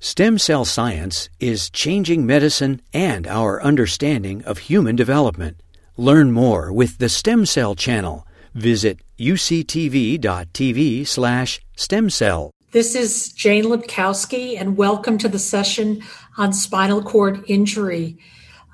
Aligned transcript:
Stem 0.00 0.38
cell 0.38 0.64
science 0.64 1.28
is 1.40 1.70
changing 1.70 2.24
medicine 2.24 2.80
and 2.94 3.26
our 3.26 3.60
understanding 3.60 4.44
of 4.44 4.58
human 4.58 4.94
development. 4.94 5.60
Learn 5.96 6.30
more 6.30 6.72
with 6.72 6.98
the 6.98 7.08
Stem 7.08 7.44
Cell 7.44 7.74
Channel. 7.74 8.24
Visit 8.54 9.00
uctv.tv 9.18 11.04
slash 11.04 11.60
stem 11.76 12.10
cell. 12.10 12.52
This 12.70 12.94
is 12.94 13.32
Jane 13.32 13.64
Lebkowski, 13.64 14.56
and 14.56 14.76
welcome 14.76 15.18
to 15.18 15.28
the 15.28 15.40
session 15.40 16.04
on 16.36 16.52
spinal 16.52 17.02
cord 17.02 17.42
injury. 17.48 18.18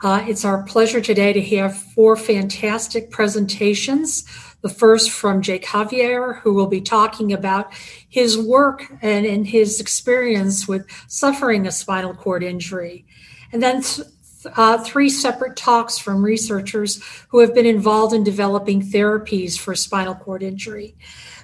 Uh, 0.03 0.23
it's 0.29 0.45
our 0.45 0.63
pleasure 0.65 1.01
today 1.01 1.33
to 1.33 1.41
have 1.41 1.75
four 1.75 2.17
fantastic 2.17 3.11
presentations 3.11 4.25
the 4.65 4.71
first 4.71 5.11
from 5.11 5.43
Jake 5.43 5.67
Javier, 5.67 6.39
who 6.39 6.55
will 6.55 6.67
be 6.67 6.81
talking 6.81 7.35
about 7.35 7.71
his 8.09 8.39
work 8.39 8.91
and, 9.03 9.27
and 9.27 9.47
his 9.47 9.79
experience 9.79 10.67
with 10.67 10.87
suffering 11.07 11.67
a 11.67 11.71
spinal 11.71 12.15
cord 12.15 12.43
injury. 12.43 13.05
And 13.53 13.63
then 13.63 13.83
th- 13.83 14.09
uh, 14.57 14.79
three 14.79 15.11
separate 15.11 15.57
talks 15.57 15.99
from 15.99 16.25
researchers 16.25 17.03
who 17.29 17.41
have 17.41 17.55
been 17.55 17.67
involved 17.67 18.15
in 18.15 18.25
developing 18.25 18.81
therapies 18.81 19.59
for 19.59 19.75
spinal 19.75 20.15
cord 20.15 20.43
injury. 20.43 20.97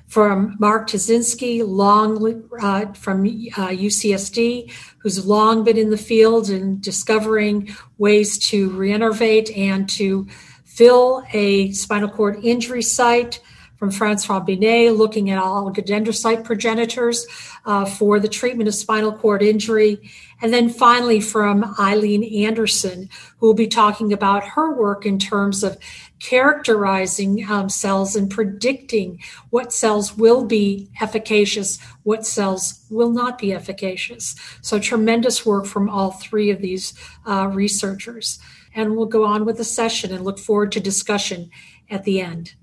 From 0.07 0.57
Mark 0.59 0.89
Tuszynski, 0.89 1.63
long 1.65 2.43
uh, 2.63 2.93
from 2.95 3.21
uh, 3.21 3.69
UCSD, 3.69 4.73
who's 4.99 5.27
long 5.27 5.63
been 5.63 5.77
in 5.77 5.91
the 5.91 5.99
field 5.99 6.49
and 6.49 6.81
discovering 6.81 7.77
ways 7.99 8.39
to 8.49 8.71
reinnervate 8.71 9.55
and 9.55 9.87
to 9.91 10.27
fill 10.81 11.23
a 11.35 11.71
spinal 11.73 12.09
cord 12.09 12.43
injury 12.43 12.81
site 12.81 13.39
from 13.77 13.91
Francois 13.91 14.41
Binette, 14.41 14.97
looking 14.97 15.29
at 15.29 15.43
oligodendrocyte 15.43 16.43
progenitors 16.43 17.27
uh, 17.67 17.85
for 17.85 18.19
the 18.19 18.29
treatment 18.29 18.67
of 18.67 18.75
spinal 18.75 19.13
cord 19.13 19.43
injury. 19.43 20.11
And 20.41 20.55
then 20.55 20.71
finally, 20.71 21.21
from 21.21 21.75
Aileen 21.79 22.25
Anderson, 22.47 23.11
who 23.37 23.47
will 23.49 23.55
be 23.55 23.67
talking 23.67 24.11
about 24.11 24.43
her 24.43 24.73
work 24.75 25.05
in 25.05 25.19
terms 25.19 25.63
of 25.63 25.77
characterizing 26.19 27.45
um, 27.51 27.69
cells 27.69 28.17
and 28.17 28.31
predicting 28.31 29.21
what 29.51 29.75
cells 29.75 30.17
will 30.17 30.47
be 30.47 30.89
efficacious, 31.03 31.79
what 32.05 32.25
cells 32.25 32.87
will 32.89 33.11
not 33.11 33.39
be 33.39 33.53
efficacious. 33.53 34.35
So, 34.63 34.79
tremendous 34.79 35.45
work 35.45 35.67
from 35.67 35.91
all 35.91 36.13
three 36.13 36.49
of 36.49 36.63
these 36.63 36.95
uh, 37.27 37.49
researchers 37.53 38.39
and 38.75 38.97
we'll 38.97 39.07
go 39.07 39.25
on 39.25 39.45
with 39.45 39.57
the 39.57 39.65
session 39.65 40.13
and 40.13 40.25
look 40.25 40.39
forward 40.39 40.73
to 40.73 40.81
discussion 40.81 41.51
at 41.89 42.05
the 42.05 42.21
end. 42.21 42.55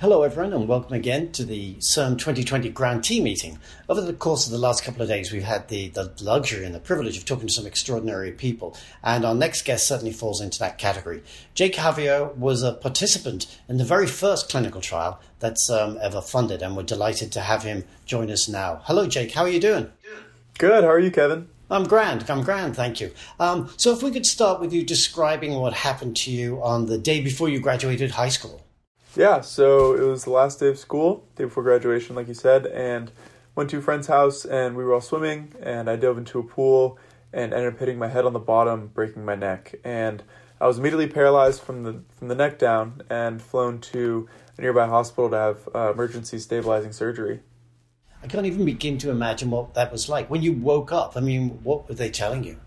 Hello, 0.00 0.22
everyone, 0.22 0.52
and 0.52 0.68
welcome 0.68 0.92
again 0.92 1.32
to 1.32 1.44
the 1.44 1.74
CIRM 1.80 2.18
2020 2.18 2.68
Grantee 2.68 3.20
meeting. 3.20 3.58
Over 3.88 4.00
the 4.00 4.12
course 4.12 4.46
of 4.46 4.52
the 4.52 4.58
last 4.58 4.84
couple 4.84 5.02
of 5.02 5.08
days, 5.08 5.32
we've 5.32 5.42
had 5.42 5.66
the, 5.66 5.88
the 5.88 6.12
luxury 6.20 6.64
and 6.64 6.72
the 6.72 6.78
privilege 6.78 7.18
of 7.18 7.24
talking 7.24 7.48
to 7.48 7.52
some 7.52 7.66
extraordinary 7.66 8.30
people, 8.30 8.76
and 9.02 9.24
our 9.24 9.34
next 9.34 9.62
guest 9.62 9.88
certainly 9.88 10.12
falls 10.12 10.40
into 10.40 10.60
that 10.60 10.78
category. 10.78 11.24
Jake 11.52 11.74
Javier 11.74 12.32
was 12.36 12.62
a 12.62 12.74
participant 12.74 13.58
in 13.68 13.78
the 13.78 13.84
very 13.84 14.06
first 14.06 14.48
clinical 14.48 14.80
trial 14.80 15.20
that's 15.40 15.68
um, 15.68 15.98
ever 16.00 16.20
funded, 16.20 16.62
and 16.62 16.76
we're 16.76 16.84
delighted 16.84 17.32
to 17.32 17.40
have 17.40 17.64
him 17.64 17.82
join 18.06 18.30
us 18.30 18.48
now. 18.48 18.82
Hello, 18.84 19.08
Jake. 19.08 19.32
How 19.32 19.42
are 19.42 19.48
you 19.48 19.58
doing? 19.58 19.90
Good. 20.04 20.27
How 20.60 20.90
are 20.90 20.98
you, 20.98 21.10
Kevin? 21.10 21.48
I'm 21.70 21.84
grand. 21.84 22.28
I'm 22.30 22.42
grand. 22.42 22.74
Thank 22.74 23.00
you. 23.00 23.12
Um, 23.38 23.70
so, 23.76 23.92
if 23.92 24.02
we 24.02 24.10
could 24.10 24.26
start 24.26 24.60
with 24.60 24.72
you 24.72 24.84
describing 24.84 25.54
what 25.54 25.72
happened 25.72 26.16
to 26.18 26.30
you 26.30 26.62
on 26.62 26.86
the 26.86 26.98
day 26.98 27.20
before 27.20 27.48
you 27.48 27.60
graduated 27.60 28.12
high 28.12 28.30
school. 28.30 28.64
Yeah. 29.16 29.40
So 29.40 29.94
it 29.94 30.02
was 30.02 30.24
the 30.24 30.30
last 30.30 30.60
day 30.60 30.68
of 30.68 30.78
school, 30.78 31.26
day 31.34 31.44
before 31.44 31.62
graduation, 31.62 32.14
like 32.14 32.28
you 32.28 32.34
said, 32.34 32.66
and 32.66 33.10
went 33.54 33.70
to 33.70 33.78
a 33.78 33.82
friend's 33.82 34.06
house, 34.06 34.44
and 34.44 34.76
we 34.76 34.84
were 34.84 34.94
all 34.94 35.00
swimming, 35.00 35.52
and 35.60 35.90
I 35.90 35.96
dove 35.96 36.18
into 36.18 36.38
a 36.38 36.42
pool 36.42 36.98
and 37.32 37.52
ended 37.52 37.74
up 37.74 37.78
hitting 37.80 37.98
my 37.98 38.08
head 38.08 38.24
on 38.24 38.32
the 38.32 38.38
bottom, 38.38 38.88
breaking 38.94 39.24
my 39.24 39.34
neck, 39.34 39.74
and 39.84 40.22
I 40.60 40.66
was 40.66 40.78
immediately 40.78 41.08
paralyzed 41.08 41.62
from 41.62 41.82
the 41.82 42.02
from 42.16 42.28
the 42.28 42.34
neck 42.34 42.58
down, 42.58 43.02
and 43.10 43.42
flown 43.42 43.80
to 43.92 44.28
a 44.56 44.60
nearby 44.60 44.86
hospital 44.86 45.30
to 45.30 45.36
have 45.36 45.68
uh, 45.74 45.92
emergency 45.92 46.38
stabilizing 46.38 46.92
surgery. 46.92 47.40
I 48.22 48.26
can't 48.26 48.46
even 48.46 48.64
begin 48.64 48.98
to 48.98 49.10
imagine 49.10 49.50
what 49.50 49.74
that 49.74 49.92
was 49.92 50.08
like 50.08 50.28
when 50.28 50.42
you 50.42 50.52
woke 50.52 50.92
up. 50.92 51.16
I 51.16 51.20
mean, 51.20 51.60
what 51.62 51.88
were 51.88 51.94
they 51.94 52.10
telling 52.10 52.44
you? 52.44 52.58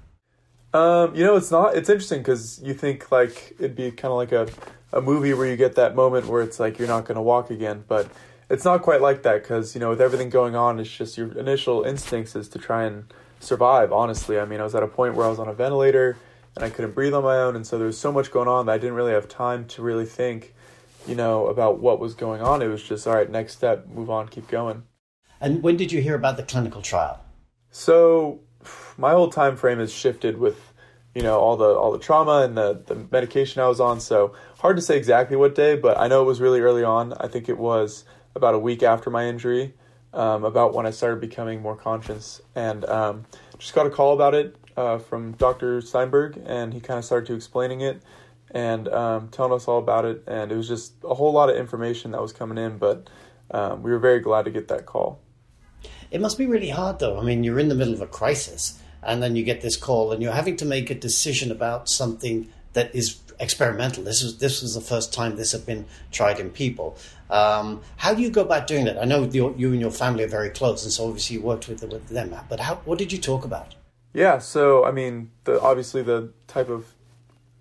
Um, 0.73 1.13
you 1.15 1.25
know, 1.25 1.35
it's 1.35 1.51
not. 1.51 1.75
It's 1.75 1.89
interesting 1.89 2.19
because 2.19 2.61
you 2.63 2.73
think 2.73 3.11
like 3.11 3.55
it'd 3.59 3.75
be 3.75 3.91
kind 3.91 4.11
of 4.11 4.17
like 4.17 4.31
a 4.31 4.47
a 4.93 5.01
movie 5.01 5.33
where 5.33 5.47
you 5.47 5.55
get 5.55 5.75
that 5.75 5.95
moment 5.95 6.27
where 6.27 6.41
it's 6.41 6.59
like 6.59 6.79
you're 6.79 6.87
not 6.87 7.05
going 7.05 7.15
to 7.15 7.21
walk 7.21 7.49
again, 7.49 7.83
but 7.87 8.09
it's 8.49 8.65
not 8.65 8.81
quite 8.81 9.01
like 9.01 9.23
that 9.23 9.41
because 9.41 9.75
you 9.75 9.81
know 9.81 9.89
with 9.89 10.01
everything 10.01 10.29
going 10.29 10.55
on, 10.55 10.79
it's 10.79 10.89
just 10.89 11.17
your 11.17 11.37
initial 11.37 11.83
instincts 11.83 12.35
is 12.35 12.47
to 12.49 12.59
try 12.59 12.85
and 12.85 13.13
survive. 13.39 13.91
Honestly, 13.91 14.39
I 14.39 14.45
mean, 14.45 14.61
I 14.61 14.63
was 14.63 14.75
at 14.75 14.83
a 14.83 14.87
point 14.87 15.15
where 15.15 15.25
I 15.25 15.29
was 15.29 15.39
on 15.39 15.49
a 15.49 15.53
ventilator 15.53 16.17
and 16.55 16.63
I 16.65 16.69
couldn't 16.69 16.93
breathe 16.93 17.13
on 17.13 17.23
my 17.23 17.37
own, 17.37 17.55
and 17.55 17.67
so 17.67 17.77
there 17.77 17.87
was 17.87 17.97
so 17.97 18.11
much 18.11 18.31
going 18.31 18.47
on 18.47 18.65
that 18.65 18.73
I 18.73 18.77
didn't 18.77 18.95
really 18.95 19.13
have 19.13 19.27
time 19.27 19.65
to 19.69 19.81
really 19.81 20.05
think, 20.05 20.53
you 21.07 21.15
know, 21.15 21.47
about 21.47 21.79
what 21.79 21.99
was 21.99 22.13
going 22.13 22.41
on. 22.41 22.61
It 22.61 22.67
was 22.67 22.83
just 22.83 23.07
all 23.07 23.15
right, 23.15 23.29
next 23.29 23.53
step, 23.53 23.87
move 23.87 24.09
on, 24.09 24.27
keep 24.27 24.47
going. 24.47 24.83
And 25.41 25.63
when 25.63 25.75
did 25.75 25.91
you 25.91 26.01
hear 26.01 26.13
about 26.13 26.37
the 26.37 26.43
clinical 26.43 26.83
trial? 26.83 27.19
So 27.71 28.41
my 28.95 29.11
whole 29.11 29.29
time 29.29 29.57
frame 29.57 29.79
has 29.79 29.91
shifted 29.91 30.37
with 30.37 30.71
you 31.15 31.23
know 31.23 31.39
all 31.39 31.57
the 31.57 31.65
all 31.65 31.91
the 31.91 31.99
trauma 31.99 32.43
and 32.43 32.55
the 32.55 32.83
the 32.85 33.07
medication 33.11 33.61
I 33.61 33.67
was 33.67 33.79
on. 33.79 33.99
So 33.99 34.33
hard 34.59 34.75
to 34.75 34.81
say 34.81 34.97
exactly 34.97 35.35
what 35.35 35.55
day, 35.55 35.75
but 35.75 35.97
I 35.97 36.07
know 36.07 36.21
it 36.21 36.25
was 36.25 36.39
really 36.39 36.61
early 36.61 36.83
on. 36.83 37.13
I 37.13 37.27
think 37.27 37.49
it 37.49 37.57
was 37.57 38.05
about 38.35 38.53
a 38.53 38.59
week 38.59 38.83
after 38.83 39.09
my 39.09 39.25
injury, 39.25 39.73
um, 40.13 40.45
about 40.45 40.73
when 40.73 40.85
I 40.85 40.91
started 40.91 41.19
becoming 41.19 41.61
more 41.61 41.75
conscious, 41.75 42.41
and 42.55 42.85
um, 42.85 43.25
just 43.57 43.73
got 43.73 43.87
a 43.87 43.89
call 43.89 44.13
about 44.13 44.35
it 44.35 44.55
uh, 44.77 44.99
from 44.99 45.33
Dr. 45.33 45.81
Steinberg, 45.81 46.39
and 46.45 46.73
he 46.73 46.79
kind 46.79 46.99
of 46.99 47.03
started 47.03 47.25
to 47.27 47.33
explaining 47.33 47.81
it 47.81 48.01
and 48.51 48.87
um, 48.89 49.29
telling 49.29 49.53
us 49.53 49.67
all 49.67 49.79
about 49.79 50.05
it, 50.05 50.23
and 50.27 50.51
it 50.51 50.55
was 50.55 50.67
just 50.67 50.93
a 51.03 51.13
whole 51.13 51.31
lot 51.33 51.49
of 51.49 51.55
information 51.55 52.11
that 52.11 52.21
was 52.21 52.31
coming 52.31 52.57
in, 52.57 52.77
but 52.77 53.09
um, 53.51 53.81
we 53.81 53.91
were 53.91 53.99
very 53.99 54.19
glad 54.19 54.45
to 54.45 54.51
get 54.51 54.67
that 54.67 54.85
call. 54.85 55.19
It 56.11 56.21
must 56.21 56.37
be 56.37 56.45
really 56.45 56.69
hard, 56.69 56.99
though. 56.99 57.17
I 57.17 57.23
mean, 57.23 57.43
you're 57.43 57.59
in 57.59 57.69
the 57.69 57.75
middle 57.75 57.93
of 57.93 58.01
a 58.01 58.07
crisis, 58.07 58.79
and 59.01 59.23
then 59.23 59.35
you 59.35 59.43
get 59.43 59.61
this 59.61 59.77
call, 59.77 60.11
and 60.11 60.21
you're 60.21 60.33
having 60.33 60.57
to 60.57 60.65
make 60.65 60.89
a 60.89 60.95
decision 60.95 61.51
about 61.51 61.89
something 61.89 62.49
that 62.73 62.93
is 62.93 63.19
experimental. 63.39 64.03
This 64.03 64.21
was 64.23 64.37
this 64.37 64.61
was 64.61 64.75
the 64.75 64.81
first 64.81 65.13
time 65.13 65.35
this 65.35 65.53
had 65.53 65.65
been 65.65 65.85
tried 66.11 66.39
in 66.39 66.49
people. 66.51 66.97
Um, 67.29 67.81
how 67.95 68.13
do 68.13 68.21
you 68.21 68.29
go 68.29 68.41
about 68.41 68.67
doing 68.67 68.85
that? 68.85 69.01
I 69.01 69.05
know 69.05 69.23
you, 69.23 69.55
you 69.57 69.71
and 69.71 69.79
your 69.79 69.91
family 69.91 70.25
are 70.25 70.27
very 70.27 70.49
close, 70.49 70.83
and 70.83 70.91
so 70.91 71.07
obviously 71.07 71.37
you 71.37 71.41
worked 71.41 71.69
with, 71.69 71.81
with 71.81 72.09
them. 72.09 72.35
But 72.49 72.59
how, 72.59 72.75
what 72.83 72.99
did 72.99 73.13
you 73.13 73.17
talk 73.17 73.45
about? 73.45 73.73
Yeah, 74.13 74.39
so 74.39 74.83
I 74.85 74.91
mean, 74.91 75.31
the, 75.45 75.61
obviously 75.61 76.03
the 76.03 76.31
type 76.47 76.69
of 76.69 76.93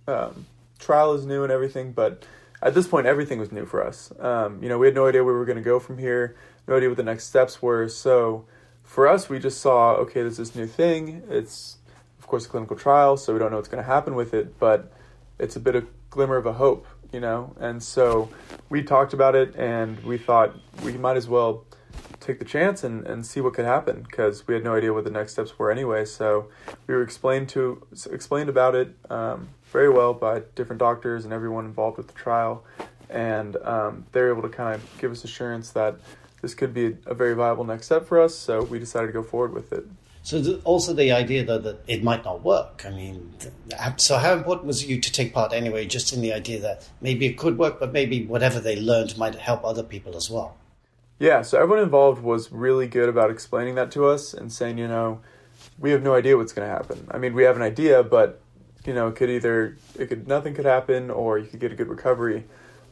um, 0.09 0.47
trial 0.81 1.15
is 1.15 1.25
new 1.25 1.45
and 1.45 1.53
everything, 1.53 1.93
but 1.93 2.25
at 2.63 2.75
this 2.75 2.87
point, 2.89 3.07
everything 3.07 3.39
was 3.39 3.53
new 3.53 3.65
for 3.65 3.85
us. 3.85 4.13
Um, 4.19 4.63
you 4.63 4.69
know, 4.69 4.77
we 4.77 4.87
had 4.87 4.95
no 4.95 5.07
idea 5.07 5.25
where 5.25 5.33
we 5.33 5.39
were 5.39 5.47
going 5.47 5.57
to 5.57 5.63
go 5.63 5.79
from 5.79 5.99
here 5.99 6.37
no 6.67 6.77
idea 6.77 6.89
what 6.89 6.97
the 6.97 7.03
next 7.03 7.27
steps 7.27 7.61
were. 7.61 7.89
So 7.89 8.45
for 8.83 9.07
us, 9.07 9.29
we 9.29 9.39
just 9.39 9.61
saw, 9.61 9.93
okay, 9.95 10.23
there's 10.23 10.37
this 10.37 10.55
new 10.55 10.67
thing. 10.67 11.23
It's, 11.29 11.79
of 12.19 12.27
course, 12.27 12.47
a 12.47 12.49
clinical 12.49 12.77
trial, 12.77 13.17
so 13.17 13.33
we 13.33 13.39
don't 13.39 13.51
know 13.51 13.57
what's 13.57 13.69
going 13.69 13.83
to 13.83 13.89
happen 13.89 14.15
with 14.15 14.35
it, 14.35 14.59
but 14.59 14.93
it's 15.39 15.57
a 15.57 15.61
bit 15.61 15.77
of 15.77 15.87
glimmer 16.11 16.37
of 16.37 16.47
a 16.47 16.53
hope, 16.53 16.87
you 17.13 17.21
know? 17.21 17.55
And 17.61 17.83
so 17.83 18.29
we 18.69 18.83
talked 18.83 19.13
about 19.13 19.35
it 19.35 19.55
and 19.57 20.03
we 20.05 20.19
thought 20.19 20.55
we 20.85 20.93
might 20.93 21.17
as 21.17 21.29
well 21.29 21.65
take 22.21 22.39
the 22.39 22.45
chance 22.45 22.85
and, 22.85 23.07
and 23.07 23.25
see 23.25 23.41
what 23.41 23.55
could 23.55 23.65
happen 23.65 24.03
because 24.03 24.47
we 24.47 24.55
had 24.55 24.63
no 24.63 24.77
idea 24.77 24.93
what 24.93 25.05
the 25.05 25.11
next 25.11 25.33
steps 25.33 25.59
were 25.59 25.71
anyway. 25.71 26.05
So 26.05 26.49
we 26.87 26.95
were 26.95 27.03
explained 27.03 27.49
to 27.51 27.87
explained 28.11 28.49
about 28.49 28.75
it 28.75 28.95
um, 29.09 29.49
very 29.73 29.89
well 29.89 30.13
by 30.13 30.43
different 30.55 30.79
doctors 30.79 31.25
and 31.25 31.33
everyone 31.33 31.65
involved 31.65 31.97
with 31.97 32.09
the 32.09 32.13
trial, 32.15 32.65
and 33.09 33.57
um, 33.65 34.05
they're 34.13 34.29
able 34.29 34.43
to 34.43 34.49
kind 34.49 34.75
of 34.75 34.99
give 34.99 35.11
us 35.11 35.25
assurance 35.25 35.71
that 35.71 35.97
this 36.43 36.55
could 36.55 36.73
be 36.73 36.97
a, 37.07 37.15
very 37.15 37.35
viable 37.35 37.65
next 37.65 37.87
step 37.87 38.07
for 38.07 38.21
us. 38.21 38.35
So 38.35 38.63
we 38.63 38.79
decided 38.79 39.09
to 39.09 39.13
go 39.13 39.23
forward 39.23 39.53
with 39.53 39.73
it. 39.73 39.87
So 40.23 40.41
the, 40.41 40.61
also 40.65 40.93
the 40.93 41.13
idea 41.13 41.45
though 41.45 41.59
that 41.59 41.81
it 41.87 42.03
might 42.03 42.25
not 42.25 42.43
work. 42.43 42.85
I 42.87 42.91
mean, 42.91 43.35
so 43.97 44.19
how 44.19 44.35
important 44.35 44.67
was 44.67 44.83
it 44.83 44.89
you 44.89 45.01
to 45.01 45.13
take 45.13 45.33
part 45.33 45.53
anyway? 45.53 45.87
Just 45.87 46.13
in 46.13 46.21
the 46.21 46.33
idea 46.33 46.61
that 46.61 46.89
maybe 47.01 47.27
it 47.27 47.39
could 47.39 47.59
work, 47.59 47.81
but 47.81 47.93
maybe 47.93 48.27
whatever 48.27 48.61
they 48.61 48.77
learned 48.77 49.17
might 49.17 49.35
help 49.35 49.65
other 49.65 49.83
people 49.83 50.17
as 50.17 50.31
well. 50.31 50.57
Yeah. 51.19 51.43
So 51.43 51.59
everyone 51.59 51.83
involved 51.83 52.23
was 52.23 52.51
really 52.53 52.87
good 52.87 53.09
about 53.09 53.31
explaining 53.31 53.75
that 53.77 53.91
to 53.93 54.07
us 54.07 54.35
and 54.35 54.53
saying, 54.53 54.79
you 54.79 54.89
know, 54.89 55.21
we 55.79 55.91
have 55.91 56.03
no 56.03 56.15
idea 56.15 56.37
what's 56.37 56.53
going 56.53 56.67
to 56.69 56.73
happen. 56.73 57.07
I 57.11 57.19
mean, 57.19 57.35
we 57.35 57.43
have 57.45 57.57
an 57.57 57.63
idea, 57.63 58.03
but 58.03 58.41
you 58.87 58.95
know, 58.95 59.09
it 59.09 59.17
could 59.17 59.31
either 59.31 59.77
it 59.99 60.07
could 60.07 60.27
nothing 60.27 60.55
could 60.55 60.65
happen, 60.65 61.11
or 61.11 61.39
you 61.39 61.47
could 61.47 61.61
get 61.61 61.73
a 61.73 61.75
good 61.75 61.89
recovery. 61.89 62.45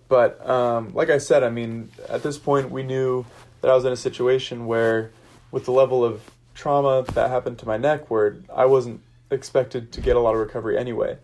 But 0.08 0.49
um, 0.49 0.93
like 0.94 1.10
I 1.10 1.19
said, 1.19 1.43
I 1.43 1.50
mean, 1.50 1.90
at 2.08 2.22
this 2.22 2.38
point, 2.38 2.70
we 2.70 2.82
knew 2.82 3.26
that 3.60 3.70
I 3.70 3.75
was 3.75 3.84
in 3.84 3.93
a 3.93 3.96
situation 3.96 4.66
where, 4.66 5.10
with 5.50 5.64
the 5.64 5.72
level 5.72 6.05
of 6.05 6.22
trauma 6.55 7.05
that 7.12 7.31
happened 7.31 7.58
to 7.58 7.66
my 7.66 7.76
neck, 7.76 8.10
where 8.10 8.37
I 8.55 8.64
wasn't 8.64 9.00
expected 9.31 9.93
to 9.93 10.00
get 10.00 10.16
a 10.16 10.20
lot 10.20 10.34
of 10.34 10.40
recovery 10.40 10.78
anyway. 10.78 11.19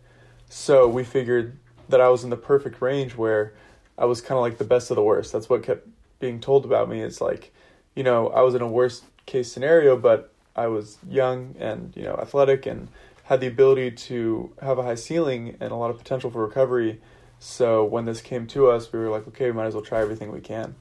So 0.49 0.87
we 0.87 1.05
figured 1.05 1.57
that 1.89 2.01
I 2.01 2.09
was 2.09 2.25
in 2.25 2.31
the 2.31 2.37
perfect 2.37 2.81
range 2.81 3.17
where 3.17 3.55
I 3.97 4.05
was 4.05 4.21
kind 4.21 4.37
of 4.37 4.43
like 4.43 4.59
the 4.59 4.65
best 4.65 4.91
of 4.91 4.97
the 4.97 5.03
worst. 5.03 5.33
That's 5.33 5.49
what 5.49 5.63
kept 5.63 5.89
being 6.19 6.41
told 6.41 6.65
about 6.65 6.89
me 6.89 7.01
is 7.01 7.21
like, 7.21 7.53
you 7.95 8.03
know, 8.03 8.29
I 8.29 8.43
was 8.43 8.55
in 8.55 8.63
a 8.63 8.69
worst 8.69 9.05
case 9.27 9.51
scenario, 9.51 9.97
but 9.97 10.33
I 10.57 10.69
was 10.69 10.99
young 11.09 11.55
and 11.59 11.93
you 11.97 12.03
know 12.03 12.15
athletic 12.15 12.67
and 12.67 12.89
had 13.25 13.41
the 13.41 13.47
ability 13.47 13.91
to 13.91 14.53
have 14.61 14.79
a 14.79 14.83
high 14.83 14.95
ceiling 14.95 15.57
and 15.61 15.73
a 15.73 15.75
lot 15.75 15.91
of 15.91 15.99
potential 15.99 16.31
for 16.31 16.45
recovery. 16.45 17.01
So 17.45 17.85
when 17.85 18.07
this 18.07 18.23
came 18.23 18.47
to 18.49 18.71
us, 18.71 18.91
we 18.91 18.99
were 18.99 19.11
like, 19.11 19.29
okay, 19.29 19.51
we 19.51 19.53
might 19.53 19.67
as 19.67 19.75
well 19.75 19.85
try 19.85 20.01
everything 20.01 20.33
we 20.33 20.41
can. 20.41 20.75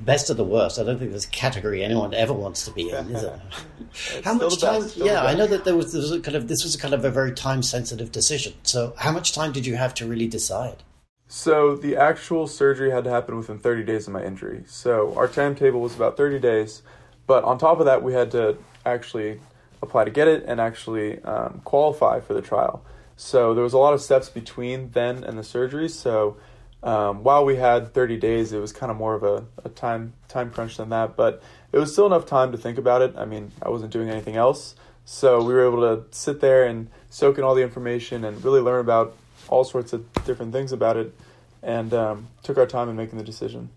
Best 0.00 0.30
of 0.30 0.38
the 0.38 0.44
worst. 0.44 0.78
I 0.78 0.82
don't 0.82 0.98
think 0.98 1.10
there's 1.10 1.26
a 1.26 1.28
category 1.28 1.84
anyone 1.84 2.14
ever 2.14 2.32
wants 2.32 2.64
to 2.64 2.70
be 2.70 2.88
in, 2.88 3.14
is 3.14 3.22
it? 3.22 4.24
how 4.24 4.32
much 4.32 4.58
time? 4.62 4.82
Yeah, 4.96 5.22
I 5.22 5.34
know 5.34 5.46
that 5.46 5.66
there 5.66 5.76
was, 5.76 5.92
there 5.92 6.00
was 6.00 6.10
a 6.10 6.20
kind 6.20 6.36
of 6.36 6.48
this 6.48 6.64
was 6.64 6.74
kind 6.76 6.94
of 6.94 7.04
a 7.04 7.10
very 7.10 7.32
time 7.32 7.62
sensitive 7.62 8.10
decision. 8.10 8.54
So 8.62 8.94
how 8.96 9.12
much 9.12 9.34
time 9.34 9.52
did 9.52 9.66
you 9.66 9.76
have 9.76 9.92
to 9.96 10.06
really 10.06 10.26
decide? 10.26 10.82
So 11.28 11.76
the 11.76 11.96
actual 11.96 12.46
surgery 12.46 12.90
had 12.90 13.04
to 13.04 13.10
happen 13.10 13.36
within 13.36 13.58
30 13.58 13.84
days 13.84 14.06
of 14.06 14.14
my 14.14 14.24
injury. 14.24 14.64
So 14.66 15.14
our 15.16 15.28
timetable 15.28 15.80
was 15.80 15.94
about 15.94 16.16
30 16.16 16.38
days, 16.38 16.80
but 17.26 17.44
on 17.44 17.58
top 17.58 17.78
of 17.78 17.84
that, 17.84 18.02
we 18.02 18.14
had 18.14 18.30
to 18.30 18.56
actually 18.86 19.38
apply 19.82 20.04
to 20.04 20.10
get 20.10 20.28
it 20.28 20.44
and 20.46 20.62
actually 20.62 21.22
um, 21.24 21.60
qualify 21.62 22.20
for 22.20 22.32
the 22.32 22.42
trial. 22.42 22.82
So 23.16 23.54
there 23.54 23.64
was 23.64 23.72
a 23.72 23.78
lot 23.78 23.94
of 23.94 24.00
steps 24.00 24.28
between 24.28 24.90
then 24.90 25.24
and 25.24 25.38
the 25.38 25.44
surgery. 25.44 25.88
So 25.88 26.36
um, 26.84 27.22
while 27.22 27.44
we 27.44 27.56
had 27.56 27.94
30 27.94 28.18
days, 28.18 28.52
it 28.52 28.58
was 28.58 28.72
kind 28.72 28.92
of 28.92 28.98
more 28.98 29.14
of 29.14 29.22
a, 29.22 29.44
a 29.64 29.70
time 29.70 30.12
time 30.28 30.50
crunch 30.50 30.76
than 30.76 30.90
that. 30.90 31.16
But 31.16 31.42
it 31.72 31.78
was 31.78 31.92
still 31.92 32.06
enough 32.06 32.26
time 32.26 32.52
to 32.52 32.58
think 32.58 32.76
about 32.78 33.02
it. 33.02 33.14
I 33.16 33.24
mean, 33.24 33.52
I 33.62 33.70
wasn't 33.70 33.90
doing 33.90 34.10
anything 34.10 34.36
else, 34.36 34.74
so 35.04 35.42
we 35.42 35.54
were 35.54 35.66
able 35.66 35.80
to 35.80 36.04
sit 36.16 36.40
there 36.40 36.64
and 36.64 36.88
soak 37.08 37.38
in 37.38 37.44
all 37.44 37.54
the 37.54 37.62
information 37.62 38.24
and 38.24 38.44
really 38.44 38.60
learn 38.60 38.80
about 38.80 39.16
all 39.48 39.64
sorts 39.64 39.92
of 39.92 40.04
different 40.24 40.52
things 40.52 40.72
about 40.72 40.96
it, 40.96 41.14
and 41.62 41.92
um, 41.92 42.28
took 42.42 42.58
our 42.58 42.66
time 42.66 42.88
in 42.88 42.96
making 42.96 43.18
the 43.18 43.24
decision. 43.24 43.70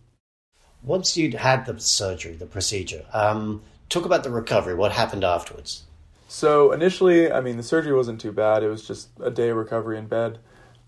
Once 0.84 1.18
you'd 1.18 1.34
had 1.34 1.66
the 1.66 1.80
surgery, 1.80 2.36
the 2.36 2.46
procedure, 2.46 3.06
um, 3.14 3.62
talk 3.90 4.06
about 4.06 4.24
the 4.24 4.30
recovery. 4.30 4.76
What 4.76 4.92
happened 4.92 5.24
afterwards? 5.24 5.84
So 6.28 6.74
initially, 6.74 7.32
I 7.32 7.40
mean, 7.40 7.56
the 7.56 7.64
surgery 7.64 7.96
wasn't 7.96 8.20
too 8.20 8.34
bad. 8.34 8.62
It 8.62 8.68
was 8.68 8.86
just 8.86 9.10
a 9.22 9.32
day 9.32 9.50
of 9.50 9.56
recovery 9.56 9.98
in 9.98 10.08
bed. 10.08 10.40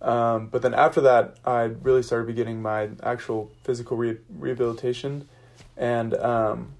Um, 0.01 0.47
but 0.47 0.61
then 0.61 0.73
after 0.73 1.01
that, 1.01 1.37
I 1.45 1.63
really 1.63 2.03
started 2.03 2.27
beginning 2.27 2.61
my 2.61 2.89
actual 3.01 3.51
physical 3.63 3.97
re- 3.97 4.17
rehabilitation, 4.29 5.27
and 5.75 6.13
um, 6.15 6.73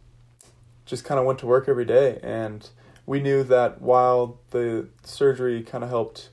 just 0.85 1.05
kind 1.05 1.19
of 1.19 1.25
went 1.25 1.39
to 1.39 1.45
work 1.45 1.67
every 1.69 1.85
day. 1.85 2.19
And 2.21 2.67
we 3.05 3.21
knew 3.21 3.43
that 3.45 3.81
while 3.81 4.39
the 4.51 4.87
surgery 5.03 5.63
kind 5.63 5.83
of 5.83 5.89
helped 5.89 6.29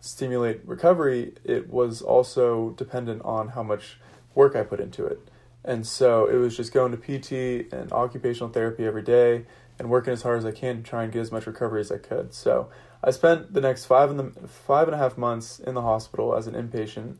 stimulate 0.00 0.60
recovery, 0.64 1.34
it 1.44 1.68
was 1.68 2.00
also 2.00 2.70
dependent 2.70 3.22
on 3.24 3.48
how 3.48 3.62
much 3.62 3.98
work 4.34 4.54
I 4.54 4.62
put 4.62 4.80
into 4.80 5.04
it. 5.04 5.20
And 5.64 5.84
so 5.84 6.26
it 6.26 6.36
was 6.36 6.56
just 6.56 6.72
going 6.72 6.96
to 6.96 6.96
PT 6.96 7.72
and 7.72 7.92
occupational 7.92 8.50
therapy 8.50 8.84
every 8.84 9.02
day 9.02 9.46
and 9.78 9.90
working 9.90 10.12
as 10.12 10.22
hard 10.22 10.38
as 10.38 10.44
I 10.44 10.52
can 10.52 10.78
to 10.78 10.82
try 10.82 11.04
and 11.04 11.12
get 11.12 11.20
as 11.20 11.32
much 11.32 11.46
recovery 11.46 11.80
as 11.80 11.92
I 11.92 11.98
could. 11.98 12.32
So 12.32 12.68
I 13.02 13.10
spent 13.10 13.52
the 13.52 13.60
next 13.60 13.84
five 13.84 14.10
and 14.10 14.18
the 14.18 14.48
five 14.48 14.88
and 14.88 14.94
a 14.94 14.98
half 14.98 15.18
months 15.18 15.58
in 15.58 15.74
the 15.74 15.82
hospital 15.82 16.34
as 16.34 16.46
an 16.46 16.54
inpatient 16.54 17.16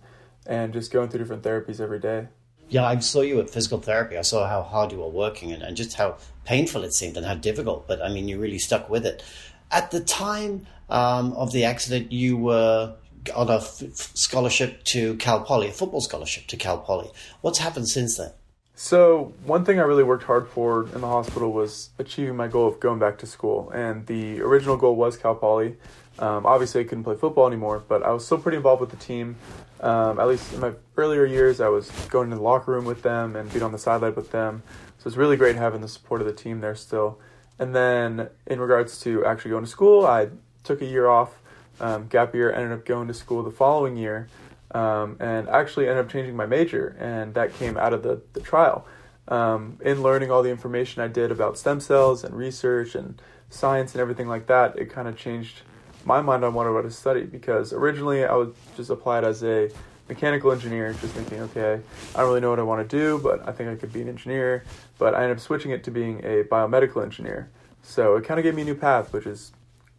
and 0.47 0.73
just 0.73 0.93
going 0.93 1.08
through 1.08 1.20
different 1.20 1.43
therapies 1.43 1.81
every 1.81 1.99
day. 1.99 2.29
Yeah, 2.69 2.85
I 2.85 2.99
saw 2.99 3.20
you 3.20 3.38
at 3.41 3.50
physical 3.50 3.81
therapy. 3.81 4.19
I 4.19 4.23
saw 4.23 4.49
how 4.49 4.62
hard 4.62 4.91
you 4.91 4.99
were 4.99 5.08
working 5.08 5.53
and, 5.53 5.62
and 5.62 5.76
just 5.76 5.94
how 5.94 6.17
painful 6.44 6.82
it 6.82 6.94
seemed 6.94 7.17
and 7.17 7.25
how 7.25 7.35
difficult. 7.35 7.87
But 7.87 8.03
I 8.03 8.08
mean, 8.08 8.26
you 8.26 8.41
really 8.41 8.58
stuck 8.58 8.91
with 8.91 9.06
it. 9.06 9.23
At 9.70 9.91
the 9.91 10.00
time 10.00 10.67
um, 10.88 11.32
of 11.35 11.53
the 11.53 11.64
accident, 11.64 12.11
you 12.11 12.37
were 12.37 12.97
on 13.35 13.49
a 13.49 13.56
f- 13.56 13.82
scholarship 14.14 14.82
to 14.85 15.17
Cal 15.17 15.41
Poly, 15.43 15.69
a 15.69 15.73
football 15.73 16.00
scholarship 16.00 16.47
to 16.49 16.56
Cal 16.56 16.79
Poly. 16.79 17.11
What's 17.41 17.58
happened 17.58 17.88
since 17.88 18.17
then? 18.17 18.32
So, 18.78 19.32
one 19.46 19.64
thing 19.64 19.81
I 19.81 19.84
really 19.84 20.05
worked 20.05 20.25
hard 20.25 20.46
for 20.49 20.82
in 20.94 21.00
the 21.00 21.06
hospital 21.06 21.50
was 21.50 21.88
achieving 21.99 22.37
my 22.37 22.46
goal 22.46 22.69
of 22.69 22.78
going 22.78 22.99
back 22.99 23.17
to 23.19 23.26
school. 23.26 23.70
And 23.70 24.06
the 24.06 24.43
original 24.43 24.76
goal 24.76 24.96
was 24.96 25.17
Cal 25.17 25.34
Poly. 25.34 25.76
Um, 26.19 26.44
obviously, 26.44 26.82
I 26.82 26.84
couldn't 26.84 27.05
play 27.05 27.17
football 27.17 27.46
anymore, 27.46 27.82
but 27.88 28.02
I 28.02 28.11
was 28.11 28.26
still 28.26 28.37
pretty 28.37 28.58
involved 28.58 28.82
with 28.82 28.90
the 28.90 28.99
team. 28.99 29.37
Um, 29.81 30.20
at 30.20 30.28
least 30.28 30.52
in 30.52 30.61
my 30.61 30.73
earlier 30.99 31.25
years, 31.25 31.62
I 31.62 31.69
was 31.69 31.90
going 32.11 32.28
to 32.28 32.37
the 32.37 32.43
locker 32.43 32.73
room 32.73 32.84
with 32.84 33.00
them 33.00 33.34
and 33.34 33.50
being 33.50 33.62
on 33.62 33.73
the 33.73 33.78
sideline 33.78 34.14
with 34.14 34.31
them. 34.31 34.62
So, 34.99 35.08
it's 35.08 35.17
really 35.17 35.38
great 35.38 35.56
having 35.56 35.81
the 35.81 35.88
support 35.88 36.20
of 36.20 36.26
the 36.26 36.34
team 36.34 36.61
there 36.61 36.75
still. 36.75 37.19
And 37.58 37.75
then, 37.75 38.29
in 38.46 38.61
regards 38.61 39.00
to 39.00 39.25
actually 39.25 39.52
going 39.52 39.64
to 39.64 39.70
school, 39.70 40.05
I 40.05 40.29
took 40.64 40.82
a 40.82 40.87
year 40.87 41.06
off, 41.06 41.40
um, 41.81 42.08
gap 42.08 42.34
year, 42.34 42.52
ended 42.52 42.72
up 42.72 42.84
going 42.84 43.08
to 43.08 43.14
school 43.14 43.43
the 43.43 43.50
following 43.50 43.96
year 43.96 44.29
um, 44.76 45.17
and 45.20 45.49
actually 45.49 45.88
ended 45.88 46.05
up 46.05 46.12
changing 46.12 46.37
my 46.37 46.44
major, 46.44 46.94
and 47.00 47.32
that 47.32 47.55
came 47.55 47.78
out 47.78 47.94
of 47.94 48.02
the, 48.02 48.20
the 48.34 48.40
trial. 48.40 48.87
Um, 49.28 49.78
in 49.82 50.02
learning 50.02 50.31
all 50.31 50.43
the 50.43 50.50
information 50.50 51.02
I 51.02 51.08
did 51.08 51.32
about 51.32 51.56
stem 51.56 51.81
cells 51.81 52.25
and 52.25 52.34
research 52.34 52.94
and 52.94 53.20
science 53.49 53.94
and 53.94 54.02
everything 54.02 54.28
like 54.28 54.46
that, 54.49 54.78
it 54.78 54.90
kind 54.90 55.08
of 55.08 55.17
changed 55.17 55.62
my 56.05 56.20
mind 56.20 56.44
on 56.44 56.52
what 56.52 56.67
I 56.67 56.70
wanted 56.70 56.90
to 56.90 56.94
study 56.94 57.23
because 57.23 57.73
originally 57.73 58.25
I 58.25 58.34
was 58.34 58.50
just 58.76 58.90
applied 58.90 59.25
as 59.25 59.43
a 59.43 59.70
mechanical 60.08 60.52
engineer, 60.52 60.93
just 60.93 61.14
thinking, 61.14 61.40
okay, 61.40 61.81
I 62.14 62.19
don't 62.19 62.29
really 62.29 62.40
know 62.40 62.50
what 62.50 62.61
I 62.61 62.62
want 62.62 62.88
to 62.88 62.96
do, 62.96 63.19
but 63.19 63.49
I 63.49 63.52
think 63.52 63.70
I 63.70 63.76
could 63.76 63.94
be 63.94 64.02
an 64.02 64.08
engineer. 64.08 64.62
But 64.99 65.14
I 65.14 65.22
ended 65.22 65.38
up 65.38 65.43
switching 65.43 65.70
it 65.70 65.84
to 65.84 65.90
being 65.90 66.20
a 66.20 66.44
biomedical 66.44 67.02
engineer. 67.02 67.50
So 67.82 68.17
it 68.17 68.25
kind 68.25 68.38
of 68.38 68.44
gave 68.44 68.55
me 68.55 68.62
a 68.62 68.67
new 68.67 68.75
path, 68.75 69.14
which 69.14 69.26
is 69.26 69.52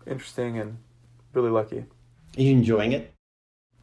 interesting 0.06 0.60
and 0.60 0.78
really 1.34 1.50
lucky. 1.50 1.80
Are 2.38 2.42
you 2.42 2.52
enjoying 2.52 2.92
it? 2.92 3.12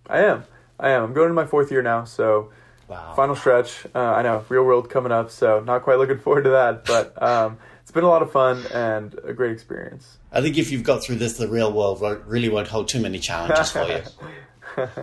I 0.06 0.20
am. 0.20 0.44
I 0.79 0.91
am. 0.91 1.05
I'm 1.05 1.12
going 1.12 1.26
into 1.26 1.35
my 1.35 1.47
fourth 1.47 1.71
year 1.71 1.82
now, 1.82 2.05
so 2.05 2.50
wow. 2.88 3.15
final 3.15 3.37
stretch. 3.37 3.87
Uh, 3.94 3.99
I 3.99 4.23
know 4.23 4.44
real 4.49 4.65
world 4.65 4.91
coming 4.91 5.12
up, 5.12 5.31
so 5.31 5.61
not 5.61 5.82
quite 5.82 5.99
looking 5.99 6.19
forward 6.25 6.44
to 6.44 6.50
that, 6.50 6.85
but 6.85 7.21
um, 7.23 7.59
it's 7.82 7.91
been 7.91 8.05
a 8.05 8.09
lot 8.09 8.23
of 8.23 8.32
fun 8.32 8.65
and 8.73 9.19
a 9.25 9.32
great 9.32 9.53
experience. 9.53 10.19
I 10.32 10.41
think 10.41 10.59
if 10.59 10.71
you've 10.71 10.82
got 10.82 11.03
through 11.03 11.17
this, 11.17 11.37
the 11.37 11.49
real 11.49 11.73
world 11.73 12.00
really 12.26 12.49
won't 12.49 12.69
hold 12.69 12.88
too 12.88 13.00
many 13.00 13.19
challenges 13.19 13.71
for 13.71 13.85
you. 13.85 14.03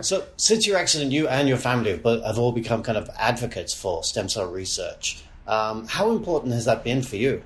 so, 0.02 0.26
since 0.36 0.66
your 0.66 0.76
accident, 0.76 1.12
you 1.12 1.28
and 1.28 1.48
your 1.48 1.56
family 1.56 1.92
have 1.92 2.38
all 2.38 2.52
become 2.52 2.82
kind 2.82 2.98
of 2.98 3.08
advocates 3.16 3.72
for 3.72 4.04
stem 4.04 4.28
cell 4.28 4.50
research. 4.50 5.24
Um, 5.46 5.86
how 5.88 6.10
important 6.10 6.52
has 6.52 6.66
that 6.66 6.84
been 6.84 7.02
for 7.02 7.16
you? 7.16 7.42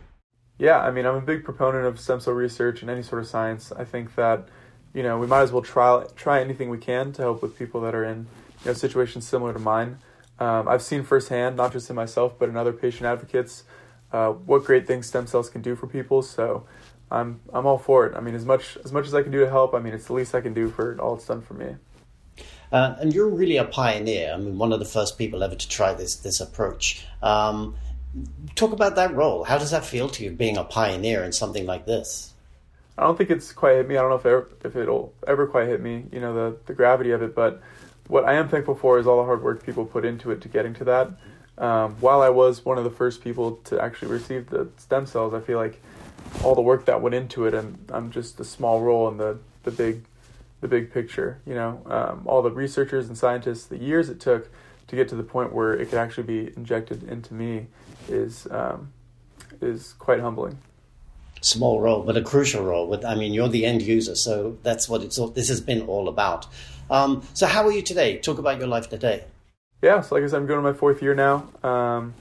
Yeah, 0.58 0.78
I 0.78 0.90
mean, 0.90 1.06
I'm 1.06 1.16
a 1.16 1.20
big 1.20 1.44
proponent 1.44 1.84
of 1.84 2.00
stem 2.00 2.20
cell 2.20 2.32
research 2.34 2.80
and 2.80 2.90
any 2.90 3.02
sort 3.02 3.20
of 3.20 3.28
science. 3.28 3.72
I 3.72 3.84
think 3.84 4.14
that 4.16 4.48
you 4.96 5.02
know, 5.02 5.18
we 5.18 5.26
might 5.26 5.42
as 5.42 5.52
well 5.52 5.60
try 5.60 6.06
try 6.16 6.40
anything 6.40 6.70
we 6.70 6.78
can 6.78 7.12
to 7.12 7.22
help 7.22 7.42
with 7.42 7.58
people 7.58 7.82
that 7.82 7.94
are 7.94 8.02
in 8.02 8.26
you 8.64 8.66
know 8.68 8.72
situations 8.72 9.28
similar 9.28 9.52
to 9.52 9.58
mine. 9.58 9.98
Um, 10.40 10.66
I've 10.66 10.80
seen 10.80 11.02
firsthand, 11.02 11.54
not 11.54 11.72
just 11.72 11.90
in 11.90 11.96
myself, 11.96 12.38
but 12.38 12.48
in 12.48 12.56
other 12.56 12.72
patient 12.72 13.04
advocates, 13.04 13.64
uh, 14.10 14.30
what 14.30 14.64
great 14.64 14.86
things 14.86 15.06
stem 15.06 15.26
cells 15.26 15.50
can 15.50 15.60
do 15.60 15.76
for 15.76 15.86
people. 15.86 16.22
So 16.22 16.66
I'm 17.10 17.40
I'm 17.52 17.66
all 17.66 17.76
for 17.76 18.06
it. 18.06 18.16
I 18.16 18.20
mean, 18.20 18.34
as 18.34 18.46
much 18.46 18.78
as 18.86 18.90
much 18.90 19.06
as 19.06 19.14
I 19.14 19.22
can 19.22 19.30
do 19.30 19.40
to 19.40 19.50
help, 19.50 19.74
I 19.74 19.80
mean, 19.80 19.92
it's 19.92 20.06
the 20.06 20.14
least 20.14 20.34
I 20.34 20.40
can 20.40 20.54
do 20.54 20.70
for 20.70 20.98
all 20.98 21.16
it's 21.16 21.26
done 21.26 21.42
for 21.42 21.52
me. 21.52 21.76
Uh, 22.72 22.96
and 22.98 23.14
you're 23.14 23.28
really 23.28 23.58
a 23.58 23.64
pioneer. 23.66 24.32
I 24.32 24.38
mean, 24.38 24.56
one 24.56 24.72
of 24.72 24.78
the 24.78 24.86
first 24.86 25.18
people 25.18 25.42
ever 25.42 25.56
to 25.56 25.68
try 25.68 25.92
this 25.92 26.16
this 26.16 26.40
approach. 26.40 27.04
Um, 27.22 27.76
talk 28.54 28.72
about 28.72 28.96
that 28.96 29.14
role. 29.14 29.44
How 29.44 29.58
does 29.58 29.72
that 29.72 29.84
feel 29.84 30.08
to 30.08 30.24
you, 30.24 30.30
being 30.30 30.56
a 30.56 30.64
pioneer 30.64 31.22
in 31.22 31.32
something 31.32 31.66
like 31.66 31.84
this? 31.84 32.32
I 32.98 33.02
don't 33.04 33.16
think 33.16 33.30
it's 33.30 33.52
quite 33.52 33.76
hit 33.76 33.88
me. 33.88 33.96
I 33.96 34.00
don't 34.00 34.10
know 34.10 34.16
if 34.16 34.26
ever, 34.26 34.48
if 34.64 34.76
it'll 34.76 35.12
ever 35.26 35.46
quite 35.46 35.68
hit 35.68 35.80
me. 35.82 36.06
You 36.12 36.20
know 36.20 36.34
the 36.34 36.56
the 36.66 36.72
gravity 36.72 37.10
of 37.10 37.22
it, 37.22 37.34
but 37.34 37.62
what 38.08 38.24
I 38.24 38.34
am 38.34 38.48
thankful 38.48 38.74
for 38.74 38.98
is 38.98 39.06
all 39.06 39.18
the 39.18 39.24
hard 39.24 39.42
work 39.42 39.64
people 39.64 39.84
put 39.84 40.04
into 40.04 40.30
it 40.30 40.40
to 40.42 40.48
getting 40.48 40.74
to 40.74 40.84
that. 40.84 41.10
Um, 41.58 41.96
while 42.00 42.22
I 42.22 42.28
was 42.28 42.64
one 42.64 42.78
of 42.78 42.84
the 42.84 42.90
first 42.90 43.22
people 43.22 43.56
to 43.64 43.80
actually 43.80 44.12
receive 44.12 44.50
the 44.50 44.68
stem 44.76 45.06
cells, 45.06 45.34
I 45.34 45.40
feel 45.40 45.58
like 45.58 45.80
all 46.42 46.54
the 46.54 46.62
work 46.62 46.84
that 46.86 47.00
went 47.00 47.14
into 47.14 47.46
it, 47.46 47.54
and 47.54 47.78
I'm 47.92 48.10
just 48.10 48.40
a 48.40 48.44
small 48.44 48.80
role 48.80 49.08
in 49.08 49.18
the 49.18 49.38
the 49.64 49.70
big 49.70 50.04
the 50.62 50.68
big 50.68 50.90
picture. 50.90 51.40
You 51.46 51.54
know, 51.54 51.82
um, 51.86 52.22
all 52.24 52.40
the 52.40 52.50
researchers 52.50 53.08
and 53.08 53.18
scientists, 53.18 53.66
the 53.66 53.78
years 53.78 54.08
it 54.08 54.20
took 54.20 54.48
to 54.86 54.96
get 54.96 55.08
to 55.08 55.16
the 55.16 55.22
point 55.22 55.52
where 55.52 55.74
it 55.74 55.90
could 55.90 55.98
actually 55.98 56.26
be 56.26 56.52
injected 56.56 57.02
into 57.02 57.34
me 57.34 57.66
is 58.08 58.46
um, 58.50 58.92
is 59.60 59.92
quite 59.94 60.20
humbling 60.20 60.58
small 61.46 61.80
role, 61.80 62.02
but 62.02 62.16
a 62.16 62.22
crucial 62.22 62.64
role. 62.64 62.88
With 62.88 63.04
I 63.04 63.14
mean, 63.14 63.32
you're 63.32 63.48
the 63.48 63.64
end 63.64 63.82
user, 63.82 64.14
so 64.14 64.58
that's 64.62 64.88
what 64.88 65.02
it's. 65.02 65.18
All, 65.18 65.28
this 65.28 65.48
has 65.48 65.60
been 65.60 65.82
all 65.82 66.08
about. 66.08 66.46
Um, 66.90 67.22
so, 67.34 67.46
how 67.46 67.64
are 67.64 67.72
you 67.72 67.82
today? 67.82 68.18
Talk 68.18 68.38
about 68.38 68.58
your 68.58 68.68
life 68.68 68.88
today. 68.90 69.24
Yeah, 69.82 70.00
so 70.00 70.14
like 70.14 70.24
I 70.24 70.26
said, 70.26 70.38
I'm 70.38 70.46
going 70.46 70.58
to 70.58 70.72
my 70.72 70.76
fourth 70.76 71.02
year 71.02 71.14
now. 71.14 71.48
Um, 71.62 72.14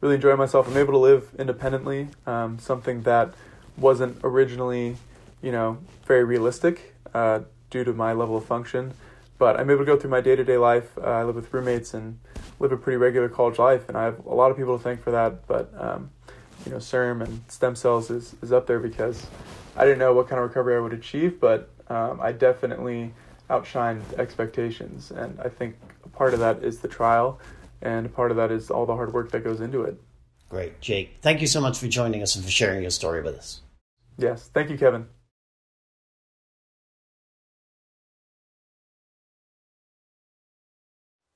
really 0.00 0.16
enjoying 0.16 0.38
myself. 0.38 0.66
I'm 0.68 0.76
able 0.76 0.94
to 0.94 0.98
live 0.98 1.28
independently. 1.38 2.08
Um, 2.26 2.58
something 2.58 3.02
that 3.02 3.34
wasn't 3.76 4.18
originally, 4.24 4.96
you 5.42 5.52
know, 5.52 5.78
very 6.06 6.24
realistic 6.24 6.94
uh, 7.14 7.40
due 7.70 7.84
to 7.84 7.92
my 7.92 8.12
level 8.12 8.36
of 8.36 8.44
function. 8.44 8.94
But 9.38 9.58
I'm 9.58 9.70
able 9.70 9.80
to 9.80 9.86
go 9.86 9.96
through 9.96 10.10
my 10.10 10.20
day 10.20 10.36
to 10.36 10.44
day 10.44 10.56
life. 10.56 10.96
Uh, 10.98 11.10
I 11.10 11.24
live 11.24 11.34
with 11.34 11.52
roommates 11.52 11.94
and 11.94 12.18
live 12.58 12.72
a 12.72 12.76
pretty 12.76 12.96
regular 12.96 13.28
college 13.28 13.58
life, 13.58 13.88
and 13.88 13.96
I 13.96 14.04
have 14.04 14.24
a 14.24 14.34
lot 14.34 14.50
of 14.50 14.56
people 14.56 14.78
to 14.78 14.82
thank 14.82 15.02
for 15.02 15.10
that. 15.10 15.46
But 15.46 15.72
um, 15.76 16.10
you 16.64 16.72
know, 16.72 16.78
CIRM 16.78 17.22
and 17.22 17.42
stem 17.48 17.74
cells 17.74 18.10
is, 18.10 18.34
is 18.42 18.52
up 18.52 18.66
there 18.66 18.78
because 18.78 19.26
I 19.76 19.84
didn't 19.84 19.98
know 19.98 20.14
what 20.14 20.28
kind 20.28 20.40
of 20.40 20.48
recovery 20.48 20.76
I 20.76 20.80
would 20.80 20.92
achieve, 20.92 21.40
but 21.40 21.70
um, 21.88 22.20
I 22.20 22.32
definitely 22.32 23.12
outshined 23.50 24.02
expectations. 24.18 25.10
And 25.10 25.38
I 25.40 25.48
think 25.48 25.76
part 26.12 26.34
of 26.34 26.40
that 26.40 26.62
is 26.62 26.78
the 26.80 26.88
trial. 26.88 27.40
and 27.82 28.12
part 28.14 28.30
of 28.30 28.36
that 28.36 28.52
is 28.52 28.70
all 28.70 28.86
the 28.86 28.94
hard 28.94 29.12
work 29.12 29.32
that 29.32 29.42
goes 29.42 29.60
into 29.60 29.82
it. 29.82 30.00
Great, 30.48 30.80
Jake. 30.80 31.16
Thank 31.20 31.40
you 31.40 31.46
so 31.46 31.60
much 31.60 31.78
for 31.78 31.88
joining 31.88 32.22
us 32.22 32.36
and 32.36 32.44
for 32.44 32.50
sharing 32.50 32.82
your 32.82 32.90
story 32.90 33.22
with 33.22 33.34
us. 33.34 33.62
Yes, 34.18 34.50
thank 34.54 34.70
you, 34.70 34.78
Kevin. 34.78 35.06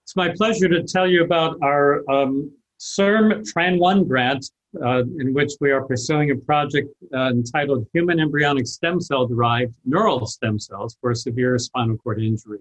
It's 0.05 0.15
my 0.15 0.29
pleasure 0.37 0.69
to 0.69 0.85
tell 0.85 1.11
you 1.11 1.25
about 1.25 1.57
our 1.63 2.09
um, 2.09 2.53
CIRM 2.79 3.43
Tran 3.53 3.79
1 3.79 4.07
grant, 4.07 4.47
uh, 4.85 5.03
in 5.19 5.33
which 5.33 5.53
we 5.61 5.71
are 5.71 5.85
pursuing 5.85 6.31
a 6.31 6.37
project 6.37 6.89
uh, 7.15 7.31
entitled 7.31 7.87
Human 7.93 8.21
Embryonic 8.21 8.67
Stem 8.67 9.01
Cell 9.01 9.27
Derived 9.27 9.75
Neural 9.85 10.27
Stem 10.27 10.59
Cells 10.59 10.97
for 11.01 11.15
Severe 11.15 11.59
Spinal 11.59 11.97
Cord 11.99 12.21
Injury. 12.21 12.61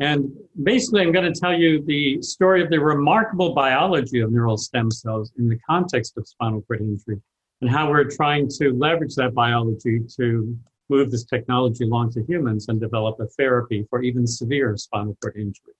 And 0.00 0.32
basically, 0.62 1.02
I'm 1.02 1.12
going 1.12 1.32
to 1.32 1.38
tell 1.38 1.54
you 1.54 1.82
the 1.84 2.20
story 2.20 2.62
of 2.62 2.70
the 2.70 2.80
remarkable 2.80 3.54
biology 3.54 4.20
of 4.20 4.32
neural 4.32 4.56
stem 4.56 4.90
cells 4.90 5.32
in 5.38 5.48
the 5.48 5.58
context 5.58 6.16
of 6.16 6.26
spinal 6.26 6.62
cord 6.62 6.80
injury 6.80 7.20
and 7.60 7.70
how 7.70 7.88
we're 7.88 8.10
trying 8.10 8.48
to 8.58 8.72
leverage 8.72 9.14
that 9.14 9.34
biology 9.34 10.00
to 10.16 10.58
move 10.88 11.10
this 11.10 11.24
technology 11.24 11.84
along 11.84 12.12
to 12.12 12.24
humans 12.24 12.68
and 12.68 12.80
develop 12.80 13.20
a 13.20 13.26
therapy 13.26 13.86
for 13.88 14.02
even 14.02 14.26
severe 14.26 14.76
spinal 14.76 15.16
cord 15.22 15.36
injury. 15.36 15.74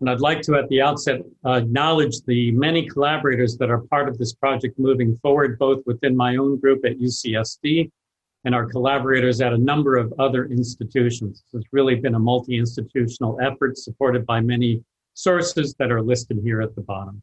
And 0.00 0.10
I'd 0.10 0.20
like 0.20 0.42
to, 0.42 0.56
at 0.56 0.68
the 0.68 0.82
outset, 0.82 1.20
acknowledge 1.46 2.20
the 2.26 2.50
many 2.52 2.88
collaborators 2.88 3.56
that 3.58 3.70
are 3.70 3.82
part 3.82 4.08
of 4.08 4.18
this 4.18 4.34
project 4.34 4.78
moving 4.78 5.16
forward, 5.22 5.58
both 5.58 5.82
within 5.86 6.16
my 6.16 6.36
own 6.36 6.58
group 6.58 6.84
at 6.84 6.98
UCSD 6.98 7.90
and 8.44 8.54
our 8.54 8.66
collaborators 8.66 9.40
at 9.40 9.52
a 9.52 9.58
number 9.58 9.96
of 9.96 10.12
other 10.18 10.46
institutions. 10.46 11.44
It's 11.52 11.66
really 11.72 11.94
been 11.94 12.14
a 12.14 12.18
multi 12.18 12.58
institutional 12.58 13.38
effort 13.40 13.78
supported 13.78 14.26
by 14.26 14.40
many 14.40 14.82
sources 15.14 15.74
that 15.78 15.90
are 15.90 16.02
listed 16.02 16.40
here 16.42 16.60
at 16.60 16.74
the 16.74 16.82
bottom. 16.82 17.22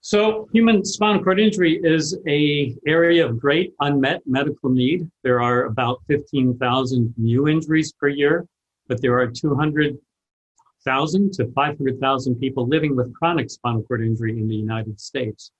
So 0.00 0.48
human 0.52 0.84
spinal 0.84 1.22
cord 1.22 1.40
injury 1.40 1.80
is 1.82 2.18
a 2.26 2.76
area 2.86 3.26
of 3.26 3.38
great 3.38 3.72
unmet 3.80 4.20
medical 4.26 4.70
need. 4.70 5.08
There 5.22 5.40
are 5.40 5.64
about 5.64 6.02
15,000 6.08 7.14
new 7.16 7.48
injuries 7.48 7.92
per 7.92 8.08
year, 8.08 8.46
but 8.86 9.02
there 9.02 9.18
are 9.18 9.30
200,000 10.88 11.32
to 11.34 11.52
500,000 11.52 12.34
people 12.36 12.66
living 12.66 12.96
with 12.96 13.12
chronic 13.12 13.50
spinal 13.50 13.82
cord 13.82 14.00
injury 14.00 14.38
in 14.38 14.48
the 14.48 14.54
United 14.54 14.98
States. 14.98 15.50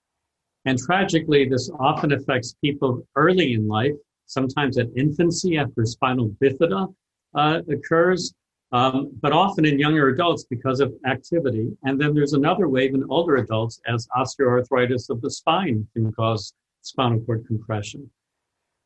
And 0.65 0.79
tragically, 0.79 1.47
this 1.47 1.69
often 1.79 2.13
affects 2.13 2.55
people 2.63 3.07
early 3.15 3.53
in 3.53 3.67
life, 3.67 3.93
sometimes 4.25 4.79
at 4.79 4.87
infancy 4.95 5.57
after 5.57 5.85
spinal 5.85 6.29
bifida 6.41 6.91
uh, 7.35 7.61
occurs, 7.69 8.33
um, 8.71 9.11
but 9.21 9.31
often 9.31 9.65
in 9.65 9.77
younger 9.77 10.09
adults 10.09 10.45
because 10.49 10.79
of 10.79 10.93
activity. 11.05 11.69
And 11.83 12.01
then 12.01 12.15
there's 12.15 12.33
another 12.33 12.67
wave 12.67 12.95
in 12.95 13.05
older 13.09 13.35
adults 13.35 13.79
as 13.87 14.07
osteoarthritis 14.17 15.11
of 15.11 15.21
the 15.21 15.29
spine 15.29 15.87
can 15.93 16.11
cause 16.11 16.53
spinal 16.81 17.19
cord 17.19 17.45
compression. 17.45 18.09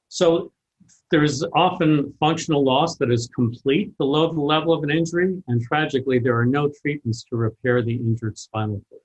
So 0.09 0.51
there's 1.11 1.43
often 1.55 2.13
functional 2.19 2.63
loss 2.63 2.97
that 2.97 3.11
is 3.11 3.29
complete 3.35 3.95
below 3.97 4.31
the 4.31 4.41
level 4.41 4.73
of 4.73 4.83
an 4.83 4.89
injury, 4.89 5.41
and 5.47 5.61
tragically, 5.61 6.19
there 6.19 6.37
are 6.37 6.45
no 6.45 6.69
treatments 6.81 7.23
to 7.29 7.35
repair 7.35 7.81
the 7.81 7.95
injured 7.95 8.37
spinal 8.37 8.81
cord. 8.89 9.01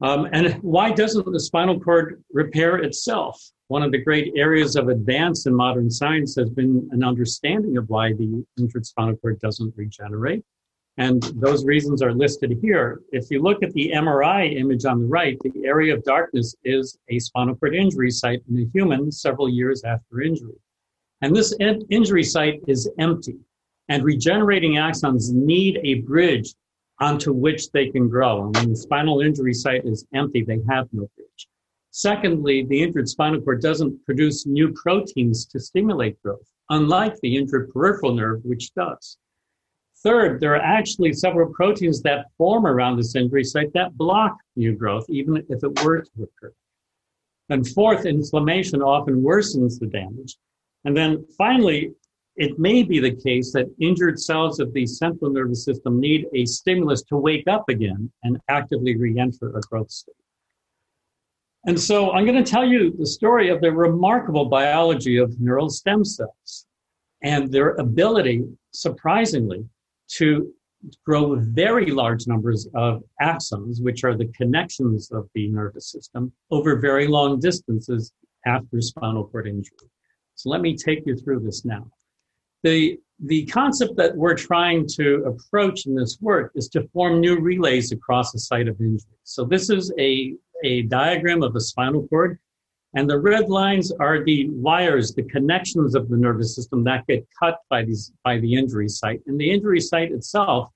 Um, 0.00 0.28
and 0.32 0.54
why 0.62 0.90
doesn't 0.90 1.24
the 1.24 1.40
spinal 1.40 1.80
cord 1.80 2.22
repair 2.32 2.76
itself? 2.76 3.42
One 3.68 3.82
of 3.82 3.92
the 3.92 4.02
great 4.02 4.32
areas 4.36 4.76
of 4.76 4.88
advance 4.88 5.46
in 5.46 5.54
modern 5.54 5.90
science 5.90 6.34
has 6.36 6.50
been 6.50 6.86
an 6.92 7.02
understanding 7.02 7.78
of 7.78 7.88
why 7.88 8.12
the 8.12 8.44
injured 8.58 8.84
spinal 8.84 9.16
cord 9.16 9.40
doesn't 9.40 9.72
regenerate. 9.76 10.44
And 10.96 11.22
those 11.34 11.64
reasons 11.64 12.02
are 12.02 12.12
listed 12.12 12.56
here. 12.62 13.00
If 13.10 13.30
you 13.30 13.42
look 13.42 13.62
at 13.62 13.72
the 13.72 13.90
MRI 13.94 14.56
image 14.56 14.84
on 14.84 15.00
the 15.00 15.06
right, 15.06 15.36
the 15.40 15.66
area 15.66 15.94
of 15.94 16.04
darkness 16.04 16.54
is 16.62 16.96
a 17.08 17.18
spinal 17.18 17.56
cord 17.56 17.74
injury 17.74 18.12
site 18.12 18.42
in 18.48 18.60
a 18.60 18.70
human 18.72 19.10
several 19.10 19.48
years 19.48 19.82
after 19.82 20.22
injury. 20.22 20.54
And 21.20 21.34
this 21.34 21.54
injury 21.90 22.22
site 22.22 22.60
is 22.68 22.88
empty. 22.98 23.38
And 23.88 24.04
regenerating 24.04 24.74
axons 24.74 25.32
need 25.32 25.80
a 25.82 25.94
bridge 26.02 26.54
onto 27.00 27.32
which 27.32 27.70
they 27.72 27.90
can 27.90 28.08
grow. 28.08 28.44
And 28.44 28.56
when 28.56 28.70
the 28.70 28.76
spinal 28.76 29.20
injury 29.20 29.54
site 29.54 29.84
is 29.84 30.06
empty, 30.14 30.42
they 30.42 30.60
have 30.68 30.86
no 30.92 31.08
bridge. 31.16 31.48
Secondly, 31.90 32.66
the 32.68 32.82
injured 32.82 33.08
spinal 33.08 33.40
cord 33.40 33.62
doesn't 33.62 34.04
produce 34.04 34.46
new 34.46 34.72
proteins 34.72 35.46
to 35.46 35.58
stimulate 35.58 36.20
growth, 36.22 36.48
unlike 36.70 37.18
the 37.20 37.36
injured 37.36 37.70
peripheral 37.70 38.14
nerve, 38.14 38.44
which 38.44 38.72
does. 38.74 39.18
Third, 40.04 40.38
there 40.38 40.54
are 40.54 40.62
actually 40.62 41.14
several 41.14 41.50
proteins 41.52 42.02
that 42.02 42.26
form 42.36 42.66
around 42.66 42.98
this 42.98 43.16
injury 43.16 43.42
site 43.42 43.72
that 43.72 43.96
block 43.96 44.36
new 44.54 44.74
growth, 44.76 45.06
even 45.08 45.38
if 45.48 45.64
it 45.64 45.82
were 45.82 46.02
to 46.02 46.22
occur. 46.22 46.52
And 47.48 47.66
fourth, 47.66 48.04
inflammation 48.04 48.82
often 48.82 49.22
worsens 49.22 49.80
the 49.80 49.86
damage. 49.86 50.36
And 50.84 50.94
then 50.94 51.26
finally, 51.38 51.92
it 52.36 52.58
may 52.58 52.82
be 52.82 53.00
the 53.00 53.14
case 53.14 53.50
that 53.52 53.74
injured 53.80 54.20
cells 54.20 54.60
of 54.60 54.74
the 54.74 54.86
central 54.86 55.30
nervous 55.30 55.64
system 55.64 56.00
need 56.00 56.26
a 56.34 56.44
stimulus 56.44 57.02
to 57.04 57.16
wake 57.16 57.48
up 57.48 57.68
again 57.70 58.12
and 58.24 58.38
actively 58.48 58.96
re-enter 58.96 59.56
a 59.56 59.60
growth 59.62 59.90
state. 59.90 60.14
And 61.66 61.80
so 61.80 62.12
I'm 62.12 62.26
going 62.26 62.42
to 62.42 62.50
tell 62.50 62.66
you 62.66 62.94
the 62.98 63.06
story 63.06 63.48
of 63.48 63.62
the 63.62 63.72
remarkable 63.72 64.46
biology 64.46 65.16
of 65.16 65.40
neural 65.40 65.70
stem 65.70 66.04
cells 66.04 66.66
and 67.22 67.50
their 67.50 67.70
ability, 67.76 68.44
surprisingly, 68.72 69.64
to 70.18 70.52
grow 71.06 71.36
very 71.36 71.90
large 71.90 72.26
numbers 72.26 72.68
of 72.74 73.02
axons, 73.20 73.82
which 73.82 74.04
are 74.04 74.16
the 74.16 74.30
connections 74.36 75.10
of 75.12 75.28
the 75.34 75.48
nervous 75.48 75.90
system, 75.90 76.32
over 76.50 76.76
very 76.78 77.06
long 77.06 77.40
distances 77.40 78.12
after 78.46 78.80
spinal 78.80 79.24
cord 79.24 79.46
injury. 79.46 79.88
So 80.34 80.50
let 80.50 80.60
me 80.60 80.76
take 80.76 81.06
you 81.06 81.16
through 81.16 81.40
this 81.40 81.64
now 81.64 81.86
the 82.64 82.98
the 83.20 83.44
concept 83.46 83.96
that 83.96 84.16
we're 84.16 84.34
trying 84.34 84.88
to 84.88 85.22
approach 85.24 85.86
in 85.86 85.94
this 85.94 86.18
work 86.20 86.50
is 86.56 86.68
to 86.70 86.88
form 86.88 87.20
new 87.20 87.38
relays 87.38 87.92
across 87.92 88.34
a 88.34 88.38
site 88.40 88.66
of 88.66 88.80
injury. 88.80 89.16
So 89.22 89.44
this 89.44 89.70
is 89.70 89.92
a, 90.00 90.34
a 90.64 90.82
diagram 90.82 91.44
of 91.44 91.54
a 91.54 91.60
spinal 91.60 92.08
cord, 92.08 92.40
and 92.94 93.10
the 93.10 93.18
red 93.18 93.48
lines 93.48 93.90
are 93.92 94.24
the 94.24 94.48
wires, 94.50 95.14
the 95.14 95.24
connections 95.24 95.94
of 95.94 96.08
the 96.08 96.16
nervous 96.16 96.54
system 96.54 96.84
that 96.84 97.06
get 97.06 97.26
cut 97.38 97.58
by 97.68 97.84
these 97.84 98.12
by 98.22 98.38
the 98.38 98.54
injury 98.54 98.88
site. 98.88 99.20
And 99.26 99.38
the 99.38 99.50
injury 99.50 99.80
site 99.80 100.12
itself, 100.12 100.70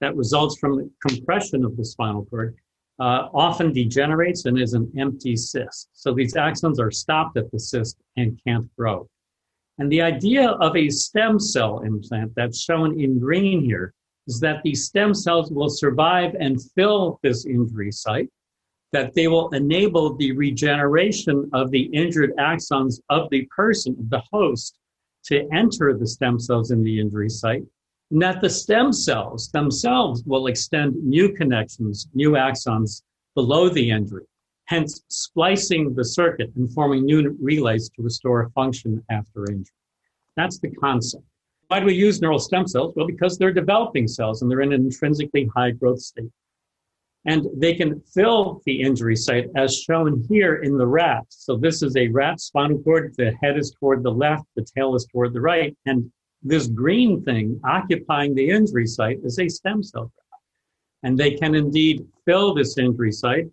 that 0.00 0.16
results 0.16 0.58
from 0.58 0.76
the 0.76 0.90
compression 1.06 1.64
of 1.64 1.76
the 1.76 1.84
spinal 1.84 2.24
cord, 2.26 2.56
uh, 3.00 3.28
often 3.34 3.72
degenerates 3.72 4.46
and 4.46 4.58
is 4.58 4.72
an 4.72 4.90
empty 4.98 5.36
cyst. 5.36 5.88
So 5.92 6.14
these 6.14 6.34
axons 6.34 6.80
are 6.80 6.90
stopped 6.90 7.36
at 7.36 7.50
the 7.50 7.60
cyst 7.60 7.96
and 8.16 8.40
can't 8.46 8.68
grow. 8.76 9.08
And 9.78 9.92
the 9.92 10.02
idea 10.02 10.50
of 10.50 10.76
a 10.76 10.88
stem 10.88 11.38
cell 11.38 11.80
implant 11.80 12.32
that's 12.34 12.60
shown 12.60 13.00
in 13.00 13.20
green 13.20 13.62
here 13.62 13.92
is 14.26 14.40
that 14.40 14.62
these 14.62 14.86
stem 14.86 15.14
cells 15.14 15.50
will 15.50 15.70
survive 15.70 16.34
and 16.38 16.60
fill 16.74 17.20
this 17.22 17.46
injury 17.46 17.92
site, 17.92 18.28
that 18.92 19.14
they 19.14 19.28
will 19.28 19.50
enable 19.50 20.14
the 20.16 20.32
regeneration 20.32 21.48
of 21.52 21.70
the 21.70 21.82
injured 21.92 22.32
axons 22.38 23.00
of 23.10 23.28
the 23.30 23.46
person, 23.54 23.96
the 24.08 24.22
host, 24.32 24.78
to 25.24 25.46
enter 25.52 25.96
the 25.96 26.06
stem 26.06 26.38
cells 26.38 26.70
in 26.70 26.82
the 26.82 27.00
injury 27.00 27.28
site, 27.28 27.64
and 28.10 28.22
that 28.22 28.40
the 28.40 28.48
stem 28.48 28.92
cells 28.92 29.50
themselves 29.50 30.22
will 30.24 30.46
extend 30.46 30.94
new 31.04 31.32
connections, 31.34 32.08
new 32.14 32.30
axons 32.32 33.02
below 33.34 33.68
the 33.68 33.90
injury 33.90 34.24
hence 34.68 35.02
splicing 35.08 35.94
the 35.94 36.04
circuit 36.04 36.50
and 36.56 36.70
forming 36.72 37.04
new 37.04 37.36
relays 37.40 37.88
to 37.88 38.02
restore 38.02 38.50
function 38.50 39.02
after 39.10 39.50
injury. 39.50 39.74
That's 40.36 40.58
the 40.58 40.70
concept. 40.70 41.24
Why 41.68 41.80
do 41.80 41.86
we 41.86 41.94
use 41.94 42.20
neural 42.20 42.38
stem 42.38 42.66
cells? 42.66 42.92
Well, 42.94 43.06
because 43.06 43.38
they're 43.38 43.52
developing 43.52 44.06
cells 44.06 44.42
and 44.42 44.50
they're 44.50 44.60
in 44.60 44.74
an 44.74 44.84
intrinsically 44.84 45.48
high 45.56 45.70
growth 45.70 46.00
state. 46.00 46.30
And 47.28 47.46
they 47.54 47.74
can 47.74 48.00
fill 48.14 48.62
the 48.64 48.80
injury 48.80 49.14
site 49.14 49.48
as 49.54 49.78
shown 49.78 50.24
here 50.30 50.62
in 50.62 50.78
the 50.78 50.86
rat. 50.86 51.26
So 51.28 51.58
this 51.58 51.82
is 51.82 51.94
a 51.94 52.08
rat 52.08 52.40
spinal 52.40 52.78
cord. 52.78 53.14
The 53.18 53.36
head 53.42 53.58
is 53.58 53.70
toward 53.78 54.02
the 54.02 54.10
left, 54.10 54.46
the 54.56 54.66
tail 54.74 54.94
is 54.94 55.06
toward 55.12 55.34
the 55.34 55.40
right. 55.42 55.76
And 55.84 56.10
this 56.42 56.68
green 56.68 57.22
thing 57.24 57.60
occupying 57.64 58.34
the 58.34 58.48
injury 58.48 58.86
site 58.86 59.18
is 59.24 59.38
a 59.38 59.46
stem 59.46 59.82
cell 59.82 60.10
And 61.02 61.18
they 61.18 61.32
can 61.32 61.54
indeed 61.54 62.06
fill 62.24 62.54
this 62.54 62.78
injury 62.78 63.12
site 63.12 63.48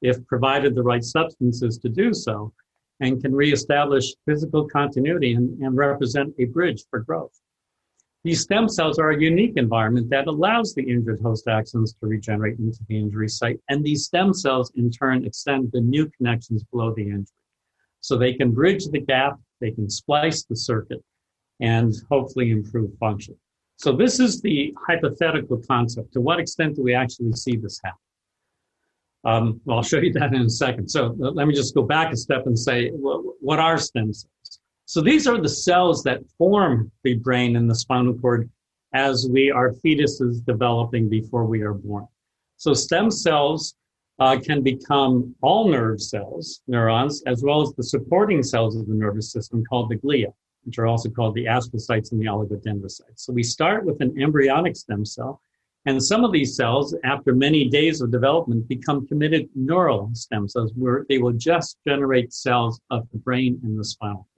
if 0.00 0.24
provided 0.26 0.74
the 0.74 0.82
right 0.82 1.04
substances 1.04 1.76
to 1.78 1.90
do 1.90 2.14
so, 2.14 2.52
and 3.00 3.20
can 3.20 3.34
reestablish 3.34 4.14
physical 4.24 4.66
continuity 4.66 5.34
and, 5.34 5.60
and 5.62 5.76
represent 5.76 6.34
a 6.38 6.46
bridge 6.46 6.82
for 6.88 7.00
growth. 7.00 7.38
These 8.24 8.42
stem 8.42 8.68
cells 8.68 8.98
are 8.98 9.10
a 9.10 9.20
unique 9.20 9.56
environment 9.56 10.10
that 10.10 10.26
allows 10.26 10.74
the 10.74 10.82
injured 10.82 11.20
host 11.22 11.46
axons 11.46 11.98
to 12.00 12.06
regenerate 12.06 12.58
into 12.58 12.80
the 12.88 12.98
injury 12.98 13.28
site, 13.28 13.60
and 13.68 13.84
these 13.84 14.04
stem 14.04 14.34
cells 14.34 14.72
in 14.74 14.90
turn 14.90 15.24
extend 15.24 15.70
the 15.72 15.80
new 15.80 16.10
connections 16.16 16.64
below 16.64 16.92
the 16.94 17.02
injury. 17.02 17.36
So 18.00 18.16
they 18.16 18.32
can 18.32 18.50
bridge 18.50 18.86
the 18.86 19.00
gap, 19.00 19.38
they 19.60 19.70
can 19.70 19.88
splice 19.88 20.44
the 20.44 20.56
circuit, 20.56 21.02
and 21.60 21.94
hopefully 22.10 22.50
improve 22.50 22.90
function. 22.98 23.36
So 23.76 23.92
this 23.92 24.18
is 24.18 24.42
the 24.42 24.74
hypothetical 24.86 25.62
concept. 25.68 26.12
To 26.14 26.20
what 26.20 26.40
extent 26.40 26.74
do 26.74 26.82
we 26.82 26.94
actually 26.94 27.32
see 27.34 27.56
this 27.56 27.80
happen? 27.84 27.98
Um, 29.24 29.60
well, 29.64 29.78
I'll 29.78 29.84
show 29.84 29.98
you 29.98 30.12
that 30.14 30.34
in 30.34 30.42
a 30.42 30.50
second. 30.50 30.88
So 30.88 31.14
let 31.18 31.46
me 31.46 31.54
just 31.54 31.74
go 31.74 31.82
back 31.82 32.12
a 32.12 32.16
step 32.16 32.46
and 32.46 32.58
say, 32.58 32.90
what 32.90 33.60
are 33.60 33.78
stem 33.78 34.12
cells? 34.12 34.32
So 34.88 35.02
these 35.02 35.26
are 35.26 35.38
the 35.38 35.50
cells 35.50 36.02
that 36.04 36.22
form 36.38 36.90
the 37.04 37.16
brain 37.16 37.56
and 37.56 37.68
the 37.68 37.74
spinal 37.74 38.14
cord 38.14 38.48
as 38.94 39.28
we 39.30 39.50
are 39.50 39.74
fetuses 39.84 40.42
developing 40.42 41.10
before 41.10 41.44
we 41.44 41.60
are 41.60 41.74
born. 41.74 42.06
So 42.56 42.72
stem 42.72 43.10
cells 43.10 43.74
uh, 44.18 44.38
can 44.42 44.62
become 44.62 45.34
all 45.42 45.68
nerve 45.68 46.00
cells, 46.00 46.62
neurons, 46.68 47.22
as 47.26 47.42
well 47.42 47.60
as 47.60 47.74
the 47.74 47.82
supporting 47.82 48.42
cells 48.42 48.76
of 48.76 48.86
the 48.88 48.94
nervous 48.94 49.30
system 49.30 49.62
called 49.68 49.90
the 49.90 49.96
glia, 49.96 50.32
which 50.64 50.78
are 50.78 50.86
also 50.86 51.10
called 51.10 51.34
the 51.34 51.44
astrocytes 51.44 52.12
and 52.12 52.18
the 52.18 52.24
oligodendrocytes. 52.24 53.16
So 53.16 53.34
we 53.34 53.42
start 53.42 53.84
with 53.84 54.00
an 54.00 54.18
embryonic 54.18 54.74
stem 54.74 55.04
cell, 55.04 55.42
and 55.84 56.02
some 56.02 56.24
of 56.24 56.32
these 56.32 56.56
cells, 56.56 56.96
after 57.04 57.34
many 57.34 57.68
days 57.68 58.00
of 58.00 58.10
development, 58.10 58.66
become 58.68 59.06
committed 59.06 59.50
neural 59.54 60.08
stem 60.14 60.48
cells 60.48 60.72
where 60.76 61.04
they 61.10 61.18
will 61.18 61.34
just 61.34 61.76
generate 61.86 62.32
cells 62.32 62.80
of 62.90 63.06
the 63.12 63.18
brain 63.18 63.60
and 63.62 63.78
the 63.78 63.84
spinal 63.84 64.26
cord. 64.34 64.37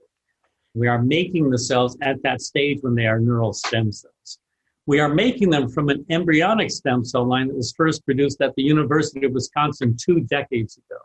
We 0.73 0.87
are 0.87 1.01
making 1.01 1.49
the 1.49 1.57
cells 1.57 1.97
at 2.01 2.21
that 2.23 2.41
stage 2.41 2.79
when 2.81 2.95
they 2.95 3.05
are 3.05 3.19
neural 3.19 3.53
stem 3.53 3.91
cells. 3.91 4.39
We 4.85 4.99
are 4.99 5.13
making 5.13 5.49
them 5.49 5.69
from 5.69 5.89
an 5.89 6.05
embryonic 6.09 6.71
stem 6.71 7.03
cell 7.03 7.25
line 7.25 7.47
that 7.47 7.55
was 7.55 7.73
first 7.75 8.05
produced 8.05 8.41
at 8.41 8.55
the 8.55 8.63
University 8.63 9.25
of 9.25 9.33
Wisconsin 9.33 9.95
two 9.99 10.21
decades 10.21 10.77
ago. 10.77 10.99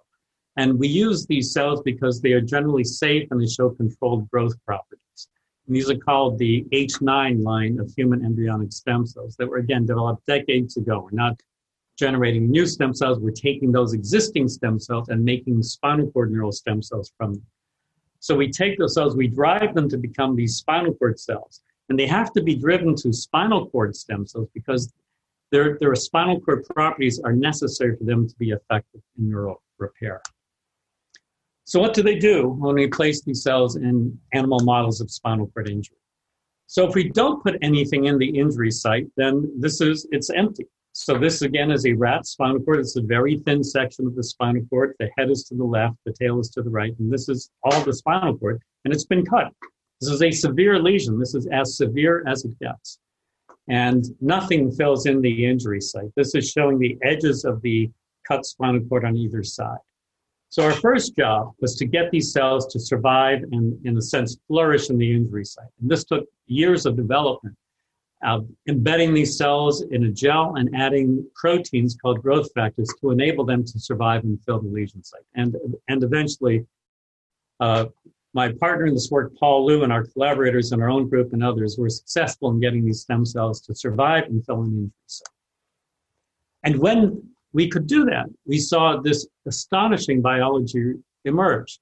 And 0.56 0.78
we 0.78 0.88
use 0.88 1.26
these 1.26 1.52
cells 1.52 1.82
because 1.82 2.20
they 2.20 2.32
are 2.32 2.40
generally 2.40 2.84
safe 2.84 3.28
and 3.30 3.40
they 3.40 3.46
show 3.46 3.70
controlled 3.70 4.30
growth 4.30 4.54
properties. 4.64 5.28
And 5.66 5.76
these 5.76 5.90
are 5.90 5.98
called 5.98 6.38
the 6.38 6.64
H9 6.72 7.42
line 7.42 7.78
of 7.78 7.92
human 7.94 8.24
embryonic 8.24 8.72
stem 8.72 9.04
cells 9.04 9.36
that 9.36 9.48
were 9.48 9.58
again 9.58 9.84
developed 9.84 10.24
decades 10.26 10.76
ago. 10.76 11.00
We're 11.00 11.10
not 11.10 11.40
generating 11.98 12.50
new 12.50 12.66
stem 12.66 12.94
cells, 12.94 13.18
we're 13.18 13.30
taking 13.30 13.72
those 13.72 13.94
existing 13.94 14.48
stem 14.48 14.78
cells 14.78 15.08
and 15.08 15.24
making 15.24 15.62
spinal 15.62 16.10
cord 16.12 16.30
neural 16.30 16.52
stem 16.52 16.82
cells 16.82 17.12
from 17.16 17.34
them. 17.34 17.46
So 18.26 18.34
we 18.34 18.50
take 18.50 18.76
those 18.76 18.94
cells, 18.94 19.14
we 19.14 19.28
drive 19.28 19.72
them 19.72 19.88
to 19.88 19.96
become 19.96 20.34
these 20.34 20.56
spinal 20.56 20.92
cord 20.94 21.20
cells. 21.20 21.62
And 21.88 21.96
they 21.96 22.08
have 22.08 22.32
to 22.32 22.42
be 22.42 22.56
driven 22.56 22.96
to 22.96 23.12
spinal 23.12 23.70
cord 23.70 23.94
stem 23.94 24.26
cells 24.26 24.48
because 24.52 24.92
their, 25.52 25.78
their 25.78 25.94
spinal 25.94 26.40
cord 26.40 26.64
properties 26.74 27.20
are 27.20 27.32
necessary 27.32 27.96
for 27.96 28.02
them 28.02 28.26
to 28.28 28.34
be 28.34 28.50
effective 28.50 29.00
in 29.16 29.30
neural 29.30 29.62
repair. 29.78 30.20
So 31.62 31.78
what 31.78 31.94
do 31.94 32.02
they 32.02 32.16
do 32.16 32.48
when 32.48 32.74
we 32.74 32.88
place 32.88 33.22
these 33.22 33.44
cells 33.44 33.76
in 33.76 34.18
animal 34.32 34.58
models 34.64 35.00
of 35.00 35.08
spinal 35.08 35.46
cord 35.46 35.68
injury? 35.68 35.98
So 36.66 36.84
if 36.84 36.96
we 36.96 37.10
don't 37.10 37.40
put 37.44 37.56
anything 37.62 38.06
in 38.06 38.18
the 38.18 38.28
injury 38.28 38.72
site, 38.72 39.06
then 39.16 39.52
this 39.56 39.80
is, 39.80 40.04
it's 40.10 40.30
empty. 40.30 40.66
So 40.98 41.18
this 41.18 41.42
again 41.42 41.70
is 41.70 41.84
a 41.84 41.92
rat 41.92 42.26
spinal 42.26 42.58
cord. 42.58 42.80
It's 42.80 42.96
a 42.96 43.02
very 43.02 43.36
thin 43.40 43.62
section 43.62 44.06
of 44.06 44.16
the 44.16 44.24
spinal 44.24 44.64
cord. 44.70 44.94
The 44.98 45.10
head 45.18 45.30
is 45.30 45.44
to 45.44 45.54
the 45.54 45.62
left, 45.62 45.96
the 46.06 46.12
tail 46.14 46.40
is 46.40 46.48
to 46.52 46.62
the 46.62 46.70
right, 46.70 46.98
and 46.98 47.12
this 47.12 47.28
is 47.28 47.50
all 47.62 47.82
the 47.82 47.92
spinal 47.92 48.36
cord, 48.38 48.62
and 48.82 48.94
it's 48.94 49.04
been 49.04 49.24
cut. 49.24 49.52
This 50.00 50.08
is 50.10 50.22
a 50.22 50.30
severe 50.30 50.78
lesion. 50.78 51.18
This 51.18 51.34
is 51.34 51.46
as 51.52 51.76
severe 51.76 52.24
as 52.26 52.46
it 52.46 52.58
gets. 52.60 52.98
And 53.68 54.06
nothing 54.22 54.72
fills 54.72 55.04
in 55.04 55.20
the 55.20 55.44
injury 55.44 55.82
site. 55.82 56.10
This 56.16 56.34
is 56.34 56.50
showing 56.50 56.78
the 56.78 56.96
edges 57.02 57.44
of 57.44 57.60
the 57.60 57.90
cut 58.26 58.46
spinal 58.46 58.80
cord 58.88 59.04
on 59.04 59.18
either 59.18 59.42
side. 59.42 59.78
So 60.48 60.64
our 60.64 60.72
first 60.72 61.14
job 61.14 61.52
was 61.60 61.76
to 61.76 61.84
get 61.84 62.10
these 62.10 62.32
cells 62.32 62.72
to 62.72 62.80
survive 62.80 63.42
and, 63.52 63.78
in 63.84 63.98
a 63.98 64.02
sense, 64.02 64.38
flourish 64.48 64.88
in 64.88 64.96
the 64.96 65.14
injury 65.14 65.44
site. 65.44 65.68
And 65.78 65.90
this 65.90 66.04
took 66.04 66.24
years 66.46 66.86
of 66.86 66.96
development, 66.96 67.54
of 68.22 68.48
embedding 68.68 69.12
these 69.12 69.36
cells 69.36 69.82
in 69.82 70.04
a 70.04 70.10
gel 70.10 70.56
and 70.56 70.74
adding 70.74 71.24
proteins 71.34 71.96
called 72.00 72.22
growth 72.22 72.50
factors 72.54 72.88
to 73.00 73.10
enable 73.10 73.44
them 73.44 73.64
to 73.64 73.78
survive 73.78 74.24
and 74.24 74.42
fill 74.44 74.60
the 74.60 74.68
lesion 74.68 75.02
site. 75.04 75.20
And, 75.34 75.56
and 75.88 76.02
eventually, 76.02 76.66
uh, 77.60 77.86
my 78.32 78.52
partner 78.52 78.86
in 78.86 78.94
this 78.94 79.10
work, 79.10 79.34
Paul 79.38 79.64
Lu, 79.66 79.82
and 79.82 79.92
our 79.92 80.04
collaborators 80.04 80.72
in 80.72 80.82
our 80.82 80.90
own 80.90 81.08
group 81.08 81.32
and 81.32 81.42
others 81.42 81.76
were 81.78 81.88
successful 81.88 82.50
in 82.50 82.60
getting 82.60 82.84
these 82.84 83.00
stem 83.00 83.24
cells 83.24 83.60
to 83.62 83.74
survive 83.74 84.24
and 84.24 84.44
fill 84.44 84.62
in 84.62 84.68
injuries. 84.68 85.22
And 86.62 86.78
when 86.78 87.22
we 87.52 87.68
could 87.68 87.86
do 87.86 88.04
that, 88.06 88.26
we 88.44 88.58
saw 88.58 89.00
this 89.00 89.26
astonishing 89.46 90.20
biology 90.20 90.94
emerge. 91.24 91.78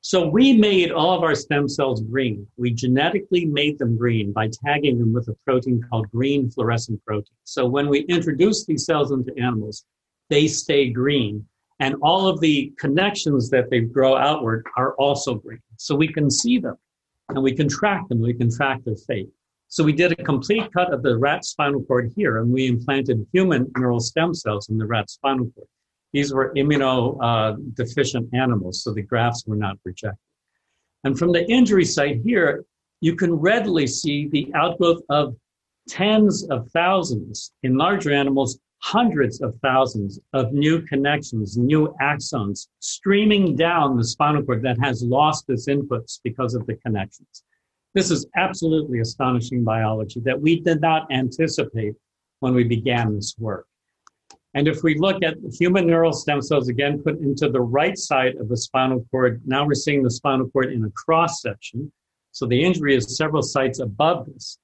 So 0.00 0.28
we 0.28 0.52
made 0.52 0.92
all 0.92 1.16
of 1.16 1.22
our 1.22 1.34
stem 1.34 1.68
cells 1.68 2.02
green. 2.02 2.46
We 2.56 2.72
genetically 2.72 3.44
made 3.44 3.78
them 3.78 3.96
green 3.96 4.32
by 4.32 4.48
tagging 4.64 4.98
them 4.98 5.12
with 5.12 5.28
a 5.28 5.34
protein 5.44 5.82
called 5.90 6.10
green 6.10 6.50
fluorescent 6.50 7.04
protein. 7.04 7.36
So 7.44 7.66
when 7.66 7.88
we 7.88 8.00
introduce 8.00 8.64
these 8.64 8.84
cells 8.84 9.10
into 9.10 9.36
animals, 9.36 9.84
they 10.30 10.46
stay 10.46 10.90
green 10.90 11.46
and 11.80 11.96
all 12.02 12.26
of 12.26 12.40
the 12.40 12.72
connections 12.78 13.50
that 13.50 13.70
they 13.70 13.80
grow 13.80 14.16
outward 14.16 14.66
are 14.76 14.94
also 14.94 15.34
green. 15.34 15.60
So 15.76 15.94
we 15.94 16.08
can 16.08 16.30
see 16.30 16.58
them 16.58 16.76
and 17.28 17.42
we 17.42 17.54
can 17.54 17.68
track 17.68 18.08
them, 18.08 18.20
we 18.20 18.34
can 18.34 18.50
track 18.50 18.82
their 18.84 18.96
fate. 18.96 19.28
So 19.68 19.84
we 19.84 19.92
did 19.92 20.12
a 20.12 20.24
complete 20.24 20.72
cut 20.72 20.92
of 20.92 21.02
the 21.02 21.18
rat 21.18 21.44
spinal 21.44 21.82
cord 21.82 22.12
here 22.16 22.38
and 22.38 22.50
we 22.50 22.66
implanted 22.66 23.26
human 23.32 23.70
neural 23.76 24.00
stem 24.00 24.34
cells 24.34 24.68
in 24.70 24.78
the 24.78 24.86
rat 24.86 25.10
spinal 25.10 25.50
cord. 25.54 25.68
These 26.12 26.32
were 26.32 26.52
immunodeficient 26.54 28.28
animals, 28.32 28.82
so 28.82 28.92
the 28.92 29.02
grafts 29.02 29.44
were 29.46 29.56
not 29.56 29.76
rejected. 29.84 30.18
And 31.04 31.18
from 31.18 31.32
the 31.32 31.48
injury 31.50 31.84
site 31.84 32.20
here, 32.24 32.64
you 33.00 33.14
can 33.14 33.32
readily 33.32 33.86
see 33.86 34.28
the 34.28 34.50
outgrowth 34.54 35.02
of 35.08 35.36
tens 35.88 36.44
of 36.50 36.68
thousands 36.72 37.52
in 37.62 37.76
larger 37.76 38.12
animals 38.12 38.58
hundreds 38.80 39.40
of 39.40 39.54
thousands 39.60 40.20
of 40.32 40.52
new 40.52 40.82
connections, 40.82 41.56
new 41.56 41.94
axons 42.00 42.68
streaming 42.78 43.56
down 43.56 43.96
the 43.96 44.04
spinal 44.04 44.42
cord 44.42 44.62
that 44.62 44.78
has 44.80 45.02
lost 45.02 45.44
its 45.48 45.68
inputs 45.68 46.20
because 46.22 46.54
of 46.54 46.64
the 46.66 46.74
connections. 46.76 47.42
This 47.94 48.10
is 48.10 48.26
absolutely 48.36 49.00
astonishing 49.00 49.64
biology 49.64 50.20
that 50.20 50.40
we 50.40 50.60
did 50.60 50.80
not 50.80 51.10
anticipate 51.10 51.94
when 52.40 52.54
we 52.54 52.64
began 52.64 53.14
this 53.14 53.34
work. 53.38 53.66
And 54.58 54.66
if 54.66 54.82
we 54.82 54.98
look 54.98 55.22
at 55.22 55.36
human 55.52 55.86
neural 55.86 56.12
stem 56.12 56.42
cells 56.42 56.68
again 56.68 57.00
put 57.00 57.20
into 57.20 57.48
the 57.48 57.60
right 57.60 57.96
side 57.96 58.34
of 58.40 58.48
the 58.48 58.56
spinal 58.56 59.06
cord, 59.08 59.40
now 59.46 59.64
we're 59.64 59.74
seeing 59.74 60.02
the 60.02 60.10
spinal 60.10 60.48
cord 60.48 60.72
in 60.72 60.84
a 60.84 60.90
cross 60.90 61.42
section. 61.42 61.92
So 62.32 62.44
the 62.44 62.60
injury 62.60 62.96
is 62.96 63.16
several 63.16 63.42
sites 63.42 63.78
above 63.78 64.26
this. 64.26 64.58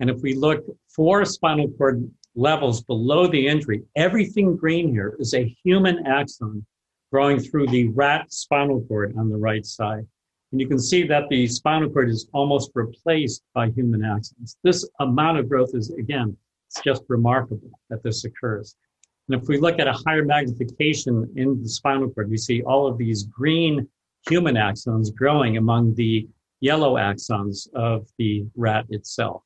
And 0.00 0.10
if 0.10 0.20
we 0.20 0.34
look 0.34 0.66
for 0.94 1.24
spinal 1.24 1.70
cord 1.78 2.06
levels 2.34 2.82
below 2.82 3.26
the 3.26 3.46
injury. 3.48 3.84
Everything 3.96 4.54
green 4.54 4.90
here 4.90 5.16
is 5.18 5.32
a 5.32 5.56
human 5.64 6.06
axon 6.06 6.66
growing 7.10 7.40
through 7.40 7.68
the 7.68 7.88
rat 7.88 8.30
spinal 8.30 8.82
cord 8.82 9.14
on 9.16 9.30
the 9.30 9.38
right 9.38 9.64
side. 9.64 10.06
And 10.52 10.60
you 10.60 10.68
can 10.68 10.78
see 10.78 11.04
that 11.06 11.26
the 11.30 11.46
spinal 11.46 11.88
cord 11.88 12.10
is 12.10 12.28
almost 12.34 12.72
replaced 12.74 13.42
by 13.54 13.70
human 13.70 14.02
axons. 14.02 14.56
This 14.62 14.86
amount 15.00 15.38
of 15.38 15.48
growth 15.48 15.70
is, 15.72 15.90
again, 15.92 16.36
it's 16.68 16.82
just 16.82 17.02
remarkable 17.08 17.70
that 17.88 18.02
this 18.02 18.26
occurs. 18.26 18.76
And 19.28 19.40
if 19.40 19.48
we 19.48 19.58
look 19.58 19.78
at 19.78 19.86
a 19.86 19.92
higher 19.92 20.24
magnification 20.24 21.30
in 21.36 21.62
the 21.62 21.68
spinal 21.68 22.10
cord, 22.10 22.30
we 22.30 22.38
see 22.38 22.62
all 22.62 22.86
of 22.86 22.96
these 22.96 23.24
green 23.24 23.86
human 24.28 24.54
axons 24.54 25.14
growing 25.14 25.56
among 25.56 25.94
the 25.94 26.28
yellow 26.60 26.94
axons 26.94 27.68
of 27.74 28.08
the 28.18 28.46
rat 28.56 28.86
itself. 28.88 29.42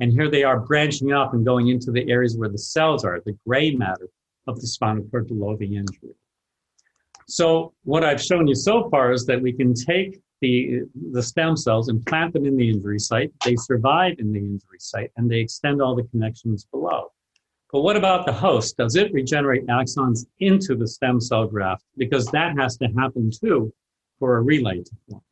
And 0.00 0.12
here 0.12 0.30
they 0.30 0.44
are 0.44 0.60
branching 0.60 1.12
up 1.12 1.34
and 1.34 1.44
going 1.44 1.68
into 1.68 1.90
the 1.90 2.08
areas 2.10 2.36
where 2.36 2.48
the 2.48 2.58
cells 2.58 3.04
are, 3.04 3.20
the 3.24 3.36
gray 3.46 3.70
matter 3.70 4.08
of 4.46 4.60
the 4.60 4.66
spinal 4.66 5.04
cord 5.10 5.28
below 5.28 5.56
the 5.56 5.76
injury. 5.76 6.14
So 7.26 7.72
what 7.84 8.04
I've 8.04 8.22
shown 8.22 8.46
you 8.46 8.54
so 8.54 8.88
far 8.90 9.12
is 9.12 9.24
that 9.26 9.40
we 9.40 9.52
can 9.52 9.72
take 9.72 10.20
the, 10.40 10.82
the 11.12 11.22
stem 11.22 11.56
cells 11.56 11.88
and 11.88 12.04
plant 12.04 12.34
them 12.34 12.44
in 12.44 12.56
the 12.56 12.68
injury 12.68 12.98
site. 12.98 13.32
They 13.44 13.56
survive 13.56 14.16
in 14.18 14.32
the 14.32 14.38
injury 14.38 14.78
site 14.78 15.10
and 15.16 15.30
they 15.30 15.38
extend 15.38 15.80
all 15.80 15.94
the 15.94 16.04
connections 16.04 16.66
below. 16.70 17.13
But 17.74 17.80
what 17.80 17.96
about 17.96 18.24
the 18.24 18.32
host? 18.32 18.76
Does 18.76 18.94
it 18.94 19.12
regenerate 19.12 19.66
axons 19.66 20.26
into 20.38 20.76
the 20.76 20.86
stem 20.86 21.20
cell 21.20 21.48
graft? 21.48 21.82
Because 21.96 22.26
that 22.26 22.56
has 22.56 22.76
to 22.76 22.86
happen 22.96 23.32
too 23.32 23.74
for 24.20 24.36
a 24.36 24.42
relay 24.42 24.84
to 24.84 24.90
form. 25.10 25.22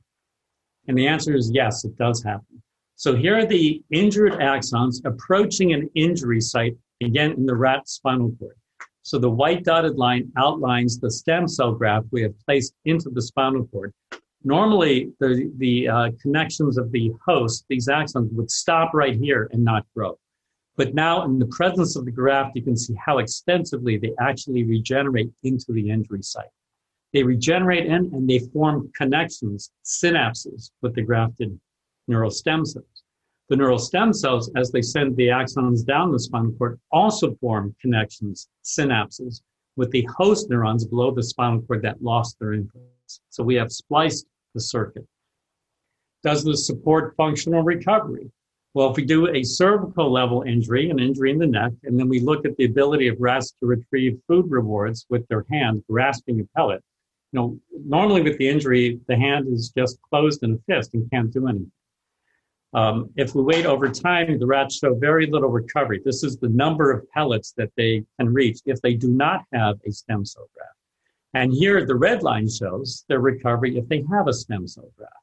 And 0.88 0.98
the 0.98 1.06
answer 1.06 1.36
is 1.36 1.52
yes, 1.54 1.84
it 1.84 1.96
does 1.98 2.20
happen. 2.24 2.60
So 2.96 3.14
here 3.14 3.38
are 3.38 3.46
the 3.46 3.80
injured 3.92 4.32
axons 4.40 4.96
approaching 5.04 5.72
an 5.72 5.88
injury 5.94 6.40
site, 6.40 6.76
again 7.00 7.30
in 7.30 7.46
the 7.46 7.54
rat 7.54 7.88
spinal 7.88 8.34
cord. 8.40 8.56
So 9.02 9.20
the 9.20 9.30
white 9.30 9.62
dotted 9.62 9.96
line 9.96 10.32
outlines 10.36 10.98
the 10.98 11.12
stem 11.12 11.46
cell 11.46 11.70
graft 11.70 12.08
we 12.10 12.22
have 12.22 12.34
placed 12.44 12.74
into 12.86 13.08
the 13.08 13.22
spinal 13.22 13.68
cord. 13.68 13.92
Normally, 14.42 15.12
the, 15.20 15.48
the 15.58 15.88
uh, 15.88 16.10
connections 16.20 16.76
of 16.76 16.90
the 16.90 17.12
host, 17.24 17.66
these 17.68 17.86
axons, 17.86 18.32
would 18.32 18.50
stop 18.50 18.94
right 18.94 19.14
here 19.14 19.48
and 19.52 19.62
not 19.62 19.86
grow. 19.94 20.18
But 20.82 20.94
now, 20.94 21.22
in 21.22 21.38
the 21.38 21.46
presence 21.46 21.94
of 21.94 22.06
the 22.06 22.10
graft, 22.10 22.56
you 22.56 22.62
can 22.62 22.76
see 22.76 22.94
how 22.94 23.18
extensively 23.18 23.98
they 23.98 24.10
actually 24.18 24.64
regenerate 24.64 25.30
into 25.44 25.66
the 25.72 25.88
injury 25.88 26.24
site. 26.24 26.50
They 27.12 27.22
regenerate 27.22 27.86
in 27.86 28.10
and 28.12 28.28
they 28.28 28.40
form 28.40 28.90
connections, 28.96 29.70
synapses 29.84 30.72
with 30.80 30.96
the 30.96 31.02
grafted 31.02 31.56
neural 32.08 32.32
stem 32.32 32.66
cells. 32.66 33.04
The 33.48 33.54
neural 33.54 33.78
stem 33.78 34.12
cells, 34.12 34.50
as 34.56 34.72
they 34.72 34.82
send 34.82 35.14
the 35.14 35.28
axons 35.28 35.86
down 35.86 36.10
the 36.10 36.18
spinal 36.18 36.50
cord, 36.58 36.80
also 36.90 37.36
form 37.36 37.76
connections, 37.80 38.48
synapses, 38.64 39.40
with 39.76 39.92
the 39.92 40.08
host 40.16 40.50
neurons 40.50 40.84
below 40.84 41.12
the 41.12 41.22
spinal 41.22 41.62
cord 41.62 41.82
that 41.82 42.02
lost 42.02 42.40
their 42.40 42.56
inputs. 42.56 43.20
So 43.30 43.44
we 43.44 43.54
have 43.54 43.70
spliced 43.70 44.26
the 44.52 44.60
circuit. 44.60 45.06
Does 46.24 46.42
this 46.42 46.66
support 46.66 47.14
functional 47.16 47.62
recovery? 47.62 48.32
Well, 48.74 48.90
if 48.90 48.96
we 48.96 49.04
do 49.04 49.28
a 49.28 49.42
cervical 49.42 50.10
level 50.10 50.42
injury, 50.42 50.88
an 50.88 50.98
injury 50.98 51.30
in 51.30 51.38
the 51.38 51.46
neck, 51.46 51.72
and 51.84 51.98
then 51.98 52.08
we 52.08 52.20
look 52.20 52.46
at 52.46 52.56
the 52.56 52.64
ability 52.64 53.08
of 53.08 53.16
rats 53.20 53.52
to 53.60 53.66
retrieve 53.66 54.18
food 54.26 54.50
rewards 54.50 55.04
with 55.10 55.28
their 55.28 55.44
hand, 55.50 55.84
grasping 55.90 56.40
a 56.40 56.44
pellet, 56.56 56.82
you 57.32 57.40
know, 57.40 57.58
normally 57.86 58.22
with 58.22 58.38
the 58.38 58.48
injury, 58.48 59.00
the 59.08 59.16
hand 59.16 59.46
is 59.48 59.72
just 59.76 60.00
closed 60.02 60.42
in 60.42 60.52
a 60.52 60.58
fist 60.72 60.94
and 60.94 61.10
can't 61.10 61.32
do 61.32 61.48
anything. 61.48 61.72
Um, 62.74 63.10
if 63.16 63.34
we 63.34 63.42
wait 63.42 63.66
over 63.66 63.90
time, 63.90 64.38
the 64.38 64.46
rats 64.46 64.78
show 64.78 64.94
very 64.94 65.26
little 65.26 65.50
recovery. 65.50 66.00
This 66.02 66.22
is 66.22 66.38
the 66.38 66.48
number 66.48 66.90
of 66.90 67.08
pellets 67.10 67.52
that 67.58 67.70
they 67.76 68.04
can 68.18 68.32
reach 68.32 68.60
if 68.64 68.80
they 68.80 68.94
do 68.94 69.08
not 69.08 69.44
have 69.52 69.78
a 69.86 69.92
stem 69.92 70.24
cell 70.24 70.48
graft. 70.54 70.76
And 71.34 71.52
here 71.52 71.84
the 71.84 71.94
red 71.94 72.22
line 72.22 72.48
shows 72.48 73.04
their 73.08 73.20
recovery 73.20 73.76
if 73.76 73.88
they 73.88 74.04
have 74.10 74.28
a 74.28 74.32
stem 74.32 74.66
cell 74.66 74.90
graft. 74.96 75.14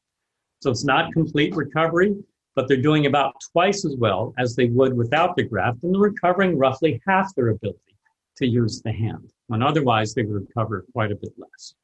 So 0.61 0.69
it's 0.69 0.83
not 0.83 1.13
complete 1.13 1.55
recovery, 1.55 2.15
but 2.55 2.67
they're 2.67 2.77
doing 2.77 3.05
about 3.05 3.35
twice 3.51 3.85
as 3.85 3.95
well 3.97 4.33
as 4.37 4.55
they 4.55 4.65
would 4.65 4.93
without 4.93 5.35
the 5.35 5.43
graft, 5.43 5.83
and 5.83 5.93
they're 5.93 6.01
recovering 6.01 6.57
roughly 6.57 7.01
half 7.07 7.33
their 7.35 7.49
ability 7.49 7.95
to 8.37 8.47
use 8.47 8.81
the 8.81 8.91
hand, 8.91 9.31
when 9.47 9.61
otherwise 9.61 10.13
they 10.13 10.23
would 10.23 10.47
recover 10.47 10.85
quite 10.93 11.11
a 11.11 11.15
bit 11.15 11.33
less. 11.37 11.75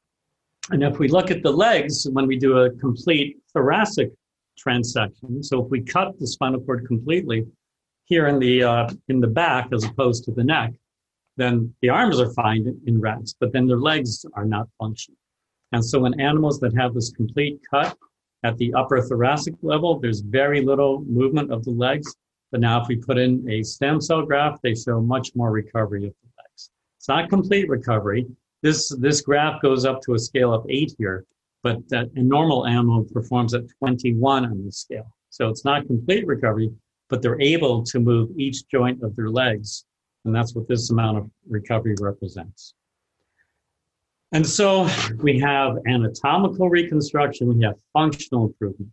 And 0.70 0.82
if 0.82 0.98
we 0.98 1.08
look 1.08 1.30
at 1.30 1.42
the 1.42 1.50
legs, 1.50 2.06
when 2.10 2.26
we 2.26 2.36
do 2.36 2.58
a 2.58 2.70
complete 2.70 3.38
thoracic 3.52 4.10
transection, 4.58 5.44
so 5.44 5.64
if 5.64 5.70
we 5.70 5.80
cut 5.80 6.18
the 6.18 6.26
spinal 6.26 6.60
cord 6.60 6.86
completely 6.86 7.46
here 8.04 8.26
in 8.26 8.38
the 8.38 8.62
uh, 8.62 8.88
in 9.08 9.20
the 9.20 9.26
back 9.26 9.68
as 9.72 9.84
opposed 9.84 10.24
to 10.24 10.32
the 10.32 10.44
neck, 10.44 10.72
then 11.36 11.72
the 11.82 11.88
arms 11.88 12.18
are 12.18 12.32
fine 12.32 12.80
in 12.86 13.00
rats, 13.00 13.34
but 13.38 13.52
then 13.52 13.66
their 13.66 13.78
legs 13.78 14.24
are 14.34 14.44
not 14.44 14.68
functioning. 14.78 15.18
And 15.72 15.84
so 15.84 16.04
in 16.06 16.20
animals 16.20 16.58
that 16.60 16.74
have 16.76 16.94
this 16.94 17.10
complete 17.10 17.60
cut 17.70 17.96
at 18.46 18.56
the 18.58 18.72
upper 18.74 19.02
thoracic 19.02 19.54
level, 19.62 19.98
there's 19.98 20.20
very 20.20 20.64
little 20.64 21.02
movement 21.02 21.52
of 21.52 21.64
the 21.64 21.72
legs. 21.72 22.14
But 22.52 22.60
now 22.60 22.80
if 22.80 22.86
we 22.86 22.96
put 22.96 23.18
in 23.18 23.44
a 23.50 23.64
stem 23.64 24.00
cell 24.00 24.22
graft, 24.22 24.62
they 24.62 24.74
show 24.74 25.00
much 25.00 25.34
more 25.34 25.50
recovery 25.50 26.06
of 26.06 26.14
the 26.22 26.28
legs. 26.38 26.70
It's 26.96 27.08
not 27.08 27.28
complete 27.28 27.68
recovery. 27.68 28.24
This, 28.62 28.88
this 29.00 29.20
graph 29.20 29.60
goes 29.60 29.84
up 29.84 30.00
to 30.02 30.14
a 30.14 30.18
scale 30.18 30.54
of 30.54 30.64
eight 30.68 30.94
here, 30.96 31.24
but 31.64 31.78
a 31.90 32.06
normal 32.14 32.66
animal 32.66 33.04
performs 33.12 33.52
at 33.52 33.64
21 33.80 34.44
on 34.44 34.64
the 34.64 34.70
scale. 34.70 35.12
So 35.30 35.48
it's 35.48 35.64
not 35.64 35.86
complete 35.88 36.24
recovery, 36.26 36.70
but 37.10 37.22
they're 37.22 37.40
able 37.40 37.82
to 37.84 37.98
move 37.98 38.30
each 38.36 38.68
joint 38.68 39.02
of 39.02 39.16
their 39.16 39.28
legs. 39.28 39.84
And 40.24 40.34
that's 40.34 40.54
what 40.54 40.68
this 40.68 40.90
amount 40.90 41.18
of 41.18 41.30
recovery 41.48 41.96
represents. 42.00 42.74
And 44.32 44.46
so 44.46 44.88
we 45.18 45.38
have 45.40 45.78
anatomical 45.86 46.68
reconstruction, 46.68 47.56
we 47.56 47.64
have 47.64 47.74
functional 47.92 48.46
improvement. 48.46 48.90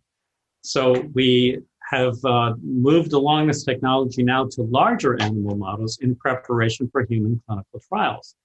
So 0.62 0.92
we 1.12 1.58
have 1.90 2.16
uh, 2.24 2.54
moved 2.62 3.12
along 3.12 3.48
this 3.48 3.64
technology 3.64 4.22
now 4.22 4.46
to 4.52 4.62
larger 4.62 5.20
animal 5.20 5.56
models 5.56 5.98
in 6.00 6.14
preparation 6.16 6.88
for 6.90 7.04
human 7.04 7.42
clinical 7.46 7.80
trials. 7.88 8.36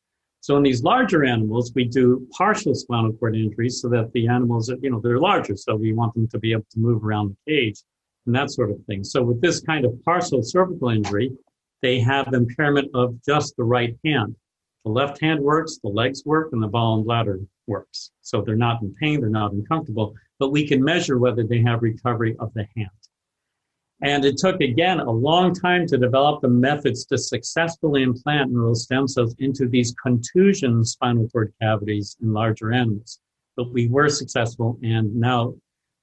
So 0.41 0.57
in 0.57 0.63
these 0.63 0.83
larger 0.83 1.25
animals, 1.25 1.71
we 1.75 1.85
do 1.85 2.27
partial 2.31 2.73
spinal 2.73 3.13
cord 3.13 3.35
injuries 3.35 3.81
so 3.81 3.89
that 3.89 4.11
the 4.13 4.27
animals, 4.27 4.71
you 4.81 4.89
know, 4.89 4.99
they're 5.01 5.19
larger. 5.19 5.55
So 5.55 5.75
we 5.75 5.93
want 5.93 6.13
them 6.13 6.27
to 6.29 6.39
be 6.39 6.53
able 6.53 6.67
to 6.71 6.79
move 6.79 7.03
around 7.03 7.35
the 7.45 7.51
cage 7.51 7.81
and 8.25 8.35
that 8.35 8.51
sort 8.51 8.71
of 8.71 8.77
thing. 8.85 9.03
So 9.03 9.21
with 9.21 9.41
this 9.41 9.59
kind 9.59 9.85
of 9.85 9.93
partial 10.03 10.41
cervical 10.43 10.89
injury, 10.89 11.31
they 11.81 11.99
have 11.99 12.33
impairment 12.33 12.89
of 12.93 13.15
just 13.25 13.55
the 13.57 13.63
right 13.63 13.95
hand. 14.05 14.35
The 14.85 14.91
left 14.91 15.21
hand 15.21 15.41
works, 15.41 15.77
the 15.83 15.89
legs 15.89 16.23
work, 16.25 16.49
and 16.53 16.63
the 16.63 16.67
ball 16.67 16.95
and 16.95 17.05
bladder 17.05 17.39
works. 17.67 18.11
So 18.21 18.41
they're 18.41 18.55
not 18.55 18.81
in 18.81 18.95
pain, 18.95 19.19
they're 19.19 19.29
not 19.29 19.51
uncomfortable, 19.51 20.15
but 20.39 20.51
we 20.51 20.67
can 20.67 20.83
measure 20.83 21.17
whether 21.17 21.43
they 21.43 21.61
have 21.61 21.81
recovery 21.81 22.35
of 22.39 22.53
the 22.53 22.65
hand. 22.75 22.89
And 24.01 24.23
it 24.23 24.37
took, 24.37 24.61
again, 24.61 25.01
a 25.01 25.11
long 25.11 25.53
time 25.53 25.85
to 25.87 25.97
develop 25.97 26.41
the 26.41 26.47
methods 26.47 27.05
to 27.07 27.17
successfully 27.17 28.03
implant 28.03 28.51
neural 28.51 28.75
stem 28.75 29.07
cells 29.07 29.35
into 29.39 29.67
these 29.67 29.93
contusion 30.01 30.85
spinal 30.85 31.27
cord 31.29 31.53
cavities 31.61 32.15
in 32.21 32.31
larger 32.31 32.71
animals. 32.71 33.19
But 33.57 33.73
we 33.73 33.89
were 33.89 34.07
successful, 34.07 34.79
and 34.81 35.13
now, 35.13 35.55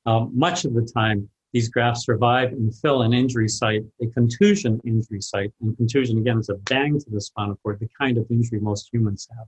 uh, 0.04 0.26
much 0.30 0.66
of 0.66 0.74
the 0.74 0.82
time, 0.82 1.30
these 1.57 1.71
grafts 1.71 2.05
survive 2.05 2.53
and 2.53 2.75
fill 2.83 3.01
an 3.01 3.14
injury 3.14 3.49
site, 3.49 3.83
a 4.03 4.07
contusion 4.09 4.79
injury 4.85 5.23
site. 5.23 5.51
And 5.62 5.75
contusion, 5.79 6.19
again, 6.19 6.38
is 6.38 6.51
a 6.51 6.57
bang 6.71 6.99
to 6.99 7.11
the 7.11 7.19
spinal 7.19 7.59
cord, 7.62 7.81
the 7.81 7.88
kind 7.99 8.19
of 8.19 8.27
injury 8.31 8.61
most 8.61 8.90
humans 8.92 9.27
have. 9.35 9.47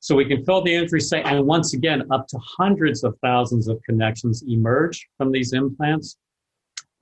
So 0.00 0.14
we 0.14 0.24
can 0.24 0.42
fill 0.46 0.62
the 0.62 0.74
injury 0.74 1.02
site, 1.02 1.26
and 1.26 1.46
once 1.46 1.74
again, 1.74 2.10
up 2.10 2.26
to 2.28 2.38
hundreds 2.38 3.04
of 3.04 3.14
thousands 3.22 3.68
of 3.68 3.78
connections 3.82 4.42
emerge 4.48 5.06
from 5.18 5.30
these 5.30 5.52
implants. 5.52 6.16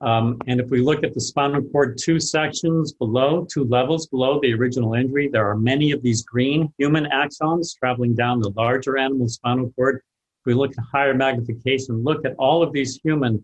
Um, 0.01 0.39
and 0.45 0.59
if 0.59 0.69
we 0.69 0.81
look 0.81 1.05
at 1.05 1.13
the 1.13 1.21
spinal 1.21 1.61
cord 1.61 1.97
two 1.97 2.19
sections 2.19 2.91
below, 2.91 3.47
two 3.49 3.63
levels 3.63 4.07
below 4.07 4.41
the 4.41 4.53
original 4.55 4.93
injury, 4.95 5.29
there 5.31 5.49
are 5.49 5.55
many 5.55 5.91
of 5.91 6.01
these 6.01 6.21
green 6.21 6.67
human 6.77 7.05
axons 7.05 7.69
traveling 7.79 8.13
down 8.13 8.41
the 8.41 8.49
larger 8.57 8.97
animal 8.97 9.29
spinal 9.29 9.71
cord. 9.77 10.01
If 10.41 10.47
we 10.47 10.53
look 10.53 10.71
at 10.77 10.83
higher 10.91 11.13
magnification, 11.13 12.03
look 12.03 12.25
at 12.25 12.35
all 12.37 12.61
of 12.61 12.73
these 12.73 12.99
human 13.01 13.41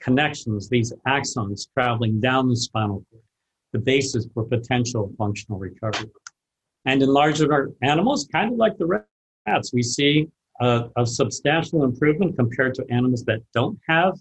connections, 0.00 0.68
these 0.68 0.92
axons 1.06 1.66
traveling 1.74 2.20
down 2.20 2.48
the 2.48 2.56
spinal 2.56 3.04
cord, 3.10 3.22
the 3.72 3.78
basis 3.78 4.26
for 4.32 4.44
potential 4.44 5.12
functional 5.18 5.58
recovery. 5.58 6.10
And 6.84 7.02
in 7.02 7.08
larger 7.08 7.72
animals, 7.82 8.28
kind 8.32 8.52
of 8.52 8.58
like 8.58 8.78
the 8.78 9.04
rats, 9.46 9.72
we 9.72 9.82
see 9.82 10.28
a, 10.60 10.88
a 10.96 11.06
substantial 11.06 11.84
improvement 11.84 12.36
compared 12.36 12.74
to 12.74 12.86
animals 12.90 13.24
that 13.24 13.40
don't 13.52 13.78
have 13.88 14.14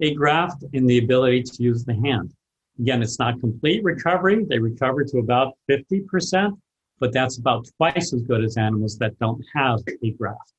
a 0.00 0.14
graft 0.14 0.64
in 0.72 0.86
the 0.86 0.98
ability 0.98 1.42
to 1.42 1.62
use 1.62 1.84
the 1.84 1.94
hand. 1.94 2.32
Again, 2.78 3.02
it's 3.02 3.18
not 3.18 3.40
complete 3.40 3.84
recovery. 3.84 4.44
They 4.44 4.58
recover 4.58 5.04
to 5.04 5.18
about 5.18 5.54
50%, 5.70 6.58
but 6.98 7.12
that's 7.12 7.38
about 7.38 7.68
twice 7.76 8.12
as 8.12 8.22
good 8.22 8.42
as 8.42 8.56
animals 8.56 8.98
that 8.98 9.16
don't 9.18 9.42
have 9.54 9.80
a 10.02 10.10
graft. 10.12 10.52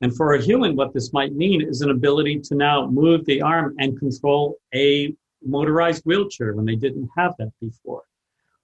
And 0.00 0.14
for 0.16 0.34
a 0.34 0.42
human, 0.42 0.76
what 0.76 0.94
this 0.94 1.12
might 1.12 1.34
mean 1.34 1.60
is 1.60 1.80
an 1.80 1.90
ability 1.90 2.40
to 2.40 2.54
now 2.54 2.86
move 2.86 3.24
the 3.24 3.42
arm 3.42 3.74
and 3.78 3.98
control 3.98 4.56
a 4.74 5.14
motorized 5.44 6.04
wheelchair 6.04 6.54
when 6.54 6.64
they 6.64 6.76
didn't 6.76 7.08
have 7.16 7.34
that 7.38 7.52
before. 7.60 8.02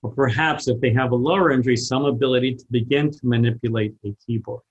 Or 0.03 0.13
perhaps 0.13 0.69
if 0.69 0.81
they 0.81 0.93
have 0.93 1.13
a 1.13 1.17
lower 1.17 1.51
injury, 1.51 1.77
some 1.77 2.05
ability 2.05 2.55
to 2.57 2.65
begin 2.71 3.11
to 3.11 3.21
manipulate 3.23 3.95
a 4.05 4.15
keyboard. 4.25 4.63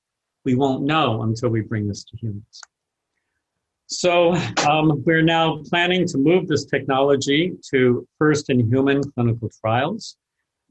We 0.45 0.55
won't 0.55 0.83
know 0.83 1.23
until 1.23 1.49
we 1.49 1.61
bring 1.61 1.87
this 1.87 2.03
to 2.05 2.17
humans. 2.17 2.61
So 3.87 4.33
um, 4.69 5.03
we're 5.05 5.21
now 5.21 5.61
planning 5.69 6.07
to 6.07 6.17
move 6.17 6.47
this 6.47 6.65
technology 6.65 7.53
to 7.71 8.07
first 8.17 8.49
in 8.49 8.69
human 8.71 9.03
clinical 9.11 9.49
trials. 9.61 10.17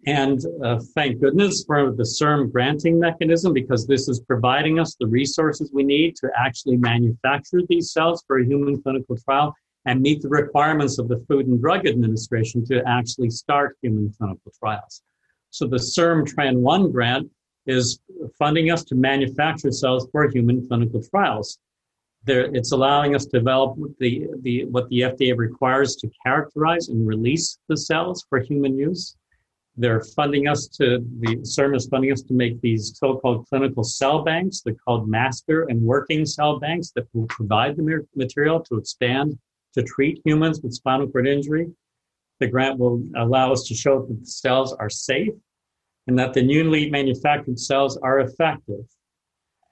And 0.06 0.44
uh, 0.64 0.80
thank 0.96 1.20
goodness 1.20 1.64
for 1.64 1.92
the 1.92 2.02
CIRM 2.02 2.50
granting 2.50 2.98
mechanism 2.98 3.52
because 3.52 3.86
this 3.86 4.08
is 4.08 4.20
providing 4.20 4.80
us 4.80 4.96
the 4.98 5.06
resources 5.06 5.70
we 5.72 5.84
need 5.84 6.16
to 6.16 6.30
actually 6.36 6.76
manufacture 6.76 7.60
these 7.68 7.92
cells 7.92 8.24
for 8.26 8.40
a 8.40 8.44
human 8.44 8.82
clinical 8.82 9.16
trial 9.16 9.54
and 9.84 10.00
meet 10.00 10.20
the 10.22 10.28
requirements 10.28 10.98
of 10.98 11.08
the 11.08 11.24
Food 11.28 11.46
and 11.46 11.60
Drug 11.60 11.86
Administration 11.86 12.64
to 12.66 12.82
actually 12.86 13.30
start 13.30 13.76
human 13.80 14.12
clinical 14.18 14.52
trials. 14.58 15.02
So 15.50 15.66
the 15.66 15.76
CIRM 15.76 16.26
Tran 16.26 16.56
1 16.56 16.90
grant 16.90 17.30
is 17.66 18.00
funding 18.38 18.70
us 18.70 18.82
to 18.84 18.96
manufacture 18.96 19.70
cells 19.70 20.08
for 20.10 20.28
human 20.28 20.66
clinical 20.66 21.02
trials. 21.02 21.58
There, 22.24 22.54
it's 22.54 22.72
allowing 22.72 23.14
us 23.14 23.24
to 23.26 23.38
develop 23.38 23.76
the, 23.98 24.28
the, 24.40 24.64
what 24.66 24.88
the 24.88 25.00
FDA 25.00 25.36
requires 25.36 25.96
to 25.96 26.10
characterize 26.24 26.88
and 26.88 27.06
release 27.06 27.58
the 27.68 27.76
cells 27.76 28.24
for 28.28 28.40
human 28.40 28.76
use. 28.76 29.16
They're 29.76 30.02
funding 30.14 30.48
us 30.48 30.66
to, 30.78 30.98
the 31.20 31.36
CIRM 31.36 31.76
is 31.76 31.88
funding 31.88 32.12
us 32.12 32.22
to 32.22 32.34
make 32.34 32.60
these 32.60 32.96
so-called 32.98 33.46
clinical 33.48 33.82
cell 33.82 34.22
banks. 34.22 34.60
They're 34.60 34.74
called 34.74 35.08
master 35.08 35.62
and 35.64 35.80
working 35.80 36.26
cell 36.26 36.58
banks 36.58 36.92
that 36.94 37.06
will 37.14 37.26
provide 37.26 37.76
the 37.76 38.06
material 38.14 38.60
to 38.64 38.76
expand 38.76 39.38
to 39.72 39.82
treat 39.82 40.20
humans 40.24 40.60
with 40.62 40.74
spinal 40.74 41.08
cord 41.08 41.26
injury. 41.26 41.68
The 42.38 42.48
grant 42.48 42.78
will 42.78 43.02
allow 43.16 43.52
us 43.52 43.64
to 43.68 43.74
show 43.74 44.04
that 44.06 44.20
the 44.20 44.26
cells 44.26 44.74
are 44.74 44.90
safe 44.90 45.32
and 46.06 46.18
that 46.18 46.34
the 46.34 46.42
newly 46.42 46.90
manufactured 46.90 47.58
cells 47.58 47.96
are 47.98 48.20
effective 48.20 48.84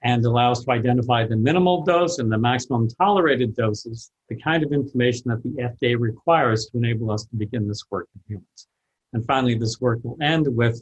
and 0.03 0.25
allow 0.25 0.51
us 0.51 0.63
to 0.63 0.71
identify 0.71 1.27
the 1.27 1.35
minimal 1.35 1.83
dose 1.83 2.17
and 2.17 2.31
the 2.31 2.37
maximum 2.37 2.87
tolerated 2.99 3.55
doses, 3.55 4.11
the 4.29 4.35
kind 4.37 4.63
of 4.63 4.71
information 4.71 5.23
that 5.25 5.43
the 5.43 5.49
FDA 5.61 5.99
requires 5.99 6.67
to 6.67 6.77
enable 6.77 7.11
us 7.11 7.25
to 7.25 7.35
begin 7.35 7.67
this 7.67 7.83
work 7.91 8.07
in 8.15 8.21
humans. 8.27 8.67
And 9.13 9.25
finally, 9.25 9.55
this 9.55 9.79
work 9.81 9.99
will 10.03 10.17
end 10.21 10.47
with 10.47 10.81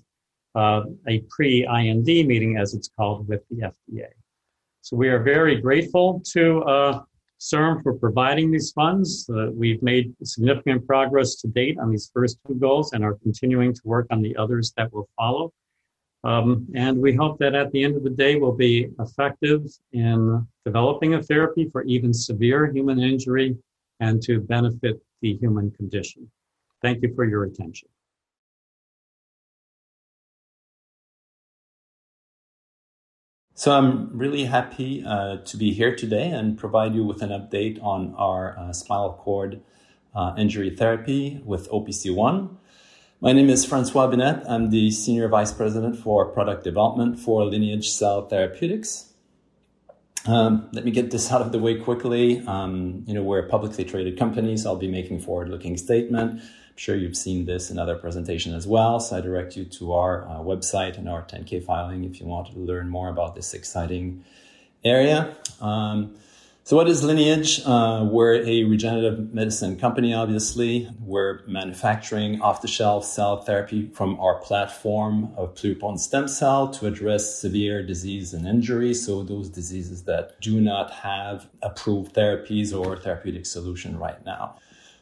uh, 0.55 0.83
a 1.07 1.23
pre-IND 1.29 2.05
meeting, 2.05 2.57
as 2.57 2.73
it's 2.73 2.89
called, 2.95 3.27
with 3.27 3.41
the 3.49 3.71
FDA. 3.71 4.07
So 4.81 4.95
we 4.95 5.09
are 5.09 5.21
very 5.21 5.59
grateful 5.61 6.21
to 6.31 6.63
uh, 6.63 7.01
CIRM 7.39 7.83
for 7.83 7.93
providing 7.93 8.51
these 8.51 8.71
funds. 8.71 9.29
Uh, 9.29 9.51
we've 9.51 9.81
made 9.81 10.13
significant 10.23 10.85
progress 10.85 11.35
to 11.37 11.47
date 11.47 11.77
on 11.79 11.89
these 11.89 12.09
first 12.13 12.37
two 12.47 12.55
goals 12.55 12.93
and 12.93 13.03
are 13.03 13.15
continuing 13.15 13.73
to 13.73 13.81
work 13.85 14.07
on 14.11 14.21
the 14.21 14.35
others 14.35 14.73
that 14.77 14.91
will 14.93 15.07
follow. 15.15 15.53
Um, 16.23 16.67
and 16.75 16.97
we 16.97 17.15
hope 17.15 17.39
that 17.39 17.55
at 17.55 17.71
the 17.71 17.83
end 17.83 17.95
of 17.95 18.03
the 18.03 18.09
day, 18.09 18.35
we'll 18.35 18.51
be 18.51 18.89
effective 18.99 19.61
in 19.93 20.45
developing 20.65 21.13
a 21.13 21.23
therapy 21.23 21.69
for 21.71 21.83
even 21.83 22.13
severe 22.13 22.71
human 22.71 22.99
injury 22.99 23.55
and 24.01 24.21
to 24.23 24.41
benefit 24.41 25.01
the 25.21 25.35
human 25.35 25.71
condition. 25.71 26.29
Thank 26.81 27.01
you 27.03 27.13
for 27.15 27.25
your 27.25 27.45
attention. 27.45 27.87
So 33.60 33.74
I'm 33.74 34.17
really 34.17 34.45
happy 34.45 35.04
uh, 35.06 35.39
to 35.39 35.58
be 35.58 35.74
here 35.74 35.93
today 35.93 36.30
and 36.30 36.58
provide 36.58 36.95
you 36.95 37.04
with 37.04 37.22
an 37.22 37.32
update 37.32 37.78
on 37.84 38.15
our 38.15 38.58
uh, 38.58 38.72
spinal 38.72 39.19
cord 39.22 39.60
uh, 40.15 40.34
injury 40.38 40.74
therapy 40.74 41.41
with 41.43 41.69
OPC1. 41.69 42.56
My 43.19 43.34
name 43.34 43.50
is 43.50 43.65
Francois 43.65 44.08
Binette. 44.08 44.50
I'm 44.50 44.69
the 44.69 44.91
Senior 44.91 45.28
Vice 45.28 45.52
President 45.52 45.98
for 45.98 46.28
Product 46.28 46.63
Development 46.63 47.19
for 47.19 47.43
Lineage 47.43 47.89
Cell 47.89 48.30
Therapeutics. 48.30 49.12
Um, 50.26 50.69
let 50.72 50.86
me 50.86 50.91
get 50.91 51.12
this 51.12 51.30
out 51.30 51.41
of 51.41 51.52
the 51.52 51.60
way 51.60 51.82
quickly. 51.82 52.41
Um, 52.48 53.04
you 53.08 53.13
know, 53.13 53.24
we're 53.24 53.39
a 53.39 53.50
publicly 53.50 53.84
traded 53.84 54.17
company, 54.17 54.56
so 54.56 54.69
I'll 54.69 54.78
be 54.78 54.88
making 54.88 55.19
forward-looking 55.19 55.76
statement. 55.76 56.41
Sure 56.79 56.95
you've 56.95 57.17
seen 57.17 57.43
this 57.43 57.69
in 57.69 57.77
other 57.77 57.97
presentations 57.97 58.55
as 58.55 58.65
well. 58.65 59.01
So 59.01 59.17
I 59.17 59.19
direct 59.19 59.57
you 59.57 59.65
to 59.65 59.91
our 59.91 60.23
uh, 60.23 60.35
website 60.35 60.97
and 60.97 61.09
our 61.09 61.23
10K 61.23 61.65
filing 61.65 62.05
if 62.05 62.21
you 62.21 62.25
want 62.25 62.53
to 62.53 62.57
learn 62.57 62.87
more 62.87 63.09
about 63.09 63.35
this 63.35 63.53
exciting 63.53 64.23
area. 64.85 65.35
Um, 65.59 66.15
so, 66.63 66.77
what 66.77 66.87
is 66.87 67.03
Lineage? 67.03 67.61
Uh, 67.65 68.07
we're 68.09 68.35
a 68.35 68.63
regenerative 68.63 69.33
medicine 69.33 69.77
company, 69.77 70.13
obviously. 70.13 70.87
We're 71.01 71.41
manufacturing 71.47 72.41
off 72.41 72.61
the 72.61 72.69
shelf 72.69 73.03
cell 73.03 73.41
therapy 73.41 73.89
from 73.93 74.17
our 74.17 74.35
platform 74.35 75.33
of 75.35 75.55
pluripotent 75.55 75.99
stem 75.99 76.29
cell 76.29 76.69
to 76.69 76.85
address 76.85 77.41
severe 77.41 77.85
disease 77.85 78.33
and 78.33 78.47
injury. 78.47 78.93
So, 78.93 79.23
those 79.23 79.49
diseases 79.49 80.03
that 80.03 80.39
do 80.39 80.61
not 80.61 80.91
have 80.91 81.49
approved 81.61 82.15
therapies 82.15 82.73
or 82.73 82.95
therapeutic 82.95 83.45
solution 83.45 83.97
right 83.99 84.23
now. 84.23 84.55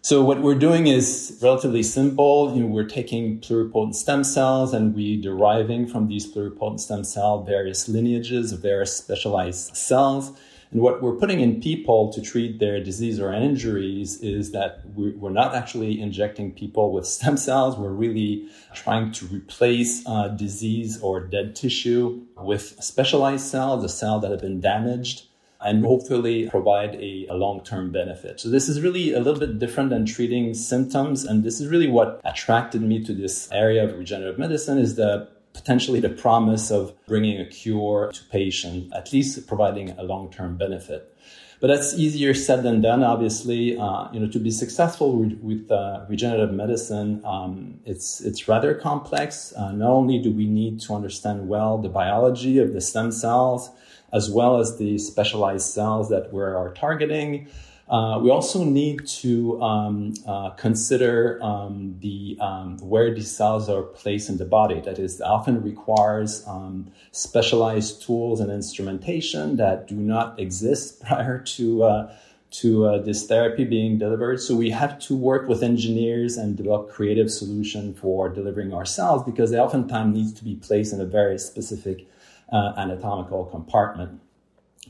So 0.08 0.24
what 0.24 0.41
we're 0.41 0.56
doing 0.56 0.88
is 0.88 1.38
relatively 1.41 1.84
simple. 1.84 2.54
You 2.56 2.62
know, 2.62 2.67
we're 2.67 2.88
taking 2.88 3.41
pluripotent 3.41 3.93
stem 3.93 4.24
cells 4.24 4.74
and 4.74 4.96
we 4.96 5.22
deriving 5.22 5.86
from 5.86 6.08
these 6.08 6.26
pluripotent 6.34 6.80
stem 6.80 7.04
cell 7.04 7.43
various 7.43 7.89
lineages 7.89 8.54
of 8.54 8.62
various 8.62 8.96
specialized 8.96 9.76
cells 9.76 10.32
and 10.72 10.82
what 10.82 11.02
we're 11.02 11.15
putting 11.15 11.39
in 11.39 11.62
people 11.62 12.12
to 12.12 12.22
treat 12.22 12.60
their 12.60 12.84
disease 12.84 13.22
or 13.22 13.34
injuries 13.34 14.22
is 14.22 14.52
that 14.52 14.82
we're 14.96 15.30
not 15.30 15.56
actually 15.56 16.02
injecting 16.02 16.52
people 16.52 16.91
with 16.91 17.08
stem 17.08 17.38
cells. 17.38 17.78
We're 17.78 17.91
really 17.91 18.50
trying 18.74 19.13
to 19.13 19.26
replace 19.28 20.06
uh, 20.06 20.30
disease 20.30 21.00
or 21.02 21.22
dead 21.22 21.56
tissue 21.56 22.22
with 22.38 22.84
specialized 22.84 23.46
cells, 23.46 23.82
the 23.82 23.89
cell 23.89 24.20
that 24.20 24.32
have 24.32 24.41
been 24.41 24.60
damaged 24.60 25.26
and 25.62 25.84
hopefully 25.84 26.50
provide 26.50 26.96
a, 26.96 27.26
a, 27.30 27.34
long-term 27.34 27.91
benefit. 27.91 28.39
So 28.39 28.50
this 28.50 28.70
is 28.70 28.82
really 28.82 29.13
a 29.13 29.20
little 29.20 29.39
bit 29.39 29.58
different 29.58 29.89
than 29.89 30.06
treating 30.06 30.54
symptoms. 30.54 31.24
And 31.24 31.43
this 31.43 31.60
is 31.60 31.67
really 31.67 31.88
what 31.88 32.22
attracted 32.24 32.82
me 32.82 33.04
to 33.04 33.13
this 33.13 33.52
area 33.52 33.84
of 33.84 33.98
regenerative 33.98 34.38
medicine 34.38 34.78
is 34.78 34.96
the 34.96 35.28
potentially 35.54 36.00
the 36.00 36.10
promise 36.10 36.70
of 36.70 36.93
bringing 37.08 37.41
a 37.41 37.46
cure 37.46 38.12
to 38.13 38.24
patients, 38.26 38.93
at 38.93 39.12
least 39.12 39.48
providing 39.48 39.89
a 39.98 40.04
long-term 40.04 40.56
benefit. 40.56 41.13
But 41.60 41.67
that's 41.67 41.96
easier 41.96 42.36
said 42.36 42.62
than 42.62 42.82
done. 42.82 43.04
Obviously, 43.04 43.78
uh, 43.78 44.12
you 44.12 44.20
know, 44.20 44.28
to 44.28 44.39
be 44.39 44.52
successful 44.52 45.17
with, 45.17 45.39
with 45.41 45.72
uh, 45.72 46.06
regenerative 46.08 46.54
medicine, 46.54 47.22
um, 47.26 47.80
it's 47.84 48.22
it's 48.22 48.48
rather 48.48 48.76
complex. 48.76 49.54
Uh, 49.58 49.72
not 49.72 49.89
only 49.89 50.20
do 50.20 50.32
we 50.32 50.46
need 50.46 50.80
to 50.82 50.93
understand 50.93 51.48
well 51.48 51.80
the 51.80 51.89
biology 51.89 52.60
of 52.60 52.74
the 52.74 52.82
stem 52.82 53.12
cells, 53.12 53.72
as 54.17 54.30
well 54.30 54.60
as 54.60 54.77
the 54.77 54.97
specialized 54.97 55.67
cells 55.77 56.10
that 56.10 56.34
we 56.34 56.41
are 56.41 56.73
targeting, 56.73 57.47
uh, 57.89 58.19
we 58.21 58.30
also 58.30 58.65
need 58.65 59.08
to 59.08 59.62
um, 59.62 60.13
uh, 60.27 60.49
consider 60.65 61.39
um, 61.41 61.95
the 62.01 62.38
um, 62.41 62.77
where 62.80 63.13
these 63.13 63.32
cells 63.32 63.69
are 63.69 63.84
placed 63.84 64.27
in 64.27 64.38
the 64.38 64.49
body. 64.60 64.82
That 64.82 64.99
is, 64.99 65.21
often 65.21 65.63
requires 65.63 66.45
um, 66.47 66.91
specialized 67.13 68.01
tools 68.06 68.41
and 68.41 68.51
instrumentation 68.51 69.56
that 69.56 69.88
do 69.88 69.95
not 69.95 70.38
exist 70.38 71.01
prior 71.08 71.39
to 71.56 71.84
uh, 71.84 72.15
to 72.49 72.86
uh, 72.88 72.97
this 73.01 73.25
therapy 73.25 73.63
being 73.63 73.97
delivered. 73.97 74.41
So 74.41 74.56
we 74.56 74.69
have 74.71 74.99
to 75.08 75.15
work 75.15 75.47
with 75.47 75.63
engineers 75.63 76.38
and 76.38 76.58
develop 76.58 76.89
creative 76.89 77.30
solution 77.32 77.93
for 77.93 78.30
delivering 78.30 78.73
our 78.73 78.86
cells 78.86 79.23
because 79.23 79.51
they 79.51 79.60
oftentimes 79.60 80.15
need 80.15 80.36
to 80.36 80.43
be 80.43 80.56
placed 80.56 80.93
in 80.93 80.99
a 81.01 81.06
very 81.06 81.38
specific 81.39 82.08
uh, 82.51 82.73
anatomical 82.77 83.45
compartment. 83.45 84.21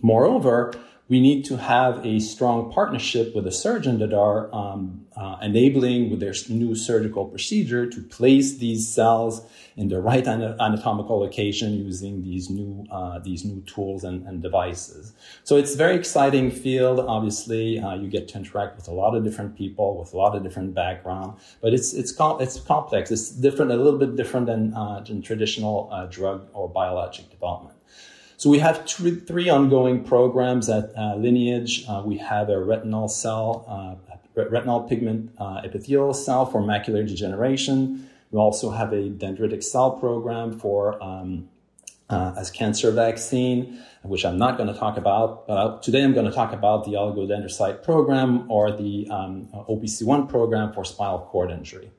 Moreover, 0.01 0.73
we 1.09 1.21
need 1.21 1.45
to 1.45 1.55
have 1.57 2.05
a 2.05 2.19
strong 2.19 2.71
partnership 2.71 3.33
with 3.33 3.47
a 3.47 3.51
surgeon 3.51 3.99
that 3.99 4.13
are 4.13 4.53
um, 4.53 5.05
uh, 5.15 5.37
enabling 5.41 6.09
with 6.09 6.19
their 6.19 6.33
new 6.49 6.75
surgical 6.75 7.25
procedure 7.25 7.89
to 7.89 8.01
place 8.01 8.57
these 8.57 8.87
cells 8.87 9.41
in 9.77 9.87
the 9.87 9.99
right 9.99 10.27
anatomical 10.27 11.19
location 11.19 11.73
using 11.73 12.23
these 12.23 12.49
new 12.49 12.85
uh, 12.91 13.19
these 13.19 13.45
new 13.45 13.61
tools 13.61 14.03
and, 14.03 14.27
and, 14.27 14.41
devices. 14.41 15.13
So 15.43 15.55
it's 15.55 15.73
a 15.75 15.77
very 15.77 15.95
exciting 15.95 16.51
field. 16.51 16.99
Obviously, 16.99 17.79
uh, 17.79 17.95
you 17.95 18.09
get 18.09 18.27
to 18.29 18.37
interact 18.37 18.75
with 18.75 18.87
a 18.87 18.93
lot 18.93 19.15
of 19.15 19.23
different 19.23 19.55
people 19.55 19.97
with 19.97 20.13
a 20.13 20.17
lot 20.17 20.35
of 20.35 20.43
different 20.43 20.73
background, 20.73 21.37
but 21.61 21.73
it's 21.73 21.93
it's 21.93 22.11
com- 22.11 22.41
it's 22.41 22.59
complex. 22.59 23.11
It's 23.11 23.29
different, 23.29 23.71
a 23.71 23.77
little 23.77 23.99
bit 23.99 24.15
different 24.15 24.47
than, 24.47 24.73
uh, 24.73 25.01
than 25.01 25.21
traditional 25.21 25.89
uh, 25.91 26.05
drug 26.07 26.47
or 26.53 26.67
biologic 26.69 27.29
development. 27.29 27.76
So 28.37 28.51
we 28.51 28.59
have 28.59 28.87
three 28.87 29.49
ongoing 29.49 30.03
programs 30.03 30.69
at 30.69 30.95
uh, 30.95 31.15
Lineage. 31.15 31.85
Uh, 31.89 32.03
we 32.05 32.17
have 32.17 32.49
a 32.49 32.63
retinal 32.63 33.07
cell, 33.07 33.65
uh, 33.67 34.15
retinal 34.35 34.81
pigment 34.83 35.31
uh, 35.39 35.61
epithelial 35.63 36.13
cell 36.13 36.45
for 36.45 36.61
macular 36.61 37.05
degeneration. 37.05 38.07
We 38.29 38.37
also 38.37 38.69
have 38.69 38.93
a 38.93 39.09
dendritic 39.09 39.63
cell 39.63 39.89
program 39.89 40.59
for 40.59 41.03
um, 41.03 41.49
uh, 42.11 42.35
as 42.37 42.51
cancer 42.51 42.91
vaccine, 42.91 43.81
which 44.03 44.23
I'm 44.23 44.37
not 44.37 44.55
going 44.55 44.71
to 44.71 44.79
talk 44.79 44.97
about. 44.97 45.47
But 45.47 45.81
today 45.81 46.03
I'm 46.03 46.13
going 46.13 46.27
to 46.27 46.31
talk 46.31 46.53
about 46.53 46.85
the 46.85 46.91
oligodendrocyte 46.91 47.81
program 47.81 48.51
or 48.51 48.71
the 48.71 49.07
um, 49.09 49.47
OPC1 49.51 50.29
program 50.29 50.73
for 50.73 50.85
spinal 50.85 51.21
cord 51.21 51.49
injury. 51.49 51.89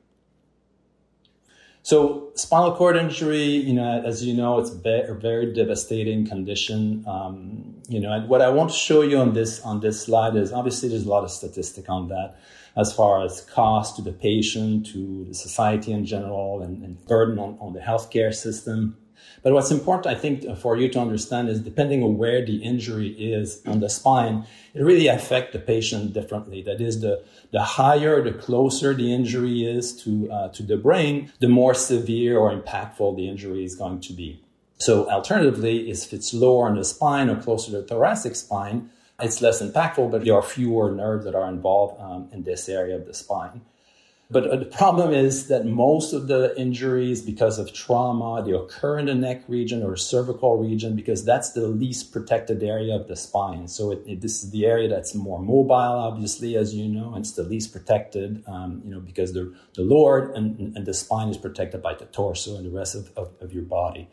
So 1.89 2.33
spinal 2.35 2.77
cord 2.77 2.99
injury, 2.99 3.47
you 3.47 3.73
know, 3.73 4.03
as 4.05 4.23
you 4.23 4.35
know, 4.35 4.59
it's 4.59 4.69
a 4.69 5.15
very 5.15 5.55
devastating 5.55 6.27
condition. 6.27 7.03
Um, 7.07 7.81
you 7.89 7.99
know, 7.99 8.13
and 8.13 8.29
what 8.29 8.43
I 8.43 8.51
want 8.51 8.69
to 8.69 8.77
show 8.77 9.01
you 9.01 9.17
on 9.17 9.33
this 9.33 9.63
on 9.63 9.81
this 9.81 10.03
slide 10.03 10.37
is 10.37 10.53
obviously 10.53 10.91
there's 10.91 11.07
a 11.07 11.09
lot 11.09 11.25
of 11.25 11.31
statistic 11.31 11.89
on 11.89 12.09
that, 12.09 12.37
as 12.77 12.93
far 12.93 13.25
as 13.25 13.41
cost 13.41 13.97
to 13.97 14.03
the 14.03 14.13
patient, 14.13 14.85
to 14.89 15.25
the 15.29 15.33
society 15.33 15.93
in 15.93 16.05
general, 16.05 16.61
and, 16.61 16.85
and 16.85 17.03
burden 17.07 17.39
on, 17.39 17.57
on 17.59 17.73
the 17.73 17.81
healthcare 17.81 18.35
system. 18.35 18.99
But 19.43 19.53
what's 19.53 19.71
important, 19.71 20.15
I 20.15 20.19
think, 20.19 20.59
for 20.59 20.77
you 20.77 20.89
to 20.89 20.99
understand 20.99 21.49
is 21.49 21.61
depending 21.61 22.03
on 22.03 22.19
where 22.19 22.45
the 22.45 22.57
injury 22.57 23.09
is 23.09 23.63
on 23.67 23.81
the 23.81 23.89
spine, 23.89 24.47
it 24.75 24.83
really 24.83 25.07
affects 25.07 25.53
the 25.53 25.59
patient 25.59 26.13
differently. 26.13 26.63
That 26.63 26.81
is, 26.81 27.01
the, 27.01 27.25
the 27.53 27.63
higher, 27.63 28.23
the 28.23 28.33
closer 28.33 28.95
the 28.95 29.13
injury 29.13 29.65
is 29.65 29.93
to, 30.03 30.31
uh, 30.31 30.49
to 30.51 30.63
the 30.63 30.77
brain, 30.77 31.33
the 31.41 31.49
more 31.49 31.75
severe 31.75 32.39
or 32.39 32.51
impactful 32.55 33.17
the 33.17 33.29
injury 33.29 33.65
is 33.65 33.75
going 33.75 34.01
to 34.01 34.13
be. 34.13 34.43
So 34.79 35.09
alternatively, 35.11 35.91
if 35.91 36.13
it's 36.13 36.33
lower 36.33 36.69
on 36.69 36.77
the 36.77 36.85
spine 36.85 37.29
or 37.29 37.37
closer 37.41 37.73
to 37.73 37.81
the 37.81 37.83
thoracic 37.83 38.37
spine, 38.37 38.91
it's 39.21 39.43
less 39.43 39.61
impactful, 39.61 40.13
but 40.13 40.25
there 40.25 40.35
are 40.35 40.43
fewer 40.43 40.93
nerves 40.93 41.25
that 41.25 41.35
are 41.35 41.49
involved 41.49 42.01
um, 42.01 42.29
in 42.33 42.45
this 42.45 42.69
area 42.69 42.95
of 42.95 43.07
the 43.07 43.15
spine. 43.15 43.63
But 44.31 44.47
uh, 44.47 44.57
the 44.57 44.67
problem 44.67 45.15
is 45.15 45.49
that 45.49 45.65
most 45.65 46.13
of 46.13 46.29
the 46.29 46.55
injuries 46.61 47.23
because 47.23 47.59
of 47.59 47.73
trauma, 47.73 48.43
they 48.45 48.53
occur 48.53 48.99
in 48.99 49.07
the 49.07 49.15
neck 49.15 49.43
region 49.49 49.83
or 49.83 49.97
cervical 49.97 50.59
region 50.59 50.95
because 50.95 51.25
that's 51.25 51.53
the 51.53 51.67
least 51.67 52.13
protected 52.13 52.63
area 52.63 52.95
of 52.95 53.09
the 53.09 53.17
spine. 53.17 53.69
So 53.69 53.91
it, 53.91 54.03
it, 54.07 54.21
this 54.21 54.45
is 54.45 54.51
the 54.51 54.67
area 54.67 54.87
that's 54.87 55.15
more 55.15 55.39
mobile, 55.39 55.73
obviously, 55.73 56.57
as 56.57 56.75
you 56.75 56.89
know, 56.89 57.15
and 57.15 57.25
it's 57.25 57.33
the 57.33 57.43
least 57.43 57.73
protected, 57.73 58.45
um, 58.47 58.83
you 58.85 58.91
know, 58.91 59.01
because 59.01 59.33
the, 59.33 59.55
the 59.75 59.83
lower 59.83 60.31
and, 60.33 60.77
and, 60.77 60.85
the 60.85 60.93
spine 60.93 61.29
is 61.29 61.39
protected 61.39 61.83
by 61.83 61.95
the 61.95 62.05
torso 62.05 62.57
and 62.57 62.67
the 62.67 62.71
rest 62.71 62.95
of, 62.95 63.11
of, 63.17 63.31
of 63.41 63.55
your 63.55 63.65
body. 63.65 64.11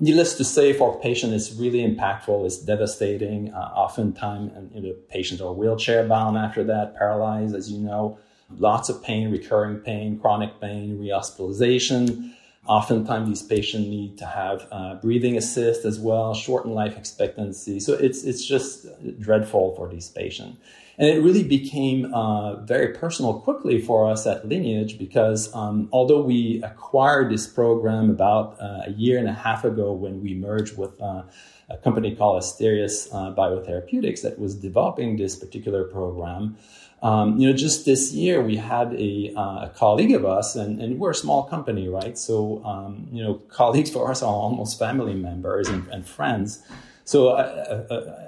Needless 0.00 0.34
to 0.34 0.44
say, 0.44 0.72
for 0.72 0.96
a 0.96 1.00
patient, 1.00 1.32
it's 1.32 1.52
really 1.52 1.78
impactful. 1.78 2.44
It's 2.44 2.58
devastating. 2.58 3.54
Uh, 3.54 3.72
oftentimes, 3.76 4.50
you 4.74 4.80
know, 4.80 4.94
patients 5.08 5.40
are 5.40 5.52
wheelchair 5.52 6.08
bound 6.08 6.36
after 6.36 6.64
that, 6.64 6.96
paralyzed, 6.96 7.54
as 7.54 7.70
you 7.70 7.78
know 7.78 8.18
lots 8.58 8.88
of 8.88 9.02
pain, 9.02 9.30
recurring 9.30 9.78
pain, 9.78 10.18
chronic 10.18 10.60
pain, 10.60 10.98
rehospitalization. 10.98 12.32
Oftentimes, 12.66 13.28
these 13.28 13.42
patients 13.42 13.88
need 13.88 14.16
to 14.18 14.26
have 14.26 14.66
uh, 14.72 14.94
breathing 14.94 15.36
assist 15.36 15.84
as 15.84 15.98
well, 15.98 16.32
shortened 16.34 16.74
life 16.74 16.96
expectancy. 16.96 17.78
So 17.78 17.92
it's 17.92 18.24
it's 18.24 18.44
just 18.44 18.86
dreadful 19.20 19.74
for 19.76 19.88
these 19.88 20.08
patients. 20.08 20.58
And 20.96 21.08
it 21.08 21.20
really 21.22 21.42
became 21.42 22.12
uh, 22.14 22.56
very 22.62 22.94
personal 22.94 23.40
quickly 23.40 23.80
for 23.80 24.08
us 24.08 24.26
at 24.26 24.46
Lineage 24.48 24.96
because 24.96 25.52
um, 25.54 25.88
although 25.92 26.22
we 26.22 26.62
acquired 26.62 27.30
this 27.30 27.48
program 27.48 28.10
about 28.10 28.56
uh, 28.60 28.82
a 28.86 28.90
year 28.90 29.18
and 29.18 29.28
a 29.28 29.32
half 29.32 29.64
ago 29.64 29.92
when 29.92 30.22
we 30.22 30.34
merged 30.34 30.78
with 30.78 31.00
uh, 31.02 31.22
a 31.68 31.76
company 31.78 32.14
called 32.14 32.40
Asterias 32.40 33.08
uh, 33.12 33.34
Biotherapeutics 33.34 34.22
that 34.22 34.38
was 34.38 34.54
developing 34.54 35.16
this 35.16 35.34
particular 35.34 35.84
program, 35.84 36.56
um, 37.04 37.38
you 37.38 37.46
know, 37.46 37.54
just 37.54 37.84
this 37.84 38.12
year 38.12 38.40
we 38.40 38.56
had 38.56 38.94
a, 38.94 39.30
uh, 39.36 39.66
a 39.66 39.72
colleague 39.76 40.12
of 40.12 40.24
us, 40.24 40.56
and, 40.56 40.80
and, 40.80 40.98
we're 40.98 41.10
a 41.10 41.14
small 41.14 41.42
company, 41.42 41.86
right? 41.86 42.16
So, 42.16 42.64
um, 42.64 43.06
you 43.12 43.22
know, 43.22 43.34
colleagues 43.48 43.90
for 43.90 44.10
us 44.10 44.22
are 44.22 44.34
almost 44.34 44.78
family 44.78 45.12
members 45.12 45.68
and, 45.68 45.86
and 45.88 46.06
friends. 46.06 46.62
So 47.04 47.28
a, 47.28 47.84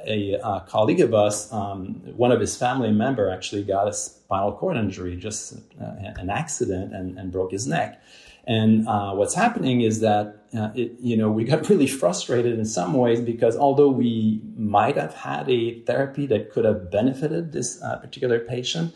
a, 0.06 0.32
a, 0.34 0.64
colleague 0.68 1.00
of 1.00 1.14
us, 1.14 1.50
um, 1.50 2.02
one 2.16 2.30
of 2.30 2.38
his 2.38 2.54
family 2.54 2.92
member 2.92 3.30
actually 3.30 3.62
got 3.62 3.88
a 3.88 3.94
spinal 3.94 4.52
cord 4.52 4.76
injury, 4.76 5.16
just 5.16 5.54
uh, 5.80 6.12
an 6.18 6.28
accident, 6.28 6.94
and, 6.94 7.18
and, 7.18 7.32
broke 7.32 7.52
his 7.52 7.66
neck. 7.66 8.02
And 8.46 8.86
uh, 8.86 9.12
what's 9.12 9.34
happening 9.34 9.80
is 9.80 10.00
that 10.00 10.46
uh, 10.56 10.70
it, 10.74 10.92
you 11.00 11.16
know 11.16 11.30
we 11.30 11.44
got 11.44 11.68
really 11.70 11.86
frustrated 11.86 12.58
in 12.58 12.64
some 12.64 12.92
ways 12.92 13.20
because 13.20 13.56
although 13.56 13.90
we 13.90 14.40
might 14.56 14.96
have 14.96 15.14
had 15.14 15.48
a 15.50 15.80
therapy 15.80 16.26
that 16.26 16.52
could 16.52 16.64
have 16.64 16.90
benefited 16.90 17.52
this 17.52 17.82
uh, 17.82 17.96
particular 17.96 18.38
patient, 18.38 18.94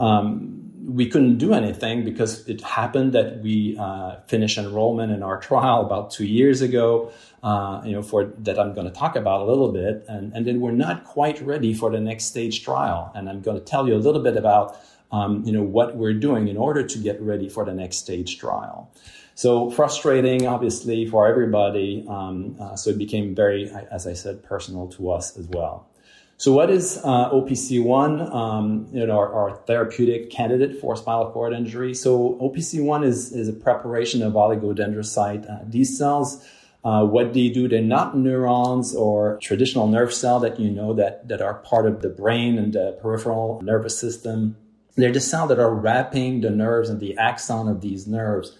um, 0.00 0.62
we 0.86 1.08
couldn't 1.08 1.38
do 1.38 1.52
anything 1.52 2.04
because 2.04 2.46
it 2.48 2.60
happened 2.60 3.12
that 3.12 3.40
we 3.42 3.76
uh, 3.78 4.16
finished 4.28 4.56
enrollment 4.56 5.10
in 5.10 5.22
our 5.22 5.38
trial 5.40 5.84
about 5.84 6.10
two 6.10 6.26
years 6.26 6.62
ago, 6.62 7.10
uh, 7.42 7.82
you 7.84 7.92
know, 7.92 8.02
for 8.02 8.26
that 8.38 8.58
I'm 8.58 8.72
going 8.74 8.86
to 8.86 8.92
talk 8.92 9.16
about 9.16 9.40
a 9.40 9.44
little 9.44 9.72
bit, 9.72 10.04
and, 10.08 10.32
and 10.32 10.46
then 10.46 10.60
we're 10.60 10.72
not 10.72 11.04
quite 11.04 11.40
ready 11.40 11.74
for 11.74 11.90
the 11.90 12.00
next 12.00 12.26
stage 12.26 12.62
trial, 12.62 13.10
and 13.14 13.28
I'm 13.28 13.40
going 13.40 13.58
to 13.58 13.64
tell 13.64 13.88
you 13.88 13.94
a 13.94 13.98
little 13.98 14.22
bit 14.22 14.36
about, 14.36 14.76
um, 15.12 15.44
you 15.44 15.52
know, 15.52 15.62
what 15.62 15.96
we're 15.96 16.14
doing 16.14 16.48
in 16.48 16.56
order 16.56 16.82
to 16.82 16.98
get 16.98 17.20
ready 17.20 17.48
for 17.48 17.64
the 17.64 17.72
next 17.72 17.98
stage 17.98 18.38
trial. 18.38 18.90
So 19.34 19.70
frustrating, 19.70 20.46
obviously, 20.46 21.06
for 21.06 21.28
everybody. 21.28 22.04
Um, 22.08 22.56
uh, 22.58 22.74
so 22.76 22.90
it 22.90 22.98
became 22.98 23.34
very, 23.34 23.70
as 23.90 24.06
I 24.06 24.14
said, 24.14 24.42
personal 24.42 24.88
to 24.88 25.10
us 25.10 25.36
as 25.36 25.46
well. 25.46 25.88
So, 26.38 26.52
what 26.52 26.70
is 26.70 26.98
uh, 27.02 27.30
OPC1? 27.30 28.34
Um, 28.34 28.88
you 28.92 29.06
know, 29.06 29.16
our, 29.16 29.32
our, 29.32 29.56
therapeutic 29.66 30.30
candidate 30.30 30.80
for 30.80 30.94
spinal 30.94 31.30
cord 31.30 31.54
injury. 31.54 31.94
So, 31.94 32.38
OPC1 32.42 33.06
is, 33.06 33.32
is 33.32 33.48
a 33.48 33.54
preparation 33.54 34.22
of 34.22 34.34
oligodendrocyte. 34.34 35.50
Uh, 35.50 35.64
these 35.66 35.96
cells, 35.96 36.46
uh, 36.84 37.04
what 37.06 37.32
they 37.32 37.48
do, 37.48 37.68
they're 37.68 37.80
not 37.80 38.18
neurons 38.18 38.94
or 38.94 39.38
traditional 39.40 39.86
nerve 39.86 40.12
cell 40.12 40.38
that 40.40 40.60
you 40.60 40.70
know 40.70 40.92
that, 40.92 41.26
that 41.28 41.40
are 41.40 41.54
part 41.54 41.86
of 41.86 42.02
the 42.02 42.10
brain 42.10 42.58
and 42.58 42.74
the 42.74 42.98
peripheral 43.00 43.62
nervous 43.62 43.98
system. 43.98 44.56
They're 44.96 45.12
the 45.12 45.20
cells 45.20 45.50
that 45.50 45.58
are 45.58 45.74
wrapping 45.74 46.40
the 46.40 46.50
nerves 46.50 46.88
and 46.88 47.00
the 47.00 47.16
axon 47.18 47.68
of 47.68 47.80
these 47.82 48.06
nerves 48.06 48.56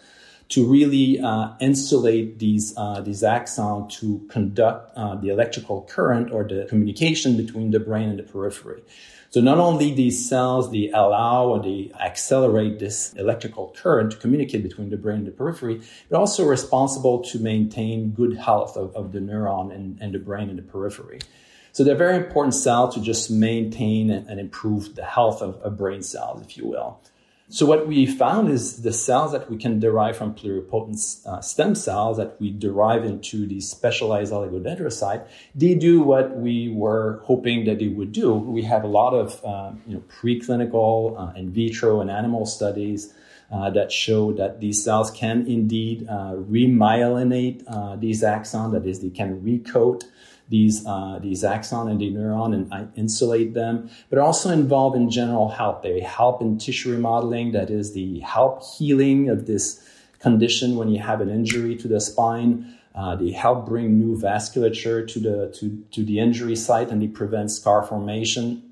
to 0.49 0.65
really 0.65 1.19
uh, 1.19 1.55
insulate 1.61 2.39
these 2.39 2.75
uh, 2.77 3.01
these 3.01 3.23
axons 3.23 3.91
to 3.99 4.25
conduct 4.29 4.97
uh, 4.97 5.17
the 5.17 5.31
electrical 5.31 5.83
current 5.83 6.31
or 6.31 6.45
the 6.45 6.67
communication 6.69 7.37
between 7.37 7.71
the 7.71 7.81
brain 7.81 8.09
and 8.09 8.19
the 8.19 8.23
periphery. 8.23 8.83
So 9.31 9.41
not 9.41 9.59
only 9.59 9.93
these 9.93 10.29
cells 10.29 10.71
they 10.71 10.89
allow 10.91 11.47
or 11.47 11.63
they 11.63 11.91
accelerate 11.99 12.79
this 12.79 13.13
electrical 13.15 13.75
current 13.77 14.13
to 14.13 14.17
communicate 14.19 14.63
between 14.63 14.91
the 14.91 14.97
brain 14.97 15.19
and 15.19 15.27
the 15.27 15.33
periphery, 15.33 15.83
but 16.09 16.19
also 16.19 16.45
responsible 16.45 17.23
to 17.25 17.39
maintain 17.41 18.11
good 18.11 18.37
health 18.37 18.77
of, 18.77 18.95
of 18.95 19.13
the 19.13 19.19
neuron 19.19 19.75
and, 19.75 19.99
and 20.01 20.15
the 20.15 20.19
brain 20.19 20.49
and 20.49 20.59
the 20.59 20.63
periphery. 20.63 21.19
So 21.77 21.85
they're 21.85 21.95
very 21.95 22.17
important 22.17 22.55
cells 22.55 22.95
to 22.95 23.03
just 23.03 23.31
maintain 23.31 24.11
and, 24.11 24.41
improve 24.41 24.95
the 24.95 25.05
health 25.05 25.43
of, 25.43 25.57
of 25.57 25.77
brain 25.77 26.01
cells, 26.01 26.41
if 26.41 26.57
you 26.57 26.67
will. 26.67 26.99
So 27.51 27.67
what 27.67 27.87
we 27.87 28.07
found 28.07 28.49
is 28.49 28.81
the 28.81 28.95
cells 28.95 29.33
that 29.33 29.51
we 29.51 29.59
can 29.59 29.79
derive 29.79 30.17
from 30.17 30.35
pluripotent 30.35 31.27
uh, 31.27 31.43
stem 31.43 31.75
cells 31.75 32.17
that 32.17 32.41
we 32.41 32.51
derive 32.51 33.05
into 33.05 33.47
these 33.47 33.69
specialized 33.69 34.33
oligodendrocyte, 34.33 35.29
they 35.55 35.75
do 35.75 36.01
what 36.01 36.35
we 36.39 36.71
were 36.71 37.21
hoping 37.25 37.67
that 37.67 37.79
they 37.79 37.89
would 37.89 38.13
do. 38.13 38.33
We 38.33 38.63
have 38.63 38.83
a 38.83 38.89
lot 38.89 39.13
of 39.13 39.45
uh, 39.45 39.73
you 39.87 39.97
know, 39.97 40.03
preclinical, 40.09 41.21
uh, 41.21 41.39
in 41.39 41.51
vitro, 41.53 42.01
and 42.01 42.11
animal 42.11 42.47
studies 42.47 43.13
uh, 43.53 43.69
that 43.73 43.93
show 43.93 44.33
that 44.33 44.61
these 44.61 44.83
cells 44.83 45.11
can 45.11 45.47
indeed 45.47 46.07
uh, 46.09 46.37
remyelinate 46.37 47.65
uh, 47.67 47.97
these 47.97 48.23
axons, 48.23 48.73
that 48.73 48.87
is, 48.87 49.01
they 49.01 49.11
can 49.11 49.43
recoat 49.43 50.05
these 50.49 50.87
uh, 50.87 51.19
these 51.21 51.43
axon 51.45 51.89
and 51.89 52.01
the 52.01 52.11
neuron 52.11 52.55
and 52.55 52.73
uh, 52.73 52.85
insulate 52.95 53.55
them, 53.55 53.91
but 54.11 54.19
also 54.19 54.51
involved 54.51 54.97
in 54.97 55.11
general 55.11 55.49
health. 55.49 55.83
They 55.83 56.01
help 56.01 56.41
in 56.41 56.59
tissue 56.59 56.93
remodeling, 56.93 57.53
that 57.53 57.71
is 57.71 57.93
the 57.95 58.21
help 58.21 58.63
healing 58.63 59.29
of 59.29 59.47
this 59.47 59.83
condition 60.21 60.77
when 60.77 60.89
you 60.89 61.01
have 61.01 61.21
an 61.21 61.29
injury 61.29 61.77
to 61.77 61.89
the 61.89 62.01
spine. 62.01 62.75
Uh, 62.95 63.15
they 63.15 63.31
help 63.31 63.67
bring 63.67 63.99
new 63.99 64.17
vasculature 64.17 65.07
to 65.07 65.19
the 65.21 65.55
to, 65.59 65.85
to 65.91 66.05
the 66.05 66.19
injury 66.19 66.57
site 66.57 66.89
and 66.89 67.03
they 67.03 67.09
prevent 67.09 67.51
scar 67.51 67.83
formation. 67.83 68.63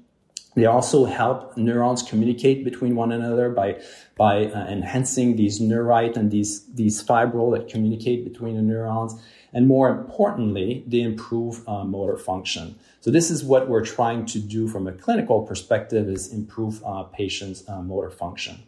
They 0.55 0.67
also 0.67 1.05
help 1.05 1.57
neurons 1.57 2.03
communicate 2.03 2.65
between 2.65 2.95
one 2.95 3.13
another 3.13 3.51
by 3.51 3.83
by 4.17 4.47
uh, 4.47 4.67
enhancing 4.67 5.37
these 5.37 5.61
neurite 5.61 6.17
and 6.17 6.31
these 6.31 6.65
these 6.73 7.03
fibril 7.03 7.53
that 7.59 7.69
communicate 7.69 8.25
between 8.25 8.57
the 8.57 8.63
neurons. 8.63 9.21
And 9.55 9.69
more 9.69 9.89
importantly, 9.89 10.85
they 10.87 11.01
improve 11.01 11.67
uh, 11.69 11.85
motor 11.85 12.17
function. 12.17 12.79
So 13.01 13.11
this 13.11 13.31
is 13.31 13.45
what 13.45 13.69
we're 13.69 13.85
trying 13.85 14.27
to 14.27 14.39
do 14.39 14.67
from 14.67 14.87
a 14.87 14.93
clinical 14.93 15.43
perspective 15.43 16.09
is 16.09 16.33
improve 16.33 16.83
uh, 16.85 17.05
patients' 17.05 17.63
uh, 17.69 17.81
motor 17.81 18.11
function. 18.11 18.65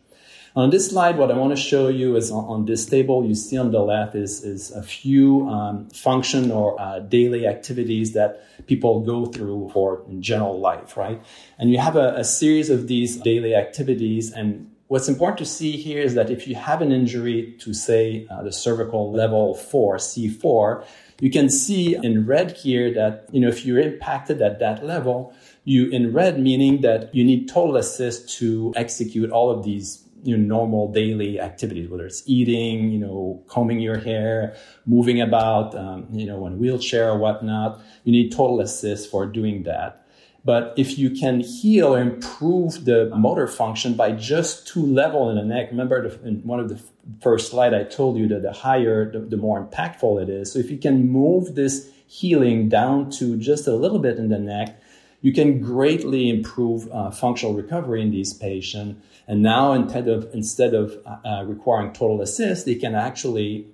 On 0.54 0.70
this 0.70 0.88
slide, 0.88 1.18
what 1.18 1.30
I 1.30 1.36
want 1.36 1.54
to 1.54 1.62
show 1.62 1.88
you 1.88 2.16
is 2.16 2.30
on, 2.30 2.44
on 2.46 2.64
this 2.64 2.86
table, 2.86 3.26
you 3.26 3.34
see 3.34 3.58
on 3.58 3.72
the 3.72 3.80
left 3.80 4.14
is, 4.14 4.42
is 4.42 4.70
a 4.70 4.82
few 4.82 5.46
um, 5.50 5.90
function 5.90 6.50
or 6.50 6.80
uh, 6.80 7.00
daily 7.00 7.46
activities 7.46 8.14
that 8.14 8.42
people 8.66 9.00
go 9.00 9.26
through 9.26 9.70
for 9.74 10.02
in 10.08 10.22
general 10.22 10.58
life, 10.58 10.96
right? 10.96 11.20
And 11.58 11.70
you 11.70 11.78
have 11.78 11.96
a, 11.96 12.14
a 12.14 12.24
series 12.24 12.70
of 12.70 12.88
these 12.88 13.18
daily 13.18 13.54
activities 13.54 14.32
and 14.32 14.70
What's 14.88 15.08
important 15.08 15.38
to 15.38 15.44
see 15.44 15.72
here 15.72 16.00
is 16.00 16.14
that 16.14 16.30
if 16.30 16.46
you 16.46 16.54
have 16.54 16.80
an 16.80 16.92
injury 16.92 17.56
to, 17.58 17.74
say, 17.74 18.26
uh, 18.30 18.44
the 18.44 18.52
cervical 18.52 19.10
level 19.10 19.56
4, 19.56 19.96
C4, 19.96 20.84
you 21.20 21.30
can 21.30 21.50
see 21.50 21.96
in 21.96 22.24
red 22.24 22.52
here 22.52 22.94
that, 22.94 23.26
you 23.32 23.40
know, 23.40 23.48
if 23.48 23.64
you're 23.64 23.80
impacted 23.80 24.40
at 24.42 24.60
that 24.60 24.84
level, 24.84 25.34
you 25.64 25.88
in 25.90 26.12
red 26.12 26.38
meaning 26.38 26.82
that 26.82 27.12
you 27.12 27.24
need 27.24 27.48
total 27.48 27.76
assist 27.76 28.38
to 28.38 28.72
execute 28.76 29.30
all 29.30 29.50
of 29.50 29.64
these 29.64 30.04
you 30.22 30.36
know, 30.36 30.56
normal 30.56 30.92
daily 30.92 31.40
activities, 31.40 31.88
whether 31.88 32.06
it's 32.06 32.22
eating, 32.26 32.90
you 32.90 32.98
know, 32.98 33.42
combing 33.48 33.80
your 33.80 33.98
hair, 33.98 34.56
moving 34.84 35.20
about, 35.20 35.74
um, 35.76 36.06
you 36.12 36.26
know, 36.26 36.46
in 36.46 36.54
a 36.54 36.56
wheelchair 36.56 37.10
or 37.10 37.18
whatnot. 37.18 37.80
You 38.04 38.12
need 38.12 38.30
total 38.30 38.60
assist 38.60 39.10
for 39.10 39.26
doing 39.26 39.64
that. 39.64 40.05
But 40.46 40.74
if 40.76 40.96
you 40.96 41.10
can 41.10 41.40
heal 41.40 41.96
or 41.96 42.00
improve 42.00 42.84
the 42.84 43.10
motor 43.16 43.48
function 43.48 43.94
by 43.94 44.12
just 44.12 44.68
two 44.68 44.86
level 44.86 45.28
in 45.28 45.34
the 45.34 45.42
neck, 45.42 45.72
remember 45.72 46.08
the, 46.08 46.28
in 46.28 46.36
one 46.44 46.60
of 46.60 46.68
the 46.68 46.80
first 47.20 47.50
slide 47.50 47.74
I 47.74 47.82
told 47.82 48.16
you 48.16 48.28
that 48.28 48.42
the 48.42 48.52
higher, 48.52 49.10
the, 49.10 49.18
the 49.18 49.36
more 49.36 49.60
impactful 49.60 50.22
it 50.22 50.28
is. 50.28 50.52
So 50.52 50.60
if 50.60 50.70
you 50.70 50.78
can 50.78 51.08
move 51.08 51.56
this 51.56 51.90
healing 52.06 52.68
down 52.68 53.10
to 53.18 53.36
just 53.36 53.66
a 53.66 53.74
little 53.74 53.98
bit 53.98 54.18
in 54.18 54.28
the 54.28 54.38
neck, 54.38 54.80
you 55.20 55.32
can 55.32 55.60
greatly 55.60 56.30
improve 56.30 56.88
uh, 56.92 57.10
functional 57.10 57.56
recovery 57.56 58.00
in 58.00 58.12
these 58.12 58.32
patients. 58.32 59.04
And 59.26 59.42
now 59.42 59.72
instead 59.72 60.06
of 60.06 60.32
instead 60.32 60.74
of 60.74 60.96
uh, 61.04 61.42
requiring 61.44 61.92
total 61.92 62.22
assist, 62.22 62.66
they 62.66 62.76
can 62.76 62.94
actually 62.94 63.66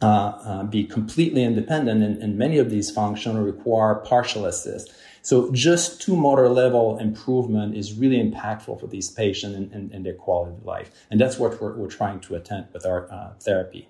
uh, 0.00 0.06
uh 0.06 0.62
be 0.62 0.84
completely 0.84 1.44
independent. 1.44 2.02
And, 2.02 2.22
and 2.22 2.38
many 2.38 2.56
of 2.56 2.70
these 2.70 2.90
functions 2.90 3.36
require 3.36 3.96
partial 3.96 4.46
assist. 4.46 4.94
So 5.22 5.52
just 5.52 6.00
two 6.00 6.16
motor 6.16 6.48
level 6.48 6.98
improvement 6.98 7.76
is 7.76 7.94
really 7.94 8.16
impactful 8.16 8.80
for 8.80 8.86
these 8.86 9.10
patients 9.10 9.54
and, 9.54 9.72
and, 9.72 9.92
and 9.92 10.06
their 10.06 10.14
quality 10.14 10.52
of 10.52 10.64
life. 10.64 10.90
And 11.10 11.20
that's 11.20 11.38
what 11.38 11.60
we're, 11.60 11.74
we're 11.74 11.88
trying 11.88 12.20
to 12.20 12.34
attempt 12.36 12.72
with 12.72 12.86
our 12.86 13.10
uh, 13.12 13.32
therapy. 13.40 13.88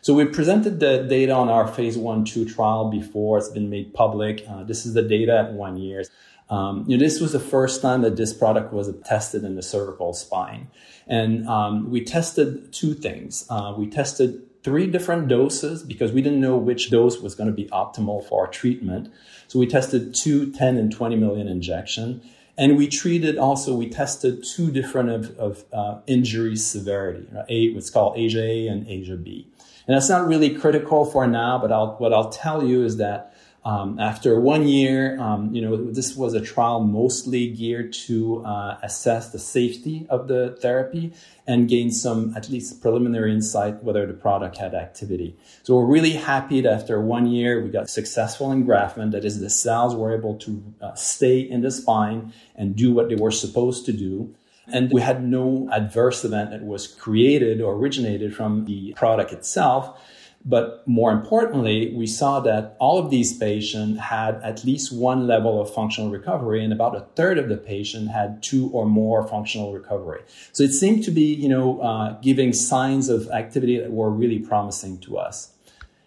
So 0.00 0.14
we 0.14 0.24
presented 0.24 0.78
the 0.78 1.04
data 1.08 1.32
on 1.32 1.48
our 1.48 1.66
phase 1.66 1.98
one, 1.98 2.24
two 2.24 2.48
trial 2.48 2.90
before 2.90 3.38
it's 3.38 3.48
been 3.48 3.68
made 3.68 3.92
public. 3.92 4.44
Uh, 4.48 4.62
this 4.62 4.86
is 4.86 4.94
the 4.94 5.02
data 5.02 5.36
at 5.36 5.52
one 5.52 5.76
year. 5.76 6.04
Um, 6.48 6.84
you 6.86 6.96
know, 6.96 7.04
this 7.04 7.20
was 7.20 7.32
the 7.32 7.40
first 7.40 7.82
time 7.82 8.02
that 8.02 8.16
this 8.16 8.32
product 8.32 8.72
was 8.72 8.92
tested 9.04 9.42
in 9.42 9.56
the 9.56 9.62
cervical 9.62 10.14
spine. 10.14 10.68
And 11.08 11.48
um, 11.48 11.90
we 11.90 12.04
tested 12.04 12.72
two 12.72 12.94
things. 12.94 13.46
Uh, 13.50 13.74
we 13.76 13.88
tested 13.88 14.42
three 14.62 14.86
different 14.86 15.28
doses 15.28 15.82
because 15.82 16.12
we 16.12 16.22
didn't 16.22 16.40
know 16.40 16.56
which 16.56 16.90
dose 16.90 17.20
was 17.20 17.34
going 17.34 17.48
to 17.48 17.52
be 17.54 17.66
optimal 17.66 18.24
for 18.28 18.44
our 18.44 18.50
treatment. 18.50 19.12
So 19.48 19.58
we 19.58 19.66
tested 19.66 20.14
two, 20.14 20.52
10, 20.52 20.76
and 20.76 20.92
20 20.92 21.16
million 21.16 21.48
injection. 21.48 22.22
And 22.58 22.76
we 22.76 22.88
treated 22.88 23.36
also, 23.36 23.74
we 23.74 23.88
tested 23.88 24.44
two 24.44 24.70
different 24.70 25.10
of, 25.10 25.38
of 25.38 25.64
uh, 25.72 26.00
injury 26.06 26.56
severity, 26.56 27.26
right? 27.32 27.44
A, 27.48 27.74
what's 27.74 27.90
called 27.90 28.16
ASIA 28.16 28.40
A 28.40 28.68
and 28.68 28.86
ASIA 28.86 29.22
B. 29.22 29.46
And 29.86 29.94
that's 29.94 30.08
not 30.08 30.26
really 30.26 30.54
critical 30.54 31.04
for 31.04 31.26
now, 31.26 31.58
but 31.58 31.70
I'll, 31.70 31.96
what 31.98 32.12
I'll 32.12 32.30
tell 32.30 32.64
you 32.64 32.84
is 32.84 32.96
that 32.96 33.35
um, 33.66 33.98
after 33.98 34.38
one 34.38 34.68
year, 34.68 35.20
um, 35.20 35.52
you 35.52 35.60
know, 35.60 35.90
this 35.90 36.14
was 36.14 36.34
a 36.34 36.40
trial 36.40 36.84
mostly 36.84 37.50
geared 37.50 37.92
to 38.06 38.44
uh, 38.44 38.78
assess 38.80 39.30
the 39.30 39.40
safety 39.40 40.06
of 40.08 40.28
the 40.28 40.56
therapy 40.62 41.12
and 41.48 41.68
gain 41.68 41.90
some, 41.90 42.32
at 42.36 42.48
least 42.48 42.80
preliminary 42.80 43.32
insight 43.32 43.82
whether 43.82 44.06
the 44.06 44.12
product 44.12 44.56
had 44.58 44.72
activity. 44.72 45.36
So 45.64 45.74
we're 45.74 45.86
really 45.86 46.12
happy 46.12 46.60
that 46.60 46.72
after 46.72 47.00
one 47.00 47.26
year, 47.26 47.60
we 47.60 47.70
got 47.70 47.90
successful 47.90 48.50
engraftment. 48.50 49.10
That 49.10 49.24
is, 49.24 49.40
the 49.40 49.50
cells 49.50 49.96
were 49.96 50.16
able 50.16 50.36
to 50.36 50.62
uh, 50.80 50.94
stay 50.94 51.40
in 51.40 51.62
the 51.62 51.72
spine 51.72 52.32
and 52.54 52.76
do 52.76 52.92
what 52.92 53.08
they 53.08 53.16
were 53.16 53.32
supposed 53.32 53.84
to 53.86 53.92
do. 53.92 54.32
And 54.68 54.92
we 54.92 55.00
had 55.00 55.24
no 55.24 55.68
adverse 55.72 56.24
event 56.24 56.52
that 56.52 56.62
was 56.62 56.86
created 56.86 57.60
or 57.60 57.74
originated 57.74 58.36
from 58.36 58.64
the 58.66 58.92
product 58.92 59.32
itself. 59.32 60.00
But 60.48 60.86
more 60.86 61.10
importantly, 61.10 61.92
we 61.92 62.06
saw 62.06 62.38
that 62.40 62.76
all 62.78 62.98
of 62.98 63.10
these 63.10 63.36
patients 63.36 63.98
had 63.98 64.36
at 64.44 64.64
least 64.64 64.92
one 64.92 65.26
level 65.26 65.60
of 65.60 65.74
functional 65.74 66.08
recovery, 66.08 66.62
and 66.62 66.72
about 66.72 66.94
a 66.94 67.00
third 67.16 67.36
of 67.38 67.48
the 67.48 67.56
patient 67.56 68.10
had 68.10 68.44
two 68.44 68.70
or 68.70 68.86
more 68.86 69.26
functional 69.26 69.72
recovery. 69.72 70.22
So 70.52 70.62
it 70.62 70.70
seemed 70.72 71.02
to 71.02 71.10
be, 71.10 71.34
you 71.34 71.48
know, 71.48 71.80
uh, 71.80 72.12
giving 72.20 72.52
signs 72.52 73.08
of 73.08 73.28
activity 73.30 73.80
that 73.80 73.90
were 73.90 74.08
really 74.08 74.38
promising 74.38 75.00
to 75.00 75.18
us. 75.18 75.52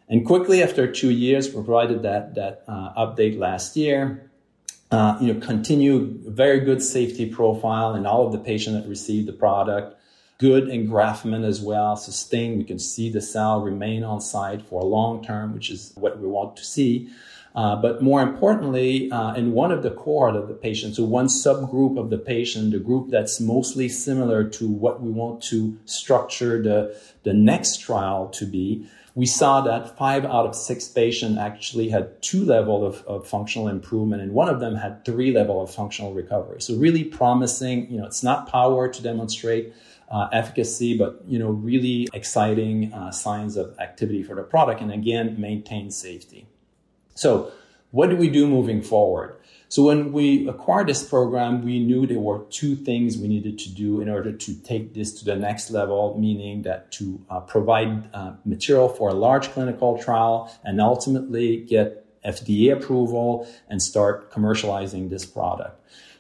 And 0.08 0.26
quickly 0.26 0.64
after 0.64 0.90
two 0.90 1.12
years, 1.12 1.50
we 1.50 1.56
provided 1.56 2.04
that 2.04 2.36
that 2.36 2.64
uh, 2.66 2.94
update 2.96 3.38
last 3.38 3.76
year. 3.76 4.32
Uh, 4.90 5.18
you 5.22 5.32
know, 5.32 5.40
continue 5.40 6.18
very 6.26 6.62
good 6.62 6.82
safety 6.82 7.30
profile 7.30 7.94
in 7.94 8.08
all 8.08 8.26
of 8.26 8.32
the 8.32 8.40
patients 8.40 8.74
that 8.82 8.90
received 8.90 9.28
the 9.28 9.34
product 9.34 9.99
good 10.40 10.66
engraftment 10.66 11.46
as 11.46 11.62
well, 11.62 11.96
sustained. 11.96 12.58
We 12.58 12.64
can 12.64 12.80
see 12.80 13.12
the 13.12 13.22
cell 13.22 13.62
remain 13.62 14.04
on 14.04 14.22
site 14.22 14.62
for 14.62 14.82
a 14.82 14.86
long 14.86 15.24
term, 15.24 15.54
which 15.54 15.70
is 15.70 15.92
what 15.96 16.20
we 16.20 16.28
want 16.28 16.56
to 16.58 16.66
see. 16.66 17.10
Uh, 17.56 17.76
but 17.76 18.02
more 18.02 18.22
importantly, 18.22 19.12
uh, 19.12 19.34
in 19.34 19.52
one 19.52 19.72
of 19.72 19.84
the 19.84 19.92
cohort 19.92 20.36
of 20.36 20.48
the 20.48 20.54
patients, 20.54 20.96
so 20.96 21.04
one 21.04 21.28
subgroup 21.28 22.00
of 22.00 22.10
the 22.10 22.18
patient, 22.18 22.72
the 22.72 22.80
group 22.80 23.10
that's 23.10 23.42
mostly 23.42 23.90
similar 23.90 24.44
to 24.44 24.70
what 24.70 25.02
we 25.02 25.12
want 25.12 25.42
to 25.44 25.78
structure 25.86 26.62
the, 26.62 26.96
the 27.24 27.34
next 27.34 27.78
trial 27.82 28.30
to 28.30 28.46
be, 28.46 28.88
we 29.16 29.26
saw 29.26 29.60
that 29.62 29.98
five 29.98 30.24
out 30.24 30.46
of 30.46 30.56
six 30.56 30.88
patients 30.88 31.38
actually 31.38 31.90
had 31.90 32.22
two 32.22 32.46
level 32.46 32.86
of, 32.86 33.04
of, 33.08 33.28
functional 33.28 33.68
improvement 33.68 34.22
and 34.22 34.32
one 34.32 34.48
of 34.48 34.60
them 34.62 34.76
had 34.76 35.04
three 35.04 35.34
level 35.34 35.62
of 35.62 35.70
functional 35.70 36.14
recovery. 36.14 36.62
So 36.62 36.76
really 36.76 37.04
promising, 37.04 37.92
you 37.92 37.98
know, 37.98 38.06
it's 38.06 38.24
not 38.24 38.48
power 38.48 38.88
to 38.88 39.04
demonstrate 39.04 39.74
uh, 40.10 40.28
efficacy, 40.32 40.98
but 40.98 41.22
you 41.28 41.38
know, 41.38 41.50
really 41.50 42.08
exciting 42.14 42.92
uh, 42.94 43.12
signs 43.12 43.58
of 43.58 43.78
activity 43.80 44.24
for 44.24 44.36
the 44.36 44.44
product, 44.44 44.82
and 44.82 44.92
again, 44.92 45.40
maintain 45.40 45.92
safety. 45.92 46.48
So, 47.16 47.52
what 47.92 48.10
do 48.10 48.16
we 48.16 48.30
do 48.30 48.48
moving 48.48 48.82
forward? 48.82 49.36
So, 49.68 49.84
when 49.84 50.12
we 50.12 50.48
acquired 50.48 50.88
this 50.88 51.08
program, 51.08 51.64
we 51.64 51.80
knew 51.80 52.08
there 52.08 52.20
were 52.20 52.44
two 52.50 52.76
things 52.76 53.18
we 53.18 53.28
needed 53.28 53.60
to 53.60 53.70
do 53.70 54.02
in 54.02 54.10
order 54.10 54.32
to 54.32 54.54
take 54.62 54.96
this 54.96 55.14
to 55.20 55.26
the 55.26 55.36
next 55.36 55.70
level, 55.70 56.18
meaning 56.20 56.64
that 56.64 56.92
to 56.94 57.24
uh, 57.30 57.42
provide 57.42 58.10
uh, 58.14 58.34
material 58.46 58.90
for 58.90 59.10
a 59.10 59.14
large 59.14 59.52
clinical 59.52 60.02
trial 60.02 60.52
and 60.64 60.82
ultimately 60.82 61.58
get 61.58 62.06
FDA 62.24 62.74
approval 62.74 63.48
and 63.70 63.82
start 63.82 64.32
commercializing 64.32 65.10
this 65.10 65.26
product. 65.26 65.80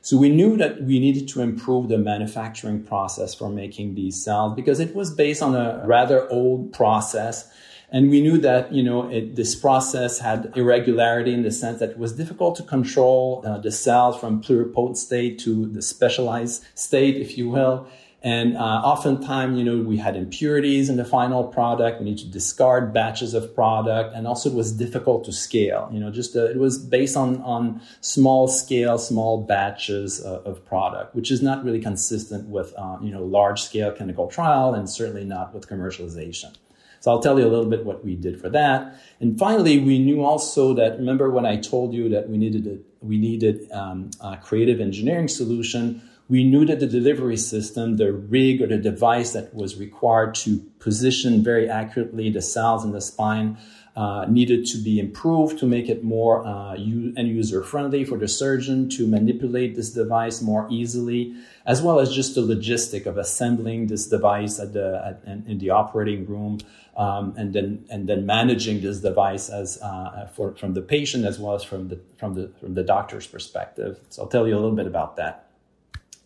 So 0.09 0.17
we 0.17 0.29
knew 0.29 0.57
that 0.57 0.81
we 0.81 0.97
needed 0.97 1.27
to 1.27 1.41
improve 1.43 1.87
the 1.87 1.99
manufacturing 1.99 2.81
process 2.81 3.35
for 3.35 3.47
making 3.47 3.93
these 3.93 4.19
cells 4.19 4.55
because 4.55 4.79
it 4.79 4.95
was 4.95 5.13
based 5.13 5.43
on 5.43 5.53
a 5.53 5.83
rather 5.85 6.27
old 6.31 6.73
process. 6.73 7.47
And 7.91 8.09
we 8.09 8.19
knew 8.19 8.39
that, 8.39 8.73
you 8.73 8.81
know, 8.81 9.07
it, 9.07 9.35
this 9.35 9.53
process 9.53 10.17
had 10.17 10.51
irregularity 10.55 11.31
in 11.31 11.43
the 11.43 11.51
sense 11.51 11.77
that 11.77 11.91
it 11.91 11.99
was 11.99 12.13
difficult 12.13 12.55
to 12.55 12.63
control 12.63 13.43
uh, 13.45 13.59
the 13.59 13.71
cells 13.71 14.19
from 14.19 14.41
pluripotent 14.41 14.97
state 14.97 15.37
to 15.41 15.67
the 15.67 15.83
specialized 15.83 16.65
state, 16.73 17.15
if 17.15 17.37
you 17.37 17.47
will. 17.47 17.87
And 18.21 18.57
uh, 18.57 18.59
oftentimes, 18.59 19.57
you 19.57 19.63
know, 19.63 19.77
we 19.77 19.95
had 19.95 20.17
impurities 20.17 20.89
in 20.89 20.97
the 20.97 21.05
final 21.05 21.45
product. 21.45 21.99
We 21.99 22.05
need 22.05 22.17
to 22.17 22.27
discard 22.27 22.93
batches 22.93 23.33
of 23.33 23.55
product, 23.55 24.13
and 24.13 24.27
also 24.27 24.49
it 24.49 24.55
was 24.55 24.73
difficult 24.73 25.23
to 25.25 25.31
scale. 25.31 25.89
You 25.91 26.01
know, 26.01 26.11
just 26.11 26.35
uh, 26.35 26.45
it 26.45 26.57
was 26.57 26.77
based 26.77 27.15
on 27.15 27.41
on 27.43 27.81
small 28.01 28.49
scale, 28.49 28.97
small 28.97 29.41
batches 29.41 30.23
uh, 30.25 30.41
of 30.41 30.65
product, 30.65 31.15
which 31.15 31.31
is 31.31 31.41
not 31.41 31.63
really 31.63 31.79
consistent 31.79 32.49
with 32.49 32.73
uh, 32.77 32.97
you 33.01 33.11
know 33.11 33.23
large 33.23 33.61
scale 33.61 33.91
clinical 33.93 34.27
trial, 34.27 34.73
and 34.73 34.89
certainly 34.89 35.23
not 35.23 35.53
with 35.53 35.69
commercialization. 35.69 36.53
So 36.99 37.11
I'll 37.11 37.21
tell 37.21 37.39
you 37.39 37.45
a 37.45 37.47
little 37.47 37.69
bit 37.69 37.85
what 37.85 38.03
we 38.03 38.15
did 38.15 38.41
for 38.41 38.49
that. 38.49 38.99
And 39.21 39.39
finally, 39.39 39.79
we 39.79 39.99
knew 39.99 40.25
also 40.25 40.73
that 40.73 40.97
remember 40.97 41.29
when 41.29 41.45
I 41.45 41.55
told 41.55 41.93
you 41.93 42.09
that 42.09 42.27
we 42.27 42.37
needed 42.37 42.67
a, 42.67 43.05
we 43.05 43.17
needed 43.17 43.71
um, 43.71 44.11
a 44.19 44.35
creative 44.35 44.81
engineering 44.81 45.29
solution 45.29 46.01
we 46.29 46.43
knew 46.43 46.63
that 46.63 46.79
the 46.79 46.87
delivery 46.87 47.37
system, 47.37 47.97
the 47.97 48.13
rig 48.13 48.61
or 48.61 48.67
the 48.67 48.77
device 48.77 49.33
that 49.33 49.53
was 49.53 49.77
required 49.77 50.35
to 50.35 50.59
position 50.79 51.43
very 51.43 51.67
accurately 51.67 52.29
the 52.29 52.41
cells 52.41 52.85
in 52.85 52.91
the 52.91 53.01
spine, 53.01 53.57
uh, 53.95 54.25
needed 54.29 54.65
to 54.65 54.77
be 54.77 54.99
improved 54.99 55.57
to 55.57 55.65
make 55.65 55.89
it 55.89 56.03
more 56.03 56.45
uh, 56.45 56.73
end 56.75 57.27
user 57.27 57.63
friendly 57.63 58.05
for 58.05 58.17
the 58.17 58.27
surgeon 58.27 58.87
to 58.87 59.07
manipulate 59.07 59.75
this 59.75 59.89
device 59.89 60.41
more 60.41 60.67
easily, 60.69 61.35
as 61.65 61.81
well 61.81 61.99
as 61.99 62.13
just 62.13 62.35
the 62.35 62.41
logistic 62.41 63.07
of 63.07 63.17
assembling 63.17 63.87
this 63.87 64.07
device 64.07 64.59
at 64.59 64.71
the 64.73 65.03
at, 65.03 65.47
in 65.47 65.57
the 65.57 65.71
operating 65.71 66.25
room, 66.27 66.59
um, 66.95 67.33
and 67.37 67.53
then 67.53 67.83
and 67.89 68.07
then 68.07 68.25
managing 68.25 68.79
this 68.79 68.99
device 68.99 69.49
as 69.49 69.81
uh, 69.81 70.29
for 70.33 70.55
from 70.55 70.75
the 70.75 70.81
patient 70.81 71.25
as 71.25 71.39
well 71.39 71.55
as 71.55 71.63
from 71.63 71.87
the 71.89 71.99
from 72.17 72.35
the 72.35 72.51
from 72.59 72.75
the 72.75 72.83
doctor's 72.83 73.25
perspective. 73.25 73.99
So 74.09 74.21
I'll 74.21 74.29
tell 74.29 74.47
you 74.47 74.53
a 74.53 74.61
little 74.61 74.75
bit 74.77 74.87
about 74.87 75.17
that. 75.17 75.48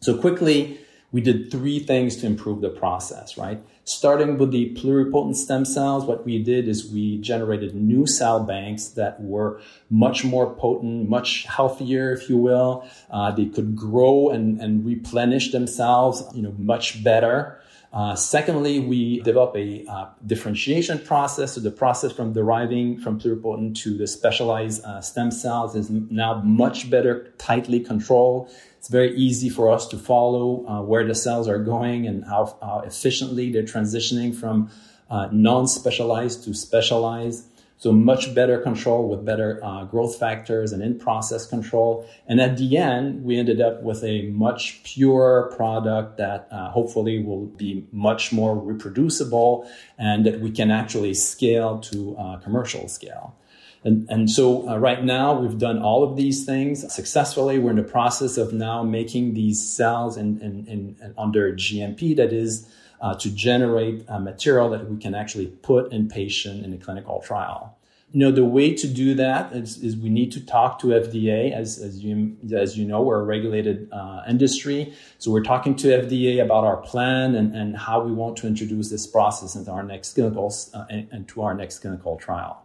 So 0.04 0.18
quickly, 0.18 0.80
we 1.14 1.22
did 1.22 1.50
three 1.50 1.80
things 1.80 2.18
to 2.18 2.26
improve 2.26 2.60
the 2.60 2.68
process, 2.68 3.38
right? 3.38 3.64
Starting 3.86 4.38
with 4.38 4.52
the 4.52 4.76
pluripotent 4.76 5.38
stem 5.38 5.64
cells, 5.64 6.04
what 6.04 6.26
we 6.26 6.44
did 6.44 6.68
is 6.68 6.92
we 6.92 7.20
generated 7.20 7.74
new 7.74 8.06
cell 8.06 8.42
banks 8.44 8.88
that 9.00 9.22
were 9.22 9.62
much 9.90 10.26
more 10.26 10.54
potent, 10.56 11.08
much 11.08 11.46
healthier, 11.46 12.12
if 12.12 12.30
you 12.30 12.38
will. 12.38 12.86
Uh, 13.10 13.32
they 13.32 13.46
could 13.46 13.78
grow 13.78 14.30
and, 14.30 14.60
and 14.60 14.86
replenish 14.86 15.54
themselves, 15.54 16.22
you 16.36 16.42
know, 16.42 16.54
much 16.58 17.02
better. 17.02 17.62
Uh, 17.94 18.16
secondly, 18.16 18.80
we 18.80 19.22
develop 19.22 19.56
a 19.56 19.86
uh, 19.86 20.10
differentiation 20.26 20.98
process. 20.98 21.54
So 21.54 21.62
the 21.62 21.70
process 21.70 22.12
from 22.12 22.34
deriving 22.34 23.00
from 23.00 23.20
pluripotent 23.20 23.76
to 23.84 23.96
the 23.96 24.08
specialized 24.08 24.84
uh, 24.84 25.00
stem 25.00 25.30
cells 25.30 25.76
is 25.76 25.92
now 25.92 26.42
much 26.42 26.90
better, 26.90 27.32
tightly 27.38 27.80
controlled. 27.80 28.50
It's 28.80 28.88
very 28.88 29.16
easy 29.16 29.48
for 29.48 29.70
us 29.70 29.88
to 29.90 29.98
follow 29.98 30.66
uh, 30.68 30.82
where 30.82 31.06
the 31.06 31.14
cells 31.14 31.48
are 31.48 31.60
going 31.60 32.08
and 32.08 32.26
how, 32.26 32.58
how 32.62 32.80
efficiently 32.80 33.52
they're 33.52 33.62
transitioning 33.62 34.36
from 34.36 34.72
uh, 35.12 35.30
non-specialized 35.32 36.44
to 36.46 36.56
specialized. 36.56 37.46
So 37.84 37.92
much 37.92 38.34
better 38.34 38.60
control 38.60 39.10
with 39.10 39.26
better 39.26 39.60
uh, 39.62 39.84
growth 39.84 40.18
factors 40.18 40.72
and 40.72 40.82
in-process 40.82 41.46
control. 41.46 42.08
And 42.26 42.40
at 42.40 42.56
the 42.56 42.78
end, 42.78 43.26
we 43.26 43.38
ended 43.38 43.60
up 43.60 43.84
with 43.84 44.06
a 44.06 44.22
much 44.28 44.82
purer 44.86 45.52
product 45.54 46.16
that 46.16 46.48
uh, 46.50 46.72
hopefully 46.72 47.22
will 47.22 47.48
be 47.48 47.86
much 47.92 48.32
more 48.32 48.56
reproducible 48.56 49.70
and 49.98 50.26
that 50.26 50.40
we 50.40 50.50
can 50.50 50.72
actually 50.72 51.14
scale 51.14 51.80
to 51.80 52.16
uh, 52.18 52.38
commercial 52.38 52.88
scale. 52.88 53.36
And, 53.84 54.10
and 54.10 54.32
so 54.32 54.66
uh, 54.70 54.78
right 54.78 55.04
now 55.04 55.38
we've 55.38 55.58
done 55.58 55.80
all 55.80 56.06
of 56.06 56.16
these 56.16 56.46
things 56.46 56.90
successfully. 56.90 57.60
We're 57.60 57.72
in 57.72 57.76
the 57.76 57.84
process 57.84 58.38
of 58.38 58.54
now 58.54 58.84
making 58.84 59.34
these 59.34 59.62
cells 59.62 60.16
in, 60.16 60.40
in, 60.40 60.66
in 61.02 61.14
under 61.18 61.52
GMP 61.52 62.16
that 62.16 62.32
is 62.32 62.66
uh, 63.04 63.14
to 63.16 63.30
generate 63.30 64.06
a 64.08 64.20
material 64.20 64.70
that 64.70 64.90
we 64.90 64.98
can 64.98 65.14
actually 65.14 65.48
put 65.48 65.92
in 65.92 66.08
patient 66.08 66.66
in 66.66 66.74
a 66.74 66.78
clinical 66.78 67.20
trial. 67.20 67.78
You 68.14 68.20
know, 68.20 68.32
the 68.32 68.46
way 68.46 68.74
to 68.76 68.88
do 68.88 69.14
that 69.16 69.54
is, 69.54 69.78
is 69.84 69.98
we 69.98 70.10
need 70.10 70.32
to 70.34 70.46
talk 70.46 70.80
to 70.80 70.88
FDA. 70.88 71.52
As, 71.52 71.80
as, 71.80 72.02
you, 72.02 72.38
as 72.56 72.78
you 72.78 72.86
know, 72.86 73.02
we're 73.02 73.20
a 73.20 73.24
regulated 73.24 73.90
uh, 73.92 74.22
industry. 74.30 74.94
So 75.18 75.32
we're 75.32 75.44
talking 75.44 75.76
to 75.78 75.88
FDA 75.88 76.42
about 76.42 76.64
our 76.64 76.78
plan 76.78 77.36
and, 77.36 77.54
and 77.54 77.76
how 77.76 78.02
we 78.02 78.14
want 78.14 78.38
to 78.38 78.48
introduce 78.48 78.90
this 78.90 79.06
process 79.06 79.56
into 79.56 79.72
our 79.72 79.84
next 79.84 80.14
clinical, 80.14 80.56
uh, 80.74 80.86
and, 80.90 81.10
and 81.12 81.28
to 81.30 81.42
our 81.42 81.54
next 81.54 81.80
clinical 81.80 82.16
trial. 82.18 82.64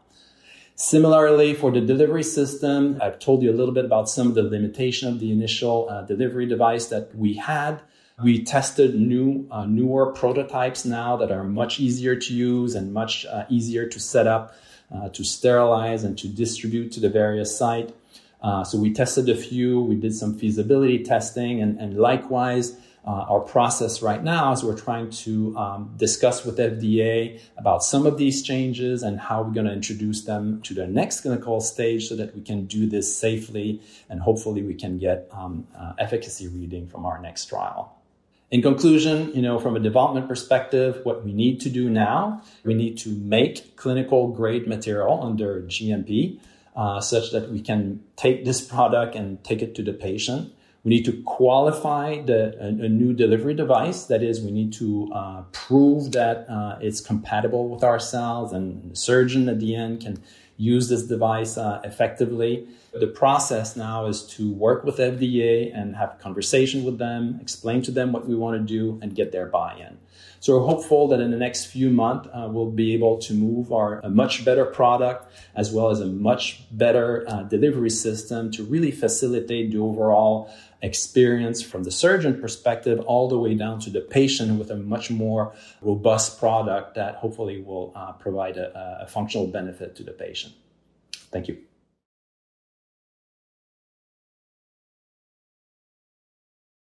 Similarly, 0.76 1.55
for 1.55 1.72
the 1.72 1.80
delivery 1.80 2.22
system, 2.22 2.99
I've 3.03 3.18
told 3.18 3.43
you 3.43 3.51
a 3.51 3.57
little 3.57 3.74
bit 3.74 3.84
about 3.84 4.09
some 4.09 4.28
of 4.28 4.36
the 4.36 4.45
limitation 4.45 5.09
of 5.09 5.18
the 5.18 5.32
initial 5.32 5.89
uh, 5.91 6.03
delivery 6.03 6.47
device 6.47 6.86
that 6.86 7.16
we 7.16 7.34
had. 7.34 7.80
We 8.22 8.42
tested 8.42 8.96
new, 8.96 9.46
uh, 9.50 9.66
newer 9.66 10.12
prototypes 10.12 10.84
now 10.84 11.16
that 11.18 11.30
are 11.30 11.44
much 11.44 11.78
easier 11.78 12.16
to 12.16 12.34
use 12.34 12.74
and 12.74 12.92
much 12.92 13.24
uh, 13.26 13.44
easier 13.48 13.86
to 13.86 14.00
set 14.00 14.26
up, 14.26 14.56
uh, 14.92 15.08
to 15.10 15.22
sterilize 15.22 16.02
and 16.02 16.18
to 16.18 16.28
distribute 16.28 16.90
to 16.92 17.00
the 17.00 17.08
various 17.08 17.56
site. 17.56 17.94
Uh, 18.42 18.64
so 18.64 18.78
we 18.78 18.92
tested 18.92 19.28
a 19.28 19.36
few. 19.36 19.80
We 19.80 19.94
did 19.94 20.14
some 20.14 20.36
feasibility 20.36 21.04
testing, 21.04 21.60
and, 21.60 21.78
and 21.78 21.96
likewise, 21.96 22.76
uh, 23.04 23.24
our 23.28 23.40
process 23.40 24.02
right 24.02 24.22
now 24.22 24.52
is 24.52 24.62
we're 24.62 24.78
trying 24.78 25.10
to 25.10 25.56
um, 25.56 25.94
discuss 25.96 26.44
with 26.44 26.58
FDA 26.58 27.40
about 27.56 27.82
some 27.82 28.04
of 28.04 28.18
these 28.18 28.42
changes 28.42 29.02
and 29.02 29.18
how 29.18 29.42
we're 29.42 29.54
going 29.54 29.66
to 29.66 29.72
introduce 29.72 30.24
them 30.24 30.60
to 30.62 30.74
the 30.74 30.86
next 30.86 31.20
clinical 31.22 31.60
stage 31.60 32.08
so 32.08 32.16
that 32.16 32.34
we 32.34 32.42
can 32.42 32.66
do 32.66 32.86
this 32.86 33.16
safely 33.16 33.80
and 34.10 34.20
hopefully 34.20 34.62
we 34.62 34.74
can 34.74 34.98
get 34.98 35.28
um, 35.32 35.66
uh, 35.78 35.94
efficacy 35.98 36.48
reading 36.48 36.86
from 36.86 37.06
our 37.06 37.18
next 37.20 37.46
trial. 37.46 37.97
In 38.51 38.62
conclusion, 38.62 39.30
you 39.34 39.42
know, 39.42 39.59
from 39.59 39.76
a 39.76 39.80
development 39.80 40.26
perspective, 40.26 41.01
what 41.05 41.22
we 41.22 41.34
need 41.34 41.61
to 41.61 41.68
do 41.68 41.90
now, 41.90 42.42
we 42.64 42.72
need 42.72 42.96
to 42.99 43.11
make 43.11 43.76
clinical 43.76 44.28
grade 44.28 44.66
material 44.66 45.22
under 45.22 45.61
GMP 45.62 46.40
uh, 46.74 47.01
such 47.01 47.30
that 47.32 47.51
we 47.51 47.61
can 47.61 48.03
take 48.16 48.46
this 48.46 48.62
product 48.62 49.14
and 49.14 49.44
take 49.44 49.61
it 49.61 49.74
to 49.74 49.82
the 49.82 49.92
patient. 49.92 50.51
We 50.82 50.90
need 50.90 51.05
to 51.05 51.22
qualify 51.24 52.22
the, 52.22 52.57
a, 52.59 52.68
a 52.68 52.88
new 52.88 53.12
delivery 53.12 53.53
device. 53.53 54.05
That 54.05 54.22
is, 54.22 54.40
we 54.40 54.51
need 54.51 54.72
to 54.74 55.11
uh, 55.12 55.42
prove 55.53 56.12
that 56.12 56.49
uh, 56.49 56.78
it's 56.80 57.03
compatible 57.03 57.68
with 57.68 57.84
our 57.84 57.99
cells, 57.99 58.55
and 58.55 58.92
the 58.92 58.96
surgeon 58.96 59.51
at 59.51 59.61
the 59.61 59.74
end 59.74 60.01
can 60.01 60.22
use 60.57 60.88
this 60.88 61.03
device 61.03 61.59
uh, 61.59 61.82
effectively. 61.84 62.66
The 62.93 63.07
process 63.07 63.76
now 63.76 64.07
is 64.07 64.22
to 64.36 64.51
work 64.51 64.84
with 64.84 64.97
FDA 64.97 65.70
and 65.74 65.95
have 65.97 66.18
conversation 66.18 66.84
with 66.84 66.99
them, 66.99 67.39
explain 67.41 67.82
to 67.82 67.91
them 67.91 68.12
what 68.12 68.26
we 68.26 68.34
want 68.34 68.57
to 68.57 68.64
do, 68.64 68.99
and 69.03 69.14
get 69.14 69.30
their 69.30 69.47
buy-in. 69.47 69.99
So 70.41 70.57
we're 70.57 70.66
hopeful 70.66 71.09
that 71.09 71.20
in 71.20 71.30
the 71.30 71.36
next 71.36 71.66
few 71.66 71.91
months, 71.91 72.28
uh, 72.32 72.49
we'll 72.51 72.70
be 72.70 72.95
able 72.95 73.18
to 73.18 73.34
move 73.34 73.72
our 73.72 74.01
a 74.01 74.09
much 74.09 74.45
better 74.45 74.64
product 74.64 75.32
as 75.55 75.72
well 75.72 75.91
as 75.91 76.01
a 76.01 76.07
much 76.07 76.62
better 76.70 77.24
uh, 77.28 77.43
delivery 77.43 77.91
system 77.91 78.51
to 78.53 78.62
really 78.64 78.93
facilitate 78.93 79.72
the 79.72 79.78
overall 79.78 80.51
experience 80.80 81.61
from 81.61 81.82
the 81.82 81.91
surgeon 81.91 82.41
perspective 82.41 83.01
all 83.01 83.28
the 83.28 83.39
way 83.39 83.55
down 83.55 83.80
to 83.80 83.91
the 83.91 84.01
patient 84.01 84.59
with 84.59 84.70
a 84.70 84.76
much 84.76 85.11
more 85.11 85.53
robust 85.82 86.39
product 86.39 86.95
that 86.95 87.16
hopefully 87.16 87.61
will 87.61 87.93
uh, 87.97 88.12
provide 88.12 88.57
a, 88.57 89.01
a 89.03 89.07
functional 89.09 89.49
benefit 89.49 89.97
to 89.97 90.05
the 90.05 90.12
patient. 90.12 90.55
Thank 91.32 91.49
you. 91.49 91.67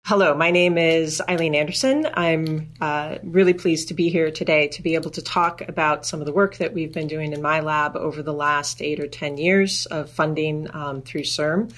Hello, 0.09 0.32
my 0.32 0.50
name 0.50 0.78
is 0.78 1.20
Aileen 1.28 1.54
Anderson. 1.54 2.09
I'm 2.14 2.72
uh, 2.80 3.18
really 3.22 3.52
pleased 3.52 3.88
to 3.88 3.94
be 3.94 4.09
here 4.09 4.30
today 4.30 4.68
to 4.68 4.80
be 4.80 4.94
able 4.94 5.11
to 5.11 5.20
talk 5.20 5.61
about 5.68 6.06
some 6.06 6.20
of 6.20 6.24
the 6.24 6.32
work 6.32 6.56
that 6.56 6.72
we've 6.72 6.94
been 6.94 7.09
doing 7.09 7.34
in 7.34 7.42
my 7.42 7.61
lab 7.61 7.94
over 7.94 8.22
the 8.22 8.32
last 8.32 8.80
eight 8.80 9.00
or 9.00 9.06
10 9.06 9.36
years 9.36 9.84
of 9.84 10.09
funding 10.09 10.74
um, 10.74 11.02
through 11.02 11.24
CIRM. 11.24 11.74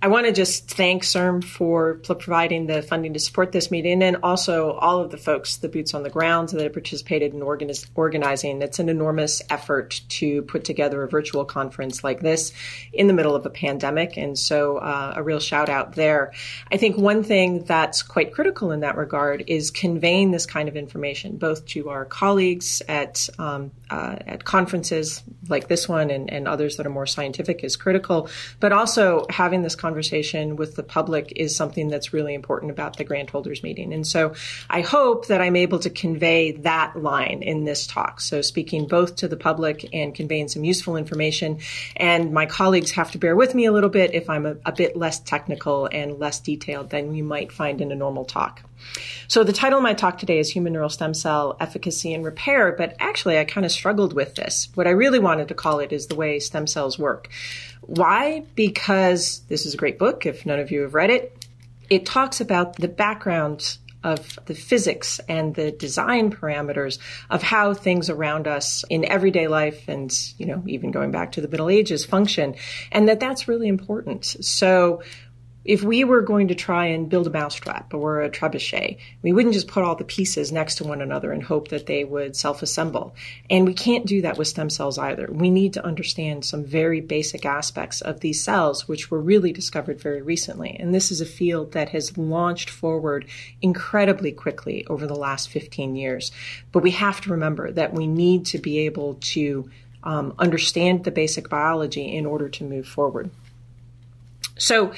I 0.00 0.06
want 0.08 0.26
to 0.26 0.32
just 0.32 0.68
thank 0.68 1.04
CIRM 1.04 1.42
for 1.42 1.94
providing 1.94 2.66
the 2.66 2.82
funding 2.82 3.14
to 3.14 3.20
support 3.20 3.50
this 3.50 3.70
meeting 3.70 4.02
and 4.02 4.18
also 4.24 4.72
all 4.72 5.00
of 5.00 5.10
the 5.10 5.16
folks, 5.16 5.56
the 5.56 5.68
boots 5.68 5.92
on 5.92 6.04
the 6.04 6.10
ground 6.10 6.50
that 6.50 6.62
have 6.62 6.72
participated 6.72 7.34
in 7.34 7.40
organiz- 7.40 7.86
organizing. 7.96 8.62
It's 8.62 8.78
an 8.78 8.88
enormous 8.88 9.42
effort 9.50 10.00
to 10.10 10.42
put 10.42 10.64
together 10.64 11.02
a 11.02 11.08
virtual 11.08 11.44
conference 11.44 12.04
like 12.04 12.20
this 12.20 12.52
in 12.92 13.08
the 13.08 13.12
middle 13.12 13.34
of 13.34 13.44
a 13.44 13.50
pandemic. 13.50 14.16
And 14.16 14.38
so 14.38 14.78
uh, 14.78 15.14
a 15.16 15.22
real 15.22 15.40
shout 15.40 15.68
out 15.68 15.94
there. 15.94 16.32
I 16.72 16.76
think 16.76 16.96
one 16.96 17.24
thing 17.24 17.64
that's 17.68 18.02
quite 18.02 18.32
critical 18.32 18.72
in 18.72 18.80
that 18.80 18.96
regard 18.96 19.44
is 19.46 19.70
conveying 19.70 20.32
this 20.32 20.46
kind 20.46 20.68
of 20.68 20.76
information, 20.76 21.36
both 21.36 21.66
to 21.66 21.90
our 21.90 22.04
colleagues 22.04 22.82
at, 22.88 23.28
um, 23.38 23.70
uh, 23.90 24.16
at 24.26 24.44
conferences 24.44 25.22
like 25.48 25.68
this 25.68 25.88
one 25.88 26.10
and, 26.10 26.32
and 26.32 26.48
others 26.48 26.76
that 26.76 26.86
are 26.86 26.90
more 26.90 27.06
scientific 27.06 27.62
is 27.62 27.76
critical, 27.76 28.28
but 28.58 28.72
also 28.72 29.24
having 29.30 29.62
this 29.62 29.76
conversation 29.76 30.56
with 30.56 30.74
the 30.74 30.82
public 30.82 31.32
is 31.36 31.54
something 31.54 31.88
that's 31.88 32.12
really 32.12 32.34
important 32.34 32.72
about 32.72 32.96
the 32.96 33.04
grant 33.04 33.30
holders 33.30 33.62
meeting. 33.62 33.92
And 33.92 34.06
so 34.06 34.34
I 34.68 34.80
hope 34.80 35.28
that 35.28 35.40
I'm 35.40 35.56
able 35.56 35.78
to 35.80 35.90
convey 35.90 36.52
that 36.52 37.00
line 37.00 37.42
in 37.42 37.64
this 37.64 37.86
talk. 37.86 38.20
So 38.20 38.42
speaking 38.42 38.86
both 38.86 39.16
to 39.16 39.28
the 39.28 39.36
public 39.36 39.88
and 39.92 40.14
conveying 40.14 40.48
some 40.48 40.64
useful 40.64 40.96
information. 40.96 41.60
And 41.96 42.32
my 42.32 42.46
colleagues 42.46 42.92
have 42.92 43.10
to 43.12 43.18
bear 43.18 43.36
with 43.36 43.54
me 43.54 43.66
a 43.66 43.72
little 43.72 43.90
bit 43.90 44.14
if 44.14 44.30
I'm 44.30 44.46
a, 44.46 44.56
a 44.64 44.72
bit 44.72 44.96
less 44.96 45.20
technical 45.20 45.86
and 45.86 46.18
less 46.18 46.40
detailed 46.40 46.90
than 46.90 47.14
you 47.14 47.24
might 47.24 47.52
find 47.58 47.80
in 47.80 47.90
a 47.90 47.96
normal 47.96 48.24
talk. 48.24 48.62
So 49.26 49.42
the 49.42 49.52
title 49.52 49.78
of 49.78 49.82
my 49.82 49.92
talk 49.92 50.16
today 50.16 50.38
is 50.38 50.48
Human 50.48 50.72
Neural 50.72 50.88
Stem 50.88 51.12
Cell 51.12 51.56
Efficacy 51.60 52.14
and 52.14 52.24
Repair, 52.24 52.72
but 52.72 52.96
actually 53.00 53.36
I 53.36 53.44
kind 53.44 53.66
of 53.66 53.72
struggled 53.72 54.14
with 54.14 54.36
this. 54.36 54.68
What 54.74 54.86
I 54.86 54.90
really 54.90 55.18
wanted 55.18 55.48
to 55.48 55.54
call 55.54 55.80
it 55.80 55.92
is 55.92 56.06
the 56.06 56.14
way 56.14 56.38
stem 56.38 56.68
cells 56.68 56.98
work. 56.98 57.28
Why? 57.82 58.44
Because 58.54 59.40
this 59.48 59.66
is 59.66 59.74
a 59.74 59.76
great 59.76 59.98
book, 59.98 60.24
if 60.24 60.46
none 60.46 60.60
of 60.60 60.70
you 60.70 60.82
have 60.82 60.94
read 60.94 61.10
it. 61.10 61.46
It 61.90 62.06
talks 62.06 62.40
about 62.40 62.76
the 62.76 62.88
background 62.88 63.78
of 64.04 64.38
the 64.46 64.54
physics 64.54 65.20
and 65.28 65.54
the 65.54 65.72
design 65.72 66.30
parameters 66.30 66.98
of 67.30 67.42
how 67.42 67.74
things 67.74 68.08
around 68.08 68.46
us 68.46 68.84
in 68.88 69.04
everyday 69.04 69.48
life 69.48 69.88
and 69.88 70.16
you 70.38 70.46
know 70.46 70.62
even 70.66 70.92
going 70.92 71.10
back 71.10 71.32
to 71.32 71.40
the 71.40 71.48
middle 71.48 71.68
ages 71.68 72.04
function 72.04 72.54
and 72.92 73.08
that 73.08 73.18
that's 73.18 73.48
really 73.48 73.66
important 73.66 74.24
so 74.24 75.02
if 75.68 75.82
we 75.82 76.02
were 76.02 76.22
going 76.22 76.48
to 76.48 76.54
try 76.54 76.86
and 76.86 77.10
build 77.10 77.26
a 77.26 77.30
mousetrap 77.30 77.92
or 77.92 78.22
a 78.22 78.30
trebuchet, 78.30 78.96
we 79.20 79.34
wouldn't 79.34 79.52
just 79.52 79.68
put 79.68 79.84
all 79.84 79.94
the 79.94 80.02
pieces 80.02 80.50
next 80.50 80.76
to 80.76 80.84
one 80.84 81.02
another 81.02 81.30
and 81.30 81.42
hope 81.42 81.68
that 81.68 81.84
they 81.84 82.04
would 82.04 82.34
self 82.34 82.62
assemble. 82.62 83.14
And 83.50 83.66
we 83.66 83.74
can't 83.74 84.06
do 84.06 84.22
that 84.22 84.38
with 84.38 84.48
stem 84.48 84.70
cells 84.70 84.96
either. 84.96 85.28
We 85.30 85.50
need 85.50 85.74
to 85.74 85.84
understand 85.84 86.46
some 86.46 86.64
very 86.64 87.02
basic 87.02 87.44
aspects 87.44 88.00
of 88.00 88.20
these 88.20 88.42
cells, 88.42 88.88
which 88.88 89.10
were 89.10 89.20
really 89.20 89.52
discovered 89.52 90.00
very 90.00 90.22
recently. 90.22 90.74
And 90.80 90.94
this 90.94 91.10
is 91.10 91.20
a 91.20 91.26
field 91.26 91.72
that 91.72 91.90
has 91.90 92.16
launched 92.16 92.70
forward 92.70 93.26
incredibly 93.60 94.32
quickly 94.32 94.86
over 94.86 95.06
the 95.06 95.14
last 95.14 95.50
15 95.50 95.96
years. 95.96 96.32
But 96.72 96.82
we 96.82 96.92
have 96.92 97.20
to 97.20 97.30
remember 97.30 97.70
that 97.72 97.92
we 97.92 98.06
need 98.06 98.46
to 98.46 98.58
be 98.58 98.78
able 98.86 99.18
to 99.20 99.68
um, 100.02 100.34
understand 100.38 101.04
the 101.04 101.10
basic 101.10 101.50
biology 101.50 102.16
in 102.16 102.24
order 102.24 102.48
to 102.48 102.64
move 102.64 102.88
forward. 102.88 103.30
So, 104.56 104.92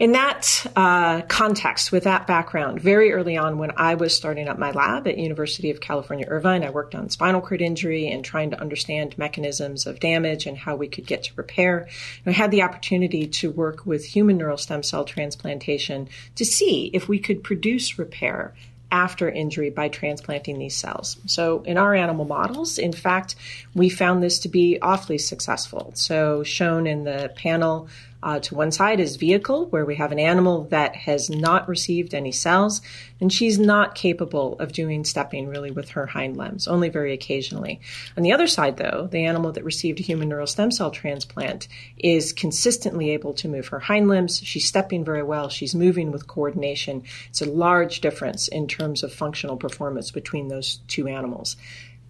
in 0.00 0.12
that 0.12 0.66
uh, 0.74 1.20
context, 1.28 1.92
with 1.92 2.04
that 2.04 2.26
background, 2.26 2.80
very 2.80 3.12
early 3.12 3.36
on 3.36 3.58
when 3.58 3.72
I 3.76 3.96
was 3.96 4.16
starting 4.16 4.48
up 4.48 4.58
my 4.58 4.70
lab 4.70 5.06
at 5.06 5.18
University 5.18 5.70
of 5.70 5.82
California, 5.82 6.26
Irvine, 6.26 6.64
I 6.64 6.70
worked 6.70 6.94
on 6.94 7.10
spinal 7.10 7.42
cord 7.42 7.60
injury 7.60 8.08
and 8.08 8.24
trying 8.24 8.50
to 8.52 8.60
understand 8.60 9.18
mechanisms 9.18 9.86
of 9.86 10.00
damage 10.00 10.46
and 10.46 10.56
how 10.56 10.74
we 10.74 10.88
could 10.88 11.06
get 11.06 11.24
to 11.24 11.32
repair. 11.36 11.86
And 12.24 12.34
I 12.34 12.38
had 12.38 12.50
the 12.50 12.62
opportunity 12.62 13.26
to 13.26 13.50
work 13.50 13.84
with 13.84 14.06
human 14.06 14.38
neural 14.38 14.56
stem 14.56 14.82
cell 14.82 15.04
transplantation 15.04 16.08
to 16.36 16.46
see 16.46 16.90
if 16.94 17.06
we 17.06 17.18
could 17.18 17.44
produce 17.44 17.98
repair 17.98 18.54
after 18.90 19.28
injury 19.28 19.68
by 19.68 19.88
transplanting 19.88 20.58
these 20.58 20.74
cells. 20.76 21.18
So, 21.26 21.62
in 21.64 21.76
our 21.76 21.94
animal 21.94 22.24
models, 22.24 22.78
in 22.78 22.94
fact, 22.94 23.36
we 23.74 23.90
found 23.90 24.22
this 24.22 24.40
to 24.40 24.48
be 24.48 24.80
awfully 24.80 25.18
successful. 25.18 25.92
So, 25.94 26.42
shown 26.42 26.86
in 26.86 27.04
the 27.04 27.30
panel 27.36 27.88
uh, 28.22 28.38
to 28.40 28.54
one 28.54 28.70
side 28.70 29.00
is 29.00 29.16
vehicle, 29.16 29.66
where 29.66 29.84
we 29.84 29.96
have 29.96 30.12
an 30.12 30.18
animal 30.18 30.64
that 30.64 30.94
has 30.94 31.30
not 31.30 31.68
received 31.68 32.14
any 32.14 32.32
cells, 32.32 32.82
and 33.20 33.32
she's 33.32 33.58
not 33.58 33.94
capable 33.94 34.58
of 34.58 34.72
doing 34.72 35.04
stepping 35.04 35.48
really 35.48 35.70
with 35.70 35.90
her 35.90 36.06
hind 36.06 36.36
limbs, 36.36 36.68
only 36.68 36.88
very 36.88 37.12
occasionally. 37.12 37.80
On 38.16 38.22
the 38.22 38.32
other 38.32 38.46
side, 38.46 38.76
though, 38.76 39.08
the 39.10 39.24
animal 39.24 39.52
that 39.52 39.64
received 39.64 40.00
a 40.00 40.02
human 40.02 40.28
neural 40.28 40.46
stem 40.46 40.70
cell 40.70 40.90
transplant 40.90 41.66
is 41.98 42.32
consistently 42.32 43.10
able 43.10 43.32
to 43.34 43.48
move 43.48 43.68
her 43.68 43.80
hind 43.80 44.08
limbs. 44.08 44.40
She's 44.44 44.68
stepping 44.68 45.04
very 45.04 45.22
well. 45.22 45.48
She's 45.48 45.74
moving 45.74 46.12
with 46.12 46.26
coordination. 46.26 47.04
It's 47.30 47.42
a 47.42 47.46
large 47.46 48.00
difference 48.00 48.48
in 48.48 48.68
terms 48.68 49.02
of 49.02 49.12
functional 49.12 49.56
performance 49.56 50.10
between 50.10 50.48
those 50.48 50.80
two 50.88 51.08
animals. 51.08 51.56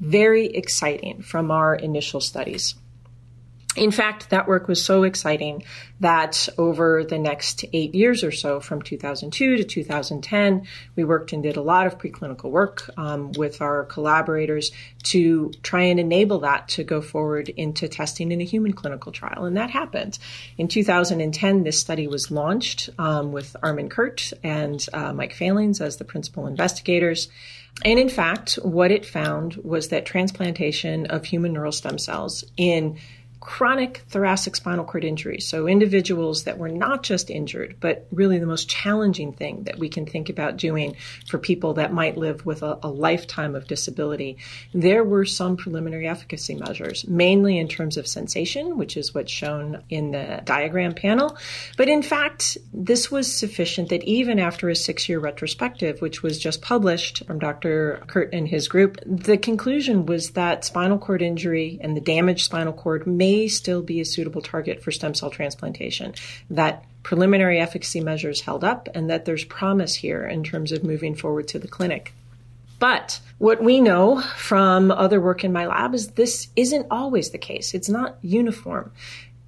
Very 0.00 0.46
exciting 0.46 1.22
from 1.22 1.50
our 1.50 1.74
initial 1.74 2.20
studies. 2.20 2.74
In 3.76 3.92
fact, 3.92 4.30
that 4.30 4.48
work 4.48 4.66
was 4.66 4.84
so 4.84 5.04
exciting 5.04 5.62
that 6.00 6.48
over 6.58 7.04
the 7.04 7.18
next 7.18 7.64
eight 7.72 7.94
years 7.94 8.24
or 8.24 8.32
so, 8.32 8.58
from 8.58 8.82
2002 8.82 9.58
to 9.58 9.64
2010, 9.64 10.66
we 10.96 11.04
worked 11.04 11.32
and 11.32 11.40
did 11.40 11.56
a 11.56 11.62
lot 11.62 11.86
of 11.86 11.96
preclinical 11.96 12.50
work 12.50 12.90
um, 12.96 13.30
with 13.32 13.62
our 13.62 13.84
collaborators 13.84 14.72
to 15.04 15.52
try 15.62 15.82
and 15.82 16.00
enable 16.00 16.40
that 16.40 16.66
to 16.70 16.82
go 16.82 17.00
forward 17.00 17.48
into 17.50 17.86
testing 17.86 18.32
in 18.32 18.40
a 18.40 18.44
human 18.44 18.72
clinical 18.72 19.12
trial. 19.12 19.44
And 19.44 19.56
that 19.56 19.70
happened. 19.70 20.18
In 20.58 20.66
2010, 20.66 21.62
this 21.62 21.80
study 21.80 22.08
was 22.08 22.28
launched 22.28 22.90
um, 22.98 23.30
with 23.30 23.54
Armin 23.62 23.88
Curt 23.88 24.32
and 24.42 24.84
uh, 24.92 25.12
Mike 25.12 25.34
Fehlings 25.34 25.80
as 25.80 25.96
the 25.96 26.04
principal 26.04 26.48
investigators. 26.48 27.28
And 27.84 28.00
in 28.00 28.08
fact, 28.08 28.54
what 28.54 28.90
it 28.90 29.06
found 29.06 29.54
was 29.56 29.88
that 29.88 30.06
transplantation 30.06 31.06
of 31.06 31.24
human 31.24 31.52
neural 31.52 31.72
stem 31.72 31.98
cells 31.98 32.44
in 32.56 32.98
chronic 33.50 34.04
thoracic 34.08 34.54
spinal 34.54 34.84
cord 34.84 35.02
injury. 35.02 35.40
So, 35.40 35.66
individuals 35.66 36.44
that 36.44 36.56
were 36.56 36.68
not 36.68 37.02
just 37.02 37.30
injured, 37.30 37.78
but 37.80 38.06
really 38.12 38.38
the 38.38 38.46
most 38.46 38.68
challenging 38.68 39.32
thing 39.32 39.64
that 39.64 39.76
we 39.76 39.88
can 39.88 40.06
think 40.06 40.28
about 40.28 40.56
doing 40.56 40.94
for 41.26 41.36
people 41.36 41.74
that 41.74 41.92
might 41.92 42.16
live 42.16 42.46
with 42.46 42.62
a, 42.62 42.78
a 42.84 42.88
lifetime 42.88 43.56
of 43.56 43.66
disability. 43.66 44.38
There 44.72 45.02
were 45.02 45.24
some 45.24 45.56
preliminary 45.56 46.06
efficacy 46.06 46.54
measures, 46.54 47.08
mainly 47.08 47.58
in 47.58 47.66
terms 47.66 47.96
of 47.96 48.06
sensation, 48.06 48.78
which 48.78 48.96
is 48.96 49.12
what's 49.16 49.32
shown 49.32 49.82
in 49.90 50.12
the 50.12 50.42
diagram 50.44 50.94
panel. 50.94 51.36
But 51.76 51.88
in 51.88 52.02
fact, 52.02 52.56
this 52.72 53.10
was 53.10 53.34
sufficient 53.34 53.88
that 53.88 54.04
even 54.04 54.38
after 54.38 54.68
a 54.68 54.76
six 54.76 55.08
year 55.08 55.18
retrospective, 55.18 56.00
which 56.00 56.22
was 56.22 56.38
just 56.38 56.62
published 56.62 57.26
from 57.26 57.40
Dr. 57.40 58.00
Curt 58.06 58.32
and 58.32 58.46
his 58.46 58.68
group, 58.68 59.00
the 59.04 59.36
conclusion 59.36 60.06
was 60.06 60.30
that 60.30 60.64
spinal 60.64 60.98
cord 60.98 61.20
injury 61.20 61.80
and 61.80 61.96
the 61.96 62.00
damaged 62.00 62.44
spinal 62.44 62.72
cord 62.72 63.08
may 63.08 63.39
still 63.48 63.82
be 63.82 64.00
a 64.00 64.04
suitable 64.04 64.42
target 64.42 64.82
for 64.82 64.90
stem 64.90 65.14
cell 65.14 65.30
transplantation. 65.30 66.14
That 66.50 66.84
preliminary 67.02 67.60
efficacy 67.60 68.00
measures 68.00 68.42
held 68.42 68.64
up 68.64 68.88
and 68.94 69.10
that 69.10 69.24
there's 69.24 69.44
promise 69.44 69.94
here 69.94 70.26
in 70.26 70.44
terms 70.44 70.72
of 70.72 70.84
moving 70.84 71.14
forward 71.14 71.48
to 71.48 71.58
the 71.58 71.68
clinic. 71.68 72.12
But 72.78 73.20
what 73.38 73.62
we 73.62 73.80
know 73.80 74.20
from 74.20 74.90
other 74.90 75.20
work 75.20 75.44
in 75.44 75.52
my 75.52 75.66
lab 75.66 75.94
is 75.94 76.12
this 76.12 76.48
isn't 76.56 76.86
always 76.90 77.30
the 77.30 77.38
case. 77.38 77.74
It's 77.74 77.90
not 77.90 78.16
uniform. 78.22 78.90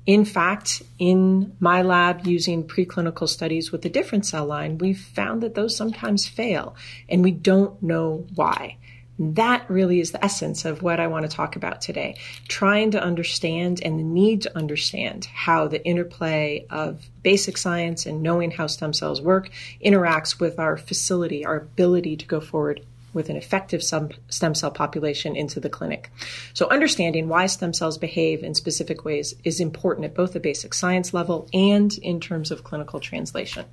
In 0.05 0.25
fact, 0.25 0.83
in 0.99 1.57
my 1.61 1.83
lab 1.83 2.27
using 2.27 2.65
preclinical 2.65 3.29
studies 3.29 3.71
with 3.71 3.85
a 3.87 3.89
different 3.89 4.27
cell 4.27 4.45
line, 4.45 4.79
we've 4.79 5.01
found 5.01 5.43
that 5.43 5.55
those 5.55 5.77
sometimes 5.77 6.27
fail, 6.27 6.75
and 7.09 7.23
we 7.23 7.31
don't 7.31 7.81
know 7.83 8.27
why. 8.35 8.77
And 9.23 9.37
that 9.37 9.71
really 9.71 10.01
is 10.01 10.11
the 10.11 10.25
essence 10.25 10.65
of 10.65 10.83
what 10.83 10.99
I 10.99 11.07
want 11.07 11.31
to 11.31 11.37
talk 11.37 11.55
about 11.55 11.81
today. 11.81 12.17
Trying 12.49 12.91
to 12.91 13.01
understand 13.01 13.81
and 13.81 13.97
the 13.97 14.03
need 14.03 14.43
to 14.43 14.59
understand 14.59 15.27
how 15.27 15.69
the 15.69 15.81
interplay 15.87 16.67
of 16.71 17.09
basic 17.23 17.57
science 17.57 18.05
and 18.05 18.25
knowing 18.25 18.51
how 18.51 18.67
stem 18.67 18.93
cells 18.93 19.23
work 19.23 19.49
interacts 19.81 20.41
with 20.41 20.59
our 20.59 20.77
facility, 20.77 21.47
our 21.47 21.55
ability 21.55 22.17
to 22.17 22.27
go 22.27 22.41
forward 22.41 22.85
with 23.13 23.31
an 23.31 23.37
effective 23.37 23.85
stem 23.85 24.55
cell 24.55 24.73
population 24.73 25.37
into 25.37 25.61
the 25.61 25.71
clinic. 25.71 26.11
So, 26.53 26.69
understanding 26.69 27.29
why 27.29 27.47
stem 27.47 27.75
cells 27.75 27.99
behave 27.99 28.43
in 28.43 28.55
specific 28.55 29.05
ways 29.05 29.37
is 29.45 29.61
important 29.61 30.05
at 30.05 30.17
both 30.17 30.33
the 30.33 30.41
basic 30.41 30.75
science 30.75 31.15
level 31.15 31.49
and 31.55 31.97
in 31.99 32.19
terms 32.19 32.51
of 32.51 32.65
clinical 32.65 32.99
translation. 32.99 33.67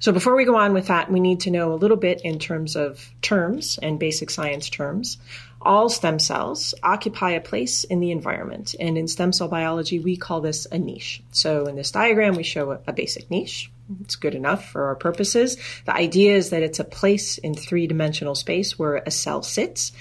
So, 0.00 0.12
before 0.12 0.36
we 0.36 0.44
go 0.44 0.56
on 0.56 0.74
with 0.74 0.86
that, 0.86 1.10
we 1.10 1.18
need 1.18 1.40
to 1.40 1.50
know 1.50 1.72
a 1.72 1.74
little 1.74 1.96
bit 1.96 2.20
in 2.20 2.38
terms 2.38 2.76
of 2.76 3.10
terms 3.20 3.78
and 3.82 3.98
basic 3.98 4.30
science 4.30 4.68
terms. 4.68 5.18
All 5.60 5.88
stem 5.88 6.20
cells 6.20 6.72
occupy 6.84 7.32
a 7.32 7.40
place 7.40 7.82
in 7.82 7.98
the 7.98 8.12
environment, 8.12 8.76
and 8.78 8.96
in 8.96 9.08
stem 9.08 9.32
cell 9.32 9.48
biology, 9.48 9.98
we 9.98 10.16
call 10.16 10.40
this 10.40 10.66
a 10.66 10.78
niche. 10.78 11.20
So, 11.32 11.66
in 11.66 11.74
this 11.74 11.90
diagram, 11.90 12.36
we 12.36 12.44
show 12.44 12.78
a, 12.86 12.92
basic 12.92 13.28
niche. 13.28 13.72
It's 14.02 14.14
good 14.14 14.36
enough 14.36 14.70
for 14.70 14.84
our 14.84 14.94
purposes. 14.94 15.56
The 15.84 15.94
idea 15.94 16.36
is 16.36 16.50
that 16.50 16.62
it's 16.62 16.78
a 16.78 16.84
place 16.84 17.38
in 17.38 17.54
three 17.54 17.88
dimensional 17.88 18.36
space 18.36 18.78
where 18.78 18.96
a 18.96 19.10
cell 19.10 19.42
sits 19.42 19.92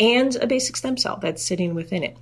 and 0.00 0.34
a 0.36 0.48
basic 0.48 0.76
stem 0.76 0.96
cell 0.96 1.18
that's 1.20 1.44
sitting 1.44 1.74
within 1.74 2.02
it. 2.02 2.16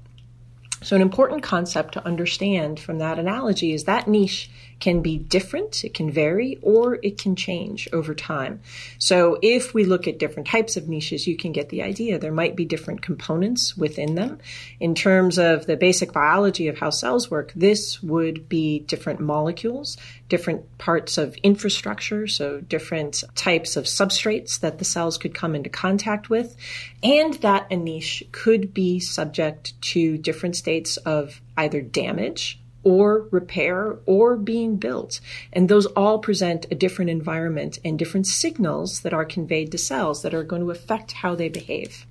So, 0.83 0.97
an 0.97 1.03
important 1.03 1.43
concept 1.43 1.95
to 1.95 2.05
understand 2.05 2.78
from 2.80 2.99
that 2.99 3.18
analogy 3.18 3.72
is 3.72 3.85
that 3.85 4.09
niche 4.09 4.51
can 4.81 5.03
be 5.03 5.18
different, 5.18 5.85
it 5.85 5.95
can 5.95 6.11
vary, 6.11 6.59
or 6.62 6.99
it 7.03 7.18
can 7.18 7.37
change 7.37 7.89
over 7.93 8.14
time. 8.14 8.61
So 8.99 9.39
if 9.43 9.75
we 9.75 9.85
look 9.85 10.09
at 10.09 10.18
different 10.18 10.49
types 10.49 10.77
of 10.77 10.89
niches, 10.89 11.27
you 11.27 11.37
can 11.37 11.53
get 11.53 11.68
the 11.68 11.83
idea. 11.83 12.18
There 12.18 12.33
might 12.33 12.57
be 12.57 12.64
different 12.64 13.03
components 13.03 13.77
within 13.77 14.14
them. 14.14 14.39
In 14.81 14.95
terms 14.95 15.39
of 15.39 15.66
the 15.66 15.77
basic 15.77 16.12
biology 16.12 16.68
of 16.68 16.79
how 16.79 16.91
cells 16.91 17.31
work, 17.31 17.53
this 17.55 18.03
would 18.03 18.49
be 18.49 18.81
different 18.81 19.20
molecules, 19.20 19.97
different 20.29 20.79
parts 20.79 21.18
of 21.18 21.37
infrastructure, 21.43 22.27
so 22.27 22.61
different 22.61 23.23
types 23.35 23.77
of 23.77 23.85
substrates 23.85 24.61
that 24.61 24.79
the 24.79 24.85
cells 24.85 25.18
could 25.18 25.35
come 25.35 25.55
into 25.55 25.70
contact 25.70 26.31
with, 26.31 26.57
and 27.03 27.35
that 27.35 27.66
a 27.70 27.77
niche 27.77 28.25
could 28.33 28.73
be 28.73 28.99
subject 28.99 29.81
to 29.83 30.18
different 30.18 30.57
states 30.57 30.97
of 30.99 31.41
either 31.57 31.81
damage 31.81 32.59
or 32.85 33.28
repair 33.30 33.97
or 34.07 34.37
being 34.37 34.76
built. 34.76 35.20
And 35.53 35.68
those 35.68 35.87
all 35.87 36.18
present 36.18 36.66
a 36.70 36.74
different 36.74 37.11
environment 37.11 37.78
and 37.85 37.99
different 37.99 38.26
signals 38.26 39.01
that 39.01 39.14
are 39.14 39.24
conveyed 39.24 39.72
to 39.72 39.78
cells 39.78 40.22
that 40.22 40.35
are 40.35 40.45
going 40.45 40.62
to 40.62 40.70
affect 40.70 41.12
how 41.12 41.35
they 41.35 41.49
behave. 41.49 42.07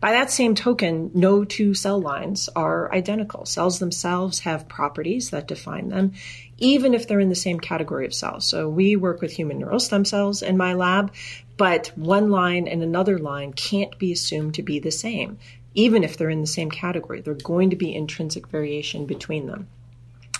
By 0.00 0.10
that 0.10 0.30
same 0.30 0.54
token, 0.54 1.12
no 1.14 1.44
two 1.44 1.72
cell 1.72 1.98
lines 1.98 2.50
are 2.54 2.92
identical. 2.92 3.46
Cells 3.46 3.78
themselves 3.78 4.40
have 4.40 4.68
properties 4.68 5.30
that 5.30 5.48
define 5.48 5.88
them, 5.88 6.12
even 6.58 6.92
if 6.92 7.08
they're 7.08 7.20
in 7.20 7.30
the 7.30 7.34
same 7.34 7.58
category 7.58 8.04
of 8.04 8.12
cells. 8.12 8.46
So 8.46 8.68
we 8.68 8.96
work 8.96 9.22
with 9.22 9.32
human 9.32 9.58
neural 9.58 9.80
stem 9.80 10.04
cells 10.04 10.42
in 10.42 10.58
my 10.58 10.74
lab, 10.74 11.14
but 11.56 11.90
one 11.96 12.30
line 12.30 12.68
and 12.68 12.82
another 12.82 13.18
line 13.18 13.54
can't 13.54 13.96
be 13.98 14.12
assumed 14.12 14.54
to 14.56 14.62
be 14.62 14.78
the 14.78 14.90
same. 14.90 15.38
Even 15.74 16.04
if 16.04 16.18
they're 16.18 16.28
in 16.28 16.42
the 16.42 16.46
same 16.46 16.70
category, 16.70 17.22
there's 17.22 17.42
going 17.42 17.70
to 17.70 17.76
be 17.76 17.94
intrinsic 17.94 18.48
variation 18.48 19.06
between 19.06 19.46
them. 19.46 19.68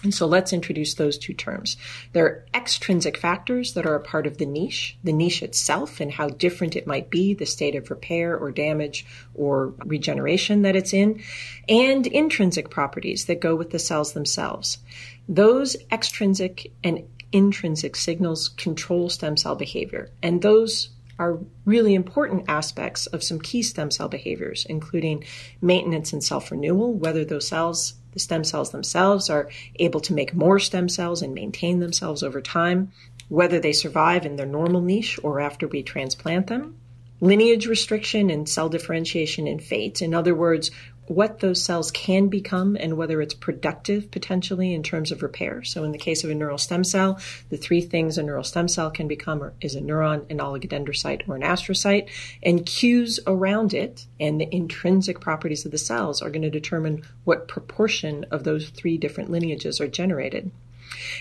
And 0.04 0.14
so 0.14 0.26
let's 0.26 0.52
introduce 0.52 0.94
those 0.94 1.16
two 1.16 1.32
terms. 1.32 1.78
There 2.12 2.26
are 2.26 2.46
extrinsic 2.54 3.16
factors 3.16 3.72
that 3.72 3.86
are 3.86 3.94
a 3.94 4.02
part 4.02 4.26
of 4.26 4.36
the 4.36 4.46
niche, 4.46 4.98
the 5.02 5.14
niche 5.14 5.42
itself 5.42 5.98
and 5.98 6.12
how 6.12 6.28
different 6.28 6.76
it 6.76 6.86
might 6.86 7.08
be, 7.08 7.32
the 7.32 7.46
state 7.46 7.74
of 7.74 7.90
repair 7.90 8.36
or 8.36 8.50
damage 8.50 9.06
or 9.34 9.72
regeneration 9.78 10.62
that 10.62 10.76
it's 10.76 10.92
in, 10.92 11.22
and 11.68 12.06
intrinsic 12.06 12.68
properties 12.70 13.24
that 13.24 13.40
go 13.40 13.56
with 13.56 13.70
the 13.70 13.78
cells 13.78 14.12
themselves. 14.12 14.78
Those 15.26 15.74
extrinsic 15.90 16.70
and 16.84 17.04
intrinsic 17.32 17.96
signals 17.96 18.50
control 18.50 19.08
stem 19.08 19.38
cell 19.38 19.56
behavior, 19.56 20.10
and 20.22 20.42
those 20.42 20.90
are 21.18 21.38
really 21.64 21.94
important 21.94 22.44
aspects 22.48 23.06
of 23.06 23.22
some 23.22 23.40
key 23.40 23.62
stem 23.62 23.90
cell 23.90 24.08
behaviors, 24.08 24.66
including 24.68 25.24
maintenance 25.60 26.12
and 26.12 26.22
self 26.22 26.50
renewal, 26.50 26.92
whether 26.92 27.24
those 27.24 27.48
cells 27.48 27.94
the 28.14 28.20
stem 28.20 28.44
cells 28.44 28.70
themselves 28.70 29.28
are 29.28 29.50
able 29.76 30.00
to 30.00 30.14
make 30.14 30.34
more 30.34 30.58
stem 30.58 30.88
cells 30.88 31.20
and 31.20 31.34
maintain 31.34 31.80
themselves 31.80 32.22
over 32.22 32.40
time, 32.40 32.90
whether 33.28 33.60
they 33.60 33.72
survive 33.72 34.24
in 34.24 34.36
their 34.36 34.46
normal 34.46 34.80
niche 34.80 35.18
or 35.22 35.40
after 35.40 35.68
we 35.68 35.82
transplant 35.82 36.46
them. 36.46 36.76
Lineage 37.20 37.66
restriction 37.66 38.30
and 38.30 38.48
cell 38.48 38.68
differentiation 38.68 39.46
in 39.46 39.58
fate. 39.58 40.00
In 40.02 40.14
other 40.14 40.34
words, 40.34 40.70
what 41.06 41.40
those 41.40 41.62
cells 41.62 41.90
can 41.90 42.28
become 42.28 42.76
and 42.78 42.96
whether 42.96 43.20
it's 43.20 43.34
productive 43.34 44.10
potentially 44.10 44.74
in 44.74 44.82
terms 44.82 45.12
of 45.12 45.22
repair. 45.22 45.62
So, 45.62 45.84
in 45.84 45.92
the 45.92 45.98
case 45.98 46.24
of 46.24 46.30
a 46.30 46.34
neural 46.34 46.58
stem 46.58 46.84
cell, 46.84 47.18
the 47.50 47.56
three 47.56 47.80
things 47.80 48.18
a 48.18 48.22
neural 48.22 48.44
stem 48.44 48.68
cell 48.68 48.90
can 48.90 49.08
become 49.08 49.52
is 49.60 49.74
a 49.74 49.80
neuron, 49.80 50.30
an 50.30 50.38
oligodendrocyte, 50.38 51.28
or 51.28 51.36
an 51.36 51.42
astrocyte, 51.42 52.08
and 52.42 52.66
cues 52.66 53.20
around 53.26 53.74
it 53.74 54.06
and 54.18 54.40
the 54.40 54.54
intrinsic 54.54 55.20
properties 55.20 55.64
of 55.64 55.70
the 55.70 55.78
cells 55.78 56.22
are 56.22 56.30
going 56.30 56.42
to 56.42 56.50
determine 56.50 57.02
what 57.24 57.48
proportion 57.48 58.24
of 58.30 58.44
those 58.44 58.70
three 58.70 58.96
different 58.96 59.30
lineages 59.30 59.80
are 59.80 59.88
generated 59.88 60.50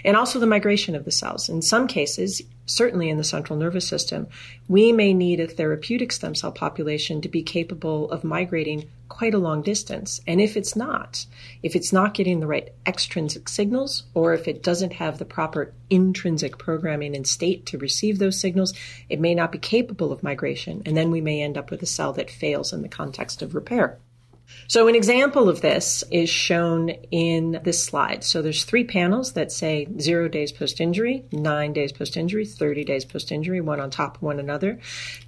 and 0.03 0.17
also 0.17 0.39
the 0.39 0.47
migration 0.47 0.95
of 0.95 1.05
the 1.05 1.11
cells. 1.11 1.49
In 1.49 1.61
some 1.61 1.87
cases, 1.87 2.41
certainly 2.65 3.09
in 3.09 3.17
the 3.17 3.23
central 3.23 3.57
nervous 3.57 3.87
system, 3.87 4.27
we 4.67 4.91
may 4.91 5.13
need 5.13 5.39
a 5.39 5.47
therapeutic 5.47 6.11
stem 6.11 6.35
cell 6.35 6.51
population 6.51 7.21
to 7.21 7.29
be 7.29 7.43
capable 7.43 8.09
of 8.11 8.23
migrating 8.23 8.89
quite 9.09 9.33
a 9.33 9.39
long 9.39 9.61
distance. 9.61 10.21
And 10.25 10.41
if 10.41 10.57
it's 10.57 10.75
not, 10.75 11.25
if 11.61 11.75
it's 11.75 11.93
not 11.93 12.13
getting 12.13 12.39
the 12.39 12.47
right 12.47 12.73
extrinsic 12.87 13.47
signals, 13.47 14.03
or 14.13 14.33
if 14.33 14.47
it 14.47 14.63
doesn't 14.63 14.93
have 14.93 15.19
the 15.19 15.25
proper 15.25 15.73
intrinsic 15.89 16.57
programming 16.57 17.15
and 17.15 17.27
state 17.27 17.65
to 17.67 17.77
receive 17.77 18.17
those 18.17 18.39
signals, 18.39 18.73
it 19.09 19.19
may 19.19 19.35
not 19.35 19.51
be 19.51 19.59
capable 19.59 20.11
of 20.11 20.23
migration. 20.23 20.81
And 20.85 20.97
then 20.97 21.11
we 21.11 21.21
may 21.21 21.41
end 21.41 21.57
up 21.57 21.69
with 21.69 21.83
a 21.83 21.87
cell 21.87 22.13
that 22.13 22.31
fails 22.31 22.73
in 22.73 22.81
the 22.81 22.89
context 22.89 23.41
of 23.41 23.53
repair. 23.53 23.99
So 24.67 24.87
an 24.87 24.95
example 24.95 25.49
of 25.49 25.61
this 25.61 26.03
is 26.09 26.29
shown 26.29 26.89
in 27.11 27.59
this 27.63 27.83
slide. 27.83 28.23
So 28.23 28.41
there's 28.41 28.63
three 28.63 28.83
panels 28.83 29.33
that 29.33 29.51
say 29.51 29.87
zero 29.99 30.27
days 30.27 30.51
post 30.51 30.81
injury, 30.81 31.25
nine 31.31 31.73
days 31.73 31.91
post 31.91 32.17
injury, 32.17 32.45
30 32.45 32.83
days 32.83 33.05
post 33.05 33.31
injury, 33.31 33.61
one 33.61 33.79
on 33.79 33.89
top 33.89 34.17
of 34.17 34.21
one 34.21 34.39
another. 34.39 34.79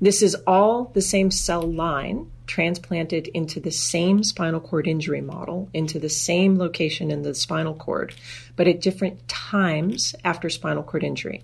This 0.02 0.22
is 0.22 0.36
all 0.48 0.86
the 0.94 1.02
same 1.02 1.32
cell 1.32 1.62
line 1.62 2.32
transplanted 2.48 3.28
into 3.30 3.60
the 3.60 3.72
same 3.72 4.24
spinal 4.24 4.60
cord 4.60 4.88
injury 4.88 5.22
model, 5.22 5.70
into 5.74 6.00
the 6.00 6.10
same 6.10 6.58
location 6.58 7.12
in 7.12 7.24
the 7.24 7.34
spinal 7.34 7.74
cord, 7.74 8.14
but 8.56 8.68
at 8.68 8.82
different 8.82 9.28
times 9.28 10.16
after 10.24 10.50
spinal 10.50 10.84
cord 10.84 11.04
injury. 11.04 11.44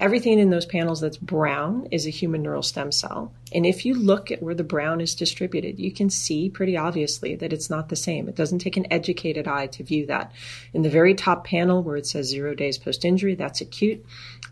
Everything 0.00 0.38
in 0.38 0.48
those 0.48 0.64
panels 0.64 1.02
that's 1.02 1.18
brown 1.18 1.86
is 1.90 2.06
a 2.06 2.10
human 2.10 2.42
neural 2.42 2.62
stem 2.62 2.90
cell. 2.90 3.34
And 3.52 3.66
if 3.66 3.84
you 3.84 3.94
look 3.94 4.30
at 4.30 4.42
where 4.42 4.54
the 4.54 4.64
brown 4.64 5.02
is 5.02 5.14
distributed, 5.14 5.78
you 5.78 5.92
can 5.92 6.08
see 6.08 6.48
pretty 6.48 6.78
obviously 6.78 7.36
that 7.36 7.52
it's 7.52 7.68
not 7.68 7.90
the 7.90 7.96
same. 7.96 8.26
It 8.26 8.34
doesn't 8.34 8.60
take 8.60 8.78
an 8.78 8.90
educated 8.90 9.46
eye 9.46 9.66
to 9.66 9.84
view 9.84 10.06
that. 10.06 10.32
In 10.72 10.80
the 10.80 10.88
very 10.88 11.14
top 11.14 11.44
panel 11.44 11.82
where 11.82 11.96
it 11.96 12.06
says 12.06 12.28
zero 12.28 12.54
days 12.54 12.78
post 12.78 13.04
injury, 13.04 13.34
that's 13.34 13.60
acute. 13.60 14.02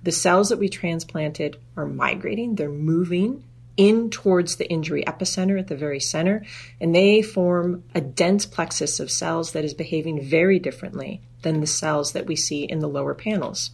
The 0.02 0.12
cells 0.12 0.50
that 0.50 0.58
we 0.58 0.68
transplanted 0.68 1.56
are 1.78 1.86
migrating, 1.86 2.54
they're 2.54 2.68
moving 2.68 3.42
in 3.78 4.10
towards 4.10 4.56
the 4.56 4.68
injury 4.68 5.02
epicenter 5.06 5.58
at 5.58 5.68
the 5.68 5.76
very 5.76 6.00
center, 6.00 6.44
and 6.80 6.94
they 6.94 7.22
form 7.22 7.84
a 7.94 8.00
dense 8.02 8.44
plexus 8.44 9.00
of 9.00 9.10
cells 9.10 9.52
that 9.52 9.64
is 9.64 9.72
behaving 9.72 10.20
very 10.20 10.58
differently 10.58 11.22
than 11.42 11.60
the 11.60 11.66
cells 11.66 12.12
that 12.12 12.26
we 12.26 12.36
see 12.36 12.64
in 12.64 12.80
the 12.80 12.88
lower 12.88 13.14
panels. 13.14 13.70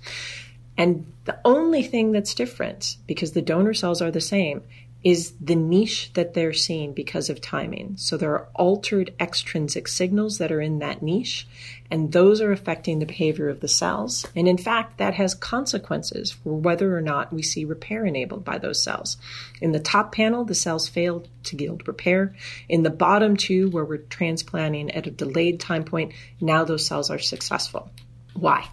And 0.76 1.12
the 1.24 1.38
only 1.44 1.82
thing 1.82 2.12
that's 2.12 2.34
different, 2.34 2.96
because 3.06 3.32
the 3.32 3.42
donor 3.42 3.74
cells 3.74 4.02
are 4.02 4.10
the 4.10 4.20
same, 4.20 4.62
is 5.04 5.34
the 5.38 5.54
niche 5.54 6.10
that 6.14 6.32
they're 6.32 6.54
seeing 6.54 6.94
because 6.94 7.28
of 7.28 7.38
timing. 7.38 7.94
So 7.98 8.16
there 8.16 8.30
are 8.30 8.48
altered 8.54 9.14
extrinsic 9.20 9.86
signals 9.86 10.38
that 10.38 10.50
are 10.50 10.62
in 10.62 10.78
that 10.78 11.02
niche, 11.02 11.46
and 11.90 12.10
those 12.10 12.40
are 12.40 12.52
affecting 12.52 12.98
the 12.98 13.06
behavior 13.06 13.50
of 13.50 13.60
the 13.60 13.68
cells. 13.68 14.26
And 14.34 14.48
in 14.48 14.56
fact, 14.56 14.96
that 14.96 15.12
has 15.14 15.34
consequences 15.34 16.32
for 16.32 16.54
whether 16.54 16.96
or 16.96 17.02
not 17.02 17.34
we 17.34 17.42
see 17.42 17.66
repair 17.66 18.06
enabled 18.06 18.46
by 18.46 18.56
those 18.56 18.82
cells. 18.82 19.18
In 19.60 19.72
the 19.72 19.78
top 19.78 20.14
panel, 20.14 20.46
the 20.46 20.54
cells 20.54 20.88
failed 20.88 21.28
to 21.44 21.56
yield 21.58 21.86
repair. 21.86 22.34
In 22.66 22.82
the 22.82 22.88
bottom 22.88 23.36
two, 23.36 23.68
where 23.68 23.84
we're 23.84 23.98
transplanting 23.98 24.90
at 24.92 25.06
a 25.06 25.10
delayed 25.10 25.60
time 25.60 25.84
point, 25.84 26.14
now 26.40 26.64
those 26.64 26.86
cells 26.86 27.10
are 27.10 27.18
successful. 27.18 27.90
Why? 28.32 28.66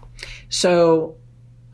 So 0.48 1.16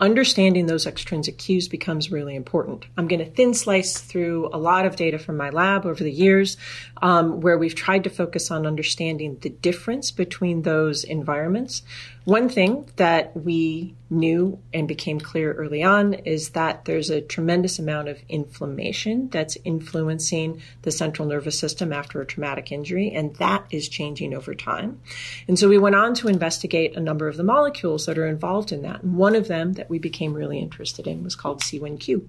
understanding 0.00 0.66
those 0.66 0.86
extrinsic 0.86 1.38
cues 1.38 1.68
becomes 1.68 2.10
really 2.10 2.36
important. 2.36 2.86
I'm 2.96 3.08
going 3.08 3.18
to 3.18 3.30
thin 3.30 3.54
slice 3.54 3.98
through 3.98 4.48
a 4.52 4.58
lot 4.58 4.86
of 4.86 4.96
data 4.96 5.18
from 5.18 5.36
my 5.36 5.50
lab 5.50 5.86
over 5.86 6.02
the 6.02 6.12
years 6.12 6.56
um, 7.02 7.40
where 7.40 7.58
we've 7.58 7.74
tried 7.74 8.04
to 8.04 8.10
focus 8.10 8.50
on 8.50 8.66
understanding 8.66 9.38
the 9.40 9.50
difference 9.50 10.10
between 10.10 10.62
those 10.62 11.04
environments. 11.04 11.82
One 12.28 12.50
thing 12.50 12.86
that 12.96 13.34
we 13.34 13.94
knew 14.10 14.58
and 14.74 14.86
became 14.86 15.18
clear 15.18 15.54
early 15.54 15.82
on 15.82 16.12
is 16.12 16.50
that 16.50 16.84
there's 16.84 17.08
a 17.08 17.22
tremendous 17.22 17.78
amount 17.78 18.08
of 18.08 18.20
inflammation 18.28 19.30
that's 19.30 19.56
influencing 19.64 20.60
the 20.82 20.90
central 20.90 21.26
nervous 21.26 21.58
system 21.58 21.90
after 21.90 22.20
a 22.20 22.26
traumatic 22.26 22.70
injury, 22.70 23.12
and 23.12 23.34
that 23.36 23.64
is 23.70 23.88
changing 23.88 24.34
over 24.34 24.54
time. 24.54 25.00
And 25.48 25.58
so 25.58 25.70
we 25.70 25.78
went 25.78 25.96
on 25.96 26.12
to 26.16 26.28
investigate 26.28 26.98
a 26.98 27.00
number 27.00 27.28
of 27.28 27.38
the 27.38 27.44
molecules 27.44 28.04
that 28.04 28.18
are 28.18 28.26
involved 28.26 28.72
in 28.72 28.82
that. 28.82 29.02
And 29.02 29.16
one 29.16 29.34
of 29.34 29.48
them 29.48 29.72
that 29.72 29.88
we 29.88 29.98
became 29.98 30.34
really 30.34 30.58
interested 30.58 31.06
in 31.06 31.24
was 31.24 31.34
called 31.34 31.62
C1Q. 31.62 32.26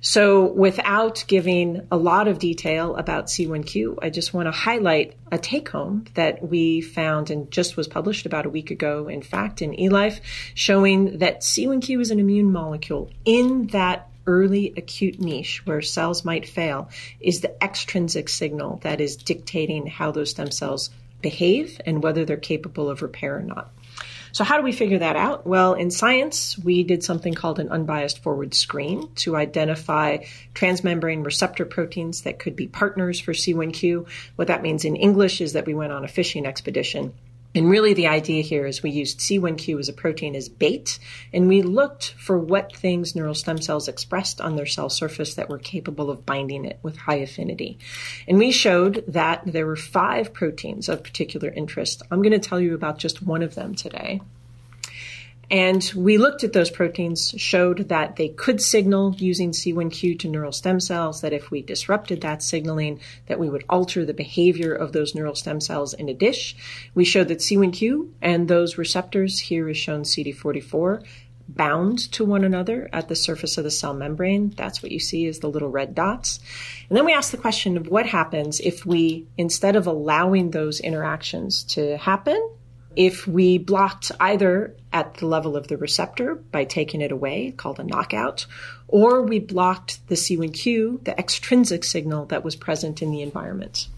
So, 0.00 0.52
without 0.52 1.24
giving 1.26 1.86
a 1.90 1.96
lot 1.96 2.28
of 2.28 2.38
detail 2.38 2.96
about 2.96 3.26
C1Q, 3.26 3.98
I 4.02 4.10
just 4.10 4.32
want 4.32 4.46
to 4.46 4.52
highlight 4.52 5.14
a 5.32 5.38
take 5.38 5.68
home 5.68 6.04
that 6.14 6.46
we 6.46 6.80
found 6.80 7.30
and 7.30 7.50
just 7.50 7.76
was 7.76 7.88
published 7.88 8.26
about 8.26 8.46
a 8.46 8.50
week 8.50 8.70
ago, 8.70 9.08
in 9.08 9.22
fact, 9.22 9.62
in 9.62 9.72
eLife, 9.72 10.20
showing 10.54 11.18
that 11.18 11.40
C1Q 11.40 12.00
is 12.00 12.10
an 12.10 12.20
immune 12.20 12.52
molecule 12.52 13.10
in 13.24 13.68
that 13.68 14.08
early 14.26 14.72
acute 14.76 15.20
niche 15.20 15.64
where 15.66 15.80
cells 15.80 16.24
might 16.24 16.48
fail 16.48 16.88
is 17.20 17.40
the 17.40 17.64
extrinsic 17.64 18.28
signal 18.28 18.80
that 18.82 19.00
is 19.00 19.16
dictating 19.16 19.86
how 19.86 20.10
those 20.10 20.30
stem 20.30 20.50
cells 20.50 20.90
behave 21.22 21.80
and 21.86 22.02
whether 22.02 22.24
they're 22.24 22.36
capable 22.36 22.90
of 22.90 23.02
repair 23.02 23.38
or 23.38 23.42
not. 23.42 23.70
So, 24.36 24.44
how 24.44 24.58
do 24.58 24.62
we 24.62 24.72
figure 24.72 24.98
that 24.98 25.16
out? 25.16 25.46
Well, 25.46 25.72
in 25.72 25.90
science, 25.90 26.58
we 26.58 26.82
did 26.82 27.02
something 27.02 27.32
called 27.32 27.58
an 27.58 27.70
unbiased 27.70 28.18
forward 28.18 28.52
screen 28.52 29.08
to 29.14 29.34
identify 29.34 30.18
transmembrane 30.54 31.24
receptor 31.24 31.64
proteins 31.64 32.20
that 32.24 32.38
could 32.38 32.54
be 32.54 32.66
partners 32.66 33.18
for 33.18 33.32
C1Q. 33.32 34.06
What 34.36 34.48
that 34.48 34.60
means 34.60 34.84
in 34.84 34.94
English 34.94 35.40
is 35.40 35.54
that 35.54 35.64
we 35.64 35.72
went 35.72 35.94
on 35.94 36.04
a 36.04 36.08
fishing 36.08 36.44
expedition 36.44 37.14
and 37.56 37.70
really, 37.70 37.94
the 37.94 38.06
idea 38.06 38.42
here 38.42 38.66
is 38.66 38.82
we 38.82 38.90
used 38.90 39.18
C1Q 39.18 39.78
as 39.78 39.88
a 39.88 39.94
protein 39.94 40.36
as 40.36 40.50
bait, 40.50 40.98
and 41.32 41.48
we 41.48 41.62
looked 41.62 42.12
for 42.18 42.38
what 42.38 42.76
things 42.76 43.16
neural 43.16 43.34
stem 43.34 43.62
cells 43.62 43.88
expressed 43.88 44.42
on 44.42 44.56
their 44.56 44.66
cell 44.66 44.90
surface 44.90 45.34
that 45.34 45.48
were 45.48 45.58
capable 45.58 46.10
of 46.10 46.26
binding 46.26 46.66
it 46.66 46.78
with 46.82 46.98
high 46.98 47.16
affinity. 47.16 47.78
And 48.28 48.36
we 48.36 48.52
showed 48.52 49.04
that 49.08 49.42
there 49.46 49.64
were 49.64 49.74
five 49.74 50.34
proteins 50.34 50.90
of 50.90 51.02
particular 51.02 51.48
interest. 51.48 52.02
I'm 52.10 52.20
going 52.20 52.38
to 52.38 52.48
tell 52.48 52.60
you 52.60 52.74
about 52.74 52.98
just 52.98 53.22
one 53.22 53.42
of 53.42 53.54
them 53.54 53.74
today. 53.74 54.20
And 55.50 55.92
we 55.94 56.18
looked 56.18 56.42
at 56.42 56.52
those 56.52 56.70
proteins, 56.70 57.32
showed 57.36 57.88
that 57.88 58.16
they 58.16 58.28
could 58.28 58.60
signal 58.60 59.14
using 59.16 59.52
C1Q 59.52 60.18
to 60.20 60.28
neural 60.28 60.50
stem 60.50 60.80
cells, 60.80 61.20
that 61.20 61.32
if 61.32 61.50
we 61.52 61.62
disrupted 61.62 62.20
that 62.22 62.42
signaling, 62.42 63.00
that 63.26 63.38
we 63.38 63.48
would 63.48 63.64
alter 63.68 64.04
the 64.04 64.14
behavior 64.14 64.74
of 64.74 64.92
those 64.92 65.14
neural 65.14 65.36
stem 65.36 65.60
cells 65.60 65.94
in 65.94 66.08
a 66.08 66.14
dish. 66.14 66.56
We 66.94 67.04
showed 67.04 67.28
that 67.28 67.38
C1Q 67.38 68.10
and 68.20 68.48
those 68.48 68.76
receptors, 68.76 69.38
here 69.38 69.68
is 69.68 69.76
shown 69.76 70.02
CD44, 70.02 71.04
bound 71.48 72.10
to 72.12 72.24
one 72.24 72.42
another 72.42 72.88
at 72.92 73.06
the 73.06 73.14
surface 73.14 73.56
of 73.56 73.62
the 73.62 73.70
cell 73.70 73.94
membrane. 73.94 74.52
That's 74.56 74.82
what 74.82 74.90
you 74.90 74.98
see 74.98 75.26
is 75.26 75.38
the 75.38 75.48
little 75.48 75.70
red 75.70 75.94
dots. 75.94 76.40
And 76.88 76.98
then 76.98 77.04
we 77.04 77.12
ask 77.12 77.30
the 77.30 77.36
question 77.36 77.76
of 77.76 77.86
what 77.86 78.06
happens 78.06 78.58
if 78.58 78.84
we, 78.84 79.26
instead 79.38 79.76
of 79.76 79.86
allowing 79.86 80.50
those 80.50 80.80
interactions 80.80 81.62
to 81.64 81.98
happen, 81.98 82.50
if 82.96 83.26
we 83.26 83.58
blocked 83.58 84.10
either 84.18 84.74
at 84.92 85.14
the 85.14 85.26
level 85.26 85.56
of 85.56 85.68
the 85.68 85.76
receptor 85.76 86.34
by 86.34 86.64
taking 86.64 87.02
it 87.02 87.12
away, 87.12 87.52
called 87.56 87.78
a 87.78 87.84
knockout, 87.84 88.46
or 88.88 89.22
we 89.22 89.38
blocked 89.38 90.06
the 90.08 90.14
C1Q, 90.14 91.04
the 91.04 91.18
extrinsic 91.18 91.84
signal 91.84 92.24
that 92.26 92.42
was 92.42 92.56
present 92.56 93.02
in 93.02 93.10
the 93.10 93.22
environment. 93.22 93.88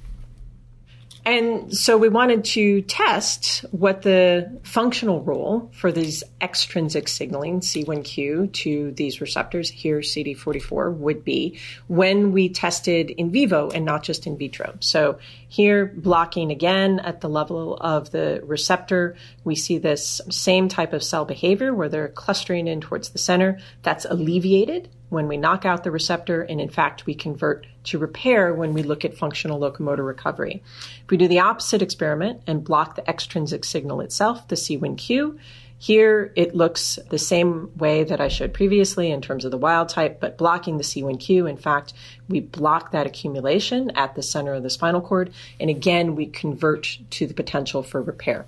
And 1.29 1.77
so 1.77 1.99
we 1.99 2.09
wanted 2.09 2.43
to 2.57 2.81
test 2.81 3.63
what 3.71 4.01
the 4.01 4.59
functional 4.63 5.23
role 5.23 5.71
for 5.75 5.93
these 5.93 6.25
extrinsic 6.41 7.07
signaling, 7.07 7.61
C1Q, 7.61 8.51
to 8.51 8.93
these 8.93 9.21
receptors, 9.21 9.69
here 9.69 9.99
CD44, 9.99 10.97
would 10.97 11.25
be 11.25 11.59
when 11.87 12.33
we 12.33 12.49
tested 12.49 13.11
in 13.11 13.31
vivo 13.31 13.69
and 13.69 13.85
not 13.85 14.05
just 14.05 14.27
in 14.27 14.39
vitro. 14.39 14.79
So 14.81 15.19
here, 15.49 15.93
blocking 15.95 16.51
again 16.51 16.99
at 16.99 17.21
the 17.21 17.29
level 17.29 17.77
of 17.77 18.11
the 18.11 18.41
receptor, 18.43 19.15
we 19.45 19.55
see 19.55 19.77
this 19.77 20.23
same 20.31 20.69
type 20.69 20.95
of 20.95 21.05
cell 21.05 21.27
behavior 21.27 21.75
where 21.75 21.91
they're 21.91 22.09
clustering 22.09 22.69
in 22.69 22.81
towards 22.81 23.11
the 23.11 23.19
center. 23.19 23.59
That's 23.83 24.07
alleviated 24.07 24.89
when 25.09 25.29
we 25.29 25.37
knock 25.37 25.65
out 25.65 25.85
the 25.85 25.91
receptor, 25.91 26.43
and 26.43 26.61
in 26.61 26.69
fact, 26.69 27.07
we 27.07 27.15
convert 27.15 27.67
to 27.85 27.99
repair 27.99 28.53
when 28.53 28.75
we 28.75 28.83
look 28.83 29.05
at 29.05 29.17
functional 29.17 29.59
locomotor 29.59 30.05
recovery. 30.05 30.63
If 31.05 31.11
we 31.11 31.17
do 31.17 31.29
the 31.29 31.41
opposite 31.41 31.83
experiment 31.83 32.43
and 32.47 32.65
block 32.65 32.97
the 32.97 33.09
extrinsic 33.09 33.65
signal 33.65 34.01
itself, 34.01 34.47
the 34.49 34.57
C1Q, 34.57 35.39
here 35.81 36.33
it 36.35 36.57
looks 36.57 36.99
the 37.09 37.19
same 37.19 37.71
way 37.77 38.03
that 38.03 38.21
I 38.21 38.29
showed 38.29 38.53
previously 38.53 39.13
in 39.13 39.23
terms 39.23 39.45
of 39.45 39.53
the 39.53 39.57
wild 39.57 39.89
type, 39.89 40.19
but 40.21 40.37
blocking 40.37 40.77
the 40.77 40.83
C1Q, 40.83 41.49
in 41.49 41.57
fact, 41.57 41.95
we 42.29 42.41
block 42.41 42.91
that 42.91 43.07
accumulation 43.07 43.93
at 43.93 44.17
the 44.17 44.23
center 44.23 44.55
of 44.55 44.65
the 44.65 44.71
spinal 44.71 45.01
cord, 45.01 45.33
and 45.61 45.71
again, 45.71 46.17
we 46.17 46.27
convert 46.27 46.99
to 47.11 47.27
the 47.27 47.35
potential 47.35 47.85
for 47.85 48.03
repair. 48.03 48.45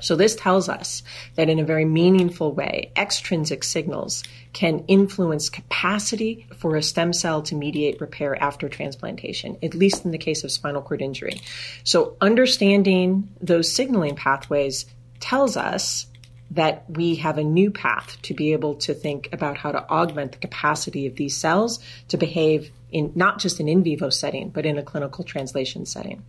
So 0.00 0.14
this 0.14 0.36
tells 0.36 0.68
us 0.68 1.02
that 1.34 1.48
in 1.48 1.58
a 1.58 1.64
very 1.64 1.84
meaningful 1.84 2.52
way, 2.52 2.92
extrinsic 2.96 3.64
signals 3.64 4.22
can 4.58 4.80
influence 4.88 5.48
capacity 5.48 6.44
for 6.56 6.74
a 6.74 6.82
stem 6.82 7.12
cell 7.12 7.42
to 7.42 7.54
mediate 7.54 8.00
repair 8.00 8.34
after 8.42 8.68
transplantation, 8.68 9.56
at 9.62 9.72
least 9.72 10.04
in 10.04 10.10
the 10.10 10.18
case 10.18 10.42
of 10.42 10.50
spinal 10.50 10.82
cord 10.82 11.00
injury. 11.00 11.40
So 11.84 12.16
understanding 12.20 13.28
those 13.40 13.72
signaling 13.72 14.16
pathways 14.16 14.86
tells 15.20 15.56
us 15.56 16.08
that 16.50 16.84
we 16.88 17.14
have 17.14 17.38
a 17.38 17.44
new 17.44 17.70
path 17.70 18.20
to 18.22 18.34
be 18.34 18.52
able 18.52 18.74
to 18.74 18.94
think 18.94 19.28
about 19.30 19.56
how 19.56 19.70
to 19.70 19.88
augment 19.88 20.32
the 20.32 20.38
capacity 20.38 21.06
of 21.06 21.14
these 21.14 21.36
cells 21.36 21.78
to 22.08 22.16
behave 22.16 22.72
in 22.90 23.12
not 23.14 23.38
just 23.38 23.60
an 23.60 23.68
in 23.68 23.82
vivo 23.82 24.10
setting, 24.10 24.48
but 24.50 24.66
in 24.66 24.78
a 24.78 24.82
clinical 24.82 25.24
translation 25.24 25.86
setting. 25.86 26.22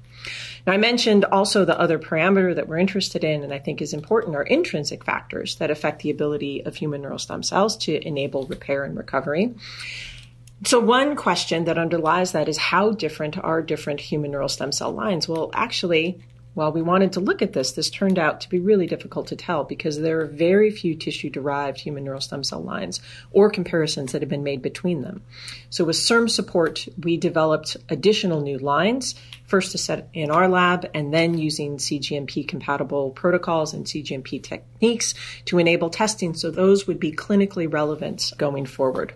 Now, 0.67 0.73
I 0.73 0.77
mentioned 0.77 1.25
also 1.25 1.63
the 1.63 1.79
other 1.79 1.97
parameter 1.97 2.53
that 2.55 2.67
we're 2.67 2.77
interested 2.77 3.23
in 3.23 3.43
and 3.43 3.53
I 3.53 3.59
think 3.59 3.81
is 3.81 3.93
important 3.93 4.35
are 4.35 4.43
intrinsic 4.43 5.05
factors 5.05 5.55
that 5.55 5.71
affect 5.71 6.01
the 6.01 6.09
ability 6.09 6.65
of 6.65 6.75
human 6.75 7.01
neural 7.01 7.19
stem 7.19 7.43
cells 7.43 7.77
to 7.77 8.05
enable 8.05 8.45
repair 8.45 8.83
and 8.83 8.97
recovery. 8.97 9.53
So, 10.65 10.79
one 10.79 11.15
question 11.15 11.65
that 11.65 11.77
underlies 11.77 12.33
that 12.33 12.49
is 12.49 12.57
how 12.57 12.91
different 12.91 13.37
are 13.37 13.61
different 13.61 14.01
human 14.01 14.31
neural 14.31 14.49
stem 14.49 14.73
cell 14.73 14.91
lines? 14.91 15.27
Well, 15.27 15.51
actually, 15.53 16.19
while 16.59 16.73
we 16.73 16.81
wanted 16.81 17.13
to 17.13 17.21
look 17.21 17.41
at 17.41 17.53
this, 17.53 17.71
this 17.71 17.89
turned 17.89 18.19
out 18.19 18.41
to 18.41 18.49
be 18.49 18.59
really 18.59 18.85
difficult 18.85 19.27
to 19.27 19.35
tell 19.37 19.63
because 19.63 19.97
there 19.97 20.19
are 20.19 20.25
very 20.25 20.69
few 20.69 20.93
tissue 20.93 21.29
derived 21.29 21.79
human 21.79 22.03
neural 22.03 22.19
stem 22.19 22.43
cell 22.43 22.61
lines 22.61 22.99
or 23.31 23.49
comparisons 23.49 24.11
that 24.11 24.21
have 24.21 24.27
been 24.27 24.43
made 24.43 24.61
between 24.61 25.01
them. 25.01 25.23
So, 25.69 25.85
with 25.85 25.95
CIRM 25.95 26.29
support, 26.29 26.85
we 27.01 27.15
developed 27.15 27.77
additional 27.87 28.41
new 28.41 28.57
lines, 28.57 29.15
first 29.45 29.71
to 29.71 29.77
set 29.77 30.09
in 30.13 30.31
our 30.31 30.49
lab, 30.49 30.89
and 30.93 31.13
then 31.13 31.37
using 31.37 31.77
CGMP 31.77 32.45
compatible 32.45 33.11
protocols 33.11 33.73
and 33.73 33.85
CGMP 33.85 34.43
techniques 34.43 35.13
to 35.45 35.59
enable 35.59 35.89
testing 35.89 36.33
so 36.33 36.51
those 36.51 36.85
would 36.87 36.99
be 36.99 37.13
clinically 37.13 37.71
relevant 37.71 38.33
going 38.37 38.65
forward. 38.65 39.13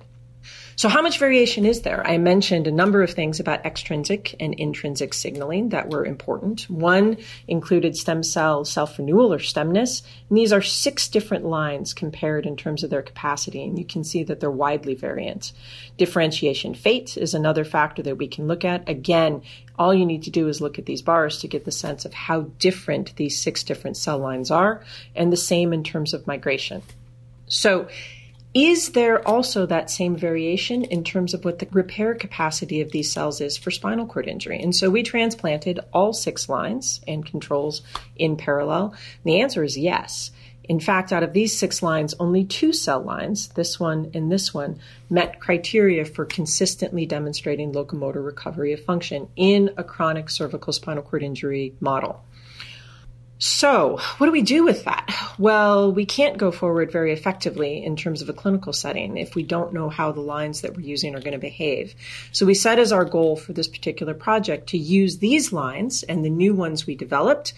So, 0.76 0.90
how 0.90 1.02
much 1.02 1.20
variation 1.20 1.66
is 1.66 1.82
there? 1.82 2.06
I 2.06 2.18
mentioned 2.18 2.66
a 2.66 2.72
number 2.72 3.04
of 3.04 3.12
things 3.12 3.40
about 3.40 3.66
extrinsic 3.66 4.36
and 4.40 4.54
intrinsic 4.56 5.14
signaling 5.14 5.70
that 5.70 5.90
were 5.90 6.06
important. 6.06 6.70
One 6.70 7.18
included 7.48 7.96
stem 7.96 8.24
cell 8.24 8.66
self 8.66 8.98
renewal 8.98 9.34
or 9.34 9.40
stemness, 9.40 10.02
and 10.30 10.38
these 10.38 10.52
are 10.52 10.62
six 10.62 11.08
different 11.08 11.46
lines 11.46 11.94
compared 11.94 12.46
in 12.46 12.58
terms 12.58 12.84
of 12.84 12.90
their 12.90 13.02
capacity, 13.02 13.64
and 13.64 13.78
you 13.78 13.86
can 13.86 14.04
see 14.04 14.24
that 14.24 14.40
they're 14.40 14.50
widely 14.50 14.96
variant. 14.96 15.54
Differentiation 15.98 16.74
fate 16.74 17.18
is 17.18 17.34
another 17.34 17.64
factor 17.64 18.02
that 18.04 18.18
we 18.18 18.28
can 18.28 18.48
look 18.48 18.66
at. 18.66 18.88
Again, 18.90 19.44
all 19.78 19.94
you 19.94 20.06
need 20.06 20.24
to 20.24 20.32
do 20.32 20.48
is 20.48 20.62
look 20.62 20.80
at 20.80 20.86
these 20.86 21.02
bars 21.02 21.40
to 21.40 21.48
get 21.48 21.66
the 21.66 21.72
sense 21.72 22.06
of 22.06 22.14
how 22.14 22.42
different 22.60 23.16
these 23.16 23.40
six 23.40 23.64
different 23.64 23.98
cell 23.98 24.18
lines 24.18 24.50
are, 24.50 24.84
and 25.16 25.32
the 25.32 25.38
same 25.38 25.72
in 25.72 25.84
terms 25.84 26.14
of 26.14 26.26
migration. 26.26 26.82
So, 27.48 27.88
is 28.54 28.92
there 28.92 29.28
also 29.28 29.66
that 29.66 29.90
same 29.90 30.16
variation 30.16 30.84
in 30.84 31.04
terms 31.04 31.34
of 31.34 31.44
what 31.44 31.58
the 31.58 31.68
repair 31.72 32.14
capacity 32.14 32.82
of 32.82 32.92
these 32.92 33.12
cells 33.12 33.42
is 33.42 33.58
for 33.58 33.72
spinal 33.72 34.06
cord 34.06 34.28
injury? 34.28 34.62
And 34.62 34.76
so 34.76 34.92
we 34.92 35.02
transplanted 35.02 35.80
all 35.92 36.14
six 36.14 36.48
lines 36.48 37.02
and 37.08 37.26
controls 37.26 37.82
in 38.16 38.38
parallel. 38.38 38.94
And 39.24 39.24
the 39.24 39.42
answer 39.42 39.64
is 39.64 39.78
yes. 39.78 40.32
In 40.66 40.80
fact, 40.80 41.12
out 41.12 41.24
of 41.24 41.34
these 41.34 41.58
six 41.58 41.84
lines, 41.84 42.14
only 42.20 42.46
two 42.46 42.72
cell 42.72 43.02
lines, 43.02 43.50
this 43.50 43.80
one 43.80 44.12
and 44.14 44.32
this 44.32 44.54
one, 44.54 44.80
met 45.10 45.40
criteria 45.40 46.06
for 46.06 46.24
consistently 46.24 47.06
demonstrating 47.06 47.74
locomotor 47.74 48.22
recovery 48.22 48.72
of 48.72 48.86
function 48.86 49.28
in 49.36 49.72
a 49.78 49.84
chronic 49.84 50.30
cervical 50.30 50.72
spinal 50.72 51.04
cord 51.04 51.24
injury 51.24 51.74
model. 51.82 52.24
So, 53.46 54.00
what 54.20 54.28
do 54.28 54.32
we 54.32 54.42
do 54.42 54.64
with 54.64 54.86
that? 54.86 55.14
Well, 55.38 55.92
we 55.92 56.06
can't 56.06 56.38
go 56.38 56.50
forward 56.50 56.94
very 56.94 57.12
effectively 57.12 57.84
in 57.84 57.98
terms 57.98 58.22
of 58.22 58.30
a 58.30 58.34
clinical 58.34 58.72
setting 58.72 59.18
if 59.18 59.36
we 59.36 59.44
don't 59.44 59.74
know 59.74 59.90
how 59.90 60.14
the 60.14 60.22
lines 60.22 60.62
that 60.62 60.78
we're 60.78 60.88
using 60.88 61.14
are 61.14 61.20
going 61.20 61.34
to 61.34 61.40
behave. 61.40 61.94
So, 62.32 62.46
we 62.46 62.54
set 62.54 62.80
as 62.80 62.94
our 62.94 63.04
goal 63.04 63.36
for 63.36 63.52
this 63.52 63.68
particular 63.68 64.14
project 64.14 64.68
to 64.68 64.78
use 64.78 65.18
these 65.18 65.52
lines 65.52 66.04
and 66.04 66.24
the 66.24 66.30
new 66.30 66.54
ones 66.54 66.88
we 66.88 66.96
developed 66.96 67.54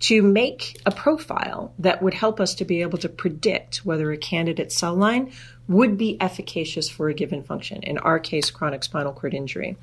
to 0.00 0.22
make 0.22 0.76
a 0.84 0.90
profile 0.90 1.72
that 1.78 2.02
would 2.02 2.14
help 2.14 2.40
us 2.40 2.56
to 2.56 2.64
be 2.64 2.82
able 2.82 2.98
to 2.98 3.08
predict 3.08 3.86
whether 3.86 4.10
a 4.10 4.18
candidate 4.18 4.72
cell 4.72 4.96
line 4.96 5.30
would 5.68 5.96
be 5.96 6.20
efficacious 6.20 6.90
for 6.90 7.08
a 7.08 7.14
given 7.14 7.44
function, 7.44 7.84
in 7.84 7.98
our 7.98 8.18
case, 8.18 8.50
chronic 8.50 8.82
spinal 8.82 9.12
cord 9.12 9.34
injury. 9.34 9.76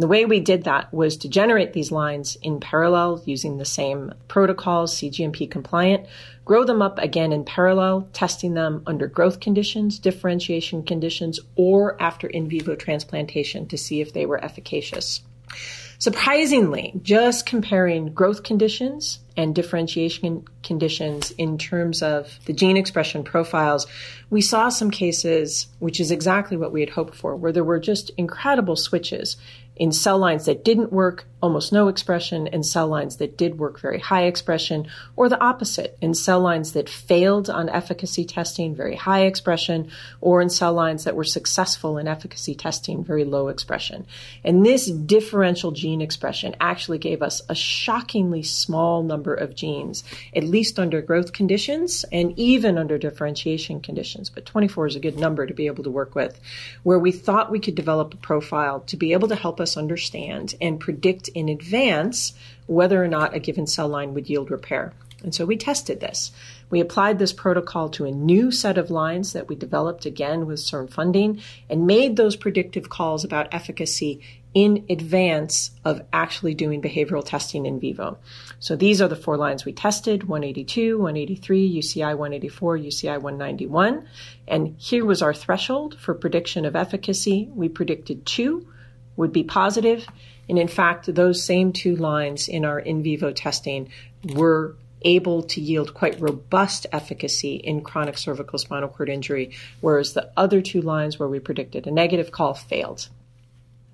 And 0.00 0.04
the 0.04 0.08
way 0.08 0.24
we 0.24 0.40
did 0.40 0.64
that 0.64 0.94
was 0.94 1.18
to 1.18 1.28
generate 1.28 1.74
these 1.74 1.92
lines 1.92 2.38
in 2.40 2.58
parallel 2.58 3.22
using 3.26 3.58
the 3.58 3.66
same 3.66 4.14
protocols, 4.28 4.94
CGMP 4.94 5.50
compliant, 5.50 6.06
grow 6.46 6.64
them 6.64 6.80
up 6.80 6.98
again 6.98 7.34
in 7.34 7.44
parallel, 7.44 8.08
testing 8.14 8.54
them 8.54 8.82
under 8.86 9.06
growth 9.06 9.40
conditions, 9.40 9.98
differentiation 9.98 10.84
conditions, 10.84 11.38
or 11.54 12.00
after 12.00 12.26
in 12.26 12.48
vivo 12.48 12.74
transplantation 12.76 13.68
to 13.68 13.76
see 13.76 14.00
if 14.00 14.14
they 14.14 14.24
were 14.24 14.42
efficacious. 14.42 15.20
Surprisingly, 15.98 16.98
just 17.02 17.44
comparing 17.44 18.14
growth 18.14 18.42
conditions 18.42 19.18
and 19.36 19.54
differentiation 19.54 20.46
conditions 20.62 21.30
in 21.32 21.58
terms 21.58 22.02
of 22.02 22.38
the 22.46 22.54
gene 22.54 22.78
expression 22.78 23.22
profiles, 23.22 23.86
we 24.30 24.40
saw 24.40 24.70
some 24.70 24.90
cases, 24.90 25.66
which 25.78 26.00
is 26.00 26.10
exactly 26.10 26.56
what 26.56 26.72
we 26.72 26.80
had 26.80 26.88
hoped 26.88 27.14
for, 27.14 27.36
where 27.36 27.52
there 27.52 27.64
were 27.64 27.78
just 27.78 28.10
incredible 28.16 28.76
switches 28.76 29.36
in 29.80 29.90
cell 29.90 30.18
lines 30.18 30.44
that 30.44 30.62
didn't 30.62 30.92
work, 30.92 31.26
almost 31.42 31.72
no 31.72 31.88
expression, 31.88 32.46
and 32.48 32.64
cell 32.64 32.88
lines 32.88 33.16
that 33.16 33.36
did 33.36 33.58
work 33.58 33.80
very 33.80 33.98
high 33.98 34.24
expression, 34.24 34.86
or 35.16 35.28
the 35.28 35.40
opposite, 35.40 35.96
in 36.00 36.14
cell 36.14 36.40
lines 36.40 36.72
that 36.72 36.88
failed 36.88 37.48
on 37.48 37.68
efficacy 37.68 38.24
testing, 38.24 38.74
very 38.74 38.96
high 38.96 39.22
expression, 39.22 39.90
or 40.20 40.40
in 40.40 40.50
cell 40.50 40.72
lines 40.72 41.04
that 41.04 41.16
were 41.16 41.24
successful 41.24 41.98
in 41.98 42.06
efficacy 42.06 42.54
testing, 42.54 43.02
very 43.02 43.24
low 43.24 43.48
expression. 43.48 44.06
And 44.44 44.64
this 44.64 44.86
differential 44.86 45.70
gene 45.70 46.00
expression 46.00 46.54
actually 46.60 46.98
gave 46.98 47.22
us 47.22 47.42
a 47.48 47.54
shockingly 47.54 48.42
small 48.42 49.02
number 49.02 49.34
of 49.34 49.54
genes, 49.54 50.04
at 50.34 50.44
least 50.44 50.78
under 50.78 51.00
growth 51.00 51.32
conditions 51.32 52.04
and 52.12 52.38
even 52.38 52.76
under 52.76 52.98
differentiation 52.98 53.80
conditions. 53.80 54.30
But 54.30 54.46
24 54.46 54.88
is 54.88 54.96
a 54.96 55.00
good 55.00 55.18
number 55.18 55.46
to 55.46 55.54
be 55.54 55.66
able 55.66 55.84
to 55.84 55.90
work 55.90 56.14
with, 56.14 56.38
where 56.82 56.98
we 56.98 57.12
thought 57.12 57.50
we 57.50 57.60
could 57.60 57.74
develop 57.74 58.14
a 58.14 58.18
profile 58.18 58.80
to 58.80 58.96
be 58.96 59.12
able 59.12 59.28
to 59.28 59.36
help 59.36 59.60
us 59.60 59.76
understand 59.76 60.54
and 60.60 60.80
predict 60.80 61.29
in 61.30 61.48
advance 61.48 62.32
whether 62.66 63.02
or 63.02 63.08
not 63.08 63.34
a 63.34 63.40
given 63.40 63.66
cell 63.66 63.88
line 63.88 64.14
would 64.14 64.28
yield 64.28 64.50
repair. 64.50 64.92
And 65.22 65.34
so 65.34 65.44
we 65.44 65.56
tested 65.56 66.00
this. 66.00 66.32
We 66.70 66.80
applied 66.80 67.18
this 67.18 67.32
protocol 67.32 67.88
to 67.90 68.06
a 68.06 68.12
new 68.12 68.50
set 68.50 68.78
of 68.78 68.90
lines 68.90 69.32
that 69.32 69.48
we 69.48 69.56
developed 69.56 70.06
again 70.06 70.46
with 70.46 70.60
CIRM 70.60 70.90
funding 70.90 71.42
and 71.68 71.86
made 71.86 72.16
those 72.16 72.36
predictive 72.36 72.88
calls 72.88 73.24
about 73.24 73.52
efficacy 73.52 74.20
in 74.54 74.84
advance 74.88 75.70
of 75.84 76.02
actually 76.12 76.54
doing 76.54 76.82
behavioral 76.82 77.24
testing 77.24 77.66
in 77.66 77.78
vivo. 77.78 78.18
So 78.58 78.76
these 78.76 79.00
are 79.00 79.08
the 79.08 79.16
four 79.16 79.36
lines 79.36 79.64
we 79.64 79.72
tested 79.72 80.24
182, 80.24 80.98
183, 80.98 81.78
UCI 81.78 82.16
184, 82.16 82.78
UCI 82.78 83.20
191. 83.20 84.08
And 84.48 84.74
here 84.78 85.04
was 85.04 85.22
our 85.22 85.34
threshold 85.34 85.98
for 85.98 86.14
prediction 86.14 86.64
of 86.64 86.74
efficacy. 86.74 87.48
We 87.54 87.68
predicted 87.68 88.26
two 88.26 88.66
would 89.16 89.32
be 89.32 89.44
positive. 89.44 90.06
And 90.50 90.58
in 90.58 90.68
fact, 90.68 91.14
those 91.14 91.44
same 91.44 91.72
two 91.72 91.94
lines 91.94 92.48
in 92.48 92.64
our 92.64 92.80
in 92.80 93.04
vivo 93.04 93.30
testing 93.30 93.88
were 94.34 94.74
able 95.02 95.44
to 95.44 95.60
yield 95.60 95.94
quite 95.94 96.20
robust 96.20 96.86
efficacy 96.92 97.54
in 97.54 97.82
chronic 97.82 98.18
cervical 98.18 98.58
spinal 98.58 98.88
cord 98.88 99.08
injury, 99.08 99.52
whereas 99.80 100.12
the 100.12 100.28
other 100.36 100.60
two 100.60 100.82
lines 100.82 101.18
where 101.18 101.28
we 101.28 101.38
predicted 101.38 101.86
a 101.86 101.90
negative 101.92 102.32
call 102.32 102.54
failed. 102.54 103.08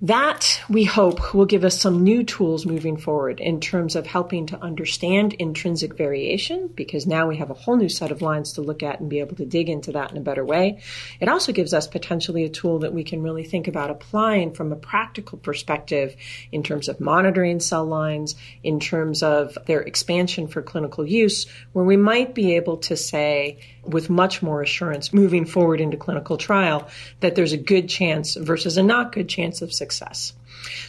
That, 0.07 0.63
we 0.69 0.85
hope, 0.85 1.35
will 1.35 1.47
give 1.47 1.65
us 1.65 1.81
some 1.81 2.05
new 2.05 2.23
tools 2.23 2.65
moving 2.65 2.97
forward 2.97 3.41
in 3.41 3.61
terms 3.61 3.97
of 3.97 4.07
helping 4.07 4.47
to 4.47 4.63
understand 4.63 5.33
intrinsic 5.33 5.97
variation, 5.97 6.69
because 6.69 7.09
now 7.09 7.27
we 7.27 7.39
have 7.39 7.51
a 7.51 7.55
whole 7.55 7.75
new 7.75 7.89
set 7.89 8.13
of 8.13 8.23
lines 8.23 8.53
to 8.53 8.61
look 8.61 8.85
at 8.85 9.01
and 9.01 9.11
be 9.11 9.19
able 9.19 9.35
to 9.35 9.45
dig 9.45 9.69
into 9.69 9.91
that 9.93 10.13
in 10.13 10.17
a 10.17 10.21
better 10.21 10.45
way. 10.45 10.81
It 11.19 11.29
also 11.29 11.51
gives 11.51 11.75
us 11.75 11.89
potentially 11.89 12.45
a 12.45 12.49
tool 12.49 12.79
that 12.81 12.93
we 12.93 13.03
can 13.03 13.21
really 13.21 13.43
think 13.43 13.67
about 13.67 13.91
applying 13.91 14.53
from 14.53 14.71
a 14.71 14.77
practical 14.77 15.39
perspective 15.39 16.15
in 16.53 16.63
terms 16.63 16.89
of 16.89 17.01
monitoring 17.01 17.59
cell 17.59 17.85
lines, 17.85 18.37
in 18.63 18.79
terms 18.79 19.25
of 19.25 19.59
their 19.67 19.81
expansion 19.81 20.47
for 20.47 20.63
clinical 20.63 21.05
use, 21.05 21.47
where 21.73 21.85
we 21.85 21.97
might 21.97 22.33
be 22.33 22.55
able 22.55 22.77
to 22.77 22.97
say, 22.97 23.59
with 23.89 24.11
much 24.11 24.43
more 24.43 24.63
assurance 24.63 25.13
moving 25.13 25.45
forward 25.45 25.81
into 25.81 25.97
clinical 25.97 26.37
trial 26.37 26.89
that 27.21 27.35
there's 27.35 27.53
a 27.53 27.59
good 27.59 27.89
chance 27.89 28.35
versus 28.37 28.77
a 28.77 28.83
not 28.83 29.13
good 29.13 29.29
chance 29.29 29.63
of 29.63 29.73
success. 29.73 30.33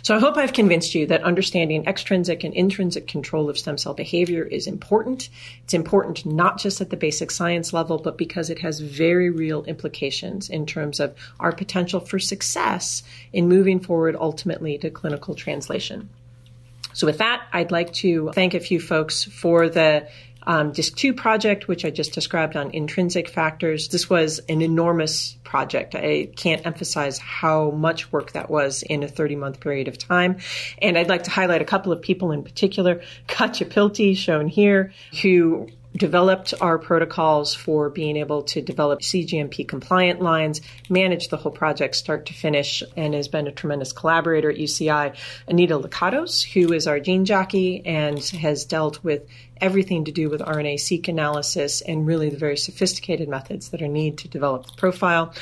So 0.01 0.15
I 0.15 0.19
hope 0.19 0.37
I've 0.37 0.53
convinced 0.53 0.95
you 0.95 1.05
that 1.07 1.23
understanding 1.23 1.85
extrinsic 1.85 2.43
and 2.43 2.53
intrinsic 2.53 3.07
control 3.07 3.49
of 3.49 3.57
stem 3.57 3.77
cell 3.77 3.93
behavior 3.93 4.43
is 4.43 4.67
important. 4.67 5.29
It's 5.63 5.73
important 5.73 6.25
not 6.25 6.59
just 6.59 6.81
at 6.81 6.89
the 6.89 6.97
basic 6.97 7.31
science 7.31 7.73
level, 7.73 7.97
but 7.97 8.17
because 8.17 8.49
it 8.49 8.59
has 8.59 8.79
very 8.79 9.29
real 9.29 9.63
implications 9.65 10.49
in 10.49 10.65
terms 10.65 10.99
of 10.99 11.15
our 11.39 11.51
potential 11.51 11.99
for 11.99 12.19
success 12.19 13.03
in 13.33 13.47
moving 13.47 13.79
forward 13.79 14.15
ultimately 14.19 14.77
to 14.79 14.89
clinical 14.89 15.35
translation. 15.35 16.09
So 16.93 17.05
with 17.05 17.19
that, 17.19 17.47
I'd 17.53 17.71
like 17.71 17.93
to 17.95 18.31
thank 18.33 18.55
a 18.55 18.59
few 18.59 18.79
folks 18.79 19.23
for 19.23 19.69
the 19.69 20.07
um, 20.47 20.71
DISC 20.71 20.95
2 20.95 21.13
project, 21.13 21.67
which 21.67 21.83
I 21.83 21.89
just 21.89 22.13
described 22.13 22.55
on 22.55 22.71
intrinsic 22.71 23.27
factors. 23.27 23.89
This 23.89 24.09
was 24.09 24.39
an 24.47 24.61
enormous 24.61 25.37
project. 25.43 25.93
I 25.93 26.29
can't 26.37 26.65
emphasize 26.65 27.19
how 27.19 27.71
much 27.71 28.11
work 28.13 28.31
that 28.31 28.49
was 28.49 28.81
in 28.81 29.03
a 29.03 29.09
30 29.09 29.35
month 29.35 29.59
period 29.59 29.89
of 29.89 29.97
time. 29.97 30.37
And 30.81 30.97
I'd 30.97 31.09
like 31.09 31.23
to 31.23 31.31
highlight 31.31 31.61
a 31.61 31.65
couple 31.65 31.91
of 31.91 32.01
people 32.01 32.31
in 32.31 32.43
particular. 32.43 33.01
Pilti, 33.27 34.15
shown 34.15 34.47
here, 34.47 34.93
who 35.21 35.67
developed 35.97 36.53
our 36.61 36.77
protocols 36.77 37.55
for 37.55 37.89
being 37.89 38.17
able 38.17 38.43
to 38.43 38.61
develop 38.61 39.01
CGMP 39.01 39.67
compliant 39.67 40.21
lines, 40.21 40.61
manage 40.89 41.29
the 41.29 41.37
whole 41.37 41.51
project 41.51 41.95
start 41.95 42.27
to 42.27 42.33
finish, 42.33 42.83
and 42.95 43.13
has 43.13 43.27
been 43.27 43.47
a 43.47 43.51
tremendous 43.51 43.91
collaborator 43.91 44.51
at 44.51 44.57
UCI. 44.57 45.15
Anita 45.47 45.79
Lakatos, 45.79 46.43
who 46.43 46.71
is 46.71 46.87
our 46.87 46.99
gene 46.99 47.25
jockey 47.25 47.85
and 47.85 48.23
has 48.23 48.65
dealt 48.65 49.03
with 49.03 49.27
everything 49.59 50.05
to 50.05 50.11
do 50.11 50.29
with 50.29 50.41
RNA 50.41 50.79
seq 50.79 51.07
analysis 51.07 51.81
and 51.81 52.05
really 52.05 52.29
the 52.29 52.37
very 52.37 52.57
sophisticated 52.57 53.27
methods 53.27 53.69
that 53.69 53.81
are 53.81 53.87
needed 53.87 54.19
to 54.19 54.27
develop 54.27 54.67
the 54.67 54.73
profile 54.73 55.33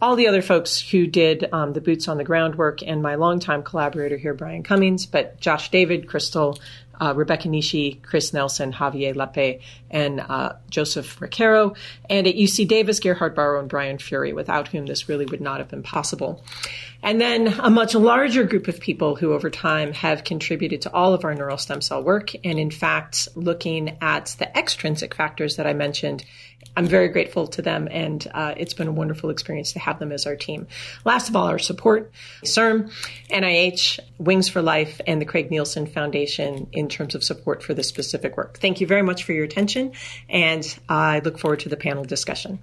all 0.00 0.14
the 0.14 0.28
other 0.28 0.42
folks 0.42 0.78
who 0.78 1.06
did 1.06 1.48
um, 1.52 1.72
the 1.72 1.80
boots 1.80 2.06
on 2.06 2.18
the 2.18 2.24
ground 2.24 2.56
work 2.56 2.82
and 2.82 3.02
my 3.02 3.14
longtime 3.14 3.62
collaborator 3.62 4.16
here, 4.16 4.34
Brian 4.34 4.62
Cummings, 4.62 5.06
but 5.06 5.40
Josh 5.40 5.70
David, 5.70 6.06
Crystal, 6.06 6.58
uh, 7.00 7.12
Rebecca 7.14 7.48
Nishi, 7.48 8.02
Chris 8.02 8.32
Nelson, 8.32 8.72
Javier 8.72 9.14
Lepe, 9.14 9.60
and 9.90 10.20
uh, 10.20 10.54
Joseph 10.70 11.18
Recaro, 11.20 11.76
and 12.10 12.26
at 12.26 12.34
UC 12.34 12.68
Davis, 12.68 13.00
Gerhard 13.00 13.34
Bauer 13.34 13.58
and 13.58 13.68
Brian 13.68 13.98
Fury, 13.98 14.32
without 14.32 14.68
whom 14.68 14.86
this 14.86 15.08
really 15.08 15.26
would 15.26 15.40
not 15.40 15.58
have 15.58 15.68
been 15.68 15.82
possible. 15.82 16.42
And 17.02 17.20
then 17.20 17.48
a 17.60 17.70
much 17.70 17.94
larger 17.94 18.44
group 18.44 18.68
of 18.68 18.80
people 18.80 19.16
who 19.16 19.32
over 19.32 19.50
time 19.50 19.92
have 19.92 20.24
contributed 20.24 20.82
to 20.82 20.92
all 20.92 21.14
of 21.14 21.24
our 21.24 21.34
neural 21.34 21.58
stem 21.58 21.80
cell 21.80 22.02
work, 22.02 22.32
and 22.44 22.58
in 22.58 22.70
fact, 22.70 23.28
looking 23.34 23.96
at 24.00 24.34
the 24.38 24.58
extrinsic 24.58 25.14
factors 25.14 25.56
that 25.56 25.66
I 25.66 25.72
mentioned 25.72 26.24
I'm 26.76 26.86
very 26.86 27.08
grateful 27.08 27.46
to 27.48 27.62
them, 27.62 27.88
and 27.90 28.26
uh, 28.34 28.54
it's 28.56 28.74
been 28.74 28.88
a 28.88 28.92
wonderful 28.92 29.30
experience 29.30 29.72
to 29.72 29.78
have 29.78 29.98
them 29.98 30.12
as 30.12 30.26
our 30.26 30.36
team. 30.36 30.66
Last 31.04 31.28
of 31.28 31.36
all, 31.36 31.46
our 31.46 31.58
support 31.58 32.12
CIRM, 32.44 32.90
NIH, 33.30 34.00
Wings 34.18 34.48
for 34.48 34.62
Life, 34.62 35.00
and 35.06 35.20
the 35.20 35.24
Craig 35.24 35.50
Neilsen 35.50 35.86
Foundation 35.86 36.68
in 36.72 36.88
terms 36.88 37.14
of 37.14 37.22
support 37.22 37.62
for 37.62 37.74
this 37.74 37.88
specific 37.88 38.36
work. 38.36 38.58
Thank 38.58 38.80
you 38.80 38.86
very 38.86 39.02
much 39.02 39.24
for 39.24 39.32
your 39.32 39.44
attention, 39.44 39.92
and 40.28 40.78
I 40.88 41.20
look 41.20 41.38
forward 41.38 41.60
to 41.60 41.68
the 41.68 41.76
panel 41.76 42.04
discussion. 42.04 42.58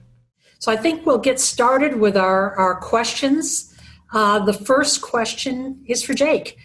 So 0.59 0.71
I 0.71 0.77
think 0.77 1.05
we'll 1.05 1.17
get 1.17 1.39
started 1.39 1.99
with 1.99 2.15
our, 2.15 2.55
our 2.55 2.75
questions. 2.75 3.75
Uh, 4.13 4.39
the 4.39 4.53
first 4.53 5.01
question 5.01 5.83
is 5.87 6.03
for 6.03 6.13
Jake. 6.13 6.57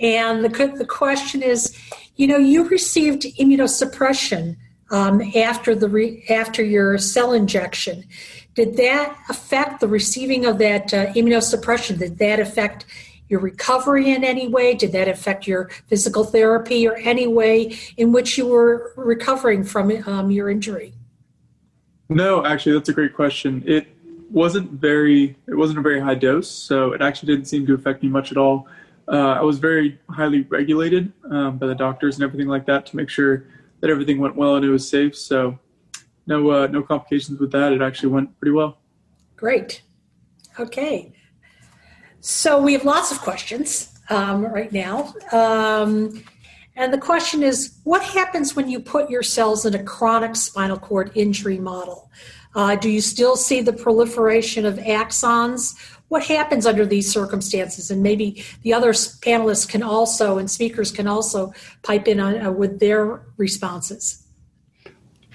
And 0.00 0.44
the, 0.44 0.48
the 0.76 0.84
question 0.84 1.42
is 1.42 1.76
you 2.18 2.26
know, 2.26 2.36
you 2.36 2.68
received 2.68 3.22
immunosuppression 3.22 4.56
um, 4.90 5.20
after 5.36 5.74
the 5.74 5.88
re- 5.88 6.24
after 6.28 6.62
your 6.62 6.98
cell 6.98 7.32
injection. 7.32 8.04
Did 8.54 8.76
that 8.76 9.16
affect 9.28 9.80
the 9.80 9.88
receiving 9.88 10.44
of 10.44 10.58
that 10.58 10.92
uh, 10.92 11.12
immunosuppression? 11.12 11.98
Did 11.98 12.18
that 12.18 12.40
affect 12.40 12.86
your 13.28 13.40
recovery 13.40 14.10
in 14.10 14.24
any 14.24 14.48
way? 14.48 14.74
Did 14.74 14.92
that 14.92 15.06
affect 15.06 15.46
your 15.46 15.68
physical 15.86 16.24
therapy 16.24 16.88
or 16.88 16.96
any 16.96 17.26
way 17.26 17.78
in 17.96 18.10
which 18.10 18.38
you 18.38 18.46
were 18.46 18.92
recovering 18.96 19.62
from 19.64 19.92
um, 20.08 20.30
your 20.30 20.48
injury? 20.48 20.94
No, 22.08 22.44
actually, 22.44 22.72
that's 22.72 22.88
a 22.88 22.94
great 22.94 23.14
question. 23.14 23.62
It 23.66 23.86
wasn't 24.30 24.70
very 24.72 25.36
it 25.46 25.54
wasn't 25.54 25.78
a 25.78 25.82
very 25.82 26.00
high 26.00 26.14
dose, 26.14 26.50
so 26.50 26.92
it 26.92 27.02
actually 27.02 27.34
didn't 27.34 27.46
seem 27.46 27.66
to 27.66 27.74
affect 27.74 28.02
me 28.02 28.08
much 28.08 28.32
at 28.32 28.38
all. 28.38 28.66
Uh, 29.06 29.34
I 29.34 29.42
was 29.42 29.58
very 29.58 29.98
highly 30.10 30.42
regulated 30.42 31.12
um, 31.30 31.58
by 31.58 31.66
the 31.66 31.74
doctors 31.74 32.16
and 32.16 32.24
everything 32.24 32.48
like 32.48 32.66
that 32.66 32.86
to 32.86 32.96
make 32.96 33.08
sure 33.08 33.44
that 33.80 33.90
everything 33.90 34.18
went 34.18 34.36
well 34.36 34.56
and 34.56 34.64
it 34.64 34.70
was 34.70 34.88
safe. 34.88 35.16
So 35.16 35.58
no 36.26 36.50
uh, 36.50 36.66
no 36.68 36.82
complications 36.82 37.40
with 37.40 37.52
that. 37.52 37.72
It 37.72 37.82
actually 37.82 38.10
went 38.10 38.38
pretty 38.38 38.52
well. 38.52 38.78
Great. 39.36 39.82
Okay. 40.58 41.12
So 42.20 42.60
we 42.60 42.72
have 42.72 42.84
lots 42.84 43.12
of 43.12 43.20
questions 43.20 43.98
um, 44.10 44.44
right 44.44 44.72
now. 44.72 45.14
Um, 45.32 46.24
and 46.76 46.92
the 46.92 46.98
question 46.98 47.42
is 47.42 47.78
what 47.84 48.02
happens 48.02 48.54
when 48.54 48.68
you 48.68 48.80
put 48.80 49.10
your 49.10 49.22
cells 49.22 49.66
in 49.66 49.74
a 49.74 49.82
chronic 49.82 50.36
spinal 50.36 50.78
cord 50.78 51.10
injury 51.14 51.58
model? 51.58 52.10
Uh, 52.54 52.76
do 52.76 52.88
you 52.88 53.00
still 53.00 53.36
see 53.36 53.60
the 53.60 53.72
proliferation 53.72 54.64
of 54.66 54.76
axons? 54.76 55.74
What 56.08 56.24
happens 56.24 56.66
under 56.66 56.86
these 56.86 57.10
circumstances? 57.10 57.90
And 57.90 58.02
maybe 58.02 58.44
the 58.62 58.72
other 58.72 58.92
panelists 58.92 59.68
can 59.68 59.82
also, 59.82 60.38
and 60.38 60.50
speakers 60.50 60.90
can 60.90 61.06
also 61.06 61.52
pipe 61.82 62.08
in 62.08 62.18
on, 62.18 62.40
uh, 62.40 62.50
with 62.50 62.80
their 62.80 63.22
responses. 63.36 64.24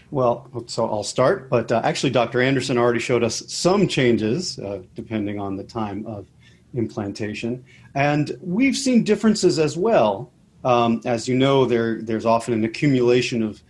Well, 0.09 0.47
so 0.67 0.85
I'll 0.85 1.03
start, 1.03 1.49
but 1.49 1.71
uh, 1.71 1.81
actually, 1.83 2.11
Dr. 2.11 2.39
Anderson 2.39 2.77
already 2.77 2.99
showed 2.99 3.23
us 3.23 3.43
some 3.51 3.87
changes 3.87 4.59
uh, 4.59 4.83
depending 4.93 5.39
on 5.39 5.55
the 5.55 5.63
time 5.63 6.05
of 6.05 6.27
implantation. 6.75 7.63
And 7.95 8.37
we've 8.41 8.77
seen 8.77 9.03
differences 9.03 9.57
as 9.57 9.75
well. 9.75 10.31
Um, 10.63 11.01
as 11.05 11.27
you 11.27 11.35
know, 11.35 11.65
there, 11.65 12.01
there's 12.01 12.25
often 12.25 12.53
an 12.53 12.63
accumulation 12.63 13.41
of 13.41 13.61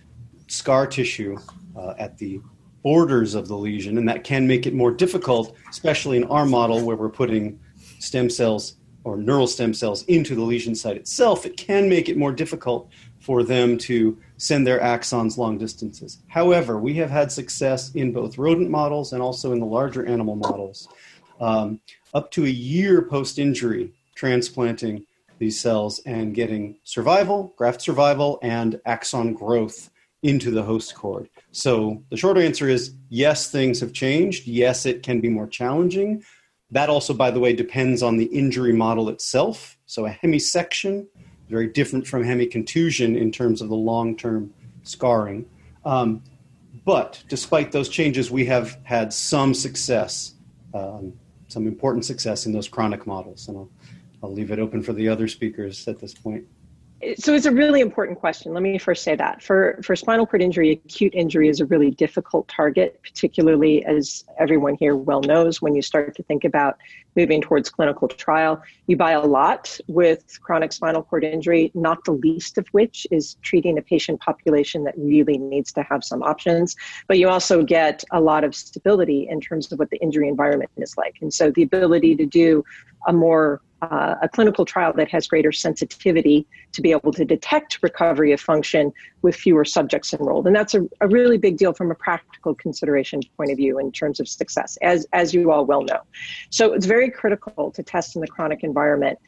scar 0.47 0.85
tissue 0.85 1.37
uh, 1.75 1.93
at 1.97 2.17
the 2.17 2.41
borders 2.83 3.33
of 3.33 3.47
the 3.47 3.57
lesion, 3.57 3.97
and 3.97 4.07
that 4.07 4.23
can 4.23 4.45
make 4.45 4.67
it 4.67 4.73
more 4.73 4.91
difficult, 4.91 5.55
especially 5.69 6.17
in 6.17 6.25
our 6.25 6.45
model 6.45 6.81
where 6.81 6.97
we're 6.97 7.09
putting 7.09 7.59
stem 7.99 8.29
cells 8.29 8.75
or 9.05 9.17
neural 9.17 9.47
stem 9.47 9.73
cells 9.73 10.03
into 10.03 10.35
the 10.35 10.41
lesion 10.41 10.75
site 10.75 10.97
itself. 10.97 11.45
It 11.45 11.57
can 11.57 11.89
make 11.89 12.09
it 12.09 12.17
more 12.17 12.31
difficult 12.31 12.89
for 13.19 13.43
them 13.43 13.77
to 13.77 14.17
send 14.37 14.67
their 14.67 14.79
axons 14.79 15.37
long 15.37 15.57
distances. 15.57 16.19
However, 16.27 16.77
we 16.77 16.93
have 16.95 17.09
had 17.09 17.31
success 17.31 17.93
in 17.95 18.11
both 18.11 18.37
rodent 18.37 18.69
models 18.69 19.13
and 19.13 19.21
also 19.21 19.53
in 19.53 19.59
the 19.59 19.65
larger 19.65 20.05
animal 20.05 20.35
models. 20.35 20.89
Um, 21.39 21.79
up 22.13 22.31
to 22.31 22.45
a 22.45 22.49
year 22.49 23.01
post 23.01 23.39
injury, 23.39 23.93
transplanting 24.15 25.05
these 25.39 25.59
cells 25.59 25.99
and 26.05 26.35
getting 26.35 26.77
survival, 26.83 27.53
graft 27.57 27.81
survival, 27.81 28.39
and 28.41 28.79
axon 28.85 29.33
growth 29.33 29.89
into 30.23 30.49
the 30.49 30.63
host 30.63 30.95
cord. 30.95 31.29
So 31.51 32.01
the 32.09 32.17
short 32.17 32.37
answer 32.37 32.67
is 32.67 32.95
yes, 33.09 33.51
things 33.51 33.81
have 33.81 33.93
changed. 33.93 34.47
Yes, 34.47 34.85
it 34.85 35.03
can 35.03 35.19
be 35.19 35.29
more 35.29 35.47
challenging. 35.47 36.23
That 36.71 36.89
also, 36.89 37.13
by 37.13 37.29
the 37.29 37.39
way, 37.39 37.53
depends 37.53 38.01
on 38.01 38.17
the 38.17 38.25
injury 38.25 38.73
model 38.73 39.09
itself. 39.09 39.77
So 39.85 40.07
a 40.07 40.09
hemisection, 40.09 41.05
very 41.49 41.67
different 41.67 42.07
from 42.07 42.23
hemicontusion 42.23 43.19
in 43.19 43.31
terms 43.31 43.61
of 43.61 43.69
the 43.69 43.75
long 43.75 44.15
term 44.17 44.51
scarring. 44.83 45.45
Um, 45.85 46.23
but 46.85 47.21
despite 47.27 47.71
those 47.71 47.89
changes, 47.89 48.31
we 48.31 48.45
have 48.45 48.79
had 48.83 49.13
some 49.13 49.53
success, 49.53 50.33
um, 50.73 51.13
some 51.49 51.67
important 51.67 52.05
success 52.05 52.45
in 52.45 52.53
those 52.53 52.67
chronic 52.67 53.05
models. 53.05 53.47
And 53.49 53.57
I'll, 53.57 53.69
I'll 54.23 54.33
leave 54.33 54.51
it 54.51 54.59
open 54.59 54.81
for 54.81 54.93
the 54.93 55.09
other 55.09 55.27
speakers 55.27 55.87
at 55.87 55.99
this 55.99 56.13
point 56.13 56.45
so 57.17 57.33
it's 57.33 57.45
a 57.45 57.51
really 57.51 57.81
important 57.81 58.19
question. 58.19 58.53
Let 58.53 58.63
me 58.63 58.77
first 58.77 59.03
say 59.03 59.15
that 59.15 59.41
for 59.41 59.79
for 59.83 59.95
spinal 59.95 60.25
cord 60.25 60.41
injury, 60.41 60.71
acute 60.71 61.13
injury 61.13 61.49
is 61.49 61.59
a 61.59 61.65
really 61.65 61.91
difficult 61.91 62.47
target, 62.47 62.99
particularly 63.03 63.85
as 63.85 64.23
everyone 64.39 64.75
here 64.75 64.95
well 64.95 65.21
knows. 65.21 65.61
When 65.61 65.75
you 65.75 65.81
start 65.81 66.15
to 66.15 66.23
think 66.23 66.43
about 66.43 66.77
moving 67.15 67.41
towards 67.41 67.69
clinical 67.69 68.07
trial, 68.07 68.61
you 68.87 68.97
buy 68.97 69.11
a 69.11 69.21
lot 69.21 69.77
with 69.87 70.39
chronic 70.41 70.71
spinal 70.73 71.03
cord 71.03 71.23
injury. 71.23 71.71
Not 71.73 72.03
the 72.05 72.13
least 72.13 72.57
of 72.57 72.67
which 72.69 73.05
is 73.11 73.35
treating 73.41 73.77
a 73.77 73.81
patient 73.81 74.19
population 74.19 74.83
that 74.85 74.95
really 74.97 75.37
needs 75.37 75.71
to 75.73 75.83
have 75.83 76.03
some 76.03 76.23
options. 76.23 76.75
But 77.07 77.19
you 77.19 77.29
also 77.29 77.63
get 77.63 78.03
a 78.11 78.21
lot 78.21 78.43
of 78.43 78.55
stability 78.55 79.27
in 79.29 79.41
terms 79.41 79.71
of 79.71 79.79
what 79.79 79.89
the 79.89 79.97
injury 79.97 80.27
environment 80.27 80.71
is 80.77 80.95
like, 80.97 81.17
and 81.21 81.33
so 81.33 81.51
the 81.51 81.63
ability 81.63 82.15
to 82.15 82.25
do 82.25 82.63
a 83.07 83.13
more 83.13 83.61
uh, 83.91 84.15
a 84.21 84.29
clinical 84.29 84.65
trial 84.65 84.93
that 84.93 85.09
has 85.09 85.27
greater 85.27 85.51
sensitivity 85.51 86.47
to 86.71 86.81
be 86.81 86.91
able 86.91 87.11
to 87.11 87.25
detect 87.25 87.79
recovery 87.81 88.31
of 88.31 88.39
function 88.39 88.93
with 89.21 89.35
fewer 89.35 89.65
subjects 89.65 90.13
enrolled. 90.13 90.47
And 90.47 90.55
that's 90.55 90.73
a, 90.73 90.81
a, 91.01 91.07
really 91.07 91.37
big 91.37 91.57
deal 91.57 91.73
from 91.73 91.91
a 91.91 91.95
practical 91.95 92.55
consideration 92.55 93.21
point 93.35 93.51
of 93.51 93.57
view 93.57 93.79
in 93.79 93.91
terms 93.91 94.19
of 94.19 94.27
success, 94.27 94.77
as, 94.81 95.05
as 95.11 95.33
you 95.33 95.51
all 95.51 95.65
well 95.65 95.81
know. 95.81 95.99
So 96.49 96.73
it's 96.73 96.85
very 96.85 97.11
critical 97.11 97.71
to 97.71 97.83
test 97.83 98.15
in 98.15 98.21
the 98.21 98.27
chronic 98.27 98.63
environment. 98.63 99.19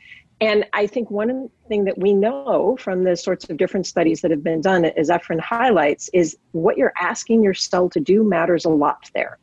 And 0.41 0.65
I 0.73 0.87
think 0.87 1.09
one 1.11 1.49
thing 1.67 1.85
that 1.85 1.97
we 1.97 2.13
know 2.13 2.77
from 2.79 3.03
the 3.03 3.15
sorts 3.15 3.49
of 3.49 3.57
different 3.57 3.87
studies 3.87 4.21
that 4.21 4.31
have 4.31 4.43
been 4.43 4.61
done, 4.61 4.85
as 4.85 5.09
Ephron 5.09 5.39
highlights, 5.39 6.09
is 6.13 6.37
what 6.51 6.77
you're 6.77 6.93
asking 6.99 7.43
your 7.43 7.53
cell 7.53 7.89
to 7.89 7.99
do 7.99 8.23
matters 8.23 8.65
a 8.65 8.69
lot 8.69 9.09
there. 9.13 9.37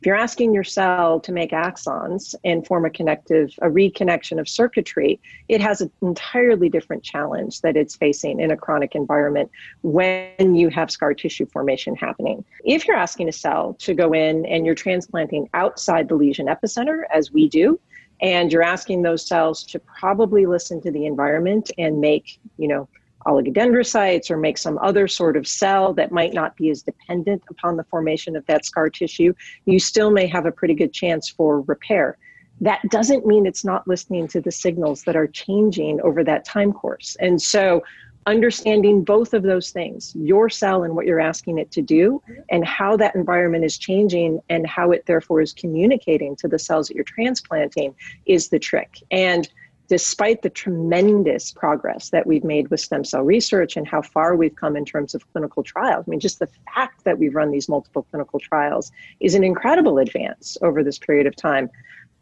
If 0.00 0.06
you're 0.06 0.14
asking 0.14 0.54
your 0.54 0.62
cell 0.62 1.18
to 1.18 1.32
make 1.32 1.50
axons 1.50 2.36
and 2.44 2.64
form 2.64 2.84
a 2.84 2.90
connective, 2.90 3.52
a 3.60 3.66
reconnection 3.66 4.38
of 4.38 4.48
circuitry, 4.48 5.18
it 5.48 5.60
has 5.60 5.80
an 5.80 5.90
entirely 6.02 6.68
different 6.68 7.02
challenge 7.02 7.62
that 7.62 7.76
it's 7.76 7.96
facing 7.96 8.38
in 8.38 8.52
a 8.52 8.56
chronic 8.56 8.94
environment 8.94 9.50
when 9.82 10.54
you 10.54 10.68
have 10.68 10.92
scar 10.92 11.14
tissue 11.14 11.46
formation 11.46 11.96
happening. 11.96 12.44
If 12.64 12.86
you're 12.86 12.96
asking 12.96 13.28
a 13.28 13.32
cell 13.32 13.74
to 13.80 13.92
go 13.92 14.12
in 14.12 14.46
and 14.46 14.64
you're 14.64 14.76
transplanting 14.76 15.50
outside 15.52 16.08
the 16.08 16.14
lesion 16.14 16.46
epicenter, 16.46 17.02
as 17.12 17.32
we 17.32 17.48
do, 17.48 17.80
and 18.20 18.52
you're 18.52 18.62
asking 18.62 19.02
those 19.02 19.26
cells 19.26 19.64
to 19.64 19.80
probably 19.80 20.46
listen 20.46 20.80
to 20.82 20.92
the 20.92 21.06
environment 21.06 21.72
and 21.76 22.00
make, 22.00 22.38
you 22.56 22.68
know, 22.68 22.88
oligodendrocytes 23.28 24.30
or 24.30 24.36
make 24.36 24.58
some 24.58 24.78
other 24.78 25.06
sort 25.06 25.36
of 25.36 25.46
cell 25.46 25.92
that 25.94 26.10
might 26.10 26.32
not 26.32 26.56
be 26.56 26.70
as 26.70 26.82
dependent 26.82 27.42
upon 27.50 27.76
the 27.76 27.84
formation 27.84 28.34
of 28.34 28.44
that 28.46 28.64
scar 28.64 28.88
tissue, 28.88 29.32
you 29.66 29.78
still 29.78 30.10
may 30.10 30.26
have 30.26 30.46
a 30.46 30.52
pretty 30.52 30.74
good 30.74 30.92
chance 30.92 31.28
for 31.28 31.60
repair. 31.62 32.16
That 32.60 32.80
doesn't 32.90 33.26
mean 33.26 33.46
it's 33.46 33.64
not 33.64 33.86
listening 33.86 34.26
to 34.28 34.40
the 34.40 34.50
signals 34.50 35.04
that 35.04 35.14
are 35.14 35.28
changing 35.28 36.00
over 36.00 36.24
that 36.24 36.44
time 36.44 36.72
course. 36.72 37.16
And 37.20 37.40
so, 37.40 37.82
understanding 38.26 39.02
both 39.02 39.32
of 39.32 39.42
those 39.42 39.70
things, 39.70 40.12
your 40.14 40.50
cell 40.50 40.82
and 40.82 40.94
what 40.94 41.06
you're 41.06 41.20
asking 41.20 41.58
it 41.58 41.70
to 41.70 41.80
do, 41.80 42.20
and 42.50 42.64
how 42.64 42.96
that 42.96 43.14
environment 43.14 43.64
is 43.64 43.78
changing 43.78 44.38
and 44.50 44.66
how 44.66 44.90
it 44.90 45.06
therefore 45.06 45.40
is 45.40 45.54
communicating 45.54 46.36
to 46.36 46.46
the 46.46 46.58
cells 46.58 46.88
that 46.88 46.94
you're 46.94 47.04
transplanting, 47.04 47.94
is 48.26 48.48
the 48.48 48.58
trick. 48.58 48.98
And 49.10 49.48
despite 49.88 50.42
the 50.42 50.50
tremendous 50.50 51.50
progress 51.50 52.10
that 52.10 52.26
we've 52.26 52.44
made 52.44 52.68
with 52.68 52.78
stem 52.78 53.04
cell 53.04 53.22
research 53.22 53.76
and 53.76 53.88
how 53.88 54.02
far 54.02 54.36
we've 54.36 54.54
come 54.54 54.76
in 54.76 54.84
terms 54.84 55.14
of 55.14 55.30
clinical 55.32 55.62
trials. 55.62 56.04
I 56.06 56.10
mean, 56.10 56.20
just 56.20 56.38
the 56.38 56.48
fact 56.74 57.04
that 57.04 57.18
we've 57.18 57.34
run 57.34 57.50
these 57.50 57.68
multiple 57.68 58.06
clinical 58.10 58.38
trials 58.38 58.92
is 59.20 59.34
an 59.34 59.42
incredible 59.42 59.98
advance 59.98 60.58
over 60.60 60.84
this 60.84 60.98
period 60.98 61.26
of 61.26 61.34
time. 61.34 61.70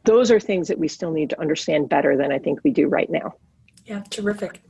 Those 0.04 0.30
are 0.30 0.38
things 0.38 0.68
that 0.68 0.78
we 0.78 0.86
still 0.86 1.10
need 1.10 1.30
to 1.30 1.40
understand 1.40 1.88
better 1.88 2.16
than 2.16 2.30
I 2.30 2.38
think 2.38 2.60
we 2.62 2.70
do 2.70 2.86
right 2.86 3.10
now. 3.10 3.34
Yeah, 3.84 4.02
terrific. 4.10 4.60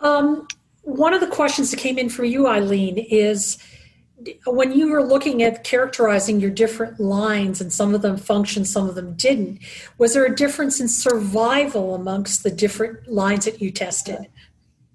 Um, 0.00 0.48
one 0.82 1.14
of 1.14 1.20
the 1.20 1.28
questions 1.28 1.70
that 1.70 1.78
came 1.78 1.98
in 1.98 2.08
for 2.08 2.24
you, 2.24 2.48
Aileen, 2.48 2.98
is 2.98 3.58
when 4.46 4.72
you 4.72 4.90
were 4.90 5.02
looking 5.02 5.42
at 5.42 5.64
characterizing 5.64 6.40
your 6.40 6.50
different 6.50 7.00
lines 7.00 7.60
and 7.60 7.72
some 7.72 7.94
of 7.94 8.02
them 8.02 8.16
functioned 8.16 8.66
some 8.66 8.88
of 8.88 8.94
them 8.94 9.14
didn't 9.14 9.58
was 9.98 10.14
there 10.14 10.24
a 10.24 10.34
difference 10.34 10.80
in 10.80 10.88
survival 10.88 11.94
amongst 11.94 12.42
the 12.42 12.50
different 12.50 13.08
lines 13.08 13.44
that 13.44 13.60
you 13.60 13.70
tested 13.70 14.26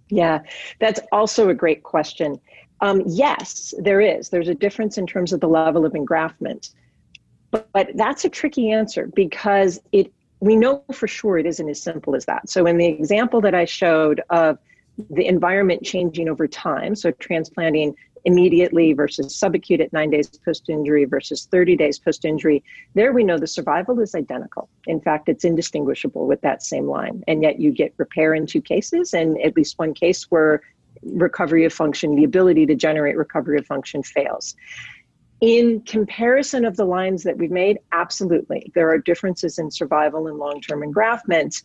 yeah 0.10 0.40
that's 0.80 1.00
also 1.12 1.50
a 1.50 1.54
great 1.54 1.84
question 1.84 2.40
Um, 2.82 3.02
yes, 3.08 3.74
there 3.80 4.02
is. 4.02 4.30
There's 4.30 4.50
a 4.50 4.54
difference 4.54 4.98
in 4.98 5.08
terms 5.08 5.32
of 5.34 5.40
the 5.40 5.48
level 5.48 5.86
of 5.86 5.94
engraftment. 5.94 6.74
But, 7.50 7.72
but 7.72 7.88
that's 7.96 8.26
a 8.26 8.30
tricky 8.30 8.70
answer 8.70 9.08
because 9.16 9.80
it 9.92 10.12
we 10.42 10.56
know 10.58 10.84
for 10.92 11.08
sure 11.08 11.38
it 11.38 11.46
isn't 11.46 11.70
as 11.70 11.82
simple 11.82 12.16
as 12.16 12.26
that. 12.26 12.50
So 12.50 12.66
in 12.68 12.78
the 12.78 12.86
example 12.86 13.40
that 13.42 13.56
I 13.56 13.66
showed 13.66 14.22
of 14.30 14.60
the 15.10 15.26
environment 15.26 15.84
changing 15.84 16.28
over 16.28 16.48
time, 16.48 16.96
so 16.96 17.12
transplanting 17.12 17.96
immediately 18.26 18.94
versus 18.94 19.40
subacute 19.40 19.80
at 19.80 19.94
nine 19.94 20.10
days 20.10 20.28
post 20.44 20.70
injury 20.70 21.06
versus 21.06 21.48
30 21.52 21.78
days 21.78 22.00
post 22.00 22.26
injury, 22.26 22.64
there 22.94 23.14
we 23.14 23.24
know 23.24 23.38
the 23.38 23.48
survival 23.48 24.00
is 24.00 24.16
identical. 24.16 24.68
In 24.88 25.00
fact, 25.00 25.30
it's 25.30 25.46
indistinguishable 25.46 26.28
with 26.28 26.42
that 26.42 26.64
same 26.64 26.88
line. 26.88 27.24
And 27.28 27.44
yet 27.44 27.60
you 27.60 27.72
get 27.72 27.94
repair 27.98 28.34
in 28.34 28.46
two 28.46 28.62
cases, 28.62 29.14
and 29.14 29.40
at 29.42 29.56
least 29.56 29.78
one 29.78 29.94
case 29.94 30.24
where 30.30 30.62
recovery 31.04 31.66
of 31.66 31.74
function, 31.74 32.16
the 32.16 32.24
ability 32.24 32.66
to 32.66 32.76
generate 32.76 33.16
recovery 33.16 33.58
of 33.58 33.66
function 33.66 34.02
fails. 34.04 34.56
In 35.42 35.82
comparison 35.82 36.66
of 36.66 36.78
the 36.78 36.86
lines 36.86 37.24
that 37.24 37.38
we've 37.38 37.52
made, 37.52 37.78
absolutely. 37.92 38.72
There 38.74 38.90
are 38.90 38.98
differences 38.98 39.60
in 39.60 39.70
survival 39.70 40.28
and 40.28 40.38
long 40.38 40.62
term 40.62 40.82
engraftment. 40.82 41.62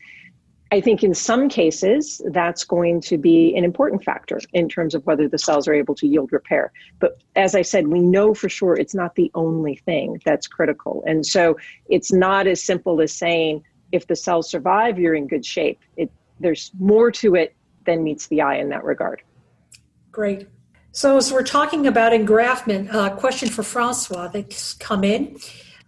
I 0.73 0.81
think 0.81 1.03
in 1.03 1.15
some 1.15 1.49
cases, 1.49 2.23
that's 2.27 2.63
going 2.63 3.01
to 3.03 3.19
be 3.19 3.55
an 3.57 3.65
important 3.65 4.05
factor 4.05 4.39
in 4.53 4.69
terms 4.69 4.95
of 4.95 5.05
whether 5.05 5.29
the 5.29 5.39
cells 5.39 5.67
are 5.67 5.75
able 5.75 5.97
to 5.97 6.07
yield 6.07 6.33
repair. 6.33 6.73
But 7.01 7.21
as 7.35 7.57
I 7.57 7.63
said, 7.63 7.89
we 7.89 8.01
know 8.01 8.35
for 8.35 8.49
sure 8.49 8.77
it's 8.77 8.95
not 8.95 9.17
the 9.17 9.33
only 9.35 9.77
thing 9.77 10.21
that's 10.25 10.47
critical. 10.47 11.03
And 11.07 11.27
so 11.27 11.57
it's 11.89 12.13
not 12.13 12.47
as 12.47 12.63
simple 12.63 13.01
as 13.01 13.13
saying, 13.13 13.65
if 13.91 14.07
the 14.07 14.15
cells 14.15 14.49
survive, 14.49 14.99
you're 14.99 15.15
in 15.15 15.27
good 15.27 15.45
shape. 15.45 15.81
It, 15.97 16.13
there's 16.39 16.71
more 16.79 17.11
to 17.13 17.35
it 17.35 17.57
than 17.87 18.05
meets 18.05 18.29
the 18.29 18.41
eye 18.41 18.57
in 18.57 18.69
that 18.69 18.85
regard. 18.85 19.23
Great. 20.13 20.47
So, 20.93 21.17
as 21.17 21.33
we're 21.33 21.45
talking 21.45 21.87
about 21.87 22.13
engraftment, 22.13 22.93
a 22.93 22.99
uh, 22.99 23.11
question 23.17 23.49
for 23.49 23.63
Francois 23.63 24.29
that's 24.29 24.75
come 24.75 25.05
in. 25.05 25.39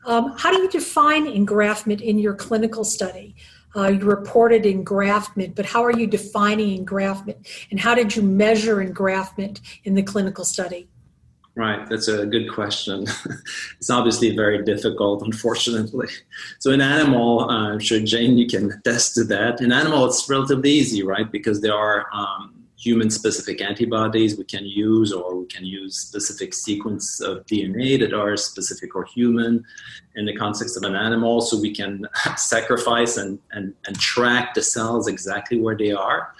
Um, 0.05 0.35
how 0.37 0.51
do 0.51 0.59
you 0.59 0.68
define 0.68 1.26
engraftment 1.26 2.01
in 2.01 2.18
your 2.18 2.35
clinical 2.35 2.85
study? 2.85 3.37
Uh, 3.75 3.89
you 3.89 4.01
reported 4.01 4.64
engraftment, 4.64 5.55
but 5.55 5.64
how 5.64 5.83
are 5.83 5.93
you 5.93 6.07
defining 6.07 6.85
engraftment? 6.85 7.47
And 7.70 7.81
how 7.81 7.95
did 7.95 8.14
you 8.14 8.23
measure 8.23 8.77
engraftment 8.77 9.61
in 9.85 9.95
the 9.95 10.03
clinical 10.03 10.45
study? 10.45 10.89
Right, 11.55 11.87
that's 11.89 12.09
a 12.09 12.25
good 12.25 12.51
question. 12.51 13.07
it's 13.79 13.91
obviously 13.91 14.35
very 14.35 14.64
difficult, 14.64 15.23
unfortunately. 15.23 16.09
So, 16.59 16.70
in 16.70 16.81
animal, 16.81 17.51
uh, 17.51 17.73
I'm 17.73 17.79
sure 17.79 18.01
Jane, 18.01 18.39
you 18.39 18.47
can 18.47 18.73
attest 18.87 19.14
to 19.16 19.25
that. 19.25 19.61
In 19.61 19.70
animal, 19.70 20.07
it's 20.07 20.29
relatively 20.31 20.70
easy, 20.70 21.03
right? 21.03 21.31
Because 21.31 21.61
there 21.61 21.75
are 21.75 22.07
um, 22.14 22.61
human 22.83 23.11
specific 23.11 23.61
antibodies 23.62 24.37
we 24.37 24.45
can 24.45 24.66
use, 24.66 25.12
or 25.12 25.37
we 25.37 25.47
can 25.47 25.64
use 25.64 25.97
specific 25.97 26.53
sequence 26.53 27.20
of 27.20 27.47
DNA 27.47 27.97
that 28.01 28.12
are 28.12 28.37
specific 28.37 28.97
or 28.97 29.05
human 29.05 29.64
in 30.16 30.26
the 30.26 30.35
context 30.35 30.76
of 30.76 30.83
an 30.83 30.97
animal. 30.97 31.41
So 31.41 31.61
we 31.61 31.72
can 31.72 32.07
sacrifice 32.37 33.16
and, 33.16 33.39
and, 33.53 33.72
and 33.87 33.97
track 33.99 34.55
the 34.55 34.62
cells 34.62 35.07
exactly 35.07 35.61
where 35.61 35.76
they 35.76 35.93
are. 35.93 36.35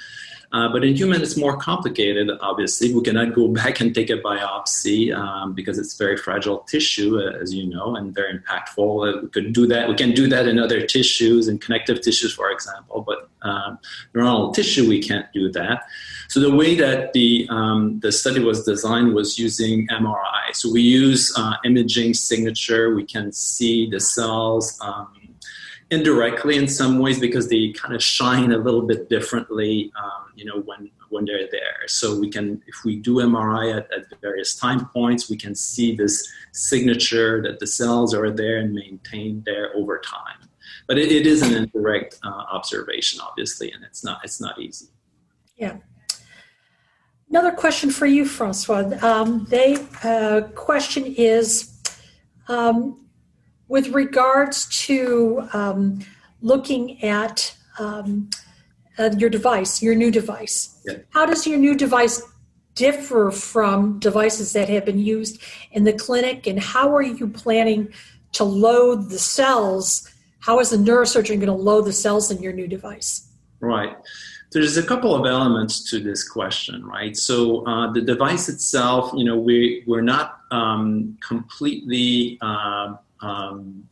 Uh, 0.53 0.71
but 0.71 0.85
in 0.85 0.95
human, 0.95 1.23
it's 1.23 1.37
more 1.37 1.57
complicated, 1.57 2.31
obviously. 2.41 2.95
We 2.95 3.01
cannot 3.03 3.35
go 3.35 3.49
back 3.61 3.81
and 3.81 3.95
take 3.95 4.11
a 4.11 4.19
biopsy 4.19 5.15
um, 5.15 5.55
because 5.55 5.79
it's 5.79 5.97
very 5.97 6.17
fragile 6.17 6.59
tissue, 6.61 7.19
uh, 7.19 7.39
as 7.41 7.55
you 7.55 7.67
know, 7.67 7.97
and 7.97 8.15
very 8.15 8.39
impactful. 8.39 9.17
Uh, 9.17 9.21
we 9.23 9.29
could 9.29 9.53
do 9.53 9.67
that. 9.69 9.89
We 9.89 9.95
can 9.95 10.13
do 10.13 10.29
that 10.29 10.47
in 10.47 10.59
other 10.59 10.87
tissues, 10.87 11.49
in 11.49 11.59
connective 11.59 12.03
tissues, 12.03 12.35
for 12.35 12.51
example, 12.51 13.03
but 13.07 13.31
um, 13.43 13.79
neuronal 14.15 14.55
tissue, 14.55 14.89
we 14.89 15.03
can't 15.03 15.27
do 15.33 15.51
that. 15.53 15.85
So 16.29 16.41
the 16.41 16.55
way 16.55 16.75
that 16.77 17.13
the, 17.13 17.47
um, 17.51 18.01
the 18.01 18.13
study 18.13 18.41
was 18.41 18.65
designed 18.65 19.15
was 19.15 19.39
using 19.39 19.89
MRI. 19.89 20.55
So 20.55 20.71
we 20.71 20.83
use 20.83 21.33
uh, 21.37 21.55
imaging 21.65 22.15
signature. 22.15 22.95
We 22.95 23.05
can 23.05 23.33
see 23.33 23.89
the 23.89 24.01
cells 24.01 24.79
um, 24.81 25.23
indirectly 25.93 26.57
in 26.57 26.67
some 26.69 26.99
ways 26.99 27.21
because 27.21 27.49
they 27.49 27.71
kind 27.73 27.95
of 27.95 28.03
shine 28.03 28.51
a 28.51 28.57
little 28.57 28.83
bit 28.83 29.11
differently, 29.11 29.93
um, 30.03 30.22
you 30.35 30.45
know, 30.45 30.61
when 30.61 30.91
when 31.11 31.25
they're 31.25 31.49
there. 31.51 31.87
So 31.87 32.19
we 32.19 32.31
can, 32.31 32.63
if 32.67 32.85
we 32.85 32.97
do 32.97 33.17
MRI 33.17 33.77
at, 33.77 33.93
at 33.93 34.21
various 34.21 34.55
time 34.55 34.87
points, 34.87 35.29
we 35.29 35.37
can 35.37 35.55
see 35.55 35.95
this 35.95 36.27
signature 36.53 37.43
that 37.43 37.59
the 37.59 37.67
cells 37.67 38.15
are 38.15 38.31
there 38.31 38.59
and 38.59 38.73
maintained 38.73 39.45
there 39.45 39.75
over 39.77 39.99
time. 39.99 40.49
But 40.89 40.99
it, 40.99 41.13
it 41.13 41.27
is 41.27 41.43
an 41.43 41.55
indirect 41.55 42.19
uh, 42.25 42.29
observation, 42.29 43.21
obviously, 43.21 43.71
and 43.73 43.85
it's 43.85 44.03
not 44.03 44.21
it's 44.25 44.41
not 44.41 44.59
easy. 44.61 44.87
Yeah. 45.57 45.77
Another 47.29 47.53
question 47.53 47.91
for 47.91 48.07
you, 48.07 48.27
Francois. 48.27 48.99
Um, 49.01 49.47
they 49.49 49.77
uh, 50.03 50.43
question 50.55 51.07
is 51.07 51.73
um, 52.49 53.07
with 53.69 53.89
regards 53.89 54.67
to 54.87 55.49
um, 55.55 56.01
looking 56.43 57.03
at 57.03 57.57
um, 57.79 58.29
uh, 58.99 59.11
your 59.17 59.31
device, 59.31 59.83
your 59.83 59.95
new 59.95 60.11
device, 60.11 60.81
yeah. 60.85 60.99
how 61.11 61.27
does 61.27 61.47
your 61.47 61.59
new 61.59 61.75
device 61.75 62.23
differ 62.75 63.31
from 63.31 63.99
devices 63.99 64.53
that 64.53 64.69
have 64.69 64.85
been 64.85 64.99
used 64.99 65.41
in 65.73 65.85
the 65.85 65.93
clinic, 65.93 66.47
and 66.47 66.59
how 66.61 66.95
are 66.95 67.03
you 67.03 67.29
planning 67.29 67.93
to 68.33 68.45
load 68.45 69.11
the 69.11 69.19
cells? 69.19 70.11
How 70.41 70.59
is 70.61 70.71
the 70.71 70.77
neurosurgeon 70.77 71.37
going 71.37 71.47
to 71.47 71.53
load 71.53 71.85
the 71.85 71.93
cells 71.93 72.31
in 72.31 72.43
your 72.43 72.53
new 72.53 72.67
device? 72.67 73.29
Right. 73.61 73.97
There's 74.51 74.77
a 74.77 74.83
couple 74.83 75.15
of 75.15 75.25
elements 75.25 75.89
to 75.91 76.01
this 76.01 76.29
question, 76.29 76.85
right? 76.85 77.17
So 77.17 77.67
uh, 77.67 77.91
the 77.93 78.03
device 78.03 78.49
itself, 78.49 79.11
you 79.15 79.25
know, 79.25 79.37
we 79.39 79.83
we're 79.87 80.03
not 80.03 80.41
um, 80.51 81.17
completely 81.27 82.39
uh, 82.43 82.97
um, 83.21 83.89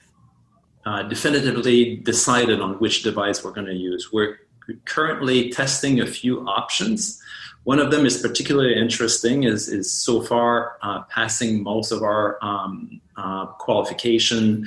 uh, 0.84 1.02
definitively 1.04 1.96
decided 1.96 2.60
on 2.60 2.74
which 2.74 3.02
device 3.02 3.42
we're 3.42 3.52
going 3.52 3.68
to 3.68 3.74
use. 3.74 4.12
We're 4.12 4.40
currently 4.84 5.50
testing 5.50 6.00
a 6.00 6.06
few 6.06 6.46
options. 6.46 7.20
One 7.64 7.78
of 7.78 7.90
them 7.90 8.06
is 8.06 8.18
particularly 8.18 8.74
interesting, 8.74 9.44
is, 9.44 9.68
is 9.68 9.92
so 9.92 10.22
far 10.22 10.76
uh, 10.82 11.02
passing 11.04 11.62
most 11.62 11.92
of 11.92 12.02
our 12.02 12.38
um, 12.42 13.00
uh, 13.20 13.46
qualification 13.58 14.66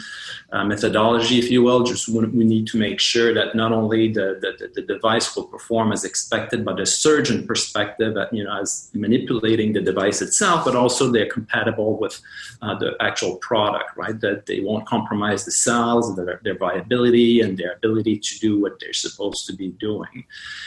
uh, 0.51 0.64
methodology, 0.64 1.39
if 1.39 1.49
you 1.49 1.64
will. 1.64 1.84
Just 1.84 2.08
we 2.08 2.43
need 2.43 2.68
to 2.68 2.78
make 2.78 2.99
sure 2.99 3.34
that 3.34 3.56
not 3.56 3.72
only 3.72 4.12
the, 4.12 4.28
the, 4.41 4.70
the, 4.76 4.82
device 4.82 5.36
will 5.36 5.45
perform 5.45 5.91
as 5.91 6.04
expected, 6.06 6.64
but 6.64 6.78
the 6.78 6.86
surgeon 6.86 7.47
perspective, 7.47 8.16
you 8.32 8.43
know, 8.43 8.62
as 8.62 8.91
manipulating 8.93 9.74
the 9.74 9.82
device 9.82 10.22
itself, 10.22 10.66
but 10.66 10.76
also 10.76 11.12
they're 11.12 11.30
compatible 11.30 11.97
with 11.97 12.22
uh, 12.62 12.76
the 12.78 12.95
actual 12.99 13.38
product, 13.38 13.89
right? 13.97 14.20
That 14.22 14.45
they 14.45 14.60
won't 14.60 14.86
compromise 14.86 15.45
the 15.45 15.51
cells, 15.51 16.16
their, 16.16 16.39
their 16.43 16.58
viability, 16.58 17.41
and 17.41 17.58
their 17.58 17.74
ability 17.74 18.20
to 18.20 18.39
do 18.39 18.62
what 18.62 18.80
they're 18.80 18.93
supposed 18.93 19.47
to 19.47 19.54
be 19.54 19.70
doing. 19.70 20.26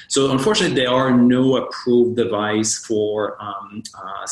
So, 0.09 0.33
unfortunately, 0.33 0.75
there 0.75 0.91
are 0.91 1.17
no 1.17 1.57
approved 1.57 2.17
device 2.17 2.77
for 2.85 3.41
um, 3.41 3.85
uh, 3.95 4.27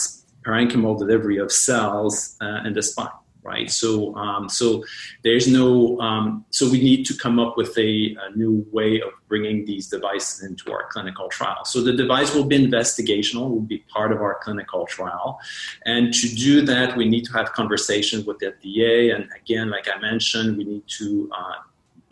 parenchymal 0.44 0.98
delivery 0.98 1.38
of 1.38 1.52
cells 1.52 2.36
uh, 2.40 2.62
in 2.64 2.72
the 2.72 2.82
spine 2.82 3.09
right? 3.45 3.70
So, 3.70 4.14
um, 4.16 4.49
so 4.49 4.84
there's 5.22 5.47
no, 5.47 6.01
um, 6.01 6.45
so 6.51 6.68
we 6.68 6.82
need 6.82 7.05
to 7.07 7.14
come 7.14 7.38
up 7.38 7.57
with 7.57 7.76
a, 7.78 8.16
a, 8.20 8.34
new 8.34 8.66
way 8.72 9.01
of 9.01 9.11
bringing 9.28 9.64
these 9.64 9.86
devices 9.88 10.42
into 10.42 10.72
our 10.72 10.88
clinical 10.90 11.28
trial. 11.28 11.64
So 11.64 11.82
the 11.82 11.92
device 11.92 12.34
will 12.34 12.47
be 12.47 12.59
investigational, 12.59 13.51
will 13.51 13.61
be 13.61 13.84
part 13.92 14.11
of 14.11 14.22
our 14.22 14.38
clinical 14.42 14.86
trial, 14.86 15.38
and 15.84 16.12
to 16.14 16.28
do 16.34 16.62
that, 16.62 16.97
we 16.97 17.09
need 17.09 17.24
to 17.26 17.32
have 17.34 17.53
conversations 17.53 18.24
with 18.24 18.38
the 18.38 18.47
FDA. 18.47 19.14
And 19.14 19.28
again, 19.36 19.70
like 19.70 19.88
I 19.95 20.01
mentioned, 20.01 20.57
we 20.57 20.64
need 20.64 20.88
to 20.99 21.30
uh, 21.36 21.55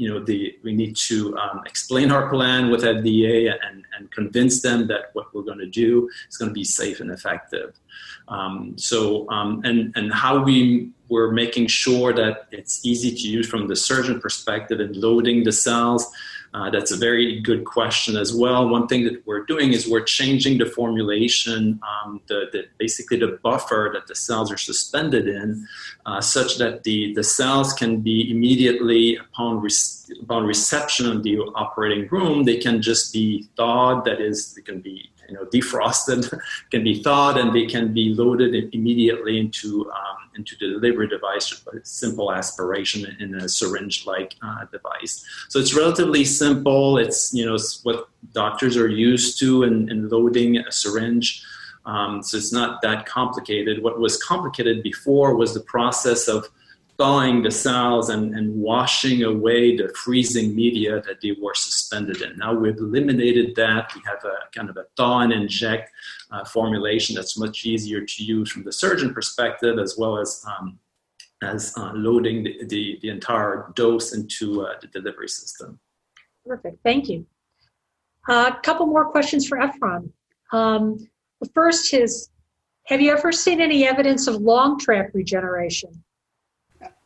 you 0.03 0.09
know 0.09 0.25
the 0.25 0.59
we 0.65 0.73
need 0.75 0.97
to 0.97 1.37
um, 1.39 1.63
explain 1.67 2.11
our 2.11 2.29
plan 2.29 2.71
with 2.71 2.83
FDA 2.83 3.53
and, 3.67 3.85
and 3.97 4.11
convince 4.11 4.61
them 4.61 4.87
that 4.89 5.11
what 5.13 5.33
we're 5.33 5.43
going 5.43 5.59
to 5.59 5.67
do 5.85 6.09
is 6.29 6.37
going 6.37 6.49
to 6.49 6.55
be 6.55 6.65
safe 6.65 7.01
and 7.01 7.11
effective. 7.11 7.79
Um, 8.29 8.75
so 8.77 9.29
um, 9.31 9.61
and 9.65 9.93
and 9.97 10.13
how 10.13 10.43
we 10.43 10.91
we're 11.13 11.31
making 11.31 11.67
sure 11.67 12.11
that 12.15 12.47
it's 12.53 12.75
easy 12.91 13.11
to 13.15 13.29
use 13.39 13.47
from 13.47 13.69
the 13.69 13.77
surgeon 13.77 14.19
perspective 14.19 14.81
and 14.81 14.97
loading 14.97 15.45
the 15.45 15.53
cells. 15.53 16.11
Uh, 16.55 16.71
that's 16.71 16.91
a 16.91 16.97
very 16.97 17.41
good 17.41 17.65
question 17.67 18.17
as 18.17 18.35
well. 18.35 18.67
One 18.67 18.87
thing 18.87 19.05
that 19.05 19.27
we're 19.27 19.45
doing 19.45 19.75
is 19.75 19.87
we're 19.87 20.09
changing 20.19 20.57
the 20.57 20.65
formulation, 20.65 21.81
um, 21.91 22.21
the, 22.29 22.47
the, 22.53 22.65
basically 22.79 23.19
the 23.19 23.39
buffer 23.43 23.91
that 23.93 24.07
the 24.07 24.15
cells 24.15 24.51
are 24.51 24.57
suspended 24.57 25.29
in, 25.29 25.67
uh, 26.07 26.23
such 26.23 26.57
that 26.57 26.85
the, 26.85 27.13
the 27.15 27.25
cells 27.25 27.75
can 27.75 28.01
be 28.01 28.31
immediately 28.31 29.17
upon, 29.17 29.61
re- 29.61 30.17
upon 30.23 30.47
reception 30.47 31.11
in 31.11 31.21
the 31.23 31.39
operating 31.55 32.09
room, 32.09 32.45
they 32.45 32.57
can 32.57 32.81
just 32.81 33.13
be 33.13 33.49
thawed. 33.57 34.05
That 34.07 34.21
is, 34.21 34.55
they 34.55 34.63
can 34.63 34.81
be 34.81 35.11
you 35.29 35.35
know 35.35 35.45
defrosted, 35.47 36.23
can 36.71 36.83
be 36.85 37.03
thawed, 37.03 37.37
and 37.39 37.55
they 37.55 37.67
can 37.67 37.93
be 37.93 38.15
loaded 38.15 38.75
immediately 38.75 39.39
into 39.39 39.91
um, 39.91 40.22
into 40.37 40.55
the 40.61 40.69
delivery 40.75 41.09
device 41.09 41.65
with 41.67 41.87
simple 41.87 42.33
aspiration 42.33 43.17
in 43.21 43.35
a 43.35 43.49
syringe-like 43.49 44.35
uh, 44.43 44.65
device. 44.73 45.25
So 45.49 45.59
it's 45.59 45.75
relatively 45.75 46.25
simple. 46.25 46.99
It's 46.99 47.33
you 47.35 47.45
know 47.47 47.55
it's 47.55 47.85
what 47.85 48.09
doctors 48.33 48.77
are 48.77 48.89
used 48.89 49.39
to 49.41 49.65
in, 49.65 49.91
in 49.91 50.09
loading 50.09 50.59
a 50.59 50.73
syringe 50.73 51.45
Um, 51.85 52.23
so 52.23 52.37
it's 52.37 52.53
not 52.53 52.81
that 52.83 53.07
complicated. 53.07 53.83
What 53.83 53.99
was 53.99 54.17
complicated 54.23 54.83
before 54.83 55.35
was 55.35 55.53
the 55.55 55.61
process 55.61 56.29
of 56.29 56.49
thawing 57.03 57.43
the 57.43 57.51
cells 57.51 58.11
and, 58.11 58.33
and 58.33 58.55
washing 58.55 59.25
away 59.25 59.77
the 59.77 59.89
freezing 59.89 60.55
media 60.55 61.03
that 61.03 61.21
they 61.21 61.33
were 61.43 61.53
suspended 61.53 62.23
in. 62.23 62.37
Now 62.37 62.55
we've 62.55 62.77
eliminated 62.77 63.57
that. 63.57 63.93
We 63.93 64.03
have 64.07 64.23
a 64.25 64.37
kind 64.57 64.71
of 64.71 64.77
a 64.77 64.85
thaw 64.97 65.19
and 65.23 65.33
inject 65.33 65.91
uh, 66.31 66.45
formulation 66.45 67.17
that's 67.17 67.37
much 67.37 67.67
easier 67.67 68.03
to 68.03 68.25
use 68.25 68.53
from 68.53 68.63
the 68.63 68.71
surgeon 68.71 69.13
perspective 69.13 69.81
as 69.81 69.97
well 69.99 70.17
as 70.17 70.45
um, 70.47 70.79
as 71.43 71.77
uh, 71.77 71.91
loading 71.93 72.45
the, 72.45 72.65
the, 72.67 73.01
the, 73.03 73.09
entire 73.09 73.73
dose 73.75 74.15
into 74.15 74.65
uh, 74.65 74.75
the 74.81 74.87
delivery 74.87 75.29
system. 75.29 75.81
Perfect. 76.47 76.79
Thank 76.85 77.09
you. 77.09 77.27
A 78.29 78.33
uh, 78.33 78.61
couple 78.61 78.87
more 78.87 79.07
questions 79.11 79.49
for 79.49 79.61
Ephron. 79.61 80.13
Um, 80.53 80.99
the 81.41 81.51
first 81.53 81.93
is 81.93 82.31
Have 82.87 83.01
you 83.01 83.11
ever 83.11 83.33
seen 83.33 83.61
any 83.61 83.89
evidence 83.89 84.29
of 84.29 84.37
long 84.37 84.79
tract 84.79 85.17
regeneration? 85.17 86.05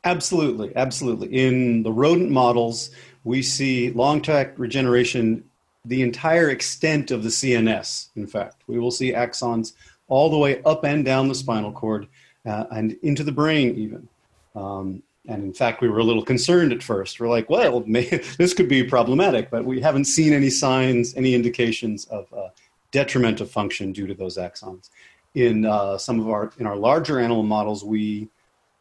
Absolutely, 0.06 0.70
absolutely. 0.76 1.26
In 1.36 1.82
the 1.82 1.90
rodent 1.90 2.30
models, 2.30 2.92
we 3.24 3.42
see 3.42 3.90
long 3.90 4.22
tract 4.22 4.56
regeneration 4.56 5.42
the 5.84 6.00
entire 6.02 6.50
extent 6.50 7.10
of 7.10 7.24
the 7.24 7.28
CNS. 7.28 8.10
In 8.14 8.28
fact, 8.28 8.62
we 8.68 8.78
will 8.78 8.92
see 8.92 9.12
axons 9.12 9.72
all 10.06 10.30
the 10.30 10.38
way 10.38 10.62
up 10.62 10.84
and 10.84 11.04
down 11.04 11.26
the 11.26 11.34
spinal 11.34 11.72
cord 11.72 12.06
uh, 12.44 12.66
and 12.70 12.96
into 13.02 13.24
the 13.24 13.32
brain, 13.32 13.74
even. 13.74 14.08
Um, 14.54 15.02
and 15.26 15.42
in 15.42 15.52
fact, 15.52 15.80
we 15.80 15.88
were 15.88 15.98
a 15.98 16.04
little 16.04 16.24
concerned 16.24 16.72
at 16.72 16.84
first. 16.84 17.18
We're 17.18 17.28
like, 17.28 17.50
well, 17.50 17.82
may, 17.84 18.04
this 18.38 18.54
could 18.54 18.68
be 18.68 18.84
problematic, 18.84 19.50
but 19.50 19.64
we 19.64 19.80
haven't 19.80 20.04
seen 20.04 20.32
any 20.32 20.50
signs, 20.50 21.16
any 21.16 21.34
indications 21.34 22.04
of 22.04 22.32
uh, 22.32 22.50
detriment 22.92 23.40
of 23.40 23.50
function 23.50 23.90
due 23.90 24.06
to 24.06 24.14
those 24.14 24.36
axons. 24.38 24.88
In 25.34 25.66
uh, 25.66 25.98
some 25.98 26.20
of 26.20 26.28
our 26.28 26.52
in 26.58 26.66
our 26.66 26.76
larger 26.76 27.18
animal 27.18 27.42
models, 27.42 27.84
we 27.84 28.28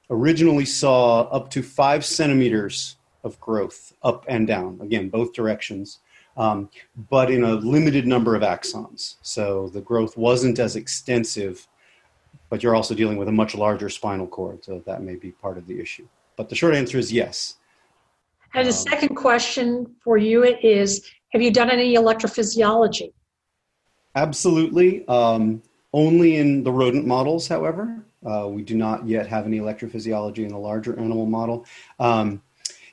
originally 0.09 0.65
saw 0.65 1.21
up 1.29 1.49
to 1.51 1.63
five 1.63 2.05
centimeters 2.05 2.97
of 3.23 3.39
growth 3.39 3.93
up 4.03 4.25
and 4.27 4.47
down, 4.47 4.79
again, 4.81 5.09
both 5.09 5.33
directions, 5.33 5.99
um, 6.37 6.69
but 7.09 7.31
in 7.31 7.43
a 7.43 7.53
limited 7.55 8.05
number 8.05 8.35
of 8.35 8.41
axons. 8.41 9.15
So 9.21 9.69
the 9.69 9.81
growth 9.81 10.15
wasn't 10.17 10.59
as 10.59 10.75
extensive, 10.75 11.67
but 12.49 12.61
you're 12.61 12.75
also 12.75 12.93
dealing 12.93 13.17
with 13.17 13.27
a 13.27 13.31
much 13.31 13.55
larger 13.55 13.89
spinal 13.89 14.27
cord, 14.27 14.63
so 14.63 14.81
that 14.85 15.01
may 15.01 15.15
be 15.15 15.31
part 15.31 15.57
of 15.57 15.65
the 15.65 15.79
issue. 15.79 16.07
But 16.35 16.49
the 16.49 16.55
short 16.55 16.75
answer 16.75 16.97
is 16.97 17.11
yes. 17.11 17.55
And 18.53 18.67
the 18.67 18.71
um, 18.71 18.77
second 18.77 19.15
question 19.15 19.95
for 20.03 20.17
you 20.17 20.43
is 20.43 21.09
Have 21.29 21.41
you 21.41 21.51
done 21.51 21.69
any 21.69 21.95
electrophysiology? 21.95 23.11
Absolutely. 24.15 25.05
Um, 25.07 25.61
only 25.93 26.37
in 26.37 26.63
the 26.63 26.71
rodent 26.71 27.05
models, 27.05 27.47
however. 27.47 28.05
Uh, 28.25 28.47
we 28.47 28.63
do 28.63 28.75
not 28.75 29.07
yet 29.07 29.27
have 29.27 29.45
any 29.45 29.59
electrophysiology 29.59 30.39
in 30.39 30.49
the 30.49 30.57
larger 30.57 30.97
animal 30.99 31.25
model. 31.25 31.65
Um, 31.99 32.41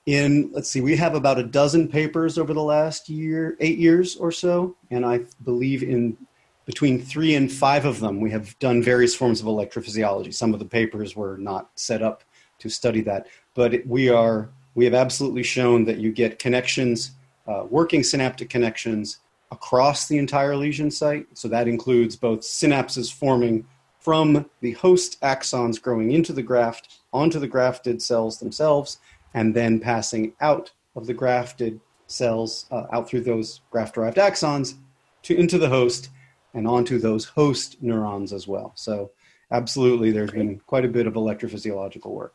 in 0.07 0.51
let's 0.53 0.69
see, 0.69 0.81
we 0.81 0.97
have 0.97 1.15
about 1.15 1.39
a 1.39 1.45
dozen 1.45 1.89
papers 1.89 2.37
over 2.37 2.53
the 2.53 2.63
last 2.63 3.09
year, 3.09 3.57
eight 3.61 3.79
years 3.79 4.17
or 4.17 4.33
so, 4.33 4.77
and 4.91 5.07
I 5.07 5.21
believe 5.45 5.83
in 5.83 6.17
between 6.65 7.01
three 7.01 7.35
and 7.35 7.51
five 7.51 7.85
of 7.85 8.01
them 8.01 8.21
we 8.21 8.31
have 8.31 8.59
done 8.59 8.83
various 8.83 9.15
forms 9.15 9.41
of 9.41 9.47
electrophysiology. 9.47 10.35
Some 10.35 10.53
of 10.53 10.59
the 10.59 10.67
papers 10.67 11.17
were 11.17 11.37
not 11.39 11.71
set 11.77 12.03
up 12.03 12.25
to 12.59 12.69
study 12.69 13.01
that, 13.03 13.27
but 13.55 13.87
we 13.87 14.09
are 14.09 14.51
we 14.75 14.85
have 14.85 14.95
absolutely 14.95 15.43
shown 15.43 15.85
that 15.85 15.99
you 15.99 16.13
get 16.13 16.39
connections, 16.39 17.13
uh, 17.47 17.65
working 17.69 18.03
synaptic 18.03 18.49
connections 18.49 19.19
across 19.51 20.09
the 20.09 20.19
entire 20.19 20.57
lesion 20.57 20.91
site. 20.91 21.27
So 21.35 21.47
that 21.49 21.69
includes 21.69 22.17
both 22.17 22.41
synapses 22.41 23.13
forming 23.13 23.67
from 24.03 24.45
the 24.61 24.73
host 24.73 25.20
axons 25.20 25.81
growing 25.81 26.11
into 26.11 26.33
the 26.33 26.43
graft 26.43 26.99
onto 27.12 27.39
the 27.39 27.47
grafted 27.47 28.03
cells 28.03 28.39
themselves, 28.39 28.99
and 29.35 29.55
then 29.55 29.79
passing 29.79 30.33
out 30.41 30.73
of 30.97 31.07
the 31.07 31.15
grafted 31.15 31.81
cells 32.09 32.66
uh, 32.70 32.85
out 32.93 33.09
through 33.09 33.20
those 33.20 33.61
graft 33.70 33.95
derived 33.95 34.16
axons 34.16 34.74
to 35.23 35.37
into 35.37 35.57
the 35.57 35.69
host 35.69 36.11
and 36.53 36.66
onto 36.66 36.99
those 36.99 37.24
host 37.24 37.77
neurons 37.81 38.33
as 38.33 38.47
well. 38.49 38.73
So, 38.74 39.12
absolutely, 39.53 40.11
there's 40.11 40.33
been 40.33 40.61
quite 40.66 40.85
a 40.85 40.89
bit 40.89 41.07
of 41.07 41.15
electrophysiological 41.15 42.11
work. 42.11 42.35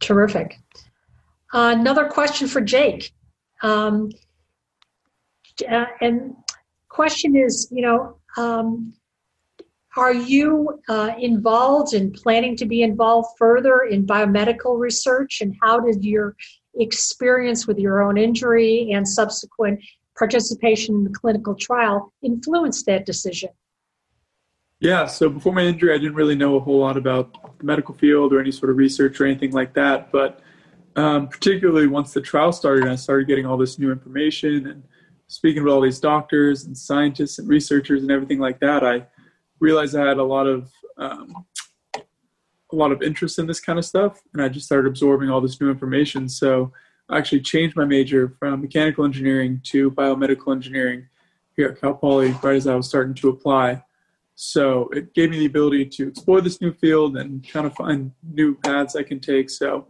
Terrific. 0.00 0.58
Another 1.52 2.06
question 2.06 2.48
for 2.48 2.60
Jake. 2.60 3.12
Um, 3.62 4.10
uh, 5.70 5.86
and 6.00 6.34
question 6.88 7.36
is, 7.36 7.68
you 7.70 7.82
know, 7.82 8.16
um, 8.36 8.92
are 9.96 10.12
you 10.12 10.80
uh, 10.88 11.12
involved 11.18 11.94
in 11.94 12.12
planning 12.12 12.56
to 12.56 12.66
be 12.66 12.82
involved 12.82 13.28
further 13.38 13.80
in 13.82 14.06
biomedical 14.06 14.78
research? 14.78 15.40
And 15.40 15.56
how 15.62 15.80
did 15.80 16.04
your 16.04 16.36
experience 16.78 17.66
with 17.66 17.78
your 17.78 18.02
own 18.02 18.18
injury 18.18 18.92
and 18.92 19.08
subsequent 19.08 19.80
participation 20.18 20.96
in 20.96 21.04
the 21.04 21.10
clinical 21.10 21.54
trial 21.54 22.12
influence 22.22 22.84
that 22.84 23.06
decision? 23.06 23.50
Yeah, 24.80 25.06
so 25.06 25.30
before 25.30 25.54
my 25.54 25.62
injury, 25.62 25.94
I 25.94 25.98
didn't 25.98 26.14
really 26.14 26.34
know 26.34 26.56
a 26.56 26.60
whole 26.60 26.80
lot 26.80 26.98
about 26.98 27.58
the 27.58 27.64
medical 27.64 27.94
field 27.94 28.34
or 28.34 28.40
any 28.40 28.52
sort 28.52 28.70
of 28.70 28.76
research 28.76 29.20
or 29.20 29.24
anything 29.24 29.52
like 29.52 29.72
that. 29.74 30.12
But 30.12 30.40
um, 30.96 31.28
particularly 31.28 31.86
once 31.86 32.12
the 32.12 32.20
trial 32.20 32.52
started, 32.52 32.86
I 32.86 32.96
started 32.96 33.26
getting 33.26 33.46
all 33.46 33.56
this 33.56 33.78
new 33.78 33.90
information 33.90 34.66
and 34.66 34.82
speaking 35.28 35.64
with 35.64 35.72
all 35.72 35.80
these 35.80 35.98
doctors 35.98 36.64
and 36.64 36.76
scientists 36.76 37.38
and 37.38 37.48
researchers 37.48 38.02
and 38.02 38.10
everything 38.10 38.38
like 38.38 38.60
that. 38.60 38.84
I 38.84 39.06
realized 39.60 39.96
I 39.96 40.06
had 40.06 40.18
a 40.18 40.24
lot 40.24 40.46
of 40.46 40.70
um, 40.98 41.46
a 42.72 42.76
lot 42.76 42.92
of 42.92 43.02
interest 43.02 43.38
in 43.38 43.46
this 43.46 43.60
kind 43.60 43.78
of 43.78 43.84
stuff, 43.84 44.20
and 44.32 44.42
I 44.42 44.48
just 44.48 44.66
started 44.66 44.88
absorbing 44.88 45.30
all 45.30 45.40
this 45.40 45.60
new 45.60 45.70
information. 45.70 46.28
So 46.28 46.72
I 47.08 47.18
actually 47.18 47.40
changed 47.40 47.76
my 47.76 47.84
major 47.84 48.34
from 48.38 48.60
mechanical 48.60 49.04
engineering 49.04 49.60
to 49.64 49.90
biomedical 49.92 50.52
engineering 50.52 51.08
here 51.56 51.68
at 51.68 51.80
Cal 51.80 51.94
Poly 51.94 52.32
right 52.42 52.56
as 52.56 52.66
I 52.66 52.74
was 52.74 52.88
starting 52.88 53.14
to 53.14 53.28
apply. 53.28 53.82
So 54.34 54.88
it 54.92 55.14
gave 55.14 55.30
me 55.30 55.38
the 55.38 55.46
ability 55.46 55.86
to 55.86 56.08
explore 56.08 56.40
this 56.40 56.60
new 56.60 56.72
field 56.72 57.16
and 57.16 57.48
kind 57.48 57.66
of 57.66 57.74
find 57.74 58.12
new 58.22 58.56
paths 58.56 58.94
I 58.94 59.02
can 59.02 59.20
take. 59.20 59.48
So 59.48 59.86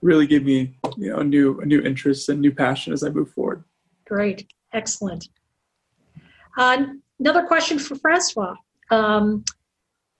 really 0.00 0.26
gave 0.26 0.44
me 0.44 0.76
you 0.96 1.10
know 1.10 1.18
a 1.18 1.24
new 1.24 1.60
a 1.60 1.66
new 1.66 1.82
interest 1.82 2.28
and 2.28 2.40
new 2.40 2.52
passion 2.52 2.92
as 2.92 3.02
I 3.02 3.10
move 3.10 3.30
forward. 3.30 3.64
Great, 4.06 4.50
excellent. 4.72 5.28
Uh, 6.56 6.86
another 7.20 7.46
question 7.46 7.78
for 7.78 7.94
Francois. 7.96 8.54
Um, 8.90 9.44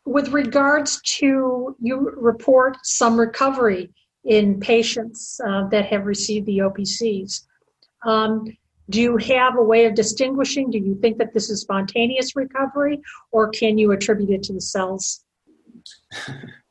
with 0.04 0.28
regards 0.28 1.00
to, 1.02 1.76
you 1.80 2.12
report 2.16 2.78
some 2.82 3.18
recovery 3.18 3.90
in 4.24 4.60
patients 4.60 5.40
uh, 5.46 5.68
that 5.68 5.86
have 5.86 6.06
received 6.06 6.46
the 6.46 6.58
OPCs. 6.58 7.44
Um, 8.06 8.44
do 8.90 9.00
you 9.00 9.16
have 9.18 9.56
a 9.56 9.62
way 9.62 9.84
of 9.84 9.94
distinguishing? 9.94 10.70
Do 10.70 10.78
you 10.78 10.94
think 10.94 11.18
that 11.18 11.34
this 11.34 11.50
is 11.50 11.60
spontaneous 11.60 12.34
recovery, 12.34 13.00
or 13.32 13.50
can 13.50 13.76
you 13.76 13.92
attribute 13.92 14.30
it 14.30 14.42
to 14.44 14.54
the 14.54 14.60
cells? 14.60 15.24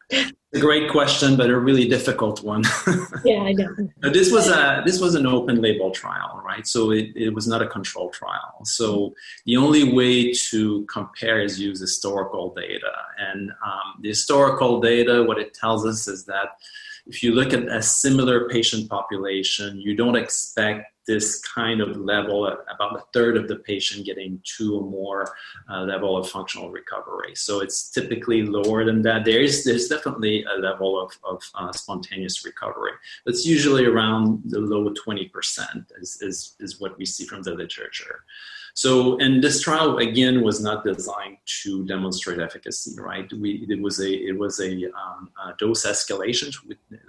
a 0.53 0.59
great 0.59 0.89
question, 0.89 1.35
but 1.35 1.49
a 1.49 1.57
really 1.57 1.87
difficult 1.87 2.43
one. 2.43 2.63
yeah, 3.25 3.41
I 3.41 3.51
know. 3.51 3.75
this 4.01 4.31
was 4.31 4.47
a 4.47 4.81
this 4.85 4.99
was 4.99 5.15
an 5.15 5.25
open 5.25 5.61
label 5.61 5.91
trial, 5.91 6.41
right? 6.45 6.65
So 6.65 6.91
it, 6.91 7.09
it 7.15 7.33
was 7.33 7.47
not 7.47 7.61
a 7.61 7.67
control 7.67 8.09
trial. 8.09 8.63
So 8.63 9.13
the 9.45 9.57
only 9.57 9.93
way 9.93 10.31
to 10.49 10.85
compare 10.85 11.41
is 11.41 11.59
use 11.59 11.79
historical 11.79 12.53
data, 12.53 12.93
and 13.17 13.51
um, 13.65 14.01
the 14.01 14.09
historical 14.09 14.79
data, 14.79 15.23
what 15.23 15.37
it 15.37 15.53
tells 15.53 15.85
us 15.85 16.07
is 16.07 16.25
that 16.25 16.57
if 17.07 17.23
you 17.23 17.33
look 17.33 17.53
at 17.53 17.67
a 17.67 17.81
similar 17.81 18.47
patient 18.47 18.89
population, 18.89 19.79
you 19.79 19.95
don't 19.95 20.15
expect 20.15 20.91
this 21.07 21.39
kind 21.41 21.81
of 21.81 21.97
level, 21.97 22.45
about 22.45 22.97
a 22.97 23.03
third 23.13 23.37
of 23.37 23.47
the 23.47 23.55
patient 23.55 24.05
getting 24.05 24.41
two 24.43 24.75
or 24.77 24.83
more 24.83 25.33
uh, 25.69 25.81
level 25.81 26.17
of 26.17 26.29
functional 26.29 26.69
recovery. 26.69 27.33
So 27.35 27.61
it's 27.61 27.89
typically 27.89 28.43
lower 28.43 28.85
than 28.85 29.01
that. 29.03 29.25
There 29.25 29.41
is 29.41 29.63
there's 29.63 29.87
definitely 29.87 30.43
a 30.43 30.59
level 30.59 31.01
of, 31.01 31.11
of 31.23 31.41
uh, 31.55 31.71
spontaneous 31.71 32.45
recovery. 32.45 32.91
It's 33.25 33.45
usually 33.45 33.85
around 33.85 34.41
the 34.45 34.59
low 34.59 34.93
20% 34.93 35.85
is, 36.01 36.21
is, 36.21 36.55
is 36.59 36.79
what 36.79 36.97
we 36.97 37.05
see 37.05 37.25
from 37.25 37.41
the 37.43 37.55
literature. 37.55 38.25
So, 38.77 39.17
and 39.17 39.43
this 39.43 39.59
trial 39.59 39.97
again 39.97 40.43
was 40.43 40.61
not 40.61 40.83
designed 40.83 41.37
to 41.63 41.83
demonstrate 41.87 42.39
efficacy, 42.39 42.91
right? 43.01 43.27
We 43.33 43.65
it 43.67 43.81
was 43.81 43.99
a 43.99 44.07
it 44.07 44.37
was 44.37 44.59
a, 44.59 44.71
um, 44.91 45.31
a 45.43 45.55
dose 45.57 45.83
escalation. 45.83 46.55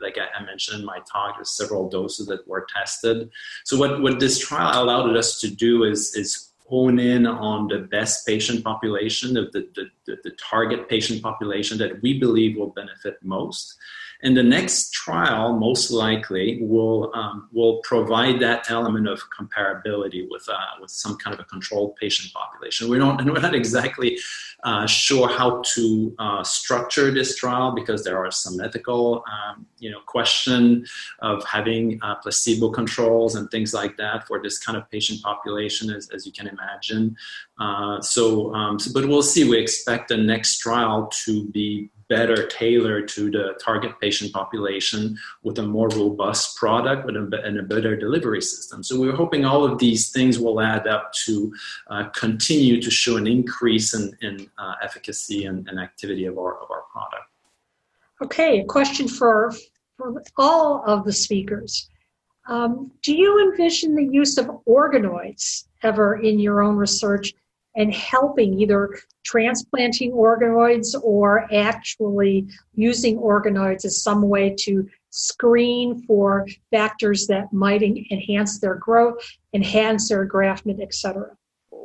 Like 0.00 0.16
I, 0.16 0.42
mentioned 0.46 0.80
in 0.80 0.86
my 0.86 1.00
talk, 1.00 1.36
there's 1.36 1.50
several 1.50 1.90
doses 1.90 2.26
that 2.28 2.48
were 2.48 2.66
tested. 2.74 3.28
So, 3.66 3.76
what 3.76 4.00
what 4.00 4.18
this 4.18 4.38
trial 4.38 4.82
allowed 4.82 5.14
us 5.14 5.38
to 5.42 5.50
do 5.50 5.84
is 5.84 6.14
is 6.14 6.52
hone 6.70 6.98
in 6.98 7.26
on 7.26 7.68
the 7.68 7.80
best 7.80 8.26
patient 8.26 8.64
population, 8.64 9.34
the, 9.34 9.50
the, 9.52 9.90
the, 10.08 10.16
the 10.24 10.34
target 10.36 10.88
patient 10.88 11.22
population 11.22 11.78
that 11.78 12.02
we 12.02 12.18
believe 12.18 12.56
will 12.56 12.70
benefit 12.70 13.18
most. 13.22 13.78
And 14.20 14.36
the 14.36 14.42
next 14.42 14.92
trial, 14.92 15.56
most 15.56 15.92
likely, 15.92 16.58
will 16.60 17.12
um, 17.14 17.48
will 17.52 17.76
provide 17.84 18.40
that 18.40 18.68
element 18.68 19.06
of 19.06 19.20
comparability 19.30 20.26
with 20.28 20.48
uh, 20.48 20.80
with 20.80 20.90
some 20.90 21.16
kind 21.18 21.34
of 21.34 21.38
a 21.38 21.44
controlled 21.44 21.94
patient 21.94 22.32
population. 22.32 22.88
We 22.88 22.98
don't, 22.98 23.24
we're 23.32 23.40
not 23.40 23.54
exactly 23.54 24.18
uh, 24.64 24.86
sure 24.86 25.28
how 25.28 25.62
to 25.74 26.14
uh, 26.18 26.42
structure 26.42 27.12
this 27.12 27.36
trial 27.36 27.70
because 27.70 28.02
there 28.02 28.18
are 28.18 28.32
some 28.32 28.60
ethical, 28.60 29.22
um, 29.30 29.66
you 29.78 29.88
know, 29.88 30.00
question 30.06 30.84
of 31.20 31.44
having 31.44 32.00
uh, 32.02 32.16
placebo 32.16 32.70
controls 32.70 33.36
and 33.36 33.48
things 33.52 33.72
like 33.72 33.96
that 33.98 34.26
for 34.26 34.42
this 34.42 34.58
kind 34.58 34.76
of 34.76 34.90
patient 34.90 35.22
population, 35.22 35.90
as, 35.90 36.10
as 36.10 36.26
you 36.26 36.32
can 36.32 36.48
imagine. 36.48 37.16
Uh, 37.60 38.00
so, 38.00 38.52
um, 38.54 38.80
so, 38.80 38.90
but 38.92 39.08
we'll 39.08 39.22
see. 39.22 39.48
We 39.48 39.58
expect 39.58 39.97
the 40.06 40.16
next 40.16 40.58
trial 40.58 41.10
to 41.24 41.44
be 41.48 41.90
better 42.08 42.46
tailored 42.46 43.06
to 43.06 43.30
the 43.30 43.58
target 43.62 43.92
patient 44.00 44.32
population 44.32 45.16
with 45.42 45.58
a 45.58 45.62
more 45.62 45.88
robust 45.90 46.56
product 46.56 47.08
and 47.08 47.58
a 47.58 47.62
better 47.62 47.96
delivery 47.96 48.40
system. 48.40 48.82
So 48.82 48.98
we're 48.98 49.14
hoping 49.14 49.44
all 49.44 49.64
of 49.64 49.78
these 49.78 50.10
things 50.10 50.38
will 50.38 50.60
add 50.60 50.86
up 50.86 51.12
to 51.24 51.52
uh, 51.88 52.04
continue 52.10 52.80
to 52.80 52.90
show 52.90 53.16
an 53.16 53.26
increase 53.26 53.94
in, 53.94 54.16
in 54.22 54.50
uh, 54.58 54.74
efficacy 54.82 55.44
and, 55.44 55.68
and, 55.68 55.78
activity 55.78 56.24
of 56.24 56.38
our, 56.38 56.58
of 56.62 56.70
our 56.70 56.82
product. 56.90 57.24
Okay, 58.22 58.60
a 58.60 58.64
question 58.64 59.06
for, 59.06 59.52
for 59.96 60.22
all 60.38 60.82
of 60.86 61.04
the 61.04 61.12
speakers. 61.12 61.88
Um, 62.48 62.90
do 63.02 63.14
you 63.14 63.50
envision 63.50 63.94
the 63.94 64.08
use 64.10 64.38
of 64.38 64.46
organoids 64.66 65.64
ever 65.82 66.16
in 66.16 66.38
your 66.38 66.62
own 66.62 66.76
research 66.76 67.34
and 67.78 67.94
helping 67.94 68.60
either 68.60 68.98
transplanting 69.24 70.12
organoids 70.12 70.94
or 71.02 71.46
actually 71.54 72.46
using 72.74 73.16
organoids 73.16 73.84
as 73.84 74.02
some 74.02 74.22
way 74.22 74.54
to 74.58 74.86
screen 75.10 76.02
for 76.02 76.46
factors 76.70 77.26
that 77.28 77.50
might 77.52 77.82
enhance 77.82 78.58
their 78.58 78.74
growth, 78.74 79.24
enhance 79.54 80.08
their 80.08 80.28
engraftment, 80.28 80.82
etc. 80.82 81.30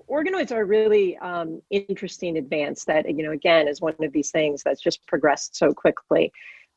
Organoids 0.09 0.51
are 0.51 0.65
really 0.65 1.15
um, 1.17 1.61
interesting 1.69 2.37
advance 2.37 2.83
that, 2.85 3.07
you 3.07 3.23
know, 3.23 3.31
again, 3.31 3.67
is 3.67 3.79
one 3.79 3.95
of 4.01 4.11
these 4.11 4.31
things 4.31 4.63
that's 4.63 4.81
just 4.81 5.05
progressed 5.07 5.55
so 5.55 5.73
quickly. 5.73 6.31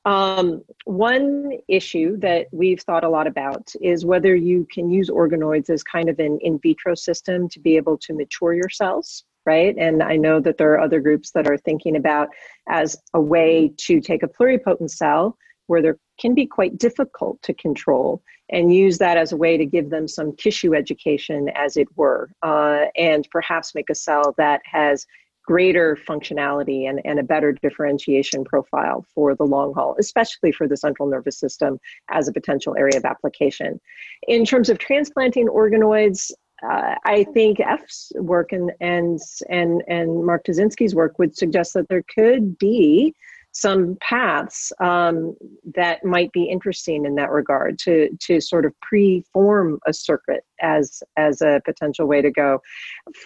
Um, 0.07 0.63
one 0.85 1.51
issue 1.67 2.17
that 2.19 2.47
we've 2.53 2.81
thought 2.81 3.03
a 3.03 3.09
lot 3.09 3.27
about 3.27 3.73
is 3.83 4.07
whether 4.07 4.37
you 4.37 4.67
can 4.73 4.89
use 4.89 5.11
organoids 5.11 5.69
as 5.69 5.83
kind 5.83 6.09
of 6.09 6.21
an 6.21 6.39
in 6.43 6.61
vitro 6.61 6.95
system 6.95 7.49
to 7.49 7.59
be 7.59 7.77
able 7.77 7.99
to 7.99 8.15
mature 8.15 8.55
your 8.55 8.69
cells, 8.69 9.25
right? 9.47 9.75
And 9.77 10.05
I 10.05 10.15
know 10.15 10.39
that 10.41 10.59
there 10.59 10.73
are 10.73 10.81
other 10.81 11.01
groups 11.01 11.33
that 11.33 11.49
are 11.49 11.59
thinking 11.59 11.97
about 11.97 12.29
as 12.69 12.97
a 13.15 13.21
way 13.21 13.73
to 13.79 14.01
take 14.01 14.23
a 14.23 14.29
pluripotent 14.29 14.91
cell 14.91 15.37
where 15.67 15.83
there 15.83 15.99
can 16.21 16.35
be 16.35 16.47
quite 16.47 16.79
difficult 16.79 17.43
to 17.43 17.53
control 17.53 18.23
and 18.51 18.73
use 18.73 18.99
that 18.99 19.17
as 19.17 19.33
a 19.33 19.37
way 19.37 19.57
to 19.57 19.67
give 19.67 19.91
them 19.91 20.07
some 20.07 20.37
tissue 20.37 20.73
education, 20.73 21.49
as 21.57 21.77
it 21.77 21.89
were, 21.97 22.31
uh, 22.43 22.85
and 22.97 23.27
perhaps 23.33 23.75
make 23.75 23.91
a 23.91 23.95
cell 23.95 24.37
that 24.39 24.61
has 24.65 25.05
greater 25.47 25.97
functionality 26.09 26.89
and, 26.89 27.01
and 27.05 27.19
a 27.19 27.23
better 27.23 27.53
differentiation 27.53 28.45
profile 28.45 29.07
for 29.15 29.35
the 29.35 29.45
long 29.45 29.73
haul, 29.73 29.97
especially 29.99 30.53
for 30.53 30.67
the 30.67 30.77
central 30.77 31.09
nervous 31.09 31.39
system 31.39 31.79
as 32.11 32.29
a 32.29 32.33
potential 32.33 32.77
area 32.77 32.97
of 32.97 33.05
application. 33.05 33.81
In 34.27 34.45
terms 34.45 34.69
of 34.69 34.79
transplanting 34.79 35.49
organoids, 35.49 36.33
uh, 36.63 36.97
I 37.05 37.25
think 37.35 37.61
F's 37.61 38.13
work 38.17 38.51
and 38.51 38.73
and 38.81 39.21
and 39.49 39.83
and 39.89 40.25
Mark 40.25 40.45
Tuszynski's 40.45 40.95
work 40.95 41.19
would 41.19 41.37
suggest 41.37 41.75
that 41.75 41.89
there 41.89 42.03
could 42.03 42.59
be 42.59 43.15
some 43.59 43.97
paths 44.03 44.71
um, 44.81 45.35
that 45.75 46.05
might 46.05 46.31
be 46.33 46.45
interesting 46.45 47.07
in 47.07 47.15
that 47.15 47.31
regard 47.31 47.79
to 47.79 48.11
to 48.21 48.39
sort 48.39 48.67
of 48.67 48.75
pre-form 48.83 49.79
a 49.87 49.95
circuit 49.95 50.45
as 50.61 51.03
as 51.17 51.41
a 51.41 51.63
potential 51.65 52.07
way 52.07 52.21
to 52.21 52.31
go. 52.31 52.61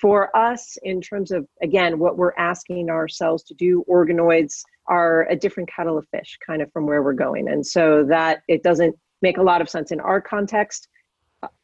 For 0.00 0.34
us 0.36 0.78
in 0.84 1.00
terms 1.00 1.32
of 1.32 1.48
again 1.62 1.98
what 1.98 2.16
we're 2.16 2.34
asking 2.38 2.90
ourselves 2.90 3.42
to 3.44 3.54
do 3.54 3.84
organoids 3.90 4.62
are 4.86 5.26
a 5.28 5.34
different 5.34 5.68
kettle 5.68 5.98
of 5.98 6.06
fish 6.12 6.38
kind 6.46 6.62
of 6.62 6.72
from 6.72 6.86
where 6.86 7.02
we're 7.02 7.12
going. 7.12 7.48
And 7.48 7.66
so 7.66 8.04
that 8.08 8.42
it 8.46 8.62
doesn't 8.62 8.94
make 9.22 9.36
a 9.36 9.42
lot 9.42 9.60
of 9.60 9.68
sense 9.68 9.90
in 9.90 9.98
our 10.00 10.20
context. 10.20 10.86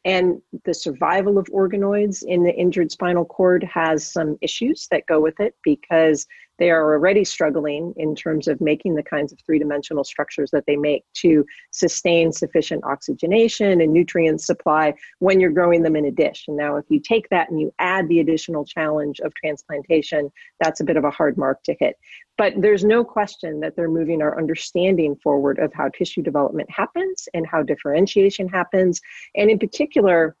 And 0.03 0.41
the 0.65 0.73
survival 0.73 1.37
of 1.37 1.45
organoids 1.47 2.23
in 2.23 2.43
the 2.43 2.53
injured 2.53 2.91
spinal 2.91 3.25
cord 3.25 3.63
has 3.63 4.11
some 4.11 4.37
issues 4.41 4.87
that 4.91 5.05
go 5.07 5.21
with 5.21 5.39
it 5.39 5.55
because 5.63 6.25
they 6.59 6.71
are 6.71 6.93
already 6.93 7.23
struggling 7.23 7.93
in 7.97 8.15
terms 8.15 8.47
of 8.47 8.59
making 8.61 8.95
the 8.95 9.03
kinds 9.03 9.31
of 9.31 9.39
three 9.45 9.59
dimensional 9.59 10.03
structures 10.03 10.51
that 10.51 10.65
they 10.65 10.75
make 10.75 11.03
to 11.15 11.45
sustain 11.71 12.31
sufficient 12.31 12.83
oxygenation 12.83 13.81
and 13.81 13.93
nutrient 13.93 14.41
supply 14.41 14.93
when 15.19 15.39
you're 15.39 15.51
growing 15.51 15.83
them 15.83 15.95
in 15.95 16.05
a 16.05 16.11
dish. 16.11 16.45
And 16.47 16.57
now, 16.57 16.77
if 16.77 16.85
you 16.89 16.99
take 16.99 17.29
that 17.29 17.49
and 17.49 17.59
you 17.59 17.73
add 17.79 18.07
the 18.07 18.19
additional 18.19 18.65
challenge 18.65 19.19
of 19.19 19.33
transplantation, 19.35 20.31
that's 20.59 20.79
a 20.79 20.83
bit 20.83 20.97
of 20.97 21.03
a 21.03 21.11
hard 21.11 21.37
mark 21.37 21.63
to 21.63 21.75
hit. 21.79 21.95
But 22.37 22.53
there's 22.57 22.83
no 22.83 23.03
question 23.03 23.59
that 23.61 23.75
they're 23.75 23.89
moving 23.89 24.21
our 24.21 24.37
understanding 24.37 25.15
forward 25.15 25.59
of 25.59 25.73
how 25.73 25.89
tissue 25.89 26.21
development 26.21 26.69
happens 26.69 27.27
and 27.33 27.47
how 27.47 27.63
differentiation 27.63 28.47
happens. 28.47 29.01
And 29.35 29.49
in 29.49 29.57
particular, 29.57 30.35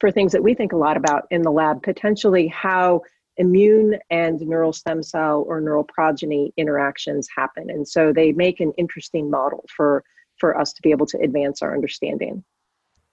for 0.00 0.10
things 0.12 0.32
that 0.32 0.42
we 0.42 0.54
think 0.54 0.72
a 0.72 0.76
lot 0.76 0.96
about 0.96 1.26
in 1.30 1.42
the 1.42 1.50
lab, 1.50 1.82
potentially 1.82 2.46
how 2.46 3.02
immune 3.38 3.98
and 4.10 4.40
neural 4.40 4.72
stem 4.72 5.02
cell 5.02 5.44
or 5.46 5.60
neural 5.60 5.84
progeny 5.84 6.52
interactions 6.56 7.28
happen. 7.34 7.70
And 7.70 7.86
so 7.86 8.12
they 8.12 8.32
make 8.32 8.60
an 8.60 8.72
interesting 8.76 9.30
model 9.30 9.64
for, 9.74 10.04
for 10.38 10.58
us 10.58 10.72
to 10.74 10.82
be 10.82 10.90
able 10.90 11.06
to 11.06 11.20
advance 11.20 11.62
our 11.62 11.74
understanding. 11.74 12.44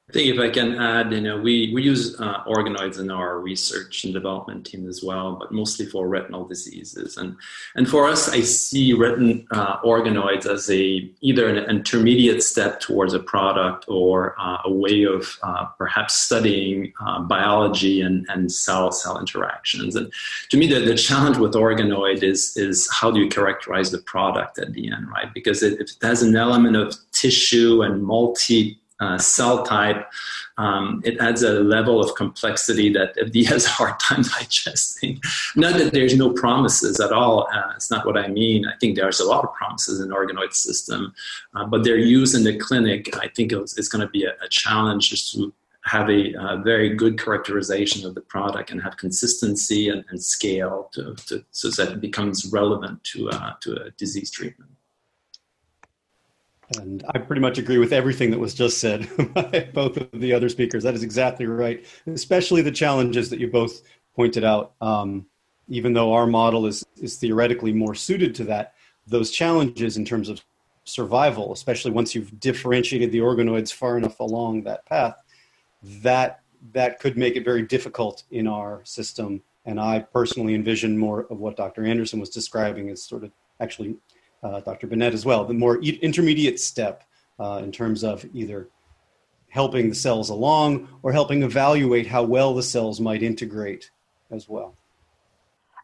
I 0.07 0.13
think 0.13 0.35
if 0.35 0.39
I 0.39 0.51
can 0.51 0.75
add, 0.75 1.11
you 1.11 1.21
know, 1.21 1.37
we, 1.37 1.71
we 1.73 1.81
use 1.81 2.19
uh, 2.21 2.43
organoids 2.43 2.99
in 2.99 3.09
our 3.09 3.39
research 3.39 4.03
and 4.03 4.13
development 4.13 4.63
team 4.63 4.87
as 4.87 5.03
well, 5.03 5.35
but 5.35 5.51
mostly 5.51 5.87
for 5.87 6.07
retinal 6.07 6.45
diseases. 6.45 7.17
And 7.17 7.35
and 7.73 7.89
for 7.89 8.07
us, 8.07 8.29
I 8.29 8.41
see 8.41 8.93
retin 8.93 9.47
uh, 9.49 9.79
organoids 9.81 10.45
as 10.45 10.69
a 10.69 11.11
either 11.21 11.49
an 11.49 11.67
intermediate 11.71 12.43
step 12.43 12.81
towards 12.81 13.15
a 13.15 13.19
product 13.19 13.85
or 13.87 14.35
uh, 14.39 14.59
a 14.65 14.71
way 14.71 15.05
of 15.05 15.39
uh, 15.41 15.65
perhaps 15.79 16.13
studying 16.13 16.93
uh, 17.03 17.21
biology 17.21 18.01
and, 18.01 18.27
and 18.29 18.51
cell 18.51 18.91
cell 18.91 19.19
interactions. 19.19 19.95
And 19.95 20.13
to 20.51 20.57
me, 20.57 20.67
the, 20.67 20.81
the 20.81 20.95
challenge 20.95 21.37
with 21.37 21.53
organoid 21.53 22.21
is 22.21 22.55
is 22.55 22.87
how 22.91 23.09
do 23.09 23.19
you 23.19 23.27
characterize 23.27 23.89
the 23.89 24.03
product 24.03 24.59
at 24.59 24.73
the 24.73 24.91
end, 24.91 25.09
right? 25.09 25.33
Because 25.33 25.63
it, 25.63 25.79
it 25.79 25.93
has 26.03 26.21
an 26.21 26.35
element 26.35 26.75
of 26.75 26.95
tissue 27.11 27.81
and 27.81 28.03
multi 28.03 28.79
uh, 28.99 29.17
cell 29.17 29.63
type, 29.63 30.07
um, 30.57 31.01
it 31.03 31.17
adds 31.19 31.43
a 31.43 31.51
level 31.51 31.99
of 31.99 32.15
complexity 32.15 32.91
that 32.93 33.15
FDA 33.17 33.45
has 33.47 33.65
a 33.65 33.69
hard 33.69 33.99
time 33.99 34.21
digesting. 34.39 35.21
Not 35.55 35.77
that 35.77 35.93
there's 35.93 36.17
no 36.17 36.31
promises 36.31 36.99
at 36.99 37.11
all. 37.11 37.47
Uh, 37.53 37.73
it's 37.75 37.91
not 37.91 38.05
what 38.05 38.17
I 38.17 38.27
mean. 38.27 38.65
I 38.65 38.75
think 38.79 38.95
there's 38.95 39.19
a 39.19 39.25
lot 39.25 39.43
of 39.43 39.53
promises 39.53 39.99
in 39.99 40.09
organoid 40.09 40.53
system, 40.53 41.13
uh, 41.55 41.65
but 41.65 41.83
their 41.83 41.97
use 41.97 42.33
in 42.33 42.43
the 42.43 42.57
clinic, 42.57 43.15
I 43.17 43.27
think 43.27 43.51
it's, 43.51 43.77
it's 43.77 43.89
going 43.89 44.05
to 44.05 44.11
be 44.11 44.23
a, 44.23 44.33
a, 44.41 44.49
challenge 44.49 45.09
just 45.09 45.33
to 45.33 45.53
have 45.83 46.09
a, 46.09 46.61
very 46.63 46.95
good 46.95 47.19
characterization 47.19 48.07
of 48.07 48.15
the 48.15 48.21
product 48.21 48.71
and 48.71 48.81
have 48.81 48.97
consistency 48.97 49.89
and, 49.89 50.03
and 50.09 50.23
scale 50.23 50.89
to, 50.93 51.15
to, 51.27 51.43
so 51.51 51.69
that 51.71 51.93
it 51.93 52.01
becomes 52.01 52.51
relevant 52.51 53.03
to, 53.03 53.29
uh, 53.29 53.53
to 53.61 53.75
a 53.75 53.91
disease 53.91 54.31
treatment. 54.31 54.74
And 56.79 57.03
I 57.09 57.19
pretty 57.19 57.41
much 57.41 57.57
agree 57.57 57.77
with 57.77 57.93
everything 57.93 58.31
that 58.31 58.39
was 58.39 58.53
just 58.53 58.79
said 58.79 59.07
by 59.33 59.69
both 59.73 59.97
of 59.97 60.09
the 60.13 60.33
other 60.33 60.49
speakers. 60.49 60.83
That 60.83 60.95
is 60.95 61.03
exactly 61.03 61.45
right, 61.45 61.85
especially 62.07 62.61
the 62.61 62.71
challenges 62.71 63.29
that 63.29 63.39
you 63.39 63.47
both 63.47 63.81
pointed 64.15 64.43
out. 64.43 64.73
Um, 64.81 65.27
even 65.67 65.93
though 65.93 66.13
our 66.13 66.27
model 66.27 66.65
is, 66.65 66.85
is 66.97 67.17
theoretically 67.17 67.73
more 67.73 67.95
suited 67.95 68.35
to 68.35 68.43
that, 68.45 68.73
those 69.07 69.31
challenges 69.31 69.97
in 69.97 70.05
terms 70.05 70.29
of 70.29 70.43
survival, 70.83 71.53
especially 71.53 71.91
once 71.91 72.13
you've 72.13 72.39
differentiated 72.39 73.11
the 73.11 73.19
organoids 73.19 73.73
far 73.73 73.97
enough 73.97 74.19
along 74.19 74.63
that 74.63 74.85
path, 74.85 75.15
that 75.81 76.41
that 76.73 76.99
could 76.99 77.17
make 77.17 77.35
it 77.35 77.43
very 77.43 77.61
difficult 77.61 78.23
in 78.31 78.47
our 78.47 78.81
system. 78.85 79.41
And 79.65 79.79
I 79.79 79.99
personally 79.99 80.55
envision 80.55 80.97
more 80.97 81.27
of 81.29 81.39
what 81.39 81.57
Dr. 81.57 81.85
Anderson 81.85 82.19
was 82.19 82.29
describing 82.29 82.89
as 82.89 83.03
sort 83.03 83.23
of 83.23 83.31
actually 83.59 83.95
uh, 84.43 84.59
Dr. 84.61 84.87
Binette 84.87 85.13
as 85.13 85.25
well, 85.25 85.45
the 85.45 85.53
more 85.53 85.81
intermediate 85.81 86.59
step 86.59 87.03
uh, 87.39 87.61
in 87.63 87.71
terms 87.71 88.03
of 88.03 88.25
either 88.33 88.69
helping 89.49 89.89
the 89.89 89.95
cells 89.95 90.29
along 90.29 90.87
or 91.01 91.11
helping 91.11 91.43
evaluate 91.43 92.07
how 92.07 92.23
well 92.23 92.53
the 92.53 92.63
cells 92.63 92.99
might 92.99 93.23
integrate 93.23 93.89
as 94.31 94.49
well. 94.49 94.75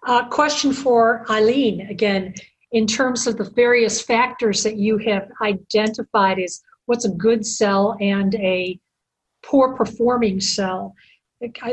Uh, 0.05 0.27
question 0.27 0.73
for 0.73 1.25
Aileen 1.29 1.81
again, 1.81 2.33
in 2.71 2.87
terms 2.87 3.27
of 3.27 3.37
the 3.37 3.49
various 3.51 4.01
factors 4.01 4.63
that 4.63 4.77
you 4.77 4.97
have 4.97 5.29
identified 5.41 6.39
as 6.39 6.61
what's 6.85 7.05
a 7.05 7.09
good 7.09 7.45
cell 7.45 7.95
and 8.01 8.35
a 8.35 8.79
poor 9.43 9.75
performing 9.75 10.39
cell 10.39 10.93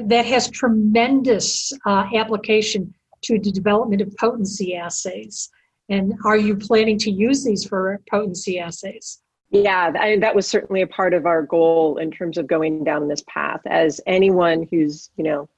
that 0.05 0.25
has 0.25 0.51
tremendous 0.51 1.73
uh, 1.85 2.05
application 2.15 2.95
to 3.23 3.39
the 3.39 3.53
development 3.53 4.01
of 4.01 4.17
potency 4.17 4.75
assays. 4.75 5.51
And 5.89 6.15
are 6.25 6.37
you 6.37 6.57
planning 6.57 6.99
to 6.99 7.11
use 7.11 7.45
these 7.45 7.65
for 7.65 8.01
potency 8.11 8.59
assays? 8.59 9.21
Yeah, 9.51 9.93
I, 9.99 10.19
that 10.19 10.35
was 10.35 10.47
certainly 10.47 10.83
a 10.83 10.87
part 10.87 11.15
of 11.15 11.25
our 11.25 11.43
goal 11.43 11.97
in 11.97 12.11
terms 12.11 12.37
of 12.37 12.47
going 12.47 12.85
down 12.85 13.09
this 13.09 13.25
path. 13.29 13.61
As 13.67 14.01
anyone 14.07 14.69
who's, 14.71 15.11
you 15.17 15.25
know, 15.25 15.49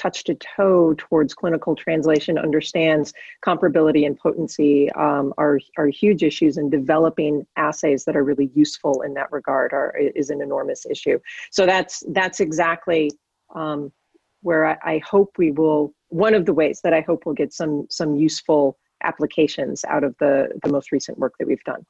touched 0.00 0.30
a 0.30 0.34
toe 0.36 0.94
towards 0.96 1.34
clinical 1.34 1.76
translation 1.76 2.38
understands 2.38 3.12
comparability 3.44 4.06
and 4.06 4.18
potency 4.18 4.90
um, 4.92 5.34
are, 5.36 5.60
are 5.76 5.88
huge 5.88 6.22
issues 6.22 6.56
and 6.56 6.70
developing 6.70 7.46
assays 7.56 8.04
that 8.04 8.16
are 8.16 8.24
really 8.24 8.50
useful 8.54 9.02
in 9.02 9.12
that 9.12 9.30
regard 9.30 9.74
are, 9.74 9.94
is 10.16 10.30
an 10.30 10.40
enormous 10.40 10.86
issue 10.86 11.18
so 11.50 11.66
that's 11.66 12.02
that's 12.12 12.40
exactly 12.40 13.10
um, 13.54 13.92
where 14.40 14.64
I, 14.64 14.78
I, 14.82 15.02
hope 15.04 15.34
we 15.36 15.50
will 15.50 15.92
one 16.08 16.32
of 16.32 16.46
the 16.46 16.54
ways 16.54 16.80
that 16.82 16.94
i 16.94 17.02
hope 17.02 17.26
we'll 17.26 17.34
get 17.34 17.52
some 17.52 17.86
some 17.90 18.16
useful 18.16 18.78
applications 19.02 19.84
out 19.84 20.04
of 20.04 20.14
the 20.18 20.48
the 20.62 20.70
most 20.70 20.92
recent 20.92 21.18
work 21.18 21.34
that 21.38 21.46
we've 21.46 21.64
done 21.64 21.84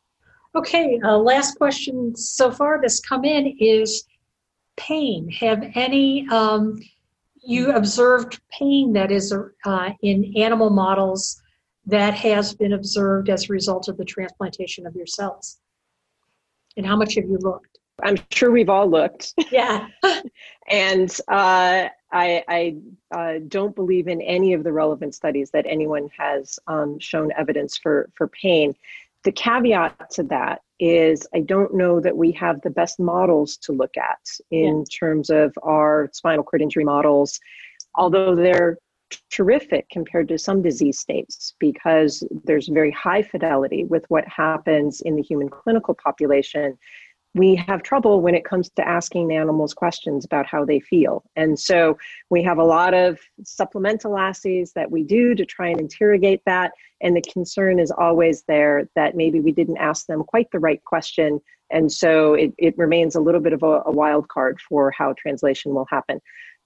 okay 0.55 0.99
uh, 1.05 1.17
last 1.17 1.57
question 1.57 2.15
so 2.17 2.51
far 2.51 2.81
that's 2.81 3.01
come 3.01 3.25
in 3.25 3.57
is 3.59 4.05
pain 4.77 5.29
have 5.31 5.71
any 5.75 6.27
um, 6.31 6.79
you 7.43 7.73
observed 7.73 8.41
pain 8.51 8.93
that 8.93 9.11
is 9.11 9.35
uh, 9.65 9.91
in 10.03 10.33
animal 10.37 10.71
models 10.71 11.41
that 11.87 12.15
has 12.15 12.55
been 12.55 12.73
observed 12.73 13.29
as 13.29 13.49
a 13.49 13.53
result 13.53 13.89
of 13.89 13.97
the 13.97 14.05
transplantation 14.05 14.87
of 14.87 14.95
your 14.95 15.07
cells? 15.07 15.59
And 16.77 16.87
how 16.87 16.97
much 16.97 17.15
have 17.17 17.25
you 17.25 17.39
looked? 17.39 17.80
I'm 18.03 18.17
sure 18.31 18.51
we've 18.51 18.69
all 18.69 18.89
looked. 18.89 19.35
Yeah. 19.51 19.89
and 20.71 21.11
uh, 21.29 21.89
I, 22.13 22.45
I 22.49 22.77
uh, 23.13 23.41
don't 23.49 23.75
believe 23.75 24.07
in 24.07 24.21
any 24.23 24.53
of 24.53 24.63
the 24.63 24.73
relevant 24.73 25.15
studies 25.15 25.51
that 25.51 25.67
anyone 25.69 26.09
has 26.17 26.59
um, 26.69 26.99
shown 27.01 27.31
evidence 27.37 27.77
for, 27.77 28.11
for 28.15 28.29
pain. 28.29 28.75
The 29.25 29.33
caveat 29.33 30.11
to 30.13 30.23
that 30.25 30.63
is 30.79 31.27
I 31.35 31.41
don't 31.41 31.75
know 31.75 32.01
that 32.01 32.17
we 32.17 32.33
have 32.33 32.61
the 32.63 32.71
best 32.71 33.01
models 33.01 33.57
to 33.59 33.73
look 33.73 33.97
at 33.97 34.21
in 34.51 34.79
yeah. 34.79 34.99
terms 34.99 35.31
of 35.31 35.53
our 35.63 36.09
spinal 36.13 36.45
cord 36.45 36.63
injury 36.63 36.85
models, 36.85 37.39
although 37.97 38.35
they're 38.35 38.79
terrific 39.31 39.89
compared 39.91 40.29
to 40.29 40.39
some 40.39 40.63
disease 40.63 40.99
states 40.99 41.55
because 41.59 42.23
there's 42.45 42.69
very 42.69 42.91
high 42.93 43.23
fidelity 43.23 43.85
with 43.85 44.05
what 44.09 44.27
happens 44.27 45.01
in 45.03 45.17
the 45.17 45.23
human 45.23 45.49
clinical 45.49 45.95
population 45.95 46.79
we 47.35 47.55
have 47.55 47.83
trouble 47.83 48.21
when 48.21 48.35
it 48.35 48.45
comes 48.45 48.71
to 48.71 48.87
asking 48.87 49.33
animals 49.33 49.73
questions 49.73 50.25
about 50.25 50.47
how 50.47 50.65
they 50.65 50.81
feel. 50.81 51.23
And 51.37 51.59
so 51.59 51.97
we 52.29 52.43
have 52.43 52.59
a 52.59 52.65
lot 52.65 52.93
of 52.93 53.21
supplemental 53.45 54.19
assays 54.19 54.73
that 54.73 54.91
we 54.91 55.05
do 55.05 55.35
to 55.35 55.45
try 55.45 55.69
and 55.69 55.81
interrogate 55.81 56.43
that. 56.47 56.73
And 57.01 57.17
the 57.17 57.23
concern 57.23 57.79
is 57.79 57.91
always 57.91 58.43
there 58.49 58.89
that 58.97 59.17
maybe 59.17 59.41
we 59.41 59.53
didn't 59.53 59.79
ask 59.79 60.07
them 60.07 60.25
quite 60.25 60.51
the 60.51 60.59
right 60.59 60.83
question. 60.85 61.41
And 61.71 61.91
so 61.91 62.35
it, 62.35 62.53
it 62.59 62.77
remains 62.77 63.15
a 63.15 63.21
little 63.21 63.41
bit 63.41 63.53
of 63.53 63.63
a, 63.63 63.83
a 63.87 63.93
wild 63.93 64.29
card 64.29 64.61
for 64.69 64.91
how 64.91 65.15
translation 65.17 65.73
will 65.73 65.87
happen. 65.89 66.21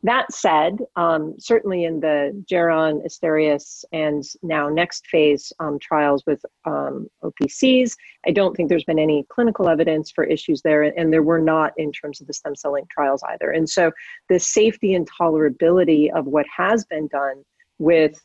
That 0.05 0.31
said, 0.31 0.81
um, 0.97 1.35
certainly 1.39 1.85
in 1.85 1.99
the 1.99 2.45
Geron, 2.51 3.03
Asterias, 3.07 3.87
and 3.91 4.23
now 4.43 4.69
next 4.69 5.07
phase 5.07 5.51
um, 5.61 5.79
trials 5.79 6.23
with 6.27 6.45
um, 6.67 7.09
OPCs, 7.23 7.95
I 8.27 8.31
don't 8.31 8.55
think 8.55 8.69
there's 8.69 8.85
been 8.85 8.99
any 8.99 9.25
clinical 9.31 9.67
evidence 9.67 10.11
for 10.11 10.23
issues 10.25 10.61
there, 10.61 10.83
and 10.83 11.11
there 11.11 11.23
were 11.23 11.41
not 11.41 11.73
in 11.79 11.91
terms 11.91 12.21
of 12.21 12.27
the 12.27 12.35
StemCells 12.35 12.79
Inc 12.83 12.91
trials 12.91 13.23
either. 13.31 13.51
And 13.51 13.67
so 13.67 13.93
the 14.29 14.39
safety 14.39 14.93
and 14.93 15.09
tolerability 15.11 16.11
of 16.15 16.27
what 16.27 16.45
has 16.55 16.85
been 16.85 17.09
done 17.09 17.43
with 17.79 18.23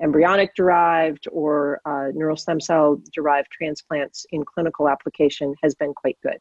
embryonic 0.00 0.54
derived 0.54 1.26
or 1.32 1.80
uh, 1.84 2.12
neural 2.14 2.36
stem 2.36 2.60
cell 2.60 3.02
derived 3.12 3.48
transplants 3.50 4.24
in 4.30 4.44
clinical 4.44 4.88
application 4.88 5.52
has 5.64 5.74
been 5.74 5.92
quite 5.94 6.16
good. 6.22 6.38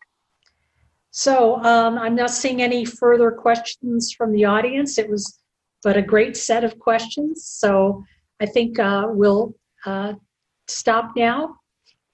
So 1.12 1.62
um, 1.64 1.98
I'm 1.98 2.16
not 2.16 2.32
seeing 2.32 2.62
any 2.62 2.86
further 2.86 3.32
questions 3.32 4.12
from 4.12 4.32
the 4.32 4.46
audience. 4.46 4.98
It 4.98 5.10
was 5.10 5.40
but 5.84 5.98
a 5.98 6.02
great 6.02 6.36
set 6.36 6.64
of 6.64 6.78
questions. 6.80 7.46
So 7.46 8.04
I 8.40 8.46
think 8.46 8.80
uh, 8.80 9.08
we'll 9.10 9.56
uh, 9.86 10.14
stop 10.68 11.14
now 11.16 11.56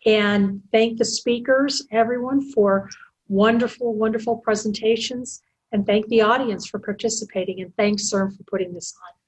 and 0.05 0.61
thank 0.71 0.97
the 0.97 1.05
speakers, 1.05 1.85
everyone, 1.91 2.51
for 2.51 2.89
wonderful, 3.29 3.93
wonderful 3.93 4.37
presentations, 4.37 5.41
and 5.71 5.85
thank 5.85 6.07
the 6.07 6.21
audience 6.21 6.67
for 6.67 6.79
participating. 6.79 7.61
And 7.61 7.75
thanks, 7.77 8.11
CIRM, 8.11 8.35
for 8.35 8.43
putting 8.43 8.73
this 8.73 8.93
on. 9.01 9.22